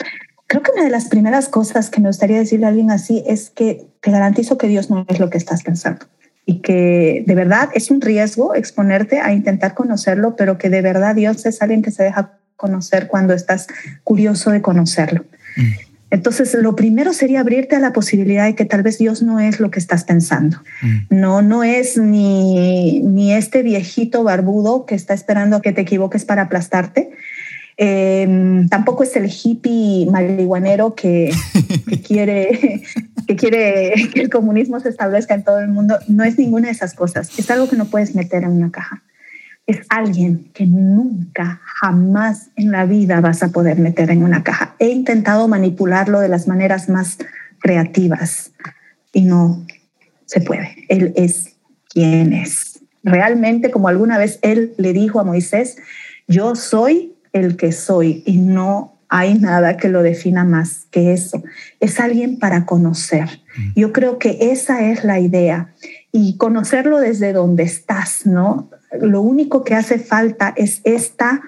Creo 0.47 0.63
que 0.63 0.71
una 0.71 0.85
de 0.85 0.89
las 0.89 1.09
primeras 1.09 1.49
cosas 1.49 1.89
que 1.89 1.99
me 1.99 2.07
gustaría 2.07 2.39
decirle 2.39 2.65
a 2.65 2.69
alguien 2.69 2.91
así 2.91 3.21
es 3.27 3.49
que 3.49 3.85
te 3.99 4.11
garantizo 4.11 4.57
que 4.57 4.69
Dios 4.69 4.89
no 4.89 5.05
es 5.09 5.19
lo 5.19 5.29
que 5.29 5.37
estás 5.37 5.63
pensando 5.63 6.05
y 6.45 6.61
que 6.61 7.25
de 7.27 7.35
verdad 7.35 7.67
es 7.73 7.91
un 7.91 7.99
riesgo 7.99 8.55
exponerte 8.55 9.19
a 9.19 9.33
intentar 9.33 9.73
conocerlo, 9.73 10.37
pero 10.37 10.57
que 10.57 10.69
de 10.69 10.81
verdad 10.81 11.13
Dios 11.13 11.45
es 11.45 11.61
alguien 11.61 11.81
que 11.81 11.91
se 11.91 12.03
deja 12.03 12.39
conocer 12.55 13.09
cuando 13.09 13.33
estás 13.33 13.67
curioso 14.05 14.51
de 14.51 14.61
conocerlo. 14.61 15.25
Mm. 15.57 15.86
Entonces, 16.09 16.53
lo 16.53 16.75
primero 16.75 17.11
sería 17.11 17.41
abrirte 17.41 17.75
a 17.75 17.79
la 17.79 17.91
posibilidad 17.91 18.45
de 18.45 18.55
que 18.55 18.65
tal 18.65 18.81
vez 18.81 18.97
Dios 18.97 19.21
no 19.21 19.39
es 19.39 19.59
lo 19.59 19.71
que 19.71 19.79
estás 19.79 20.05
pensando. 20.05 20.57
Mm. 20.81 20.97
No, 21.09 21.41
no 21.41 21.63
es 21.63 21.97
ni, 21.97 23.01
ni 23.01 23.33
este 23.33 23.61
viejito 23.61 24.23
barbudo 24.23 24.85
que 24.85 24.95
está 24.95 25.13
esperando 25.13 25.57
a 25.57 25.61
que 25.61 25.73
te 25.73 25.81
equivoques 25.81 26.23
para 26.23 26.43
aplastarte. 26.43 27.11
Em, 27.75 28.67
tampoco 28.69 29.03
es 29.03 29.15
el 29.15 29.29
hippie 29.29 30.07
marihuanero 30.09 30.95
que, 30.95 31.31
que, 31.87 32.01
quiere, 32.07 32.81
que 33.27 33.35
quiere 33.35 33.93
que 34.13 34.21
el 34.21 34.29
comunismo 34.29 34.79
se 34.79 34.89
establezca 34.89 35.35
en 35.35 35.43
todo 35.43 35.59
el 35.59 35.67
mundo. 35.67 35.99
No 36.07 36.23
es 36.23 36.37
ninguna 36.37 36.67
de 36.67 36.73
esas 36.73 36.93
cosas. 36.93 37.37
Es 37.37 37.51
algo 37.51 37.69
que 37.69 37.75
no 37.75 37.85
puedes 37.85 38.15
meter 38.15 38.43
en 38.43 38.51
una 38.51 38.71
caja 38.71 39.03
es 39.67 39.81
alguien 39.89 40.49
que 40.53 40.65
nunca, 40.65 41.59
jamás 41.63 42.49
en 42.55 42.71
la 42.71 42.85
vida 42.85 43.19
vas 43.19 43.43
a 43.43 43.49
poder 43.49 43.77
meter 43.79 44.09
en 44.09 44.23
una 44.23 44.41
caja. 44.41 44.75
He 44.79 44.87
intentado 44.87 45.47
manipularlo 45.49 46.21
de 46.21 46.29
las 46.29 46.47
maneras 46.47 46.87
más 46.87 47.17
creativas 47.59 48.51
y 49.11 49.25
no 49.25 49.65
se 50.25 50.39
puede. 50.39 50.85
Él 50.87 51.13
es 51.17 51.57
quien 51.89 52.31
es. 52.31 52.79
Realmente, 53.03 53.69
como 53.69 53.89
alguna 53.89 54.17
vez 54.17 54.39
él 54.41 54.73
le 54.77 54.93
dijo 54.93 55.19
a 55.19 55.25
Moisés, 55.25 55.77
yo 56.27 56.55
soy 56.55 57.15
el 57.33 57.57
que 57.57 57.73
soy 57.73 58.23
y 58.25 58.37
no 58.37 58.97
hay 59.09 59.35
nada 59.35 59.77
que 59.77 59.89
lo 59.89 60.01
defina 60.01 60.45
más 60.45 60.87
que 60.91 61.11
eso. 61.11 61.43
Es 61.81 61.99
alguien 61.99 62.39
para 62.39 62.65
conocer. 62.65 63.41
Mm. 63.57 63.79
Yo 63.79 63.93
creo 63.93 64.17
que 64.17 64.37
esa 64.51 64.89
es 64.89 65.03
la 65.03 65.19
idea 65.19 65.73
y 66.13 66.37
conocerlo 66.37 66.99
desde 66.99 67.33
donde 67.33 67.63
estás, 67.63 68.25
¿no? 68.25 68.69
Lo 68.91 69.21
único 69.21 69.63
que 69.63 69.75
hace 69.75 69.99
falta 69.99 70.53
es 70.55 70.81
esta, 70.83 71.41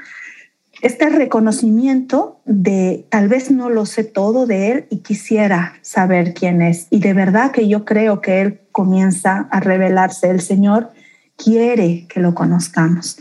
este 0.81 1.09
reconocimiento 1.09 2.39
de 2.45 3.05
tal 3.09 3.27
vez 3.27 3.51
no 3.51 3.69
lo 3.69 3.85
sé 3.85 4.03
todo 4.03 4.45
de 4.45 4.71
él 4.71 4.85
y 4.89 4.97
quisiera 4.97 5.73
saber 5.81 6.33
quién 6.33 6.61
es. 6.61 6.87
Y 6.89 6.99
de 6.99 7.13
verdad 7.13 7.51
que 7.51 7.67
yo 7.67 7.85
creo 7.85 8.21
que 8.21 8.41
él 8.41 8.59
comienza 8.71 9.47
a 9.51 9.59
revelarse. 9.59 10.29
El 10.29 10.41
Señor 10.41 10.91
quiere 11.35 12.05
que 12.07 12.19
lo 12.19 12.33
conozcamos. 12.35 13.17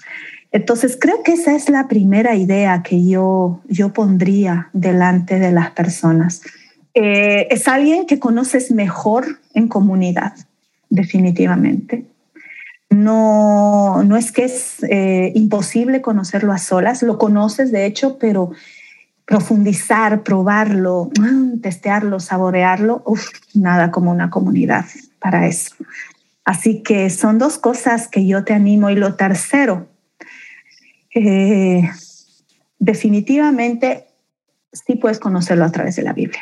Entonces 0.50 0.96
creo 0.98 1.22
que 1.22 1.32
esa 1.32 1.54
es 1.54 1.68
la 1.68 1.88
primera 1.88 2.34
idea 2.34 2.82
que 2.82 3.06
yo, 3.06 3.60
yo 3.68 3.92
pondría 3.92 4.70
delante 4.72 5.38
de 5.38 5.52
las 5.52 5.70
personas. 5.72 6.40
Eh, 6.94 7.46
es 7.50 7.68
alguien 7.68 8.06
que 8.06 8.18
conoces 8.18 8.70
mejor 8.70 9.40
en 9.54 9.68
comunidad, 9.68 10.34
definitivamente. 10.88 12.06
No, 12.90 14.02
no 14.02 14.16
es 14.16 14.32
que 14.32 14.44
es 14.44 14.82
eh, 14.84 15.32
imposible 15.34 16.00
conocerlo 16.00 16.52
a 16.52 16.58
solas, 16.58 17.02
lo 17.02 17.18
conoces 17.18 17.70
de 17.70 17.84
hecho, 17.84 18.18
pero 18.18 18.52
profundizar, 19.26 20.22
probarlo, 20.22 21.10
mm, 21.20 21.60
testearlo, 21.60 22.18
saborearlo, 22.18 23.04
nada 23.52 23.90
como 23.90 24.10
una 24.10 24.30
comunidad 24.30 24.86
para 25.18 25.46
eso. 25.46 25.74
Así 26.44 26.82
que 26.82 27.10
son 27.10 27.38
dos 27.38 27.58
cosas 27.58 28.08
que 28.08 28.26
yo 28.26 28.42
te 28.42 28.54
animo. 28.54 28.88
Y 28.88 28.96
lo 28.96 29.16
tercero, 29.16 29.86
eh, 31.14 31.90
definitivamente 32.78 34.06
sí 34.72 34.94
puedes 34.94 35.18
conocerlo 35.18 35.66
a 35.66 35.72
través 35.72 35.96
de 35.96 36.02
la 36.02 36.14
Biblia. 36.14 36.40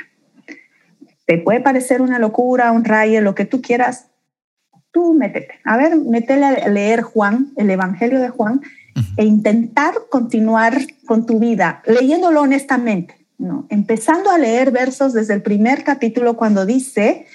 Te 1.26 1.38
puede 1.38 1.58
parecer 1.58 2.02
una 2.02 2.20
locura, 2.20 2.70
un 2.70 2.84
rayo, 2.84 3.20
lo 3.20 3.34
que 3.34 3.46
tú 3.46 3.60
quieras, 3.60 4.06
tú 4.96 5.12
métete, 5.12 5.60
a 5.62 5.76
ver, 5.76 5.94
métele 5.94 6.46
a 6.46 6.68
leer 6.68 7.02
Juan, 7.02 7.52
el 7.56 7.68
Evangelio 7.68 8.18
de 8.18 8.30
Juan, 8.30 8.62
e 9.18 9.26
intentar 9.26 9.92
continuar 10.08 10.72
con 11.04 11.26
tu 11.26 11.38
vida, 11.38 11.82
leyéndolo 11.84 12.40
honestamente, 12.40 13.14
¿no? 13.36 13.66
Empezando 13.68 14.30
a 14.30 14.38
leer 14.38 14.70
versos 14.70 15.12
desde 15.12 15.34
el 15.34 15.42
primer 15.42 15.84
capítulo 15.84 16.38
cuando 16.38 16.64
dice, 16.64 17.26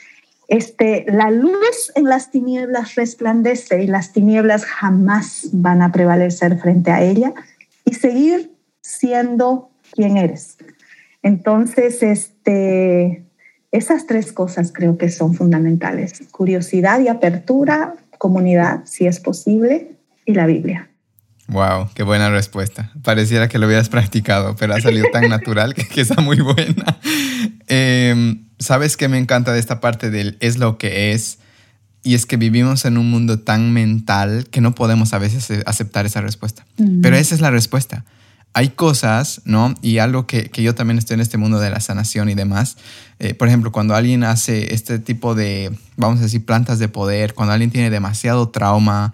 este, 0.48 1.06
la 1.08 1.30
luz 1.30 1.92
en 1.94 2.06
las 2.06 2.32
tinieblas 2.32 2.96
resplandece 2.96 3.84
y 3.84 3.86
las 3.86 4.12
tinieblas 4.12 4.66
jamás 4.66 5.50
van 5.52 5.84
a 5.84 5.92
prevalecer 5.92 6.58
frente 6.58 6.90
a 6.90 7.04
ella 7.04 7.32
y 7.86 7.94
seguir 7.94 8.56
siendo 8.82 9.70
quien 9.92 10.18
eres. 10.18 10.58
Entonces, 11.22 12.02
este, 12.02 13.24
esas 13.72 14.06
tres 14.06 14.34
cosas 14.34 14.72
creo 14.74 14.98
que 14.98 15.10
son 15.10 15.34
fundamentales. 15.34 16.24
Curiosidad 16.32 17.00
y 17.00 17.08
apertura, 17.08 17.96
comunidad, 18.18 18.82
si 18.86 19.08
es 19.08 19.20
posible, 19.20 19.92
y 20.26 20.34
la 20.34 20.46
Biblia. 20.46 20.90
Wow, 21.48 21.90
qué 21.94 22.04
buena 22.04 22.30
respuesta. 22.30 22.92
Pareciera 23.02 23.50
que 23.50 23.58
lo 23.58 23.68
hubieras 23.68 23.90
practicado, 23.90 24.56
pero 24.56 24.74
ha 24.74 24.82
salido 24.82 25.08
tan 25.12 25.30
natural 25.30 25.74
que, 25.74 26.02
está 26.02 26.22
muy 26.22 26.40
buena. 26.40 27.00
Em, 27.68 28.46
¿Sabes 28.60 28.96
qué 28.96 29.08
me 29.08 29.18
encanta 29.18 29.52
de 29.52 29.60
esta 29.60 29.82
parte 29.82 30.12
del 30.12 30.38
es 30.40 30.58
lo 30.58 30.78
que 30.78 31.12
es? 31.14 31.40
Y 32.04 32.16
es 32.16 32.26
que 32.26 32.38
vivimos 32.38 32.86
en 32.86 32.98
un 32.98 33.10
mundo 33.10 33.40
tan 33.40 33.74
mental 33.74 34.48
que 34.50 34.62
no 34.62 34.74
podemos 34.76 35.14
a 35.14 35.20
veces 35.20 35.50
aceptar 35.66 36.06
esa 36.06 36.22
respuesta. 36.22 36.66
Pero 37.02 37.16
esa 37.16 37.36
es 37.36 37.42
la 37.42 37.52
respuesta 37.52 38.06
hay 38.54 38.70
cosas, 38.70 39.42
¿no? 39.46 39.74
Y 39.82 40.00
algo 40.00 40.28
que, 40.28 40.52
yo 40.54 40.76
también 40.76 40.98
estoy 40.98 41.16
en 41.16 41.22
este 41.22 41.38
mundo 41.38 41.60
de 41.60 41.70
la 41.70 41.80
sanación 41.80 42.30
y 42.30 42.36
demás. 42.36 42.78
Eh, 43.20 43.34
por 43.34 43.48
ejemplo, 43.48 43.72
cuando 43.72 43.96
alguien 43.96 44.24
hace 44.24 44.74
este 44.74 45.00
tipo 45.00 45.36
de, 45.36 45.76
vamos 45.96 46.20
a 46.20 46.24
decir, 46.24 46.46
plantas 46.46 46.80
de 46.80 46.90
poder, 46.90 47.34
cuando 47.34 47.54
alguien 47.54 47.72
tiene 47.72 47.90
demasiado 47.90 48.50
trauma 48.50 49.14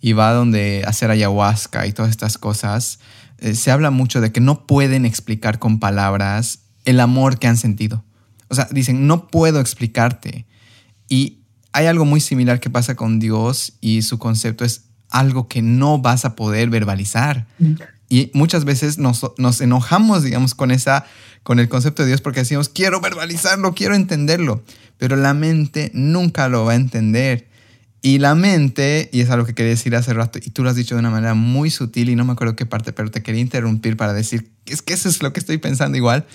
y 0.00 0.12
va 0.12 0.32
donde 0.32 0.84
hacer 0.86 1.10
ayahuasca 1.10 1.86
y 1.86 1.92
todas 1.92 2.10
estas 2.10 2.38
cosas, 2.38 3.00
eh, 3.38 3.54
se 3.54 3.70
habla 3.70 3.90
mucho 3.90 4.20
de 4.20 4.32
que 4.32 4.40
no 4.40 4.66
pueden 4.66 5.04
explicar 5.04 5.58
con 5.58 5.80
palabras 5.80 6.60
el 6.84 7.00
amor 7.00 7.38
que 7.38 7.46
han 7.46 7.58
sentido. 7.58 8.04
O 8.48 8.54
sea, 8.54 8.68
dicen, 8.70 9.06
no 9.06 9.28
puedo 9.28 9.60
explicarte. 9.60 10.46
Y 11.08 11.40
hay 11.72 11.86
algo 11.86 12.06
muy 12.06 12.20
similar 12.20 12.60
que 12.60 12.70
pasa 12.70 12.94
con 12.94 13.18
Dios 13.18 13.74
y 13.82 14.00
su 14.02 14.18
concepto 14.18 14.64
es 14.64 14.84
algo 15.10 15.48
que 15.48 15.60
no 15.60 15.98
vas 15.98 16.24
a 16.24 16.34
poder 16.34 16.70
verbalizar. 16.70 17.46
Y 18.08 18.30
muchas 18.32 18.64
veces 18.64 18.98
nos, 18.98 19.22
enojamos, 19.60 20.22
digamos, 20.22 20.54
con, 20.54 20.70
esa, 20.70 21.04
con 21.42 21.58
el 21.58 21.68
concepto 21.68 22.02
de 22.02 22.08
Dios 22.08 22.20
porque 22.20 22.40
decimos, 22.40 22.68
quiero 22.68 23.00
verbalizarlo, 23.00 23.74
quiero 23.74 23.94
entenderlo, 23.94 24.62
pero 24.96 25.16
la 25.16 25.34
mente 25.34 25.90
nunca 25.92 26.48
lo 26.48 26.64
va 26.64 26.72
a 26.72 26.76
entender. 26.76 27.48
Y 28.00 28.18
la 28.18 28.34
mente, 28.34 29.10
y 29.12 29.20
es 29.20 29.30
algo 29.30 29.44
que 29.44 29.54
quería 29.54 29.70
decir 29.70 29.94
hace 29.96 30.14
rato, 30.14 30.38
y 30.42 30.50
tú 30.50 30.62
lo 30.62 30.70
has 30.70 30.76
dicho 30.76 30.94
de 30.94 31.00
una 31.00 31.10
manera 31.10 31.34
muy 31.34 31.68
sutil 31.68 32.08
y 32.08 32.16
no 32.16 32.24
me 32.24 32.32
acuerdo 32.32 32.56
qué 32.56 32.64
parte, 32.64 32.92
pero 32.92 33.10
te 33.10 33.22
quería 33.22 33.40
interrumpir 33.40 33.96
para 33.96 34.12
decir, 34.12 34.52
es 34.66 34.82
que 34.82 34.94
eso 34.94 35.08
es 35.08 35.22
lo 35.22 35.32
que 35.32 35.40
estoy 35.40 35.58
pensando 35.58 35.98
igual, 35.98 36.26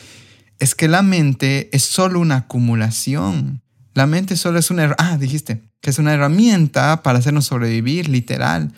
es 0.59 0.75
que 0.75 0.87
la 0.87 1.01
mente 1.01 1.69
es 1.71 1.83
solo 1.83 2.19
una 2.19 2.37
acumulación. 2.37 3.61
La 3.93 4.07
mente 4.07 4.35
solo 4.37 4.59
es 4.59 4.71
un 4.71 4.79
error. 4.79 4.95
Ah, 4.99 5.17
dijiste, 5.17 5.61
que 5.83 5.89
es 5.89 5.99
una 5.99 6.13
herramienta 6.13 7.03
para 7.03 7.19
hacernos 7.19 7.47
sobrevivir, 7.47 8.07
literal. 8.07 8.71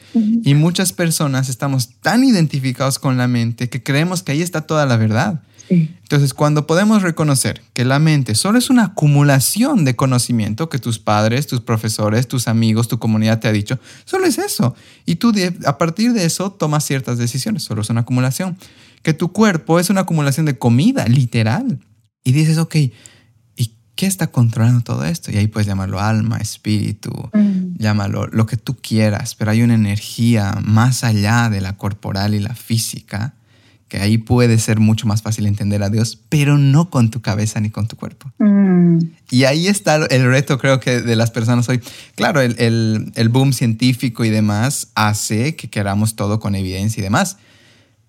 Y 0.44 0.56
muchas 0.56 0.92
personas 0.92 1.50
estamos 1.50 1.90
tan 2.02 2.24
identificados 2.24 2.98
con 2.98 3.16
la 3.16 3.28
mente 3.28 3.70
que 3.70 3.84
creemos 3.84 4.24
que 4.24 4.32
ahí 4.32 4.42
está 4.42 4.62
toda 4.62 4.88
la 4.88 4.98
verdad. 4.98 5.44
Entonces, 5.70 6.34
cuando 6.34 6.66
podemos 6.66 7.04
reconocer 7.04 7.62
que 7.74 7.86
la 7.86 8.00
mente 8.00 8.34
solo 8.34 8.58
es 8.58 8.72
una 8.72 8.86
acumulación 8.86 9.86
de 9.86 9.96
conocimiento 9.96 10.68
que 10.68 10.80
tus 10.80 10.98
padres, 10.98 11.46
tus 11.46 11.62
profesores, 11.62 12.28
tus 12.28 12.48
amigos, 12.48 12.88
tu 12.88 12.98
comunidad 12.98 13.40
te 13.40 13.50
ha 13.50 13.52
dicho, 13.52 13.78
solo 14.06 14.26
es 14.26 14.40
eso. 14.40 14.74
Y 15.06 15.18
tú 15.18 15.32
a 15.68 15.78
partir 15.78 16.12
de 16.14 16.26
eso 16.26 16.54
tomas 16.54 16.86
ciertas 16.86 17.20
decisiones, 17.20 17.62
solo 17.62 17.84
es 17.84 17.90
una 17.92 18.02
acumulación. 18.02 18.58
Que 19.04 19.14
tu 19.14 19.32
cuerpo 19.32 19.80
es 19.80 19.92
una 19.92 20.02
acumulación 20.02 20.48
de 20.48 20.58
comida, 20.58 21.06
literal. 21.08 21.78
Y 22.24 22.32
dices, 22.32 22.58
ok, 22.58 22.76
¿qué 23.96 24.06
está 24.06 24.28
controlando 24.28 24.82
todo 24.82 25.06
esto? 25.06 25.32
Y 25.32 25.38
ahí 25.38 25.48
puedes 25.48 25.68
llamarlo 25.68 26.00
alma, 26.00 26.38
espíritu, 26.38 27.12
mm. 27.34 27.78
llámalo 27.78 28.28
lo 28.28 28.46
que 28.46 28.58
tú 28.58 28.76
quieras, 28.76 29.36
pero 29.36 29.52
hay 29.52 29.62
una 29.62 29.76
energía 29.76 30.58
más 30.64 31.04
allá 31.04 31.50
de 31.50 31.62
la 31.62 31.78
corporal 31.78 32.36
y 32.36 32.40
la 32.40 32.56
física, 32.56 33.34
que 33.88 34.00
ahí 34.00 34.18
puede 34.18 34.58
ser 34.58 34.80
mucho 34.80 35.08
más 35.08 35.22
fácil 35.22 35.46
entender 35.46 35.84
a 35.84 35.90
Dios, 35.90 36.20
pero 36.30 36.58
no 36.58 36.90
con 36.90 37.10
tu 37.12 37.22
cabeza 37.22 37.60
ni 37.60 37.70
con 37.70 37.88
tu 37.88 37.96
cuerpo. 37.96 38.32
Mm. 38.40 39.00
Y 39.32 39.44
ahí 39.46 39.68
está 39.68 39.96
el 39.96 40.26
reto, 40.26 40.58
creo 40.58 40.80
que, 40.80 41.02
de 41.02 41.16
las 41.16 41.32
personas 41.32 41.70
hoy. 41.70 41.80
Claro, 42.16 42.42
el, 42.42 42.56
el, 42.60 43.12
el 43.16 43.30
boom 43.30 43.54
científico 43.54 44.26
y 44.26 44.30
demás 44.30 44.90
hace 44.96 45.56
que 45.56 45.70
queramos 45.70 46.16
todo 46.16 46.40
con 46.40 46.56
evidencia 46.56 47.00
y 47.00 47.04
demás, 47.04 47.38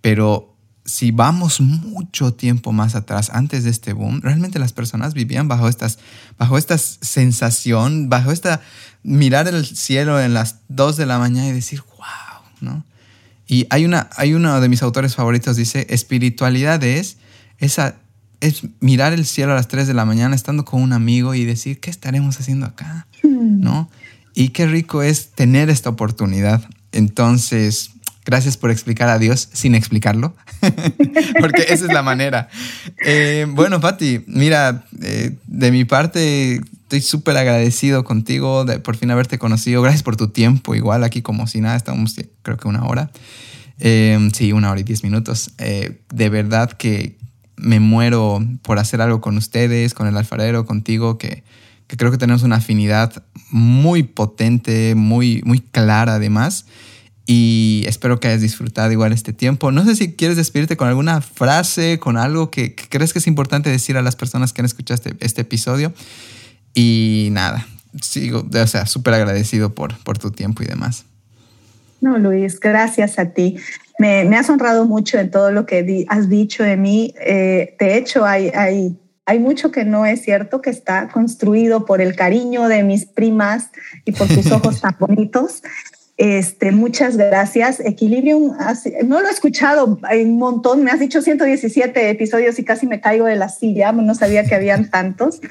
pero 0.01 0.56
si 0.87 1.11
vamos 1.11 1.61
mucho 1.61 2.33
tiempo 2.33 2.73
más 2.73 2.95
atrás, 2.95 3.31
antes 3.35 3.65
de 3.65 3.71
este 3.71 3.93
boom, 3.93 4.21
realmente 4.23 4.61
las 4.61 4.73
personas 4.73 5.15
vivían 5.15 5.49
bajo 5.49 5.69
estas, 5.69 5.99
bajo 6.39 6.57
esta 6.57 6.79
sensación, 6.79 8.09
bajo 8.09 8.31
esta 8.31 8.61
mirar 9.03 9.49
el 9.49 9.67
cielo 9.67 10.21
en 10.21 10.33
las 10.33 10.61
2 10.69 10.97
de 10.97 11.07
la 11.07 11.19
mañana 11.19 11.49
y 11.49 11.53
decir, 11.53 11.83
wow, 11.97 12.43
¿no? 12.61 12.85
Y 13.49 13.67
hay, 13.71 13.85
una, 13.85 14.09
hay 14.17 14.35
uno 14.35 14.61
de 14.61 14.69
mis 14.69 14.83
autores 14.83 15.17
favoritos, 15.17 15.57
dice, 15.57 15.87
espiritualidad 15.91 16.83
es, 16.83 17.19
esa, 17.59 17.97
es 18.41 18.63
mirar 18.81 19.13
el 19.13 19.27
cielo 19.27 19.53
a 19.53 19.57
las 19.57 19.69
3 19.69 19.89
de 19.89 19.95
la 19.95 20.05
mañana 20.05 20.37
estando 20.37 20.65
con 20.65 20.83
un 20.83 20.93
amigo 20.93 21.35
y 21.35 21.45
decir, 21.45 21.81
¿qué 21.81 21.91
estaremos 21.91 22.39
haciendo 22.39 22.67
acá? 22.67 23.07
Hmm. 23.23 23.61
¿No? 23.61 23.91
Y 24.35 24.51
qué 24.51 24.67
rico 24.67 25.03
es 25.03 25.31
tener 25.31 25.69
esta 25.69 25.91
oportunidad. 25.91 26.69
Entonces, 26.93 27.91
Gracias 28.27 28.57
por 28.57 28.73
explicar 28.73 29.09
a 29.09 29.21
Dios 29.21 29.49
sin 29.53 29.77
explicarlo, 29.77 30.35
porque 31.41 31.63
esa 31.69 31.87
es 31.87 31.93
la 31.93 32.03
manera. 32.03 32.49
Eh, 33.05 33.47
bueno, 33.49 33.81
Patti, 33.81 34.25
mira, 34.27 34.85
eh, 35.03 35.37
de 35.47 35.71
mi 35.71 35.85
parte 35.85 36.61
estoy 36.83 37.01
súper 37.01 37.37
agradecido 37.37 38.05
contigo 38.05 38.65
de 38.65 38.79
por 38.79 38.97
fin 38.97 39.11
haberte 39.11 39.39
conocido. 39.39 39.83
Gracias 39.83 40.03
por 40.03 40.17
tu 40.17 40.29
tiempo, 40.29 40.75
igual 40.75 41.05
aquí 41.05 41.23
como 41.23 41.47
si 41.47 41.61
nada, 41.61 41.77
estamos 41.77 42.15
creo 42.43 42.57
que 42.57 42.69
una 42.69 42.85
hora. 42.85 43.11
Eh, 43.79 44.31
sí, 44.33 44.53
una 44.53 44.71
hora 44.71 44.81
y 44.81 44.85
diez 44.85 45.03
minutos. 45.03 45.53
de 45.59 46.29
verdad 46.29 46.73
que 46.73 47.17
me 47.57 47.81
muero 47.81 48.45
por 48.63 48.79
hacer 48.79 49.01
algo 49.01 49.21
con 49.21 49.37
ustedes, 49.37 49.95
con 49.95 50.07
el 50.07 50.17
alfarero, 50.17 50.67
contigo, 50.67 51.19
que, 51.19 51.43
que 51.87 51.97
creo 51.97 52.11
que 52.11 52.19
tenemos 52.19 52.43
una 52.43 52.57
afinidad 52.57 53.25
muy 53.51 54.03
potente, 54.03 54.95
muy, 54.95 55.43
muy 55.45 55.61
clara 55.61 56.15
además 56.15 56.67
y 57.27 57.85
espero 57.89 58.21
que 58.21 58.29
hayas 58.29 58.41
disfrutado 58.41 58.93
igual 58.93 59.13
este 59.13 59.33
tiempo. 59.33 59.73
No 59.73 59.85
sé 59.85 59.97
si 59.97 60.15
quieres 60.15 60.37
despedirte 60.37 60.77
con 60.77 60.87
alguna 60.87 61.21
frase, 61.21 61.99
con 61.99 62.17
algo 62.17 62.53
que, 62.53 62.77
crees 62.77 63.13
que 63.13 63.19
es 63.19 63.27
importante 63.27 63.69
decir 63.69 63.97
a 63.97 64.03
las 64.03 64.15
personas 64.15 64.53
que 64.53 64.63
han 64.63 64.67
escuchado 64.67 64.95
este, 64.95 65.17
este 65.25 65.41
episodio. 65.43 65.93
Y 66.73 67.31
nada, 67.33 67.67
sigo, 68.01 68.47
o 68.49 68.67
sea, 68.67 68.87
súper 68.87 69.15
agradecido 69.15 69.75
por, 69.75 69.99
por 70.05 70.19
tu 70.19 70.31
tiempo 70.31 70.63
y 70.63 70.67
demás. 70.67 71.05
No, 72.01 72.17
Luis, 72.19 72.61
gracias 72.61 73.19
a 73.19 73.31
ti. 73.31 73.57
Me, 73.99 74.25
me 74.25 74.37
has 74.37 74.49
honrado 74.49 74.85
mucho 74.85 75.19
en 75.19 75.31
todo 75.31 75.51
lo 75.51 75.67
que 75.67 76.07
has 76.09 76.29
dicho 76.29 76.63
de 76.63 76.77
mí. 76.77 77.13
Eh, 77.19 77.75
de 77.81 77.97
hecho, 77.97 78.25
hay, 78.25 78.51
hay, 78.51 78.97
hay 79.25 79.39
mucho 79.41 79.73
que 79.73 79.85
no 79.85 80.07
es 80.07 80.23
cierto, 80.23 80.61
que 80.61 80.71
está 80.71 81.09
construido 81.09 81.87
por 81.87 82.01
el 82.01 82.15
cariño 82.15 82.69
de 82.69 82.85
mis 82.85 83.07
primas 83.07 83.71
y 84.05 84.13
por 84.13 84.29
tus 84.29 84.47
ojos 84.53 84.81
tan 84.81 84.95
bonitos. 85.01 85.63
Este, 86.17 86.73
muchas 86.73 87.17
gracias. 87.17 87.81
Equilibrium, 87.81 88.57
no 89.05 89.21
lo 89.21 89.29
he 89.29 89.31
escuchado, 89.31 89.99
un 90.11 90.39
montón, 90.39 90.83
me 90.83 90.91
has 90.91 90.99
dicho 90.99 91.21
117 91.21 92.09
episodios 92.09 92.59
y 92.59 92.65
casi 92.65 92.87
me 92.87 93.01
caigo 93.01 93.27
de 93.27 93.37
la 93.37 93.51
silla, 93.51 93.93
no 93.93 94.15
sabía 94.15 94.45
que 94.45 94.55
habían 94.55 94.89
tantos, 94.91 95.43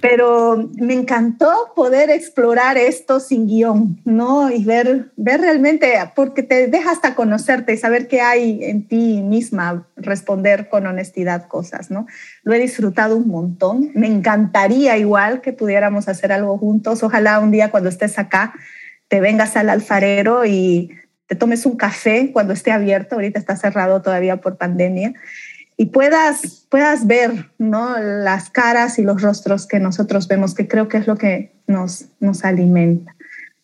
pero 0.00 0.70
me 0.76 0.94
encantó 0.94 1.72
poder 1.76 2.08
explorar 2.08 2.78
esto 2.78 3.20
sin 3.20 3.46
guion, 3.46 4.00
¿no? 4.06 4.50
Y 4.50 4.64
ver, 4.64 5.12
ver 5.16 5.42
realmente, 5.42 5.92
porque 6.16 6.42
te 6.42 6.66
deja 6.68 6.90
hasta 6.90 7.14
conocerte 7.14 7.74
y 7.74 7.76
saber 7.76 8.08
qué 8.08 8.22
hay 8.22 8.64
en 8.64 8.88
ti 8.88 9.20
misma, 9.22 9.86
responder 9.96 10.70
con 10.70 10.86
honestidad 10.86 11.46
cosas, 11.46 11.90
¿no? 11.90 12.06
Lo 12.42 12.54
he 12.54 12.58
disfrutado 12.58 13.18
un 13.18 13.28
montón, 13.28 13.90
me 13.94 14.06
encantaría 14.06 14.96
igual 14.96 15.42
que 15.42 15.52
pudiéramos 15.52 16.08
hacer 16.08 16.32
algo 16.32 16.56
juntos, 16.56 17.02
ojalá 17.02 17.38
un 17.38 17.50
día 17.50 17.70
cuando 17.70 17.90
estés 17.90 18.18
acá 18.18 18.54
te 19.08 19.20
vengas 19.20 19.56
al 19.56 19.70
alfarero 19.70 20.44
y 20.44 20.90
te 21.26 21.36
tomes 21.36 21.66
un 21.66 21.76
café 21.76 22.30
cuando 22.32 22.52
esté 22.52 22.72
abierto, 22.72 23.14
ahorita 23.14 23.38
está 23.38 23.56
cerrado 23.56 24.02
todavía 24.02 24.38
por 24.38 24.56
pandemia, 24.56 25.14
y 25.76 25.86
puedas, 25.86 26.66
puedas 26.68 27.06
ver 27.06 27.50
¿no? 27.58 27.98
las 27.98 28.50
caras 28.50 28.98
y 28.98 29.02
los 29.02 29.22
rostros 29.22 29.66
que 29.66 29.80
nosotros 29.80 30.28
vemos, 30.28 30.54
que 30.54 30.68
creo 30.68 30.88
que 30.88 30.98
es 30.98 31.06
lo 31.06 31.16
que 31.16 31.52
nos, 31.66 32.06
nos 32.20 32.44
alimenta. 32.44 33.14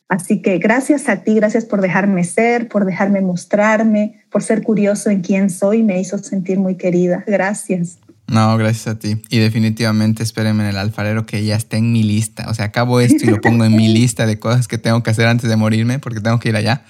Así 0.09 0.43
que 0.43 0.59
gracias 0.59 1.09
a 1.09 1.23
ti, 1.23 1.37
gracias 1.37 1.65
por 1.65 1.81
dejarme 1.81 2.25
ser, 2.25 2.67
por 2.67 2.85
dejarme 2.85 3.21
mostrarme, 3.21 4.25
por 4.29 4.43
ser 4.43 4.65
curioso 4.65 5.09
en 5.09 5.21
quién 5.21 5.51
soy, 5.51 5.85
me 5.85 6.01
hizo 6.01 6.19
sentir 6.19 6.59
muy 6.59 6.75
querida. 6.75 7.23
Gracias. 7.29 7.99
No, 8.31 8.57
gracias 8.57 8.87
a 8.87 8.99
ti. 8.99 9.21
Y 9.29 9.39
definitivamente 9.39 10.23
espérenme 10.23 10.63
en 10.65 10.71
el 10.71 10.79
alfarero 10.79 11.27
que 11.27 11.45
ya 11.45 11.57
esté 11.57 11.77
en 11.77 11.93
mi 11.93 12.03
lista. 12.03 12.49
O 12.49 12.55
sea, 12.55 12.67
acabo 12.67 13.01
esto 13.01 13.25
y 13.25 13.29
lo 13.29 13.41
pongo 13.41 13.65
en 13.65 13.75
mi 13.75 13.89
lista 13.93 14.27
de 14.27 14.39
cosas 14.39 14.69
que 14.69 14.79
tengo 14.79 15.03
que 15.03 15.11
hacer 15.11 15.27
antes 15.27 15.51
de 15.51 15.57
morirme 15.57 15.99
porque 15.99 16.21
tengo 16.21 16.39
que 16.39 16.49
ir 16.51 16.57
allá. 16.57 16.83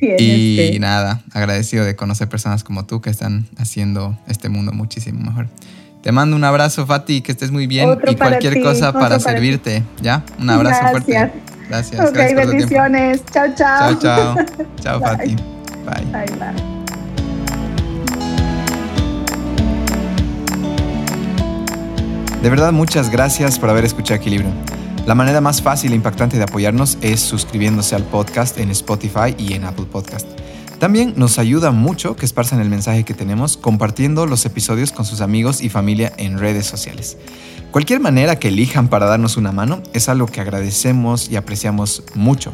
y 0.00 0.76
nada, 0.80 1.22
agradecido 1.32 1.84
de 1.84 1.94
conocer 1.94 2.28
personas 2.28 2.64
como 2.64 2.86
tú 2.86 3.00
que 3.00 3.10
están 3.10 3.46
haciendo 3.56 4.18
este 4.26 4.48
mundo 4.48 4.72
muchísimo 4.72 5.20
mejor. 5.20 5.48
Te 6.02 6.10
mando 6.10 6.34
un 6.34 6.42
abrazo, 6.42 6.84
Fati, 6.84 7.20
que 7.20 7.30
estés 7.30 7.52
muy 7.52 7.68
bien 7.68 7.88
y 8.08 8.16
cualquier 8.16 8.60
cosa 8.60 8.92
para, 8.92 9.20
servirte. 9.20 9.84
¿Ya? 10.00 10.24
Un 10.38 10.50
abrazo 10.50 10.88
fuerte. 10.90 11.32
Gracias. 11.68 12.10
Ok, 12.10 12.16
bendiciones. 12.34 13.22
Chao, 13.32 13.46
chao. 13.56 14.00
Chao, 14.00 14.34
chao. 14.34 14.36
Chao, 14.82 15.00
Fati. 15.00 15.36
Bye. 15.84 16.04
Bye, 16.12 16.36
bye. 16.38 16.81
De 22.42 22.50
verdad, 22.50 22.72
muchas 22.72 23.08
gracias 23.08 23.60
por 23.60 23.70
haber 23.70 23.84
escuchado 23.84 24.18
Equilibrio. 24.18 24.50
La 25.06 25.14
manera 25.14 25.40
más 25.40 25.62
fácil 25.62 25.92
e 25.92 25.94
impactante 25.94 26.38
de 26.38 26.42
apoyarnos 26.42 26.98
es 27.00 27.20
suscribiéndose 27.20 27.94
al 27.94 28.02
podcast 28.02 28.58
en 28.58 28.68
Spotify 28.70 29.36
y 29.38 29.52
en 29.52 29.62
Apple 29.62 29.86
Podcast. 29.86 30.26
También 30.80 31.14
nos 31.16 31.38
ayuda 31.38 31.70
mucho 31.70 32.16
que 32.16 32.26
esparzan 32.26 32.60
el 32.60 32.68
mensaje 32.68 33.04
que 33.04 33.14
tenemos 33.14 33.56
compartiendo 33.56 34.26
los 34.26 34.44
episodios 34.44 34.90
con 34.90 35.04
sus 35.04 35.20
amigos 35.20 35.62
y 35.62 35.68
familia 35.68 36.12
en 36.16 36.40
redes 36.40 36.66
sociales. 36.66 37.16
Cualquier 37.70 38.00
manera 38.00 38.34
que 38.34 38.48
elijan 38.48 38.88
para 38.88 39.06
darnos 39.06 39.36
una 39.36 39.52
mano 39.52 39.80
es 39.92 40.08
algo 40.08 40.26
que 40.26 40.40
agradecemos 40.40 41.30
y 41.30 41.36
apreciamos 41.36 42.02
mucho. 42.16 42.52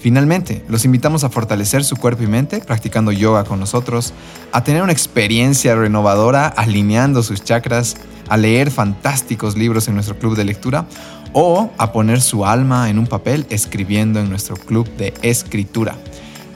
Finalmente, 0.00 0.64
los 0.66 0.86
invitamos 0.86 1.24
a 1.24 1.28
fortalecer 1.28 1.84
su 1.84 1.94
cuerpo 1.94 2.22
y 2.22 2.26
mente 2.26 2.60
practicando 2.60 3.12
yoga 3.12 3.44
con 3.44 3.60
nosotros, 3.60 4.14
a 4.50 4.64
tener 4.64 4.82
una 4.82 4.92
experiencia 4.92 5.74
renovadora 5.74 6.46
alineando 6.46 7.22
sus 7.22 7.44
chakras, 7.44 7.96
a 8.30 8.38
leer 8.38 8.70
fantásticos 8.70 9.58
libros 9.58 9.88
en 9.88 9.94
nuestro 9.94 10.18
club 10.18 10.36
de 10.36 10.44
lectura 10.44 10.86
o 11.34 11.70
a 11.76 11.92
poner 11.92 12.22
su 12.22 12.46
alma 12.46 12.88
en 12.88 12.98
un 12.98 13.06
papel 13.06 13.46
escribiendo 13.50 14.20
en 14.20 14.30
nuestro 14.30 14.56
club 14.56 14.88
de 14.96 15.12
escritura. 15.20 15.98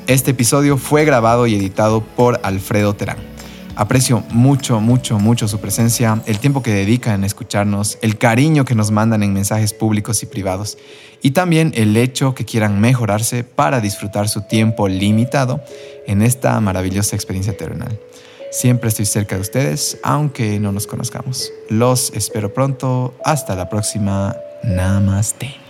Este 0.06 0.30
episodio 0.30 0.78
fue 0.78 1.04
grabado 1.04 1.46
y 1.46 1.54
editado 1.54 2.02
por 2.02 2.40
Alfredo 2.44 2.94
Terán. 2.94 3.18
Aprecio 3.76 4.22
mucho, 4.30 4.80
mucho, 4.80 5.18
mucho 5.18 5.48
su 5.48 5.58
presencia, 5.58 6.22
el 6.26 6.38
tiempo 6.38 6.62
que 6.62 6.72
dedican 6.72 7.14
en 7.14 7.24
escucharnos, 7.24 7.98
el 8.02 8.18
cariño 8.18 8.64
que 8.64 8.76
nos 8.76 8.92
mandan 8.92 9.24
en 9.24 9.32
mensajes 9.32 9.74
públicos 9.74 10.22
y 10.22 10.26
privados, 10.26 10.78
y 11.24 11.30
también 11.30 11.72
el 11.74 11.96
hecho 11.96 12.34
que 12.34 12.44
quieran 12.44 12.82
mejorarse 12.82 13.44
para 13.44 13.80
disfrutar 13.80 14.28
su 14.28 14.42
tiempo 14.42 14.88
limitado 14.88 15.64
en 16.06 16.20
esta 16.20 16.60
maravillosa 16.60 17.16
experiencia 17.16 17.56
terrenal. 17.56 17.98
Siempre 18.52 18.90
estoy 18.90 19.06
cerca 19.06 19.36
de 19.36 19.40
ustedes, 19.40 19.98
aunque 20.02 20.60
no 20.60 20.70
nos 20.70 20.86
conozcamos. 20.86 21.50
Los 21.70 22.12
espero 22.12 22.52
pronto. 22.52 23.14
Hasta 23.24 23.56
la 23.56 23.70
próxima. 23.70 24.36
Namaste. 24.64 25.63